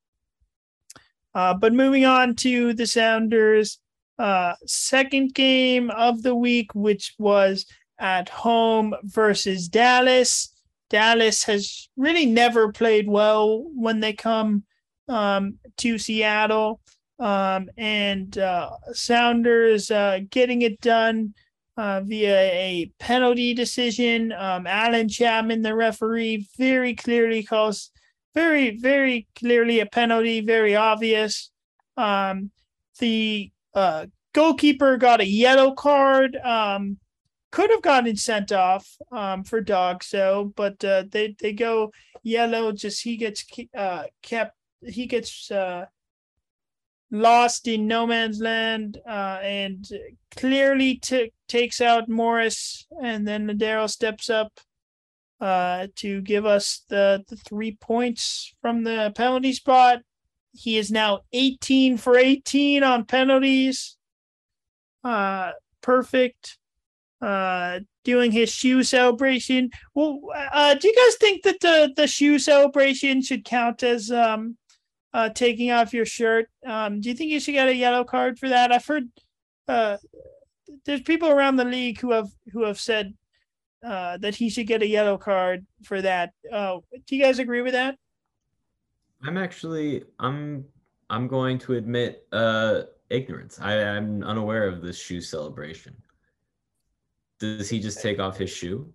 Uh, 1.34 1.54
but 1.54 1.72
moving 1.72 2.04
on 2.04 2.36
to 2.36 2.72
the 2.74 2.86
Sounders, 2.86 3.80
uh, 4.18 4.54
second 4.66 5.34
game 5.34 5.90
of 5.90 6.22
the 6.22 6.34
week, 6.34 6.74
which 6.74 7.14
was 7.18 7.66
at 7.98 8.28
home 8.28 8.94
versus 9.02 9.68
Dallas. 9.68 10.53
Dallas 10.94 11.42
has 11.42 11.88
really 11.96 12.24
never 12.24 12.70
played 12.70 13.08
well 13.08 13.64
when 13.74 13.98
they 13.98 14.12
come 14.12 14.62
um, 15.08 15.58
to 15.78 15.98
Seattle. 15.98 16.80
Um, 17.18 17.68
and 17.76 18.38
uh, 18.38 18.70
Sounders 18.92 19.90
uh, 19.90 20.20
getting 20.30 20.62
it 20.62 20.80
done 20.80 21.34
uh, 21.76 22.02
via 22.04 22.38
a 22.38 22.92
penalty 23.00 23.54
decision. 23.54 24.30
Um, 24.30 24.68
Allen 24.68 25.08
Chapman, 25.08 25.62
the 25.62 25.74
referee, 25.74 26.46
very 26.56 26.94
clearly 26.94 27.42
calls 27.42 27.90
very, 28.32 28.78
very 28.78 29.26
clearly 29.34 29.80
a 29.80 29.86
penalty, 29.86 30.42
very 30.42 30.76
obvious. 30.76 31.50
Um, 31.96 32.52
the 33.00 33.50
uh, 33.74 34.06
goalkeeper 34.32 34.96
got 34.96 35.20
a 35.20 35.26
yellow 35.26 35.72
card. 35.72 36.36
Um, 36.36 36.98
could 37.54 37.70
have 37.70 37.82
gotten 37.82 38.16
sent 38.16 38.50
off 38.50 38.84
um, 39.12 39.44
for 39.44 39.62
DOGSO, 39.62 40.52
but 40.56 40.84
uh, 40.84 41.04
they 41.08 41.36
they 41.38 41.52
go 41.52 41.92
yellow. 42.24 42.72
Just 42.72 43.04
he 43.04 43.16
gets 43.16 43.44
uh, 43.76 44.04
kept. 44.22 44.56
He 44.84 45.06
gets 45.06 45.52
uh, 45.52 45.86
lost 47.12 47.68
in 47.68 47.86
no 47.86 48.08
man's 48.08 48.40
land 48.40 48.98
uh, 49.06 49.38
and 49.40 49.86
clearly 50.36 50.96
t- 50.96 51.32
takes 51.46 51.80
out 51.80 52.08
Morris, 52.08 52.88
and 53.00 53.26
then 53.26 53.46
Lodeiro 53.46 53.88
steps 53.88 54.28
up 54.28 54.58
uh, 55.40 55.86
to 55.94 56.22
give 56.22 56.44
us 56.44 56.82
the, 56.88 57.22
the 57.28 57.36
three 57.36 57.76
points 57.80 58.52
from 58.60 58.82
the 58.82 59.12
penalty 59.14 59.52
spot. 59.52 60.00
He 60.52 60.76
is 60.76 60.90
now 60.90 61.20
18 61.32 61.98
for 61.98 62.16
18 62.16 62.82
on 62.82 63.04
penalties. 63.04 63.96
Uh, 65.04 65.52
perfect. 65.82 66.58
Uh, 67.20 67.80
doing 68.04 68.30
his 68.30 68.50
shoe 68.50 68.82
celebration. 68.82 69.70
Well, 69.94 70.20
uh, 70.52 70.74
do 70.74 70.88
you 70.88 70.94
guys 70.94 71.16
think 71.16 71.42
that 71.44 71.60
the 71.60 71.92
the 71.96 72.06
shoe 72.06 72.38
celebration 72.38 73.22
should 73.22 73.46
count 73.46 73.82
as 73.82 74.10
um 74.10 74.58
uh, 75.14 75.28
taking 75.28 75.70
off 75.70 75.94
your 75.94 76.04
shirt. 76.04 76.50
Um, 76.66 77.00
do 77.00 77.08
you 77.08 77.14
think 77.14 77.30
you 77.30 77.40
should 77.40 77.52
get 77.52 77.68
a 77.68 77.74
yellow 77.74 78.04
card 78.04 78.38
for 78.38 78.48
that? 78.48 78.72
I've 78.72 78.84
heard 78.84 79.08
uh, 79.68 79.96
there's 80.84 81.02
people 81.02 81.30
around 81.30 81.56
the 81.56 81.64
league 81.64 82.00
who 82.00 82.10
have 82.10 82.28
who 82.52 82.64
have 82.64 82.80
said 82.80 83.14
uh, 83.86 84.18
that 84.18 84.34
he 84.34 84.50
should 84.50 84.66
get 84.66 84.82
a 84.82 84.86
yellow 84.86 85.16
card 85.16 85.64
for 85.84 86.02
that. 86.02 86.32
Uh, 86.52 86.78
do 87.06 87.16
you 87.16 87.22
guys 87.22 87.38
agree 87.38 87.62
with 87.62 87.72
that? 87.72 87.96
I'm 89.22 89.38
actually 89.38 90.02
I'm 90.18 90.64
I'm 91.08 91.28
going 91.28 91.58
to 91.60 91.74
admit 91.74 92.26
uh, 92.32 92.82
ignorance. 93.08 93.60
I, 93.62 93.76
I'm 93.84 94.24
unaware 94.24 94.66
of 94.66 94.82
this 94.82 94.98
shoe 94.98 95.20
celebration. 95.20 95.94
Does 97.58 97.68
he 97.68 97.80
just 97.80 98.00
take 98.00 98.18
off 98.18 98.38
his 98.38 98.50
shoe? 98.50 98.92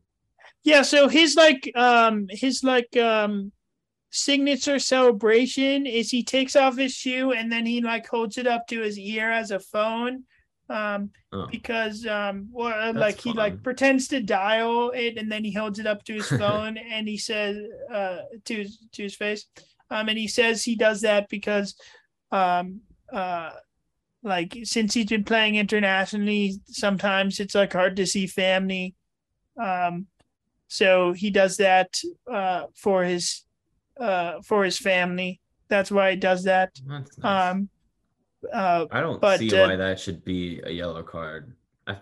Yeah, 0.63 0.81
so 0.81 1.07
his 1.07 1.35
like 1.35 1.71
um 1.76 2.27
his 2.30 2.63
like 2.63 2.95
um 2.97 3.51
signature 4.11 4.80
celebration 4.80 5.85
is 5.85 6.09
he 6.09 6.23
takes 6.23 6.55
off 6.55 6.77
his 6.77 6.93
shoe 6.93 7.31
and 7.31 7.51
then 7.51 7.65
he 7.65 7.81
like 7.81 8.07
holds 8.07 8.38
it 8.38 8.47
up 8.47 8.65
to 8.67 8.81
his 8.81 8.97
ear 8.97 9.31
as 9.31 9.51
a 9.51 9.59
phone 9.59 10.23
um 10.69 11.11
oh. 11.31 11.47
because 11.51 12.05
um 12.07 12.47
well, 12.51 12.93
like 12.93 13.21
fun. 13.21 13.34
he 13.34 13.38
like 13.38 13.63
pretends 13.63 14.07
to 14.07 14.21
dial 14.21 14.91
it 14.95 15.17
and 15.17 15.31
then 15.31 15.43
he 15.43 15.51
holds 15.51 15.80
it 15.80 15.88
up 15.88 16.03
to 16.03 16.13
his 16.13 16.27
phone 16.39 16.77
and 16.77 17.07
he 17.07 17.17
says 17.17 17.57
uh 17.93 18.17
to 18.45 18.55
his 18.55 18.80
to 18.91 19.03
his 19.03 19.15
face 19.15 19.45
um 19.91 20.09
and 20.09 20.17
he 20.17 20.27
says 20.27 20.63
he 20.63 20.76
does 20.76 21.01
that 21.01 21.30
because 21.30 21.76
um 22.31 22.81
uh 23.13 23.51
like 24.23 24.57
since 24.63 24.93
he's 24.93 25.05
been 25.05 25.23
playing 25.23 25.55
internationally 25.55 26.59
sometimes 26.65 27.39
it's 27.39 27.55
like 27.55 27.71
hard 27.71 27.95
to 27.95 28.05
see 28.05 28.27
family 28.27 28.93
um 29.61 30.07
so 30.67 31.13
he 31.13 31.29
does 31.29 31.57
that 31.57 31.97
uh 32.31 32.65
for 32.75 33.03
his 33.03 33.43
uh, 33.99 34.41
for 34.41 34.63
his 34.63 34.77
family. 34.77 35.39
That's 35.67 35.91
why 35.91 36.11
he 36.11 36.15
does 36.15 36.43
that. 36.45 36.79
Nice. 36.85 37.07
Um, 37.21 37.69
uh, 38.51 38.85
I 38.91 39.01
don't 39.01 39.21
but, 39.21 39.39
see 39.39 39.53
uh, 39.53 39.67
why 39.67 39.75
that 39.75 39.99
should 39.99 40.23
be 40.23 40.61
a 40.63 40.71
yellow 40.71 41.03
card. 41.03 41.53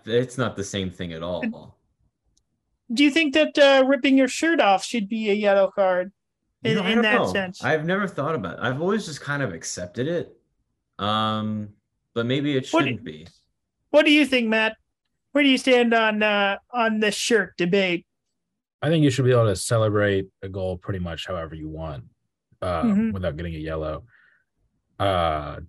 It's 0.06 0.38
not 0.38 0.56
the 0.56 0.64
same 0.64 0.90
thing 0.90 1.12
at 1.12 1.22
all. 1.22 1.76
Do 2.92 3.04
you 3.04 3.10
think 3.10 3.34
that 3.34 3.58
uh, 3.58 3.84
ripping 3.86 4.16
your 4.16 4.28
shirt 4.28 4.60
off 4.60 4.84
should 4.84 5.08
be 5.08 5.30
a 5.30 5.34
yellow 5.34 5.70
card 5.74 6.12
in, 6.62 6.70
you 6.70 6.82
know, 6.82 6.88
in 6.88 7.02
that 7.02 7.14
know. 7.16 7.32
sense? 7.32 7.62
I've 7.62 7.84
never 7.84 8.06
thought 8.06 8.34
about 8.34 8.54
it. 8.54 8.60
I've 8.62 8.80
always 8.80 9.06
just 9.06 9.20
kind 9.20 9.42
of 9.42 9.52
accepted 9.52 10.08
it. 10.08 10.36
Um, 10.98 11.70
but 12.18 12.26
maybe 12.26 12.56
it 12.56 12.66
shouldn't 12.66 12.96
what, 12.96 13.04
be. 13.04 13.28
What 13.90 14.04
do 14.04 14.10
you 14.10 14.26
think, 14.26 14.48
Matt? 14.48 14.76
Where 15.30 15.44
do 15.44 15.50
you 15.50 15.56
stand 15.56 15.94
on 15.94 16.20
uh, 16.20 16.56
on 16.72 16.98
the 16.98 17.12
shirt 17.12 17.56
debate? 17.56 18.06
I 18.82 18.88
think 18.88 19.04
you 19.04 19.10
should 19.10 19.24
be 19.24 19.30
able 19.30 19.46
to 19.46 19.54
celebrate 19.54 20.26
a 20.42 20.48
goal 20.48 20.78
pretty 20.78 20.98
much 20.98 21.28
however 21.28 21.54
you 21.54 21.68
want, 21.68 22.06
uh, 22.60 22.82
mm-hmm. 22.82 23.12
without 23.12 23.36
getting 23.36 23.54
a 23.54 23.58
yellow. 23.58 24.02
Uh, 24.98 25.60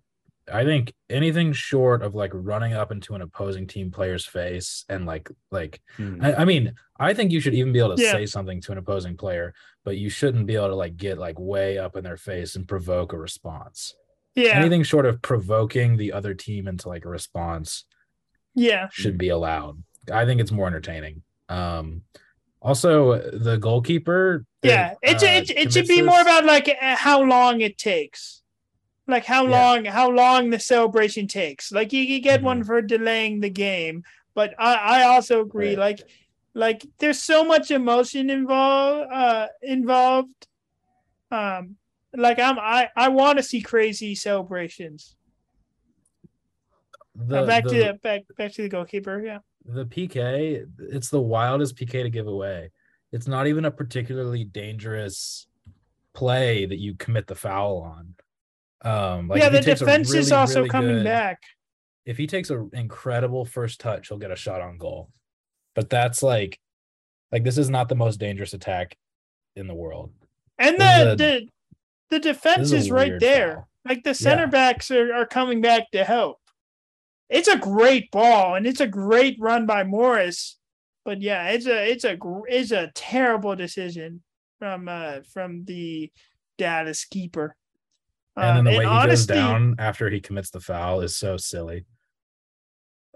I 0.52 0.64
think 0.64 0.92
anything 1.08 1.54
short 1.54 2.02
of 2.02 2.16
like 2.16 2.32
running 2.34 2.74
up 2.74 2.92
into 2.92 3.14
an 3.14 3.22
opposing 3.22 3.68
team 3.68 3.92
player's 3.92 4.26
face 4.26 4.86
and 4.90 5.06
like 5.06 5.30
like 5.52 5.80
hmm. 5.98 6.18
I, 6.20 6.34
I, 6.34 6.46
mean 6.46 6.74
I 7.00 7.14
think 7.14 7.32
you 7.32 7.40
should 7.40 7.54
even 7.54 7.72
be 7.72 7.78
able 7.78 7.96
to 7.96 8.02
yeah. 8.02 8.14
say 8.14 8.26
something 8.26 8.60
to 8.62 8.72
an 8.72 8.80
opposing 8.80 9.18
player, 9.18 9.54
but 9.86 9.98
you 9.98 10.10
shouldn't 10.10 10.48
be 10.48 10.56
able 10.56 10.70
to 10.70 10.76
like 10.76 10.98
get 10.98 11.20
like 11.20 11.38
way 11.38 11.78
up 11.78 11.96
in 11.96 12.04
their 12.04 12.18
face 12.18 12.56
and 12.56 12.68
provoke 12.68 13.14
a 13.14 13.20
response. 13.20 13.94
Yeah. 14.36 14.60
Anything 14.60 14.84
short 14.84 15.06
of 15.06 15.22
provoking 15.22 15.98
the 15.98 16.14
other 16.14 16.34
team 16.34 16.68
into 16.68 16.88
like 16.88 17.06
a 17.06 17.10
response. 17.10 17.86
Yeah. 18.56 18.90
Should 18.92 19.18
be 19.18 19.30
allowed. 19.30 19.84
I 20.12 20.26
think 20.26 20.42
it's 20.42 20.52
more 20.52 20.68
entertaining. 20.68 21.24
Um 21.50 22.04
also, 22.62 23.18
the 23.32 23.58
goalkeeper. 23.58 24.46
Yeah, 24.62 24.96
it, 25.02 25.24
uh, 25.24 25.28
it, 25.28 25.50
it 25.50 25.74
should 25.74 25.88
be 25.88 26.02
more 26.02 26.20
about 26.20 26.44
like 26.44 26.68
uh, 26.70 26.96
how 26.98 27.22
long 27.22 27.62
it 27.62 27.78
takes, 27.78 28.42
like 29.08 29.24
how 29.24 29.46
yeah. 29.46 29.50
long 29.50 29.86
how 29.86 30.10
long 30.10 30.50
the 30.50 30.60
celebration 30.60 31.28
takes. 31.28 31.72
Like 31.72 31.94
you, 31.94 32.02
you 32.02 32.20
get 32.20 32.40
mm-hmm. 32.40 32.46
one 32.46 32.64
for 32.66 32.82
delaying 32.82 33.40
the 33.40 33.50
game, 33.50 34.04
but 34.36 34.54
I, 34.60 34.74
I 34.74 35.04
also 35.04 35.42
agree. 35.42 35.70
Right. 35.70 35.80
Like 35.80 36.00
like 36.54 36.86
there's 36.98 37.22
so 37.22 37.46
much 37.46 37.72
emotion 37.72 38.30
involved 38.30 39.10
uh 39.10 39.48
involved. 39.62 40.48
Um, 41.32 41.78
like 42.16 42.40
I'm 42.40 42.58
I 42.60 42.90
I 42.96 43.10
want 43.10 43.38
to 43.38 43.44
see 43.44 43.62
crazy 43.62 44.16
celebrations. 44.16 45.16
The, 47.16 47.44
uh, 47.44 47.46
back 47.46 47.64
the, 47.66 47.70
to 47.70 47.76
the 47.76 47.94
back 48.02 48.22
back 48.38 48.54
to 48.54 48.62
the 48.62 48.70
goalkeeper. 48.70 49.22
Yeah 49.24 49.40
the 49.66 49.86
PK, 49.86 50.66
it's 50.80 51.10
the 51.10 51.22
wildest 51.22 51.76
PK 51.76 52.04
to 52.04 52.10
give 52.10 52.28
away. 52.28 52.72
It's 53.12 53.28
not 53.28 53.48
even 53.48 53.66
a 53.66 53.72
particularly 53.72 54.44
dangerous 54.44 55.48
play 56.14 56.66
that 56.66 56.80
you 56.80 56.96
commit 56.96 57.28
the 57.28 57.36
foul 57.36 57.82
on. 57.82 58.16
Um, 58.82 59.28
like 59.28 59.42
yeah, 59.42 59.50
the 59.50 59.62
defense 59.62 60.10
really, 60.10 60.22
is 60.22 60.32
also 60.32 60.60
really 60.60 60.70
coming 60.70 60.96
good, 60.98 61.04
back. 61.04 61.42
If 62.06 62.18
he 62.18 62.28
takes 62.28 62.50
an 62.50 62.70
incredible 62.74 63.46
first 63.46 63.80
touch, 63.80 64.08
he'll 64.08 64.18
get 64.18 64.32
a 64.32 64.36
shot 64.36 64.62
on 64.62 64.78
goal. 64.78 65.10
But 65.76 65.90
that's 65.90 66.24
like, 66.24 66.60
like 67.32 67.44
this 67.44 67.58
is 67.58 67.70
not 67.70 67.90
the 67.90 67.96
most 67.96 68.20
dangerous 68.20 68.54
attack 68.54 68.98
in 69.56 69.68
the 69.68 69.76
world. 69.76 70.12
And 70.58 70.80
the 70.80 71.12
a, 71.12 71.16
the 71.16 71.48
the 72.10 72.20
defense 72.20 72.72
is, 72.72 72.86
is 72.86 72.92
right 72.92 73.20
there. 73.20 73.54
Foul. 73.54 73.66
Like 73.86 74.04
the 74.04 74.14
center 74.14 74.44
yeah. 74.44 74.50
backs 74.50 74.92
are, 74.92 75.14
are 75.14 75.26
coming 75.26 75.62
back 75.62 75.90
to 75.92 76.04
help 76.04 76.40
it's 77.30 77.48
a 77.48 77.58
great 77.58 78.12
ball 78.12 78.56
and 78.56 78.66
it's 78.66 78.82
a 78.82 78.88
great 78.88 79.38
run 79.40 79.66
by 79.66 79.84
Morris. 79.84 80.58
But 81.06 81.22
yeah, 81.22 81.50
it's 81.50 81.66
a 81.66 81.90
it's 81.92 82.04
a 82.04 82.18
it's 82.48 82.72
a 82.72 82.92
terrible 82.94 83.56
decision 83.56 84.22
from 84.58 84.88
uh 84.90 85.20
from 85.32 85.64
the 85.66 86.12
Dallas 86.58 87.06
keeper. 87.06 87.56
And 88.36 88.58
then 88.58 88.66
the 88.66 88.72
um, 88.72 88.78
way 88.78 88.84
he 88.84 88.90
honesty, 88.90 89.34
goes 89.34 89.42
down 89.42 89.76
after 89.80 90.10
he 90.10 90.20
commits 90.20 90.50
the 90.50 90.60
foul 90.60 91.02
is 91.02 91.16
so 91.18 91.38
silly. 91.38 91.86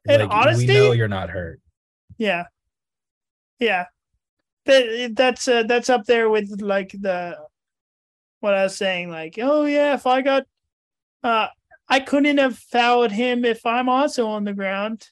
And 0.08 0.22
like, 0.22 0.32
honesty, 0.32 0.68
we 0.68 0.74
know 0.74 0.92
you're 0.92 1.08
not 1.08 1.30
hurt. 1.30 1.62
Yeah, 2.18 2.46
yeah, 3.60 3.86
that 4.66 5.14
that's 5.16 5.48
uh, 5.48 5.64
that's 5.64 5.90
up 5.90 6.06
there 6.06 6.30
with 6.30 6.62
like 6.62 6.92
the 7.00 7.38
what 8.44 8.54
I 8.54 8.64
was 8.64 8.76
saying. 8.76 9.10
Like, 9.10 9.40
oh 9.42 9.66
yeah, 9.66 9.94
if 9.94 10.06
I 10.06 10.22
got 10.22 10.44
uh 11.24 11.48
I 11.88 12.00
couldn't 12.00 12.38
have 12.38 12.58
fouled 12.58 13.12
him 13.12 13.46
if 13.46 13.66
I'm 13.66 13.90
also 13.90 14.28
on 14.28 14.44
the 14.44 14.54
ground. 14.54 15.10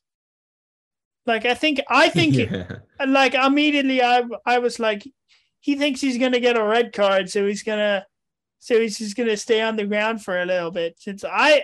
Like 1.26 1.45
I 1.45 1.53
think 1.53 1.80
I 1.90 2.10
think 2.10 2.36
yeah. 2.36 2.80
like 3.08 3.34
immediately 3.34 4.02
I 4.02 4.24
I 4.45 4.60
was 4.60 4.80
like 4.80 5.08
he 5.60 5.76
thinks 5.76 6.02
he's 6.02 6.18
gonna 6.18 6.40
get 6.40 6.58
a 6.58 6.64
red 6.64 6.91
card, 6.91 7.30
so 7.30 7.48
he's 7.48 7.64
gonna 7.64 8.06
so 8.60 8.80
he's 8.80 8.98
just 8.98 9.16
gonna 9.16 9.38
stay 9.38 9.62
on 9.62 9.76
the 9.76 9.86
ground 9.86 10.24
for 10.24 10.40
a 10.41 10.45
little 10.45 10.72
bit. 10.72 10.95
Since 10.99 11.24
I 11.24 11.64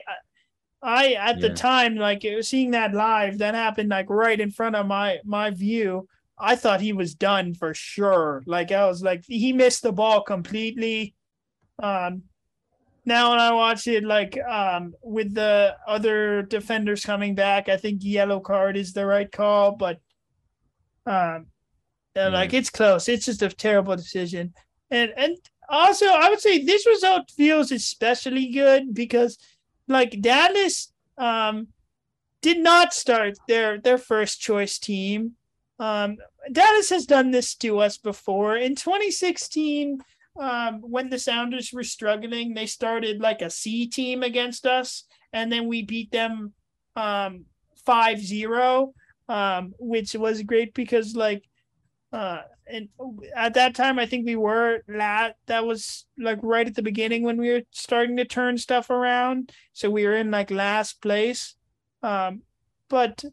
I 0.82 1.14
at 1.14 1.40
yeah. 1.40 1.48
the 1.48 1.54
time 1.54 1.96
like 1.96 2.26
seeing 2.42 2.72
that 2.72 2.94
live 2.94 3.40
that 3.40 3.56
happened 3.56 3.90
like 3.90 4.10
right 4.10 4.40
in 4.40 4.52
front 4.52 4.76
of 4.76 4.88
my 4.88 5.18
my 5.26 5.50
view. 5.50 6.08
I 6.40 6.56
thought 6.56 6.82
he 6.82 6.94
was 6.94 7.16
done 7.16 7.56
for 7.56 7.74
sure. 7.74 8.44
Like 8.46 8.72
I 8.72 8.86
was 8.86 9.02
like 9.02 9.26
he 9.28 9.54
missed 9.54 9.82
the 9.82 9.92
ball 9.92 10.22
completely. 10.22 11.16
Um 11.82 12.24
now 13.06 13.32
when 13.32 13.40
I 13.40 13.54
watch 13.54 13.88
it, 13.88 14.04
like 14.04 14.38
um 14.44 14.94
with 15.02 15.34
the 15.34 15.76
other 15.88 16.42
defenders 16.42 17.06
coming 17.06 17.36
back, 17.36 17.70
I 17.70 17.78
think 17.78 18.04
yellow 18.04 18.40
card 18.40 18.76
is 18.78 18.94
the 18.94 19.06
right 19.06 19.32
call, 19.32 19.76
but 19.76 20.00
um 21.06 21.48
yeah, 22.16 22.30
like 22.30 22.54
it's 22.54 22.70
close. 22.70 23.08
It's 23.08 23.26
just 23.26 23.42
a 23.44 23.50
terrible 23.50 23.96
decision. 23.96 24.54
And 24.90 25.12
and 25.16 25.38
also 25.70 26.08
I 26.08 26.30
would 26.30 26.42
say 26.42 26.64
this 26.64 26.88
result 26.88 27.32
feels 27.32 27.72
especially 27.72 28.52
good 28.52 28.94
because 28.94 29.38
like 29.88 30.20
Dallas 30.22 30.92
um 31.18 31.68
did 32.42 32.60
not 32.60 32.94
start 32.94 33.38
their 33.48 33.80
their 33.80 33.98
first 33.98 34.42
choice 34.42 34.80
team. 34.80 35.34
Um 35.80 36.18
Dallas 36.52 36.90
has 36.90 37.06
done 37.06 37.32
this 37.32 37.56
to 37.58 37.80
us 37.80 37.98
before. 37.98 38.58
In 38.58 38.76
2016, 38.76 40.00
um, 40.40 40.82
when 40.82 41.10
the 41.10 41.20
Sounders 41.20 41.72
were 41.74 41.84
struggling, 41.84 42.54
they 42.54 42.66
started 42.66 43.20
like 43.20 43.42
a 43.42 43.50
C 43.50 43.88
team 43.88 44.24
against 44.24 44.66
us, 44.66 45.04
and 45.34 45.52
then 45.52 45.68
we 45.68 45.84
beat 45.84 46.12
them 46.12 46.54
um 46.96 47.46
5-0, 47.88 48.94
um, 49.30 49.74
which 49.80 50.14
was 50.16 50.42
great 50.44 50.74
because 50.74 51.16
like 51.16 51.44
uh 52.12 52.42
and 52.68 52.90
at 53.36 53.54
that 53.54 53.76
time 53.76 54.00
I 54.00 54.06
think 54.06 54.26
we 54.26 54.36
were 54.36 54.82
lat 54.88 55.36
that 55.48 55.66
was 55.66 56.06
like 56.18 56.40
right 56.42 56.68
at 56.68 56.76
the 56.76 56.82
beginning 56.82 57.24
when 57.24 57.38
we 57.38 57.52
were 57.52 57.62
starting 57.72 58.18
to 58.18 58.26
turn 58.26 58.58
stuff 58.58 58.90
around. 58.90 59.52
So 59.74 59.90
we 59.90 60.06
were 60.06 60.16
in 60.16 60.32
like 60.32 60.52
last 60.52 61.02
place. 61.02 61.56
Um 62.04 62.42
but 62.90 63.24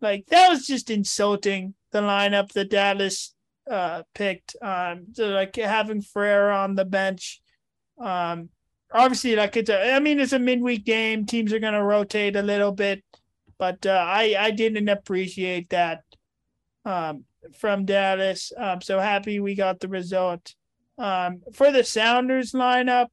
like 0.00 0.26
that 0.26 0.48
was 0.48 0.66
just 0.66 0.90
insulting 0.90 1.74
the 1.90 2.00
lineup 2.00 2.52
that 2.52 2.70
Dallas 2.70 3.34
uh 3.70 4.02
picked. 4.14 4.56
Um 4.60 5.06
so 5.12 5.28
like 5.28 5.56
having 5.56 6.02
Ferreira 6.02 6.58
on 6.58 6.74
the 6.74 6.84
bench. 6.84 7.40
Um 7.98 8.50
obviously 8.92 9.36
like 9.36 9.56
it's 9.56 9.70
a 9.70 9.94
I 9.94 10.00
mean 10.00 10.20
it's 10.20 10.32
a 10.32 10.38
midweek 10.38 10.84
game. 10.84 11.26
Teams 11.26 11.52
are 11.52 11.60
gonna 11.60 11.84
rotate 11.84 12.36
a 12.36 12.42
little 12.42 12.72
bit, 12.72 13.04
but 13.58 13.86
uh 13.86 14.04
I 14.06 14.36
I 14.38 14.50
didn't 14.50 14.88
appreciate 14.88 15.70
that 15.70 16.02
um 16.84 17.24
from 17.56 17.84
Dallas. 17.84 18.52
I'm 18.58 18.80
so 18.80 18.98
happy 18.98 19.40
we 19.40 19.54
got 19.54 19.80
the 19.80 19.88
result. 19.88 20.54
Um, 20.98 21.40
for 21.54 21.72
the 21.72 21.82
Sounders 21.84 22.52
lineup, 22.52 23.08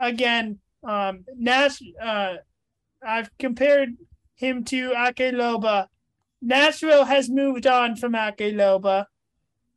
again, 0.00 0.58
um, 0.82 1.24
Nash, 1.36 1.80
uh, 2.00 2.34
I've 3.06 3.30
compared 3.38 3.90
him 4.34 4.64
to 4.64 4.92
Ake 4.96 5.32
Loba. 5.34 5.86
Nashville 6.40 7.04
has 7.04 7.30
moved 7.30 7.66
on 7.66 7.94
from 7.94 8.14
Ake 8.14 8.38
Loba. 8.38 9.06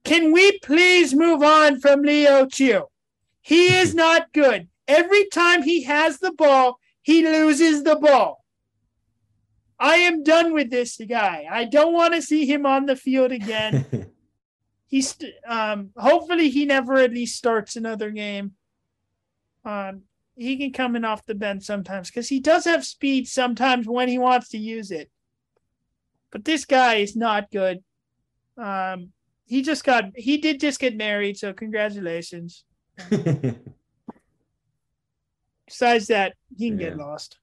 Can 0.06 0.32
we 0.32 0.60
please 0.60 1.16
move 1.16 1.42
on 1.42 1.82
from 1.82 2.04
Leo 2.04 2.46
Chu? 2.46 2.86
He 3.42 3.76
is 3.76 3.94
not 3.94 4.32
good. 4.32 4.70
Every 4.88 5.28
time 5.30 5.64
he 5.64 5.84
has 5.84 6.20
the 6.20 6.32
ball, 6.32 6.80
he 7.02 7.24
loses 7.24 7.84
the 7.84 7.96
ball. 7.96 8.46
I 9.80 9.96
am 9.96 10.24
done 10.24 10.54
with 10.54 10.70
this 10.70 11.02
guy. 11.10 11.48
I 11.52 11.66
don't 11.66 11.94
want 11.94 12.14
to 12.14 12.22
see 12.22 12.46
him 12.46 12.66
on 12.66 12.86
the 12.86 12.96
field 12.96 13.32
again. 13.32 14.12
He's 14.88 15.18
um 15.46 15.90
hopefully 15.98 16.50
he 16.50 16.66
never 16.66 16.96
at 16.96 17.12
least 17.12 17.36
starts 17.36 17.76
another 17.76 18.12
game. 18.12 18.54
Um 19.66 20.04
he 20.38 20.56
can 20.58 20.72
come 20.72 20.96
in 20.96 21.04
off 21.04 21.26
the 21.26 21.36
bench 21.36 21.64
sometimes 21.64 22.10
because 22.10 22.30
he 22.30 22.40
does 22.40 22.66
have 22.66 22.86
speed 22.86 23.28
sometimes 23.28 23.88
when 23.88 24.08
he 24.08 24.18
wants 24.18 24.50
to 24.50 24.58
use 24.58 24.92
it. 24.92 25.10
But 26.32 26.46
this 26.46 26.64
guy 26.66 26.96
is 26.96 27.16
not 27.16 27.52
good. 27.52 27.84
Um 28.58 29.12
he 29.46 29.62
just 29.62 29.84
got 29.84 30.06
he 30.16 30.38
did 30.38 30.60
just 30.60 30.80
get 30.80 30.96
married, 30.98 31.38
so 31.38 31.54
congratulations. 31.54 32.64
Besides 35.68 36.08
that, 36.08 36.34
he 36.56 36.70
can 36.70 36.80
yeah. 36.80 36.90
get 36.90 36.98
lost. 36.98 37.38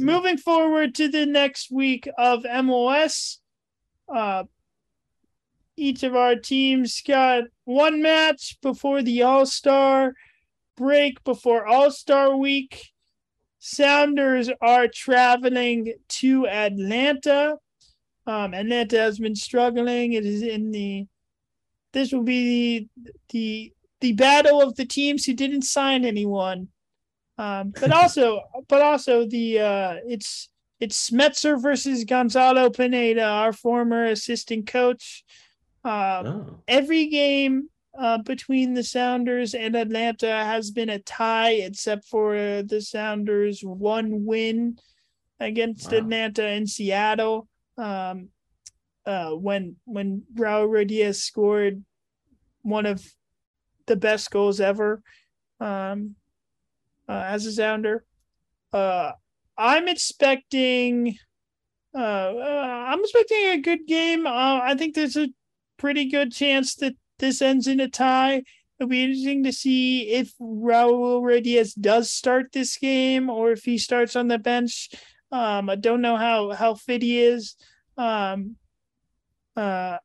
moving 0.00 0.38
forward 0.38 0.94
to 0.94 1.08
the 1.08 1.26
next 1.26 1.70
week 1.70 2.08
of 2.18 2.42
MLS, 2.44 3.36
uh, 4.12 4.44
each 5.76 6.02
of 6.02 6.16
our 6.16 6.36
teams 6.36 7.02
got 7.06 7.44
one 7.64 8.02
match 8.02 8.58
before 8.60 9.02
the 9.02 9.22
All 9.22 9.46
Star 9.46 10.14
break, 10.80 11.22
before 11.24 11.66
All 11.66 11.90
Star 11.90 12.36
week. 12.36 12.88
Sounders 13.58 14.50
are 14.62 14.88
traveling 14.88 15.92
to 16.08 16.48
Atlanta. 16.48 17.58
Um, 18.26 18.54
Atlanta 18.54 18.98
has 18.98 19.18
been 19.18 19.36
struggling. 19.36 20.14
It 20.14 20.24
is 20.24 20.42
in 20.42 20.70
the. 20.70 21.06
This 21.92 22.12
will 22.12 22.22
be 22.22 22.88
the 22.96 23.12
the 23.28 23.72
the 24.00 24.12
battle 24.14 24.62
of 24.62 24.76
the 24.76 24.86
teams 24.86 25.26
who 25.26 25.34
didn't 25.34 25.62
sign 25.62 26.04
anyone. 26.04 26.68
Um, 27.36 27.72
but 27.78 27.92
also, 28.00 28.40
but 28.66 28.80
also 28.80 29.26
the 29.26 29.60
uh, 29.60 29.96
it's 30.06 30.48
it's 30.80 31.10
Schmetzer 31.10 31.60
versus 31.60 32.04
Gonzalo 32.04 32.70
Pineda, 32.70 33.24
our 33.24 33.52
former 33.52 34.06
assistant 34.06 34.66
coach. 34.66 35.24
Uh, 35.84 36.22
oh. 36.24 36.58
Every 36.66 37.06
game 37.08 37.68
uh, 38.00 38.18
between 38.18 38.74
the 38.74 38.82
Sounders 38.82 39.54
and 39.54 39.76
Atlanta 39.76 40.32
has 40.44 40.70
been 40.70 40.88
a 40.88 40.98
tie, 40.98 41.52
except 41.52 42.06
for 42.06 42.34
uh, 42.34 42.62
the 42.66 42.80
Sounders' 42.80 43.60
one 43.62 44.24
win 44.24 44.78
against 45.38 45.92
wow. 45.92 45.98
Atlanta 45.98 46.48
in 46.48 46.66
Seattle. 46.66 47.48
Um, 47.76 48.28
uh, 49.06 49.30
when 49.30 49.76
when 49.84 50.22
Raul 50.34 50.68
Ruidíaz 50.68 51.16
scored 51.16 51.82
one 52.62 52.86
of 52.86 53.04
the 53.86 53.96
best 53.96 54.30
goals 54.30 54.60
ever. 54.60 55.02
Um, 55.60 56.16
uh, 57.10 57.24
as 57.26 57.44
a 57.44 57.52
Sounder. 57.52 58.04
Uh, 58.72 59.12
I'm 59.58 59.88
expecting. 59.88 61.16
Uh, 61.92 61.98
uh, 61.98 62.84
I'm 62.88 63.00
expecting 63.00 63.46
a 63.46 63.60
good 63.60 63.86
game. 63.86 64.26
Uh, 64.26 64.60
I 64.62 64.76
think 64.76 64.94
there's 64.94 65.16
a 65.16 65.28
pretty 65.76 66.08
good 66.08 66.30
chance 66.30 66.76
that 66.76 66.94
this 67.20 67.40
ends 67.40 67.66
in 67.66 67.80
a 67.80 67.88
tie. 67.88 68.42
It'll 68.78 68.88
be 68.88 69.04
interesting 69.04 69.44
to 69.44 69.52
see 69.52 70.10
if 70.10 70.32
Raul 70.38 71.20
Ruidíaz 71.22 71.78
does 71.78 72.10
start 72.10 72.50
this 72.52 72.78
game 72.78 73.28
or 73.28 73.52
if 73.52 73.62
he 73.62 73.76
starts 73.78 74.16
on 74.16 74.28
the 74.28 74.38
bench. 74.38 74.90
Um, 75.30 75.70
I 75.70 75.76
don't 75.76 76.00
know 76.00 76.16
how 76.16 76.50
how 76.52 76.74
fit 76.74 77.02
he 77.02 77.20
is. 77.20 77.56
Um, 77.96 78.56
uh, 79.54 79.98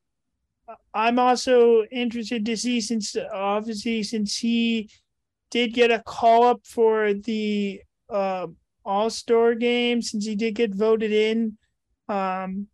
I'm 0.93 1.19
also 1.19 1.85
interested 1.85 2.45
to 2.45 2.57
see 2.57 2.81
since 2.81 3.15
obviously 3.33 4.03
since 4.03 4.37
he 4.37 4.89
did 5.51 5.73
get 5.73 5.91
a 5.91 6.03
call 6.03 6.43
up 6.43 6.65
for 6.65 7.13
the 7.13 7.81
uh, 8.09 8.47
All 8.83 9.09
Star 9.09 9.55
game 9.55 10.01
since 10.01 10.25
he 10.25 10.35
did 10.35 10.55
get 10.55 10.75
voted 10.75 11.11
in. 11.11 11.57
Um, 12.09 12.67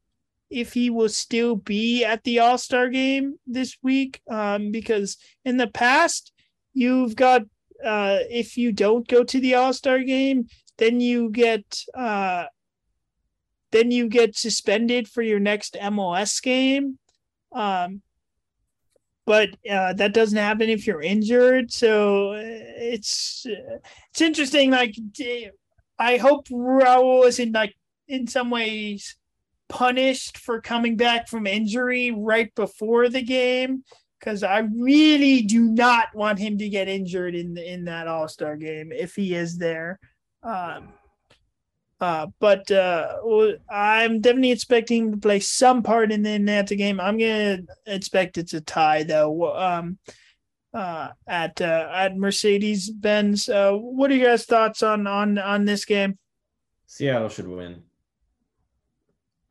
if 0.52 0.73
he 0.73 0.90
will 0.90 1.10
still 1.10 1.56
be 1.56 2.03
at 2.03 2.23
the 2.23 2.40
All 2.40 2.57
Star 2.57 2.90
game 2.90 3.36
this 3.48 3.78
week, 3.82 4.22
um, 4.30 4.72
because 4.72 5.18
in 5.45 5.57
the 5.57 5.68
past 5.68 6.32
you've 6.73 7.15
got 7.15 7.44
uh, 7.84 8.19
if 8.30 8.57
you 8.57 8.72
don't 8.72 9.07
go 9.07 9.23
to 9.23 9.40
the 9.40 9.56
All 9.56 9.73
Star 9.73 9.99
game, 9.99 10.48
then 10.78 10.99
you 10.99 11.30
get 11.30 11.84
uh, 11.98 12.45
then 13.72 13.90
you 13.91 14.10
get 14.10 14.36
suspended 14.36 15.07
for 15.07 15.22
your 15.22 15.40
next 15.40 15.78
MLS 15.82 16.41
game. 16.41 16.99
Um, 17.53 18.02
but 19.26 19.49
uh, 19.69 19.94
that 19.94 20.14
doesn't 20.14 20.38
happen 20.38 20.69
if 20.69 20.86
you're 20.86 21.02
injured. 21.02 21.72
So 21.72 22.34
uh, 22.34 22.41
it's 22.41 23.45
it's 23.45 24.22
interesting. 24.22 24.72
Like 24.72 24.95
I 25.98 26.18
hope 26.18 26.48
Raul 26.49 27.26
isn't 27.26 27.53
like 27.53 27.76
in 28.07 28.28
some 28.28 28.49
ways 28.49 29.15
punished 29.72 30.38
for 30.38 30.60
coming 30.60 30.98
back 30.98 31.30
from 31.30 31.48
injury 31.48 32.11
right 32.11 32.53
before 32.56 33.07
the 33.07 33.22
game 33.22 33.84
because 34.19 34.43
I 34.43 34.60
really 34.60 35.41
do 35.41 35.61
not 35.61 36.14
want 36.14 36.38
him 36.38 36.57
to 36.57 36.69
get 36.69 36.89
injured 36.89 37.34
in 37.34 37.53
the, 37.53 37.73
in 37.73 37.85
that 37.85 38.07
All 38.07 38.27
Star 38.27 38.57
game 38.57 38.91
if 38.91 39.15
he 39.15 39.34
is 39.34 39.57
there. 39.57 39.98
Um, 40.43 40.89
uh, 42.02 42.27
but 42.39 42.69
uh, 42.69 43.18
I'm 43.69 44.19
definitely 44.19 44.52
expecting 44.52 45.06
him 45.06 45.11
to 45.14 45.18
play 45.18 45.39
some 45.39 45.84
part 45.84 46.11
in 46.11 46.22
the 46.22 46.31
Atlanta 46.31 46.76
game. 46.76 46.99
I'm 46.99 47.18
gonna 47.18 47.60
expect 47.85 48.38
it's 48.38 48.53
a 48.53 48.61
tie 48.61 49.03
though. 49.03 49.56
Um, 49.56 49.98
uh, 50.73 51.10
at 51.27 51.61
uh, 51.61 51.89
at 51.93 52.18
Mercedes 52.18 52.89
Benz. 52.89 53.48
Uh, 53.48 53.73
what 53.73 54.11
are 54.11 54.15
your 54.15 54.31
guys' 54.31 54.45
thoughts 54.45 54.84
on 54.84 55.07
on 55.07 55.38
on 55.38 55.65
this 55.65 55.85
game? 55.85 56.18
Seattle 56.88 57.30
should 57.30 57.48
win. 57.48 57.84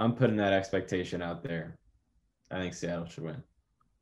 I'm 0.00 0.14
putting 0.14 0.36
that 0.38 0.52
expectation 0.52 1.22
out 1.22 1.42
there. 1.44 1.76
I 2.50 2.56
think 2.58 2.74
Seattle 2.74 3.06
should 3.06 3.22
win. 3.24 3.42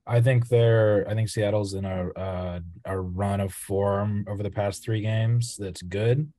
I 0.06 0.22
think 0.22 0.48
they're. 0.48 1.06
I 1.06 1.14
think 1.14 1.28
Seattle's 1.28 1.74
in 1.74 1.84
a 1.84 2.08
uh, 2.16 2.60
a 2.86 2.98
run 2.98 3.40
of 3.40 3.52
form 3.52 4.24
over 4.26 4.42
the 4.42 4.50
past 4.50 4.82
three 4.82 5.02
games. 5.02 5.56
That's 5.58 5.82
good. 5.82 6.32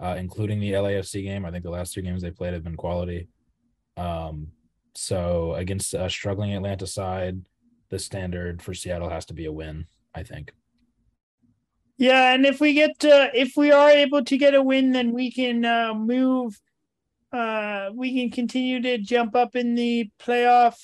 uh, 0.00 0.16
including 0.18 0.58
the 0.60 0.72
LAFC 0.72 1.22
game. 1.22 1.44
I 1.44 1.50
think 1.50 1.62
the 1.64 1.70
last 1.70 1.92
two 1.94 2.02
games 2.02 2.22
they 2.22 2.30
played 2.30 2.54
have 2.54 2.64
been 2.64 2.76
quality. 2.76 3.28
Um, 3.96 4.48
so 4.94 5.54
against 5.54 5.94
a 5.94 6.10
struggling 6.10 6.52
Atlanta 6.54 6.86
side, 6.86 7.40
the 7.90 7.98
standard 7.98 8.60
for 8.62 8.74
Seattle 8.74 9.08
has 9.10 9.24
to 9.26 9.34
be 9.34 9.44
a 9.46 9.52
win. 9.52 9.86
I 10.14 10.22
think. 10.24 10.52
Yeah, 11.98 12.34
and 12.34 12.44
if 12.44 12.60
we 12.60 12.74
get 12.74 12.98
to, 13.00 13.30
if 13.32 13.52
we 13.56 13.70
are 13.70 13.90
able 13.90 14.24
to 14.24 14.36
get 14.36 14.54
a 14.54 14.62
win, 14.62 14.92
then 14.92 15.12
we 15.12 15.30
can 15.30 15.64
uh, 15.64 15.94
move. 15.94 16.60
Uh, 17.32 17.90
we 17.94 18.14
can 18.14 18.30
continue 18.30 18.80
to 18.82 18.98
jump 18.98 19.34
up 19.34 19.56
in 19.56 19.74
the 19.74 20.10
playoff 20.20 20.76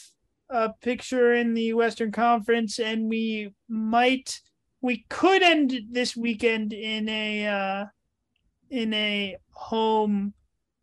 uh, 0.51 0.69
picture 0.81 1.35
in 1.35 1.53
the 1.55 1.75
Western 1.75 2.11
Conference, 2.11 2.79
and 2.79 3.09
we 3.09 3.53
might, 3.69 4.41
we 4.81 5.05
could 5.11 5.43
end 5.43 5.79
this 5.91 6.16
weekend 6.16 6.73
in 6.73 7.09
a 7.09 7.47
uh, 7.47 7.85
in 8.70 8.95
a 8.95 9.37
home 9.51 10.33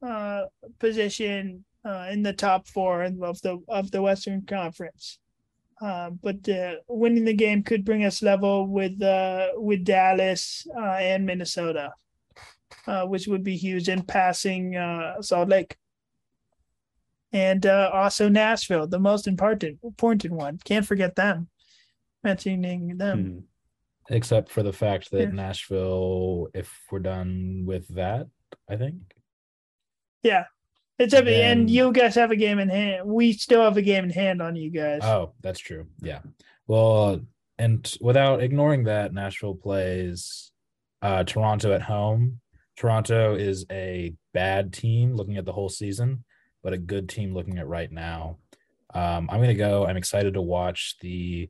uh, 0.06 0.44
position 0.80 1.66
uh, 1.84 2.08
in 2.12 2.22
the 2.22 2.34
top 2.34 2.68
four 2.68 3.04
of 3.04 3.42
the 3.42 3.60
of 3.68 3.90
the 3.92 4.02
Western 4.02 4.42
Conference. 4.44 5.20
Uh, 5.82 6.10
but 6.24 6.48
uh, 6.48 6.76
winning 6.88 7.26
the 7.26 7.34
game 7.34 7.62
could 7.62 7.84
bring 7.84 8.06
us 8.06 8.22
level 8.22 8.68
with 8.68 9.02
uh, 9.02 9.50
with 9.56 9.84
Dallas 9.84 10.66
uh, 10.78 10.98
and 11.00 11.26
Minnesota, 11.26 11.92
uh, 12.88 13.06
which 13.06 13.28
would 13.28 13.44
be 13.44 13.58
huge 13.58 13.90
in 13.90 14.02
passing 14.04 14.76
uh, 14.76 15.22
Salt 15.22 15.50
Lake. 15.50 15.76
And 17.32 17.66
also 17.66 18.30
Nashville, 18.30 18.88
the 18.88 19.00
most 19.00 19.28
important 19.28 19.80
important 19.84 20.34
one. 20.34 20.58
Can't 20.64 20.86
forget 20.86 21.16
them. 21.16 21.50
Mentioning 22.24 22.98
them. 22.98 23.20
Hmm. 23.24 23.40
Except 24.16 24.52
for 24.52 24.64
the 24.64 24.72
fact 24.74 25.12
that 25.12 25.20
Yeah. 25.22 25.32
Nashville, 25.32 26.48
if 26.54 26.80
we're 26.92 27.00
done 27.00 27.64
with 27.66 27.88
that, 27.96 28.28
I 28.70 28.76
think. 28.78 28.96
Yeah. 30.24 30.46
It's 30.98 31.14
a, 31.14 31.22
Then- 31.22 31.58
and 31.60 31.70
you 31.70 31.92
guys 31.92 32.16
have 32.16 32.32
a 32.32 32.36
game 32.38 32.60
in 32.60 32.70
hand. 32.70 33.06
We 33.06 33.34
still 33.34 33.62
have 33.62 33.76
a 33.78 33.82
game 33.82 34.06
in 34.06 34.12
hand 34.12 34.42
on 34.42 34.56
you 34.56 34.70
guys. 34.70 35.02
Oh, 35.04 35.34
that's 35.42 35.60
true. 35.60 35.88
Yeah. 36.02 36.22
Well, 36.68 37.20
and 37.58 37.94
without 38.00 38.42
ignoring 38.42 38.86
that, 38.86 39.14
Nashville 39.14 39.56
plays 39.56 40.52
uh, 41.02 41.24
Toronto 41.26 41.74
at 41.74 41.82
home. 41.82 42.40
Toronto 42.76 43.36
is 43.36 43.66
a 43.72 44.14
bad 44.34 44.74
team 44.74 45.16
looking 45.16 45.38
at 45.38 45.46
the 45.46 45.54
whole 45.54 45.70
season, 45.70 46.24
but 46.64 46.74
a 46.74 46.78
good 46.78 47.08
team 47.08 47.34
looking 47.34 47.58
at 47.58 47.68
right 47.68 47.92
now. 47.92 48.38
Um, 48.94 49.30
I'm 49.32 49.38
going 49.38 49.50
to 49.50 49.56
go. 49.56 49.86
I'm 49.86 49.98
excited 49.98 50.34
to 50.34 50.42
watch 50.42 50.96
the 51.02 51.50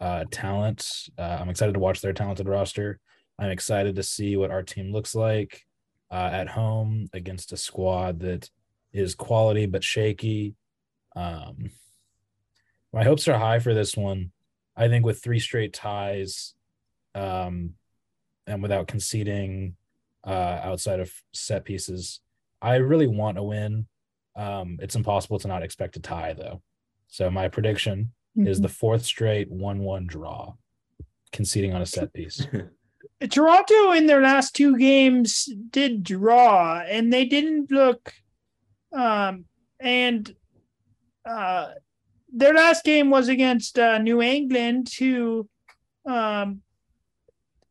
uh, 0.00 0.24
talent. 0.30 1.08
Uh, 1.18 1.38
I'm 1.40 1.48
excited 1.48 1.72
to 1.74 1.80
watch 1.80 2.00
their 2.00 2.12
talented 2.12 2.48
roster. 2.48 2.98
I'm 3.38 3.50
excited 3.50 3.96
to 3.96 4.02
see 4.02 4.36
what 4.36 4.50
our 4.50 4.62
team 4.62 4.92
looks 4.92 5.14
like 5.14 5.66
uh, 6.10 6.30
at 6.32 6.48
home 6.48 7.08
against 7.12 7.52
a 7.52 7.56
squad 7.56 8.20
that 8.20 8.50
is 8.92 9.14
quality 9.14 9.66
but 9.66 9.84
shaky. 9.84 10.54
Um, 11.14 11.70
my 12.92 13.04
hopes 13.04 13.28
are 13.28 13.38
high 13.38 13.58
for 13.58 13.74
this 13.74 13.96
one. 13.96 14.32
I 14.76 14.88
think 14.88 15.04
with 15.04 15.22
three 15.22 15.40
straight 15.40 15.72
ties, 15.72 16.54
um, 17.14 17.74
and 18.46 18.62
without 18.62 18.86
conceding 18.86 19.74
uh, 20.26 20.60
outside 20.62 21.00
of 21.00 21.12
set 21.32 21.64
pieces, 21.64 22.20
I 22.60 22.76
really 22.76 23.06
want 23.06 23.38
a 23.38 23.42
win. 23.42 23.86
Um, 24.34 24.78
it's 24.82 24.96
impossible 24.96 25.38
to 25.38 25.48
not 25.48 25.62
expect 25.62 25.96
a 25.96 26.00
tie, 26.00 26.34
though. 26.34 26.62
So 27.08 27.30
my 27.30 27.48
prediction 27.48 28.12
is 28.36 28.60
the 28.60 28.68
fourth 28.68 29.04
straight 29.04 29.50
one-one 29.50 30.06
draw, 30.06 30.54
conceding 31.32 31.72
on 31.72 31.80
a 31.80 31.86
set 31.86 32.12
piece. 32.12 32.46
Toronto 33.30 33.92
in 33.92 34.06
their 34.06 34.20
last 34.20 34.54
two 34.54 34.76
games 34.76 35.48
did 35.70 36.02
draw 36.02 36.80
and 36.80 37.12
they 37.12 37.24
didn't 37.24 37.70
look 37.70 38.12
um 38.92 39.44
and 39.80 40.34
uh 41.28 41.68
their 42.32 42.52
last 42.54 42.84
game 42.84 43.08
was 43.08 43.28
against 43.28 43.78
uh, 43.78 43.98
New 43.98 44.20
England 44.20 44.92
who 44.98 45.48
um 46.04 46.60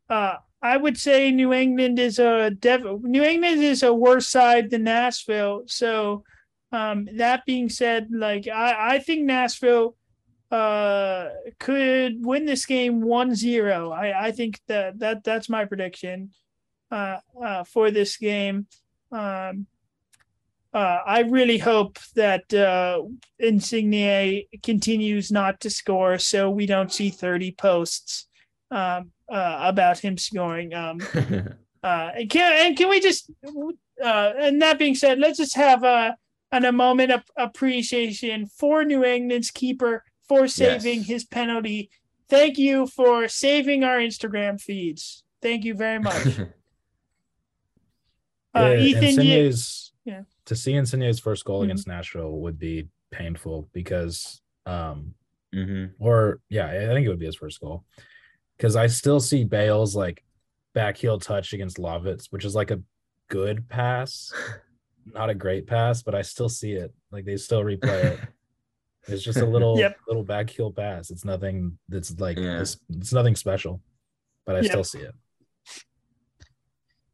uh 0.09 0.37
I 0.65 0.77
would 0.77 0.97
say 0.97 1.31
New 1.31 1.53
England 1.53 1.99
is 1.99 2.17
a 2.17 2.49
dev- 2.49 3.03
New 3.03 3.23
England 3.23 3.63
is 3.63 3.83
a 3.83 3.93
worse 3.93 4.27
side 4.27 4.71
than 4.71 4.83
Nashville. 4.83 5.63
So 5.67 6.23
um 6.71 7.07
that 7.23 7.45
being 7.45 7.69
said 7.69 8.07
like 8.11 8.47
I 8.47 8.95
I 8.95 8.99
think 8.99 9.25
Nashville 9.25 9.95
uh 10.51 11.29
could 11.59 12.25
win 12.25 12.45
this 12.45 12.65
game 12.67 13.01
1-0 13.01 13.91
i 14.03 14.27
i 14.27 14.31
think 14.31 14.53
that 14.67 14.99
that 14.99 15.23
that's 15.23 15.49
my 15.49 15.65
prediction 15.65 16.29
uh 16.91 17.17
uh 17.43 17.63
for 17.63 17.89
this 17.91 18.17
game. 18.17 18.67
Um 19.11 19.65
uh 20.73 20.99
i 21.17 21.19
really 21.37 21.57
hope 21.57 21.97
that 22.15 22.45
uh 22.53 23.01
insigne 23.39 24.43
continues 24.61 25.31
not 25.31 25.59
to 25.61 25.69
score 25.69 26.17
so 26.19 26.49
we 26.49 26.65
don't 26.65 26.93
see 26.93 27.09
30 27.09 27.51
posts. 27.53 28.27
Um 28.71 29.11
uh 29.31 29.57
about 29.61 29.99
him 29.99 30.17
scoring 30.17 30.73
um 30.73 30.99
uh 31.83 32.11
and 32.15 32.29
can 32.29 32.67
and 32.67 32.77
can 32.77 32.89
we 32.89 32.99
just 32.99 33.31
uh 34.03 34.33
and 34.37 34.61
that 34.61 34.77
being 34.77 34.95
said 34.95 35.19
let's 35.19 35.37
just 35.37 35.55
have 35.55 35.83
a 35.83 36.15
an, 36.51 36.63
a 36.65 36.71
moment 36.71 37.11
of 37.11 37.23
appreciation 37.37 38.45
for 38.45 38.83
new 38.83 39.03
england's 39.03 39.51
keeper 39.51 40.03
for 40.27 40.47
saving 40.47 40.99
Yes. 40.99 41.07
his 41.07 41.23
penalty 41.25 41.89
thank 42.29 42.57
you 42.57 42.85
for 42.87 43.27
saving 43.27 43.83
our 43.83 43.97
instagram 43.97 44.59
feeds 44.61 45.23
thank 45.41 45.63
you 45.65 45.73
very 45.73 45.99
much 46.09 46.25
uh 48.53 48.59
Yeah, 48.59 48.73
ethan 48.73 49.25
you, 49.25 49.51
yeah. 50.05 50.21
To 50.45 50.55
see 50.55 50.73
Insigne's 50.73 51.19
first 51.19 51.43
goal 51.45 51.61
Mhm. 51.61 51.65
against 51.65 51.87
Nashville 51.87 52.31
would 52.41 52.59
be 52.59 52.87
painful 53.11 53.67
because, 53.73 54.41
um, 54.65 55.15
hmm 55.53 55.85
or 55.99 56.41
yeah, 56.49 56.67
I 56.67 56.93
think 56.93 57.05
it 57.05 57.09
would 57.09 57.19
be 57.19 57.25
his 57.25 57.35
first 57.37 57.59
goal 57.59 57.83
because 58.57 58.75
I 58.75 58.87
still 58.87 59.19
see 59.19 59.43
Bale's 59.43 59.95
like 59.95 60.23
back 60.73 60.97
heel 60.97 61.19
touch 61.19 61.53
against 61.53 61.77
Lovitz, 61.77 62.27
which 62.31 62.45
is 62.45 62.55
like 62.55 62.71
a 62.71 62.81
good 63.29 63.67
pass, 63.69 64.31
not 65.05 65.29
a 65.29 65.35
great 65.35 65.67
pass, 65.67 66.01
but 66.03 66.15
I 66.15 66.21
still 66.21 66.49
see 66.49 66.73
it. 66.73 66.93
Like 67.11 67.25
they 67.25 67.37
still 67.37 67.63
replay 67.63 68.05
it. 68.13 68.19
It's 69.07 69.21
just 69.21 69.37
a 69.37 69.45
little 69.45 69.77
Yep. 69.79 69.97
little 70.07 70.23
back 70.23 70.49
heel 70.49 70.71
pass. 70.71 71.11
It's 71.11 71.23
nothing 71.23 71.77
that's 71.89 72.19
like 72.19 72.39
Yeah. 72.39 72.61
it's, 72.61 72.79
it's 72.89 73.13
nothing 73.13 73.35
special, 73.35 73.79
but 74.47 74.55
I 74.55 74.61
Yep. 74.61 74.65
still 74.71 74.83
see 74.83 74.97
it. 75.01 75.13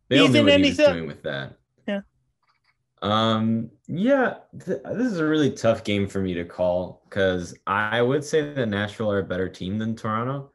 They 0.08 0.20
all 0.20 0.30
knew 0.30 0.44
what 0.46 0.60
he 0.62 0.70
was 0.70 0.78
doing 0.78 1.06
with 1.08 1.22
that. 1.24 1.58
Yeah. 1.88 2.02
Um. 3.02 3.72
Yeah. 3.88 4.36
Th- 4.66 4.80
this 4.84 5.12
is 5.12 5.20
a 5.20 5.26
really 5.26 5.52
tough 5.52 5.84
game 5.84 6.08
for 6.08 6.22
me 6.22 6.34
to 6.36 6.46
call 6.46 7.02
because 7.10 7.58
I 7.68 8.02
would 8.02 8.24
say 8.24 8.54
that 8.54 8.68
Nashville 8.68 9.12
are 9.12 9.20
a 9.20 9.24
better 9.24 9.50
team 9.50 9.78
than 9.78 9.96
Toronto, 9.96 10.52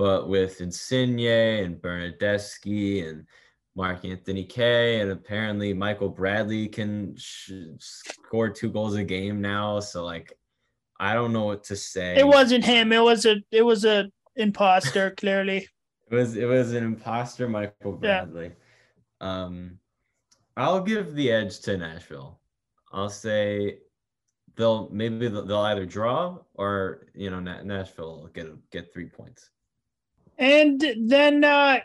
but 0.00 0.30
with 0.30 0.62
Insigne 0.62 1.26
and 1.62 1.76
Bernadeschi 1.76 3.06
and 3.06 3.26
Mark 3.76 4.02
Anthony 4.06 4.44
Kaye 4.44 4.98
and 5.02 5.10
apparently 5.10 5.74
Michael 5.74 6.08
Bradley 6.08 6.68
can 6.68 7.14
sh- 7.18 7.52
score 7.78 8.48
two 8.48 8.70
goals 8.70 8.94
a 8.94 9.04
game 9.04 9.42
now. 9.42 9.78
So 9.78 10.02
like, 10.02 10.32
I 10.98 11.12
don't 11.12 11.34
know 11.34 11.44
what 11.44 11.64
to 11.64 11.76
say. 11.76 12.16
it 12.16 12.26
wasn't 12.26 12.64
him 12.64 12.92
it 12.92 13.02
was 13.02 13.26
a 13.26 13.42
it 13.50 13.60
was 13.60 13.84
a 13.84 14.10
imposter 14.36 15.10
clearly 15.18 15.68
It 16.10 16.14
was 16.14 16.34
it 16.34 16.46
was 16.46 16.72
an 16.72 16.82
imposter, 16.82 17.46
Michael 17.46 18.00
Yeah. 18.02 18.24
Bradley. 18.24 18.52
Um, 19.20 19.80
I'll 20.56 20.80
give 20.80 21.14
the 21.14 21.30
edge 21.30 21.60
to 21.60 21.76
Nashville. 21.76 22.40
I'll 22.90 23.10
say 23.10 23.80
they'll 24.56 24.88
maybe 24.90 25.28
they'll, 25.28 25.44
they'll 25.44 25.68
either 25.72 25.84
draw 25.84 26.38
or 26.54 27.06
you 27.14 27.28
know 27.28 27.40
Nashville 27.40 28.22
will 28.22 28.28
get 28.28 28.46
get 28.70 28.94
three 28.94 29.10
points. 29.20 29.50
And 30.40 30.82
then 30.98 31.44
uh, 31.44 31.80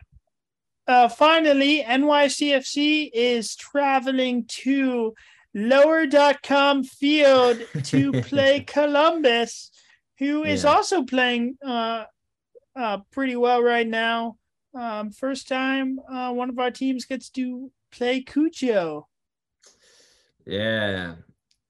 uh, 0.88 1.10
finally, 1.10 1.84
NYCFC 1.84 3.11
is 3.14 3.56
traveling 3.56 4.45
to 4.64 5.14
lower.com 5.53 6.84
field 6.86 7.61
to 7.84 8.14
play 8.22 8.61
Columbus, 8.61 9.72
who 10.19 10.45
is 10.45 10.64
Yeah. 10.64 10.72
also 10.72 11.03
playing 11.03 11.57
uh, 11.65 12.06
uh, 12.77 12.99
pretty 13.11 13.36
well 13.36 13.61
right 13.61 13.88
now. 13.88 14.38
Um, 14.73 15.11
first 15.11 15.48
time 15.49 15.99
uh, 16.10 16.32
one 16.32 16.49
of 16.49 16.57
our 16.57 16.72
teams 16.72 17.06
gets 17.06 17.30
to 17.32 17.72
play 17.91 18.23
Cucho. 18.23 19.03
Yeah, 20.45 21.15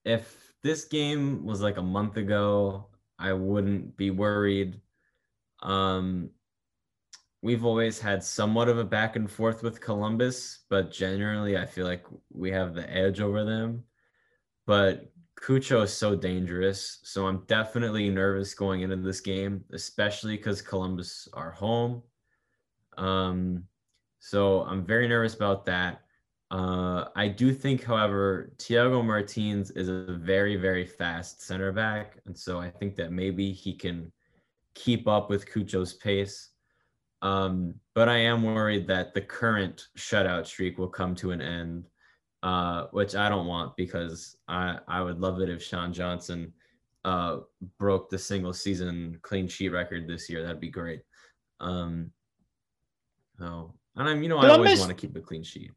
if 0.03 0.53
this 0.62 0.86
game 0.86 1.45
was 1.45 1.62
like 1.62 1.78
a 1.78 1.82
month 1.84 2.18
ago, 2.18 2.88
I 3.18 3.34
wouldn't 3.34 3.95
be 3.98 4.12
worried. 4.12 4.82
Um, 5.64 6.32
we've 7.45 7.63
always 7.63 7.99
had 7.99 8.23
somewhat 8.23 8.67
of 8.67 8.80
a 8.80 8.84
back 8.84 9.15
and 9.15 9.30
forth 9.30 9.61
with 9.61 9.80
Columbus, 9.80 10.65
but 10.67 10.91
generally, 10.91 11.55
I 11.55 11.67
feel 11.67 11.85
like 11.85 12.03
we 12.34 12.49
have 12.49 12.73
the 12.73 12.91
edge 12.91 13.22
over 13.22 13.45
them. 13.45 13.84
But 14.65 15.11
Cucho 15.39 15.84
is 15.84 15.93
so 15.93 16.15
dangerous, 16.15 17.01
so 17.03 17.27
I'm 17.27 17.43
definitely 17.45 18.09
nervous 18.09 18.55
going 18.55 18.81
into 18.81 18.95
this 18.95 19.22
game, 19.22 19.63
especially 19.73 20.38
because 20.38 20.63
Columbus 20.63 21.27
are 21.34 21.51
home. 21.51 22.01
Um, 22.97 23.65
so 24.17 24.63
I'm 24.63 24.84
very 24.84 25.07
nervous 25.07 25.35
about 25.35 25.67
that. 25.67 26.01
Uh, 26.49 27.09
I 27.15 27.27
do 27.27 27.53
think, 27.53 27.84
however, 27.84 28.53
Thiago 28.57 29.05
Martins 29.05 29.69
is 29.69 29.88
a 29.88 30.17
very, 30.19 30.55
very 30.55 30.88
fast 30.88 31.43
center 31.43 31.72
back. 31.72 32.17
And 32.26 32.35
so 32.35 32.57
I 32.59 32.72
think 32.72 32.95
that 32.95 33.11
maybe 33.11 33.51
he 33.51 33.76
can 33.76 34.11
keep 34.73 35.07
up 35.07 35.30
with 35.30 35.47
Cucho's 35.47 35.93
pace. 35.93 36.49
Um, 37.26 37.73
but 37.95 38.07
I 38.07 38.18
am 38.18 38.43
worried 38.43 38.85
that 38.88 39.15
the 39.15 39.22
current 39.22 39.88
shutout 39.97 40.45
streak 40.45 40.77
will 40.77 40.88
come 40.88 41.15
to 41.15 41.31
an 41.31 41.41
end, 41.41 41.88
uh, 42.43 42.85
which 42.91 43.15
I 43.15 43.30
don't 43.30 43.47
want 43.47 43.76
because 43.76 44.38
I, 44.47 44.77
I 44.88 45.02
would 45.02 45.19
love 45.19 45.41
it 45.41 45.49
if 45.49 45.64
Sean 45.64 45.91
Johnson 45.91 46.53
uh, 47.03 47.38
broke 47.80 48.11
the 48.11 48.19
single 48.19 48.53
season 48.53 49.18
clean 49.23 49.47
sheet 49.47 49.69
record 49.69 50.07
this 50.07 50.30
year. 50.30 50.43
That'd 50.43 50.60
be 50.60 50.69
great. 50.69 51.02
Um, 51.60 52.11
so, 53.39 53.73
and 53.95 54.07
I'm, 54.07 54.22
you 54.22 54.30
know, 54.30 54.39
Columbus, 54.41 54.53
I 54.53 54.57
always 54.57 54.80
want 54.80 54.91
to 54.91 55.07
keep 55.07 55.15
a 55.15 55.22
clean 55.22 55.41
sheet. 55.41 55.72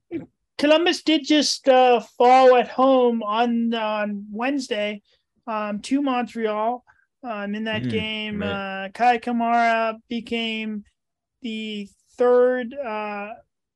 Columbus 0.59 1.03
did 1.03 1.25
just 1.25 1.67
uh, 1.67 2.01
fall 2.19 2.57
at 2.57 2.69
home 2.69 3.23
on 3.23 3.73
on 3.73 4.27
Wednesday 4.31 5.01
um, 5.47 5.81
to 5.81 6.03
Montreal. 6.03 6.85
Um, 7.25 7.57
in 7.57 7.65
that 7.65 7.83
mm, 7.83 7.91
game, 7.91 8.43
right. 8.43 8.85
uh, 8.85 8.89
Kei 8.91 9.19
Kamara 9.19 9.97
became 10.09 10.85
the 11.43 11.89
third 12.17 12.75
uh, 12.75 13.31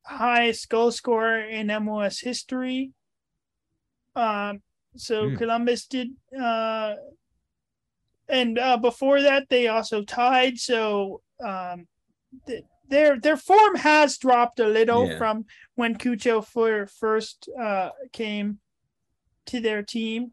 highest 0.05 0.69
goal 0.69 0.91
scorer 0.91 1.41
in 1.41 1.69
MLS 1.69 2.23
history. 2.23 2.93
Um, 4.15 4.63
so 4.97 5.31
mm. 5.31 5.39
Columbus 5.39 5.87
did, 5.87 6.09
uh, 6.39 6.95
and 8.29 8.59
uh, 8.59 8.77
before 8.77 9.23
that 9.23 9.49
they 9.49 9.69
also 9.69 10.03
tied. 10.03 10.59
So 10.59 11.23
um, 11.45 11.87
th- 12.47 12.65
their 12.89 13.19
their 13.19 13.37
form 13.37 13.77
has 13.77 14.19
dropped 14.19 14.61
a 14.61 14.67
little 14.67 15.09
yeah. 15.09 15.19
from 15.19 15.47
when 15.77 15.97
Cucho 15.97 16.45
for 16.45 16.87
first 16.87 17.49
uh, 17.59 17.91
came 18.13 18.59
to 19.47 19.61
their 19.61 19.83
team. 19.83 20.33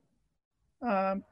Um, 0.82 1.24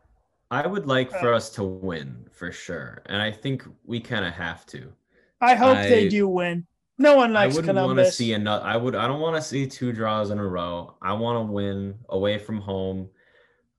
I 0.49 0.65
would 0.65 0.87
like 0.87 1.13
uh, 1.13 1.19
for 1.19 1.33
us 1.33 1.49
to 1.51 1.63
win 1.63 2.27
for 2.31 2.51
sure, 2.51 3.01
and 3.07 3.21
I 3.21 3.31
think 3.31 3.63
we 3.83 3.99
kind 3.99 4.25
of 4.25 4.33
have 4.33 4.65
to. 4.67 4.93
I 5.41 5.55
hope 5.55 5.77
I, 5.77 5.89
they 5.89 6.09
do 6.09 6.27
win. 6.27 6.65
No 6.97 7.15
one 7.15 7.31
likes 7.31 7.55
I 7.55 7.59
wouldn't 7.59 7.77
want 7.77 7.99
to 7.99 8.11
see 8.11 8.33
another. 8.33 8.65
I 8.65 8.75
would. 8.75 8.95
I 8.95 9.07
don't 9.07 9.19
want 9.19 9.35
to 9.35 9.41
see 9.41 9.67
two 9.67 9.93
draws 9.93 10.31
in 10.31 10.39
a 10.39 10.47
row. 10.47 10.97
I 11.01 11.13
want 11.13 11.47
to 11.47 11.51
win 11.51 11.95
away 12.09 12.39
from 12.39 12.59
home. 12.59 13.09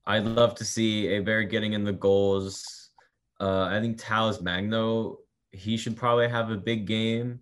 I'd 0.07 0.25
love 0.25 0.55
to 0.57 0.65
see 0.65 1.07
Héber 1.07 1.49
getting 1.51 1.73
in 1.73 1.85
the 1.85 1.93
goals. 1.93 2.91
Uh, 3.41 3.65
I 3.65 3.81
think 3.81 3.99
Talles 3.99 4.41
Magno. 4.41 5.19
He 5.51 5.77
should 5.77 5.97
probably 5.97 6.29
have 6.29 6.51
a 6.51 6.57
big 6.57 6.87
game. 6.87 7.41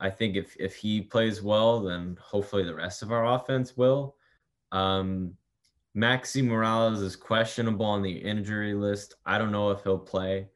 I 0.00 0.10
think 0.10 0.36
if 0.36 0.54
if 0.60 0.76
he 0.76 1.00
plays 1.00 1.42
well, 1.42 1.80
then 1.80 2.16
hopefully 2.20 2.62
the 2.62 2.74
rest 2.74 3.02
of 3.02 3.10
our 3.10 3.26
offense 3.34 3.76
will. 3.76 4.14
Um, 4.70 5.34
Maxi 5.96 6.44
Moralez 6.44 7.02
is 7.02 7.16
questionable 7.16 7.86
on 7.86 8.02
the 8.02 8.12
injury 8.12 8.74
list. 8.74 9.16
I 9.26 9.38
don't 9.38 9.50
know 9.50 9.70
if 9.70 9.82
he'll 9.82 9.98
play. 9.98 10.46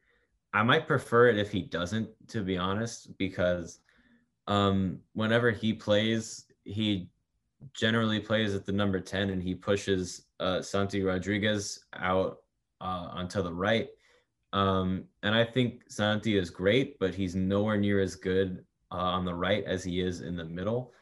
I 0.53 0.63
might 0.63 0.87
prefer 0.87 1.29
it 1.29 1.37
if 1.37 1.51
he 1.51 1.61
doesn't, 1.61 2.09
to 2.29 2.41
be 2.41 2.57
honest, 2.57 3.17
because 3.17 3.79
um, 4.47 4.99
whenever 5.13 5.51
he 5.51 5.73
plays, 5.73 6.45
he 6.63 7.09
generally 7.73 8.19
plays 8.19 8.53
at 8.53 8.65
the 8.65 8.71
number 8.71 8.99
10 8.99 9.29
and 9.29 9.41
he 9.41 9.55
pushes 9.55 10.25
uh, 10.39 10.61
Santi 10.61 11.01
Rodriguez 11.01 11.85
out 11.95 12.39
uh, 12.81 13.07
onto 13.11 13.41
the 13.41 13.53
right. 13.53 13.89
Um, 14.51 15.05
and 15.23 15.33
I 15.33 15.43
think 15.43 15.83
Santi 15.89 16.37
is 16.37 16.49
great, 16.49 16.99
but 16.99 17.15
he's 17.15 17.35
nowhere 17.35 17.77
near 17.77 18.01
as 18.01 18.15
good 18.15 18.63
uh, 18.91 18.97
on 18.97 19.25
the 19.25 19.33
right 19.33 19.63
as 19.63 19.83
he 19.83 20.01
is 20.01 20.21
in 20.21 20.35
the 20.35 20.45
middle. 20.45 20.93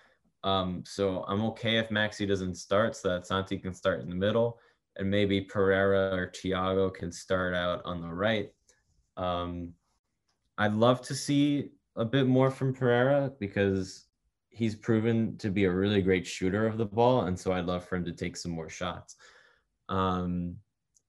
Um, 0.43 0.83
so 0.85 1.25
I'm 1.27 1.41
okay 1.45 1.77
if 1.77 1.89
Maxi 1.89 2.27
doesn't 2.27 2.55
start 2.55 2.95
so 2.95 3.09
that 3.09 3.27
Santi 3.27 3.57
can 3.57 3.73
start 3.73 4.01
in 4.01 4.09
the 4.09 4.15
middle 4.15 4.59
and 4.97 5.09
maybe 5.09 5.41
Pereira 5.41 6.15
or 6.15 6.27
Thiago 6.27 6.93
can 6.93 7.11
start 7.11 7.53
out 7.53 7.81
on 7.85 8.01
the 8.01 8.07
right. 8.07 8.51
Um, 9.17 9.73
I'd 10.57 10.73
love 10.73 11.01
to 11.03 11.15
see 11.15 11.69
a 11.95 12.05
bit 12.05 12.27
more 12.27 12.51
from 12.51 12.73
Pereira 12.73 13.31
because 13.39 14.05
he's 14.49 14.75
proven 14.75 15.37
to 15.37 15.49
be 15.49 15.65
a 15.65 15.71
really 15.71 16.01
great 16.01 16.27
shooter 16.27 16.67
of 16.67 16.77
the 16.77 16.85
ball. 16.85 17.21
And 17.21 17.39
so 17.39 17.51
I'd 17.51 17.65
love 17.65 17.85
for 17.85 17.95
him 17.95 18.05
to 18.05 18.11
take 18.11 18.37
some 18.37 18.51
more 18.51 18.69
shots. 18.69 19.15
Um, 19.89 20.55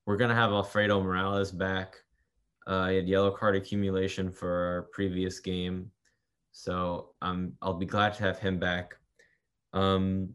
we're 0.06 0.16
going 0.16 0.30
to 0.30 0.36
have 0.36 0.52
Alfredo 0.52 1.02
Morales 1.02 1.52
back. 1.52 1.96
Uh, 2.66 2.88
he 2.88 2.96
had 2.96 3.08
yellow 3.08 3.30
card 3.30 3.56
accumulation 3.56 4.30
for 4.30 4.50
our 4.50 4.82
previous 4.92 5.40
game. 5.40 5.90
So 6.52 7.10
um, 7.22 7.52
I'll 7.60 7.74
be 7.74 7.86
glad 7.86 8.14
to 8.14 8.22
have 8.22 8.38
him 8.38 8.58
back. 8.58 8.94
Um, 9.72 10.34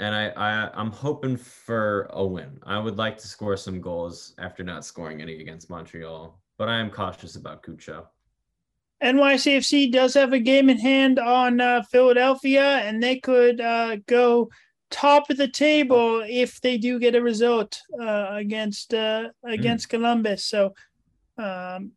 and 0.00 0.14
I, 0.14 0.28
I 0.30 0.70
I'm 0.74 0.92
hoping 0.92 1.36
for 1.36 2.08
a 2.10 2.24
win. 2.24 2.58
I 2.64 2.78
would 2.78 2.96
like 2.96 3.18
to 3.18 3.28
score 3.28 3.56
some 3.56 3.80
goals 3.80 4.34
after 4.38 4.62
not 4.62 4.84
scoring 4.84 5.20
any 5.20 5.40
against 5.40 5.70
Montreal 5.70 6.40
but 6.58 6.68
I 6.68 6.78
am 6.78 6.90
cautious 6.90 7.36
about 7.36 7.62
Cucho. 7.62 8.06
NYCFC 9.02 9.92
does 9.92 10.14
have 10.14 10.32
a 10.32 10.40
game 10.40 10.68
in 10.68 10.78
hand 10.78 11.20
on 11.20 11.60
uh, 11.60 11.82
Philadelphia, 11.84 12.78
and 12.78 13.00
they 13.00 13.20
could 13.20 13.60
uh, 13.60 13.96
go 14.06 14.50
top 14.90 15.30
of 15.30 15.36
the 15.36 15.48
table 15.48 16.22
if 16.26 16.60
they 16.60 16.76
do 16.78 16.98
get 16.98 17.14
a 17.14 17.22
result 17.22 17.80
uh, 18.00 18.28
against 18.32 18.92
uh, 18.92 19.28
against 19.44 19.86
mm. 19.86 19.90
Columbus. 19.90 20.44
So 20.44 20.74
um, 21.36 21.92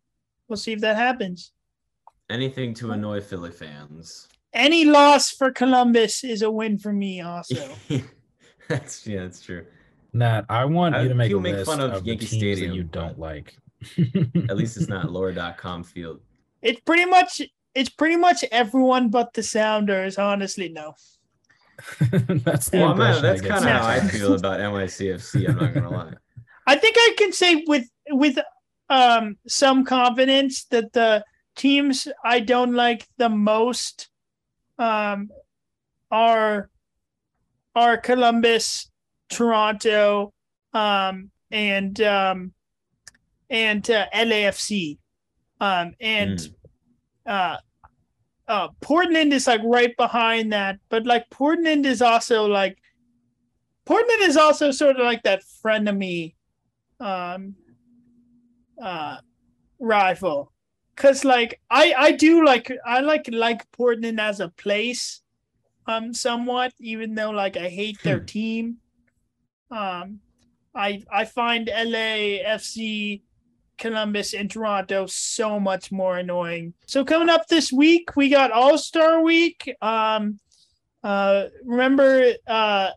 we'll 0.48 0.58
see 0.58 0.74
if 0.74 0.82
that 0.82 0.96
happens. 0.96 1.52
Anything 2.30 2.74
to 2.76 2.92
annoy 2.92 3.22
Philly 3.22 3.52
fans. 3.52 4.28
Any 4.54 4.86
loss 4.86 5.32
for 5.32 5.52
Columbus 5.52 6.24
is 6.24 6.42
a 6.44 6.52
win 6.52 6.78
for 6.78 6.94
me. 6.94 7.22
Also, 7.22 7.68
that's 8.68 9.08
yeah, 9.08 9.22
that's 9.22 9.42
true. 9.42 9.66
Nat, 10.14 10.46
I 10.50 10.66
want 10.66 10.96
you 11.02 11.08
to 11.08 11.16
make 11.16 11.32
a 11.32 11.40
make 11.40 11.56
list 11.56 11.72
fun 11.72 11.80
of, 11.80 11.94
of 11.94 12.06
Yankee 12.06 12.26
Stadium 12.26 12.72
that 12.72 12.76
you 12.76 12.84
don't 12.84 13.18
like. 13.18 13.56
At 14.50 14.58
least 14.58 14.78
it's 14.78 14.88
not 14.88 15.12
lower.com 15.12 15.84
field. 15.84 16.22
It's 16.62 16.80
pretty 16.82 17.06
much 17.06 17.42
it's 17.74 17.90
pretty 17.90 18.18
much 18.18 18.44
everyone 18.52 19.10
but 19.10 19.34
the 19.34 19.44
Sounders, 19.44 20.18
honestly, 20.18 20.70
no. 20.70 20.94
that's 22.12 22.70
the 22.70 22.80
well, 22.80 22.96
man, 22.96 23.22
that's 23.22 23.42
kind 23.42 23.64
of 23.66 23.72
how 23.72 23.88
I 23.88 24.00
feel 24.02 24.36
about 24.36 24.60
NYCFC. 24.60 25.50
I'm 25.50 25.58
not 25.58 25.74
gonna 25.74 25.90
lie. 25.90 26.14
I 26.68 26.76
think 26.76 26.96
I 26.98 27.16
can 27.18 27.32
say 27.32 27.64
with 27.66 27.90
with 28.10 28.38
um 28.90 29.38
some 29.48 29.84
confidence 29.86 30.66
that 30.66 30.94
the 30.94 31.24
teams 31.56 32.08
I 32.24 32.40
don't 32.40 32.74
like 32.74 33.08
the 33.18 33.30
most 33.30 34.10
um 34.78 35.30
are 36.12 36.70
are 37.76 37.98
Columbus, 37.98 38.90
Toronto, 39.30 40.34
um, 40.74 41.32
and 41.50 42.00
um, 42.02 42.54
and 43.52 43.88
uh, 43.92 44.08
LAFC. 44.16 44.98
Um, 45.60 45.94
and 46.00 46.40
mm. 46.40 46.54
uh, 47.28 47.58
uh, 48.48 48.70
Portland 48.80 49.32
is 49.34 49.46
like 49.46 49.62
right 49.64 49.96
behind 49.98 50.54
that, 50.54 50.80
but 50.90 51.06
like 51.06 51.30
Portland 51.30 51.86
is 51.86 52.02
also 52.02 52.46
like 52.48 52.80
Portland 53.86 54.22
is 54.24 54.38
also 54.38 54.72
sort 54.72 54.96
of 54.96 55.06
like 55.06 55.22
that 55.24 55.44
frenemy 55.64 56.34
um, 57.00 57.56
uh, 58.82 59.18
rival. 59.80 60.52
Cause 60.96 61.26
like 61.26 61.60
I 61.70 61.94
I 61.98 62.12
do 62.12 62.46
like 62.46 62.72
I 62.86 63.00
like 63.00 63.28
like 63.32 63.70
Portland 63.72 64.20
as 64.20 64.40
a 64.40 64.50
place, 64.50 65.22
um, 65.88 66.14
somewhat. 66.14 66.74
Even 66.80 67.16
though 67.16 67.32
like 67.32 67.58
I 67.58 67.70
hate 67.70 67.98
their 68.04 68.20
hmm. 68.20 68.26
team, 68.26 68.78
um, 69.72 70.20
I 70.76 71.02
I 71.12 71.26
find 71.26 71.68
LAFC 71.68 73.22
Columbus 73.82 74.34
and 74.34 74.50
Toronto 74.50 75.08
so 75.08 75.60
much 75.60 75.92
more 75.92 76.20
annoying. 76.20 76.74
So 76.86 77.04
coming 77.04 77.30
up 77.30 77.48
this 77.48 77.74
week, 77.74 78.16
we 78.16 78.30
got 78.30 78.52
All 78.52 78.78
Star 78.78 79.22
Week. 79.22 79.76
Um, 79.82 80.40
uh, 81.04 81.48
remember 81.66 82.32
uh, 82.48 82.92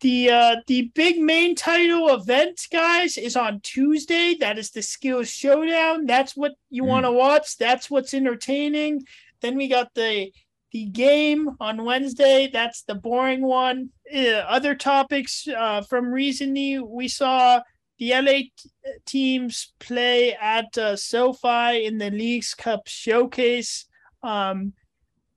the 0.00 0.30
uh, 0.30 0.56
the 0.66 0.90
big 0.94 1.20
main 1.20 1.54
title 1.54 2.08
event, 2.14 2.66
guys, 2.72 3.18
is 3.18 3.36
on 3.36 3.60
Tuesday. 3.60 4.34
That 4.40 4.58
is 4.58 4.70
the 4.70 4.82
Skills 4.82 5.28
Showdown. 5.28 6.06
That's 6.06 6.34
what 6.34 6.52
you 6.70 6.82
mm. 6.82 6.88
want 6.88 7.04
to 7.04 7.12
watch. 7.12 7.58
That's 7.58 7.90
what's 7.90 8.14
entertaining. 8.14 9.04
Then 9.42 9.56
we 9.56 9.68
got 9.68 9.92
the 9.94 10.32
the 10.72 10.86
game 10.86 11.50
on 11.60 11.84
Wednesday. 11.84 12.48
That's 12.50 12.82
the 12.84 12.94
boring 12.94 13.42
one. 13.42 13.90
Uh, 14.12 14.44
other 14.48 14.74
topics 14.74 15.46
uh, 15.46 15.82
from 15.82 16.06
recently, 16.06 16.78
we 16.78 17.06
saw 17.08 17.60
the 18.02 18.10
LA 18.20 18.32
t- 18.32 18.70
teams 19.06 19.72
play 19.78 20.34
at 20.34 20.76
uh, 20.76 20.96
SoFi 20.96 21.84
in 21.84 21.98
the 21.98 22.10
Leagues 22.10 22.52
Cup 22.52 22.88
Showcase. 22.88 23.86
Um, 24.24 24.72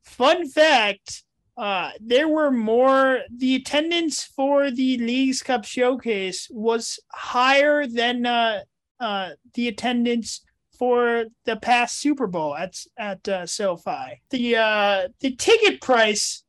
fun 0.03 0.49
fact 0.49 1.25
uh, 1.57 1.91
there 2.01 2.27
were 2.27 2.49
more, 2.49 3.19
the 3.37 3.53
attendance 3.55 4.23
for 4.23 4.71
the 4.71 4.97
Leagues 4.97 5.43
Cup 5.43 5.63
Showcase 5.63 6.47
was 6.49 6.99
higher 7.13 7.85
than 7.85 8.25
uh, 8.25 8.61
uh, 8.99 9.29
the 9.53 9.67
attendance 9.67 10.41
for 10.79 11.25
the 11.45 11.57
past 11.57 11.99
Super 11.99 12.25
Bowl 12.25 12.55
at 12.55 12.75
at 12.97 13.27
uh, 13.29 13.45
SoFi. 13.45 14.21
The 14.31 14.55
uh, 14.55 15.07
the 15.19 15.35
ticket 15.35 15.81
price 15.81 16.43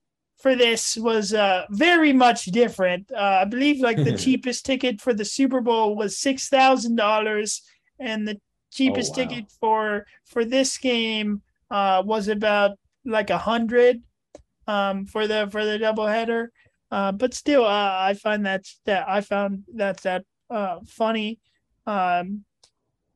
for 0.46 0.54
this 0.54 0.96
was 0.96 1.34
uh, 1.34 1.64
very 1.70 2.12
much 2.12 2.44
different. 2.44 3.10
Uh, 3.10 3.40
I 3.42 3.44
believe 3.46 3.80
like 3.80 3.96
the 3.96 4.16
cheapest 4.24 4.64
ticket 4.64 5.00
for 5.00 5.12
the 5.12 5.24
Super 5.24 5.60
Bowl 5.60 5.96
was 5.96 6.16
six 6.16 6.48
thousand 6.48 6.94
dollars, 6.94 7.62
and 7.98 8.28
the 8.28 8.40
cheapest 8.70 9.10
wow. 9.10 9.24
ticket 9.24 9.50
for 9.58 10.06
for 10.24 10.44
this 10.44 10.78
game 10.78 11.42
uh, 11.68 12.00
was 12.06 12.28
about 12.28 12.78
like 13.04 13.30
a 13.30 13.38
hundred 13.38 14.04
um, 14.68 15.04
for 15.04 15.26
the 15.26 15.48
for 15.50 15.64
the 15.64 15.78
doubleheader. 15.80 16.50
Uh, 16.92 17.10
but 17.10 17.34
still, 17.34 17.64
uh, 17.64 17.96
I 17.98 18.14
find 18.14 18.46
that's 18.46 18.78
that 18.84 19.08
I 19.08 19.22
found 19.22 19.64
that's 19.74 20.04
that 20.04 20.22
uh, 20.48 20.78
funny. 20.86 21.40
Um, 21.88 22.44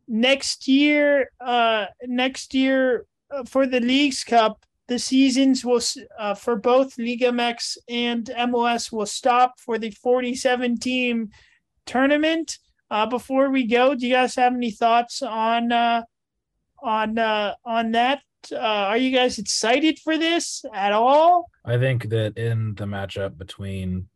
next 0.09 0.67
year, 0.67 1.31
uh, 1.41 1.87
next 2.03 2.55
year 2.55 3.07
for 3.47 3.69
the 3.69 3.79
Leagues 3.79 4.25
Cup, 4.25 4.67
the 4.91 4.99
seasons 4.99 5.65
will 5.65 5.81
uh, 6.19 6.35
for 6.35 6.57
both 6.57 6.99
Liga 6.99 7.31
MX 7.31 7.79
and 7.89 8.27
MLS 8.27 8.91
will 8.91 9.07
stop 9.07 9.61
for 9.61 9.79
the 9.79 9.93
47 9.93 10.79
team 10.79 11.31
tournament. 11.87 12.59
Uh, 12.91 13.07
before 13.07 13.51
we 13.51 13.69
go, 13.69 13.95
do 13.95 14.05
you 14.05 14.13
guys 14.13 14.35
have 14.35 14.53
any 14.53 14.73
thoughts 14.73 15.23
on 15.23 15.71
uh, 15.71 16.03
on 16.83 17.19
uh, 17.19 17.55
on 17.65 17.93
that? 17.93 18.23
Uh, 18.51 18.57
are 18.91 18.97
you 18.97 19.15
guys 19.17 19.39
excited 19.39 20.01
for 20.01 20.19
this 20.19 20.65
at 20.75 20.91
all? 20.91 21.49
I 21.65 21.79
think 21.79 22.09
that 22.09 22.37
in 22.37 22.75
the 22.75 22.87
matchup 22.87 23.39
between 23.39 24.09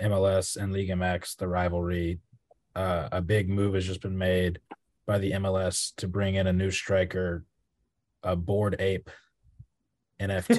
MLS 0.00 0.56
and 0.56 0.72
Liga 0.72 0.92
MX, 0.92 1.34
the 1.34 1.48
rivalry, 1.48 2.20
uh, 2.76 3.08
a 3.10 3.20
big 3.20 3.48
move 3.48 3.74
has 3.74 3.86
just 3.86 4.02
been 4.02 4.18
made 4.18 4.60
by 5.04 5.18
the 5.18 5.32
MLS 5.32 5.92
to 5.96 6.06
bring 6.06 6.36
in 6.36 6.46
a 6.46 6.52
new 6.52 6.70
striker, 6.70 7.44
a 8.22 8.36
Bored 8.36 8.76
Ape 8.78 9.10
NFT, 10.20 10.58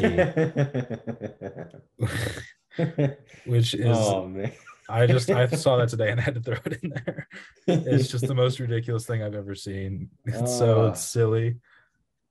which 3.45 3.73
is 3.73 3.98
oh 3.98 4.27
man. 4.27 4.52
I 4.88 5.06
just 5.06 5.30
I 5.30 5.45
saw 5.48 5.77
that 5.77 5.90
today 5.90 6.10
and 6.11 6.19
I 6.19 6.23
had 6.23 6.36
to 6.36 6.41
throw 6.41 6.57
it 6.65 6.80
in 6.81 6.90
there. 6.90 7.27
It's 7.68 8.07
just 8.07 8.26
the 8.27 8.34
most 8.34 8.60
ridiculous 8.60 9.06
thing 9.06 9.22
I've 9.22 9.36
ever 9.36 9.53
seen. 9.53 10.10
It's 10.26 10.57
so 10.57 10.86
Ah. 10.86 10.90
it's 10.90 11.02
silly. 11.02 11.57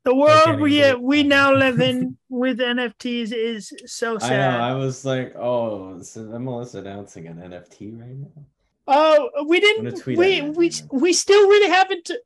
The 0.05 0.15
world 0.15 0.61
we 0.61 0.81
believe- 0.81 1.01
we 1.01 1.23
now 1.23 1.53
live 1.55 1.81
in 1.91 2.17
with 2.29 2.59
NFTs 2.59 3.33
is 3.33 3.73
so 3.87 4.19
I 4.21 4.31
know. 4.31 4.59
I 4.59 4.75
was 4.75 5.05
like, 5.05 5.35
oh, 5.37 6.01
so 6.03 6.23
MLS 6.23 6.75
announcing 6.75 7.27
an 7.27 7.37
NFT 7.37 8.01
right 8.01 8.17
now. 8.17 8.45
Oh, 8.91 9.29
we 9.47 9.61
didn't. 9.61 10.05
We 10.07 10.41
we 10.41 10.73
we 10.91 11.13
still 11.13 11.47
really 11.49 11.69
haven't 11.71 12.07
t- 12.07 12.19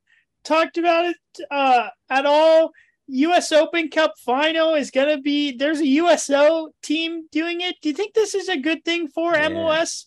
talked 0.45 0.77
about 0.77 1.05
it 1.05 1.17
uh, 1.51 1.89
at 2.09 2.25
all. 2.25 2.71
U.S. 3.07 3.51
Open 3.51 3.89
Cup 3.89 4.13
final 4.17 4.73
is 4.75 4.91
gonna 4.91 5.19
be. 5.19 5.55
There's 5.55 5.81
a 5.81 5.85
USL 5.85 6.69
team 6.81 7.27
doing 7.31 7.61
it. 7.61 7.75
Do 7.81 7.89
you 7.89 7.95
think 7.95 8.13
this 8.13 8.33
is 8.33 8.49
a 8.49 8.57
good 8.57 8.85
thing 8.85 9.07
for 9.07 9.33
Yeah. 9.33 9.49
MLS? 9.49 10.05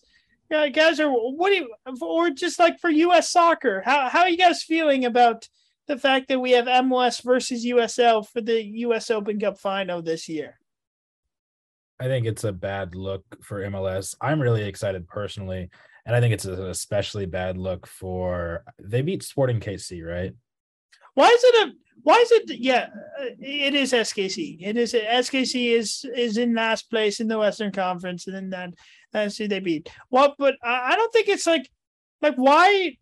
Yeah, 0.49 0.69
guys, 0.69 0.99
or 0.99 1.09
what 1.35 1.49
do 1.49 1.55
you, 1.55 1.75
or 2.01 2.29
just 2.29 2.57
like 2.57 2.79
for 2.79 2.89
U.S. 2.89 3.29
soccer? 3.31 3.81
How 3.83 4.07
how 4.09 4.21
are 4.21 4.29
you 4.29 4.37
guys 4.37 4.63
feeling 4.63 5.03
about 5.05 5.47
the 5.87 5.97
fact 5.97 6.29
that 6.29 6.39
we 6.39 6.51
have 6.51 6.65
MLS 6.65 7.21
versus 7.23 7.65
USL 7.65 8.27
for 8.27 8.41
the 8.41 8.63
U.S. 8.63 9.09
Open 9.11 9.39
Cup 9.39 9.59
final 9.59 10.01
this 10.01 10.27
year? 10.29 10.57
I 11.99 12.05
think 12.05 12.27
it's 12.27 12.43
a 12.43 12.51
bad 12.53 12.95
look 12.95 13.23
for 13.41 13.61
MLS. 13.63 14.15
I'm 14.21 14.41
really 14.41 14.63
excited 14.63 15.07
personally, 15.07 15.69
and 16.05 16.15
I 16.15 16.19
think 16.21 16.33
it's 16.33 16.45
an 16.45 16.61
especially 16.67 17.25
bad 17.25 17.57
look 17.57 17.85
for 17.87 18.63
they 18.79 19.01
beat 19.01 19.23
Sporting 19.23 19.59
KC, 19.59 20.05
right? 20.05 20.33
Why 21.13 21.27
is 21.27 21.43
it 21.43 21.67
a? 21.67 21.73
Why 22.03 22.15
is 22.15 22.31
it? 22.31 22.57
Yeah, 22.59 22.87
uh, 23.19 23.25
it 23.39 23.75
is 23.75 23.91
SKC. 23.91 24.57
It 24.61 24.77
is 24.77 24.93
SKC 24.93 25.73
is 25.73 26.05
is 26.15 26.37
in 26.37 26.53
last 26.53 26.89
place 26.89 27.19
in 27.19 27.27
the 27.27 27.39
Western 27.39 27.71
Conference, 27.71 28.27
and 28.27 28.35
then 28.35 28.49
that 28.51 28.73
that's 29.11 29.37
who 29.37 29.47
they 29.47 29.59
beat. 29.59 29.89
What? 30.09 30.35
But 30.37 30.55
I 30.63 30.93
I 30.93 30.95
don't 30.95 31.11
think 31.11 31.27
it's 31.27 31.47
like 31.47 31.69
like 32.21 32.35
why 32.35 32.97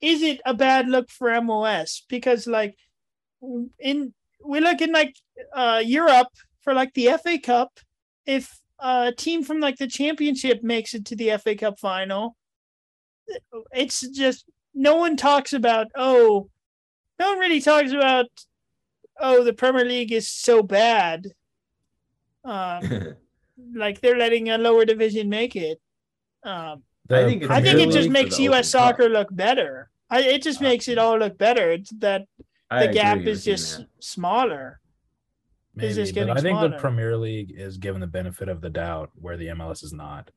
is 0.00 0.22
it 0.22 0.40
a 0.44 0.54
bad 0.54 0.88
look 0.88 1.10
for 1.10 1.28
MLS? 1.30 2.02
Because 2.08 2.46
like 2.46 2.76
in 3.78 4.14
we 4.44 4.60
look 4.60 4.80
in 4.80 4.92
like 4.92 5.14
uh 5.54 5.82
Europe 5.84 6.28
for 6.62 6.74
like 6.74 6.92
the 6.94 7.16
FA 7.22 7.38
Cup, 7.38 7.78
if 8.26 8.58
a 8.78 9.12
team 9.16 9.44
from 9.44 9.60
like 9.60 9.76
the 9.76 9.86
championship 9.86 10.62
makes 10.62 10.94
it 10.94 11.04
to 11.06 11.16
the 11.16 11.36
FA 11.38 11.54
Cup 11.54 11.78
final, 11.78 12.36
it's 13.72 14.00
just 14.10 14.44
no 14.74 14.96
one 14.96 15.16
talks 15.16 15.52
about 15.52 15.86
oh 15.94 16.48
no 17.18 17.30
one 17.30 17.38
really 17.38 17.60
talks 17.60 17.92
about 17.92 18.26
oh 19.20 19.44
the 19.44 19.52
Premier 19.52 19.84
League 19.84 20.12
is 20.12 20.28
so 20.28 20.62
bad. 20.62 21.26
Um, 22.44 23.14
like 23.74 24.00
they're 24.00 24.18
letting 24.18 24.50
a 24.50 24.58
lower 24.58 24.84
division 24.84 25.28
make 25.28 25.56
it. 25.56 25.80
Um, 26.42 26.82
The 27.08 27.20
I 27.20 27.24
think 27.28 27.42
it's 27.42 27.50
I 27.50 27.60
think 27.62 27.80
it 27.80 27.90
just 27.90 28.10
makes 28.10 28.38
U.S. 28.38 28.74
Open 28.74 28.86
Cup. 28.86 28.96
soccer 28.96 29.08
look 29.08 29.28
better. 29.34 29.90
I, 30.10 30.20
it 30.22 30.42
just 30.42 30.60
Uh, 30.60 30.64
makes 30.64 30.88
it 30.88 30.98
all 30.98 31.18
look 31.18 31.38
better. 31.38 31.72
It's 31.72 31.90
that 32.00 32.26
I 32.70 32.86
the 32.86 32.92
gap 32.92 33.18
is 33.18 33.24
with 33.24 33.46
you, 33.46 33.52
just 33.54 33.84
smaller. 34.00 34.80
maybe, 35.74 35.88
is 35.88 35.96
just 35.96 36.14
but 36.14 36.30
I 36.30 36.34
think 36.40 36.56
smaller. 36.58 36.68
the 36.70 36.76
Premier 36.76 37.16
League 37.16 37.52
is 37.56 37.78
given 37.78 38.00
the 38.00 38.06
benefit 38.06 38.48
of 38.48 38.60
the 38.60 38.70
doubt 38.70 39.10
where 39.14 39.36
the 39.36 39.46
MLS 39.48 39.82
is 39.84 39.92
not. 39.92 40.30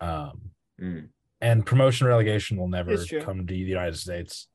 Um, 0.00 0.50
Mm. 0.80 1.08
and 1.40 1.64
promotion 1.64 2.06
relegation 2.06 2.58
will 2.58 2.68
never 2.68 2.98
come 3.22 3.38
to 3.46 3.54
the 3.54 3.56
United 3.58 3.96
States, 3.96 4.46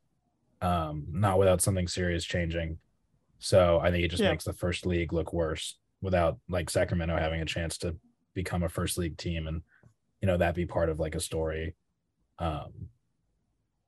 um, 0.61 1.05
not 1.09 1.39
without 1.39 1.61
something 1.61 1.87
serious 1.87 2.23
changing. 2.23 2.77
So 3.39 3.79
I 3.79 3.89
think 3.91 4.03
it 4.05 4.09
just 4.11 4.21
Yeah. 4.21 4.29
makes 4.31 4.43
the 4.43 4.53
first 4.53 4.85
league 4.85 5.13
look 5.13 5.33
worse 5.33 5.77
without 6.01 6.39
like 6.49 6.69
Sacramento 6.69 7.17
having 7.17 7.41
a 7.41 7.45
chance 7.45 7.77
to 7.79 7.95
become 8.33 8.63
a 8.63 8.69
first 8.69 8.97
league 8.97 9.17
team 9.17 9.47
and 9.47 9.61
you 10.21 10.27
know 10.27 10.37
that 10.37 10.53
be 10.55 10.65
part 10.65 10.89
of 10.89 10.99
like 10.99 11.15
a 11.15 11.19
story. 11.19 11.75
Um, 12.39 12.89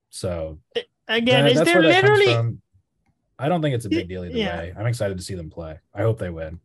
so 0.09 0.59
Again, 1.07 1.45
that- 1.45 1.51
is 1.51 1.61
there 1.63 1.79
where 1.81 1.89
that 1.91 2.03
comes 2.05 2.19
literally. 2.19 2.57
I 3.39 3.49
don't 3.49 3.61
think 3.61 3.75
it's 3.75 3.85
a 3.85 3.89
big 3.89 4.07
deal 4.07 4.23
either 4.23 4.37
yeah. 4.37 4.57
way. 4.57 4.73
I'm 4.77 4.85
excited 4.85 5.17
to 5.17 5.23
see 5.23 5.33
them 5.35 5.49
play. 5.49 5.79
I 5.93 6.01
hope 6.01 6.19
they 6.19 6.29
win. 6.29 6.59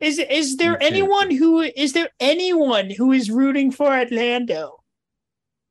is 0.00 0.18
is 0.18 0.56
there 0.56 0.82
anyone 0.82 1.30
who 1.30 1.60
is 1.60 1.92
there 1.92 2.08
anyone 2.18 2.90
who 2.90 3.12
is 3.12 3.30
rooting 3.30 3.70
for 3.70 3.86
Orlando? 3.92 4.82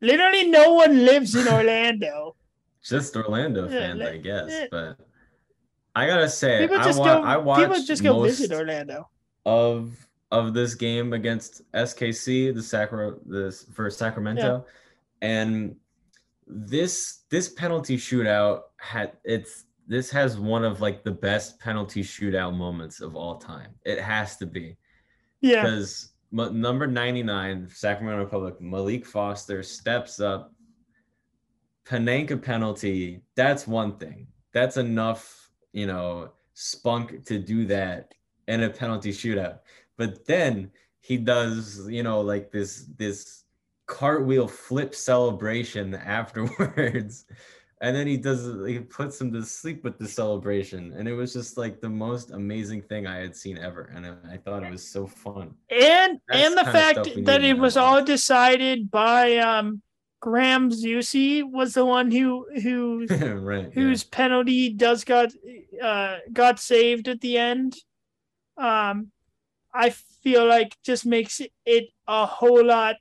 Literally, 0.02 0.48
no 0.48 0.74
one 0.74 1.04
lives 1.06 1.36
in 1.36 1.48
Orlando. 1.48 2.36
Just 2.84 3.16
Orlando 3.16 3.68
fans, 3.68 4.02
I 4.02 4.18
guess. 4.18 4.48
yeah. 4.50 4.66
But 4.72 4.98
I 5.96 6.08
gotta 6.08 6.30
say, 6.30 6.60
People 6.62 6.78
I, 6.80 6.84
just 6.84 7.00
wa- 7.00 7.06
go. 7.20 7.24
I 7.24 7.38
watched 7.38 7.62
people 7.68 7.84
just 7.84 8.04
go 8.04 8.14
most 8.14 8.38
visit 8.40 8.52
Orlando. 8.54 9.10
of 9.46 9.92
of 10.32 10.54
this 10.54 10.76
game 10.76 11.14
against 11.14 11.62
SKC, 11.74 12.54
the 12.54 12.62
Sacra 12.64 13.16
this 13.26 13.66
for 13.74 13.90
Sacramento, 13.90 14.66
and 15.22 15.76
this 16.48 17.24
this 17.30 17.50
penalty 17.50 17.98
shootout 17.98 18.62
had 18.78 19.14
it's 19.24 19.66
this 19.88 20.10
has 20.12 20.38
one 20.40 20.64
of 20.64 20.82
like 20.82 21.04
the 21.04 21.12
best 21.12 21.60
penalty 21.60 22.02
shootout 22.04 22.56
moments 22.56 23.02
of 23.02 23.16
all 23.16 23.38
time. 23.38 23.72
It 23.86 24.00
has 24.00 24.38
to 24.38 24.46
be 24.46 24.78
Yeah, 25.42 25.64
because 25.64 26.12
m- 26.32 26.62
number 26.62 26.86
99 26.88 27.68
sacramento 27.70 28.24
republic 28.24 28.60
maalique 28.62 29.06
foster 29.06 29.64
steps 29.64 30.20
up 30.20 30.54
panenka 31.90 32.41
penalty 32.41 33.22
that's 33.36 33.68
one 33.68 33.98
thing. 33.98 34.28
That's 34.53 34.78
enough 34.78 35.49
you 35.74 35.88
know 35.88 36.32
spunk 36.53 37.26
to 37.26 37.40
do 37.40 37.66
that 37.66 38.14
in 38.48 38.64
a 38.64 38.70
penalty 38.70 39.11
shootout. 39.11 39.60
But 39.98 40.26
then 40.26 40.72
he 41.02 41.18
does 41.18 41.88
you 41.90 42.03
know 42.03 42.22
like 42.22 42.52
this 42.52 42.86
this 42.98 43.44
cartwheel 43.88 44.48
flip 44.48 44.94
celebration 44.94 45.95
afterwards. 46.20 47.26
And 47.82 47.95
then 47.95 48.07
he 48.07 48.18
does 48.18 48.68
he 48.68 48.80
puts 48.80 49.20
him 49.20 49.32
to 49.34 49.44
sleep 49.44 49.86
with 49.86 49.98
the 49.98 50.07
celebration. 50.07 50.94
And 50.98 51.07
it 51.07 51.14
was 51.14 51.32
just 51.32 51.57
like 51.57 51.80
the 51.80 51.90
most 51.90 52.32
amazing 52.32 52.82
thing 52.82 53.07
i 53.07 53.18
had 53.18 53.36
seen 53.36 53.57
ever. 53.57 53.91
And 53.95 54.06
i, 54.06 54.34
I 54.34 54.38
thought 54.38 54.64
it 54.64 54.72
was 54.72 54.86
so 54.86 55.07
fun. 55.07 55.56
And 55.72 56.20
That's 56.28 56.45
and 56.45 56.57
the 56.57 56.72
fact 56.72 57.26
that 57.26 57.44
it 57.44 57.57
was 57.57 57.78
all 57.78 58.03
decided 58.03 58.91
by 58.91 59.38
um 59.38 59.82
Graham 60.20 60.70
Zusi 60.70 61.44
was 61.50 61.74
the 61.74 61.86
one 61.86 62.12
who 62.12 62.46
who 62.62 63.06
right 63.10 63.64
yeah. 63.64 63.70
whose 63.74 64.04
penalty 64.04 64.70
does 64.70 65.04
got 65.04 65.32
uh 65.82 66.18
got 66.32 66.60
saved 66.60 67.08
at 67.08 67.22
the 67.22 67.38
end. 67.38 67.76
Um, 68.58 69.12
I 69.74 69.91
feel 69.91 70.46
like 70.46 70.76
just 70.84 71.06
makes 71.06 71.41
it 71.66 71.86
a 72.08 72.26
whole 72.26 72.66
lot 72.66 72.96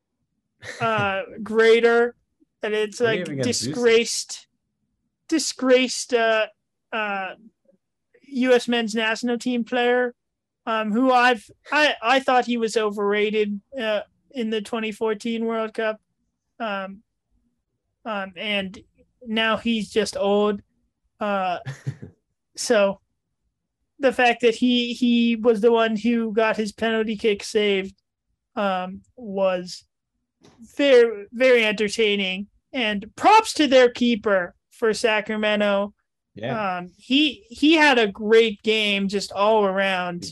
uh 0.80 1.22
greater 1.42 2.14
that 2.62 2.72
it's 2.72 3.00
like 3.00 3.28
against 3.28 3.62
Zusi? 3.62 3.64
disgraced 3.66 4.46
disgraced 5.28 6.14
uh 6.14 6.46
uh 6.92 7.34
US 8.28 8.68
men's 8.68 8.94
national 8.94 9.38
team 9.38 9.64
player 9.64 10.14
um 10.64 10.92
who 10.92 11.10
I've 11.10 11.48
I 11.72 11.94
I 12.00 12.20
thought 12.20 12.46
he 12.46 12.56
was 12.56 12.76
overrated 12.76 13.60
uh 13.80 14.02
in 14.30 14.50
the 14.50 14.60
2014 14.60 15.44
World 15.44 15.74
Cup 15.74 16.00
um 16.60 17.02
um 18.04 18.32
and 18.36 18.78
now 19.26 19.56
he's 19.56 19.90
just 19.90 20.16
old 20.16 20.62
uh 21.20 21.58
so 22.56 23.00
the 23.98 24.12
fact 24.12 24.42
that 24.42 24.54
he 24.54 24.92
he 24.92 25.36
was 25.36 25.60
the 25.60 25.72
one 25.72 25.96
who 25.96 26.32
got 26.32 26.56
his 26.56 26.72
penalty 26.72 27.16
kick 27.16 27.42
saved 27.42 27.94
um, 28.54 29.00
was 29.16 29.84
very 30.76 31.26
very 31.32 31.64
entertaining. 31.64 32.48
And 32.72 33.06
props 33.16 33.54
to 33.54 33.66
their 33.66 33.88
keeper 33.88 34.54
for 34.70 34.92
Sacramento. 34.92 35.94
Yeah, 36.34 36.76
Um, 36.78 36.92
he 36.98 37.46
he 37.48 37.72
had 37.74 37.98
a 37.98 38.12
great 38.12 38.62
game 38.62 39.08
just 39.08 39.32
all 39.32 39.64
around, 39.64 40.24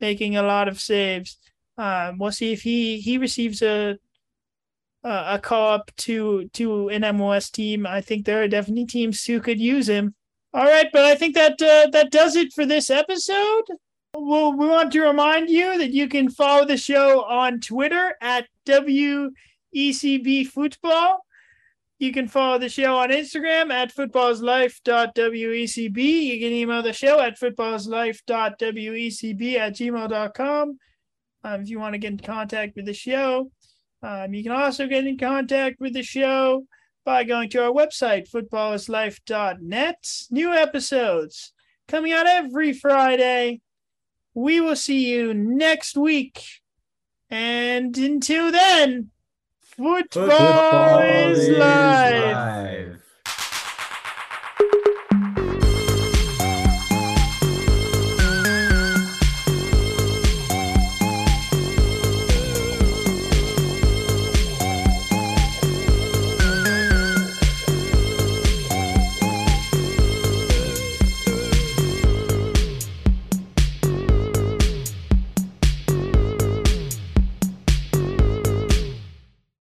making 0.00 0.36
a 0.36 0.42
lot 0.42 0.68
of 0.68 0.78
saves. 0.78 1.38
Um, 1.78 2.18
we'll 2.18 2.32
see 2.32 2.52
if 2.52 2.60
he 2.62 3.00
he 3.00 3.16
receives 3.16 3.62
a 3.62 3.96
a, 5.06 5.40
a 5.42 5.54
up 5.54 5.90
to 5.96 6.48
to 6.54 6.88
an 6.88 7.02
MLS 7.02 7.50
team. 7.50 7.86
I 7.86 8.00
think 8.00 8.26
there 8.26 8.42
are 8.42 8.48
definitely 8.48 8.86
teams 8.86 9.24
who 9.24 9.40
could 9.40 9.60
use 9.60 9.88
him. 9.88 10.14
All 10.52 10.64
right, 10.64 10.88
but 10.92 11.04
I 11.04 11.14
think 11.14 11.34
that 11.34 11.62
uh, 11.62 11.90
that 11.92 12.10
does 12.10 12.34
it 12.34 12.52
for 12.52 12.66
this 12.66 12.90
episode. 12.90 13.64
Well, 14.14 14.56
we 14.56 14.66
want 14.66 14.90
to 14.92 15.02
remind 15.02 15.50
you 15.50 15.78
that 15.78 15.92
you 15.92 16.08
can 16.08 16.30
follow 16.30 16.64
the 16.64 16.78
show 16.78 17.22
on 17.24 17.60
Twitter 17.60 18.14
at 18.20 18.46
WECB 18.64 19.32
Futbol. 19.74 21.18
You 21.98 22.12
can 22.12 22.28
follow 22.28 22.58
the 22.58 22.68
show 22.68 22.96
on 22.96 23.08
Instagram 23.10 23.70
at 23.70 23.94
futbolislife.wecb. 23.94 25.96
You 25.96 26.40
can 26.40 26.52
email 26.52 26.82
the 26.82 26.92
show 26.92 27.20
at 27.20 27.38
futbolislife.wecb 27.38 29.58
at 29.58 29.74
gmail.com 29.74 30.78
um, 31.44 31.60
if 31.60 31.68
you 31.68 31.78
want 31.78 31.94
to 31.94 31.98
get 31.98 32.12
in 32.12 32.18
contact 32.18 32.76
with 32.76 32.86
the 32.86 32.94
show. 32.94 33.50
Um, 34.06 34.34
you 34.34 34.44
can 34.44 34.52
also 34.52 34.86
get 34.86 35.04
in 35.04 35.18
contact 35.18 35.80
with 35.80 35.92
the 35.92 36.04
show 36.04 36.64
by 37.04 37.24
going 37.24 37.50
to 37.50 37.64
our 37.64 37.72
website, 37.72 38.30
futbolislife.net. 38.30 40.12
New 40.30 40.52
episodes 40.52 41.52
coming 41.88 42.12
out 42.12 42.28
every 42.28 42.72
Friday. 42.72 43.62
We 44.32 44.60
will 44.60 44.76
see 44.76 45.10
you 45.12 45.34
next 45.34 45.96
week. 45.96 46.40
And 47.30 47.98
until 47.98 48.52
then, 48.52 49.10
futbol, 49.76 50.28
Futbol 50.28 51.30
is 51.32 51.48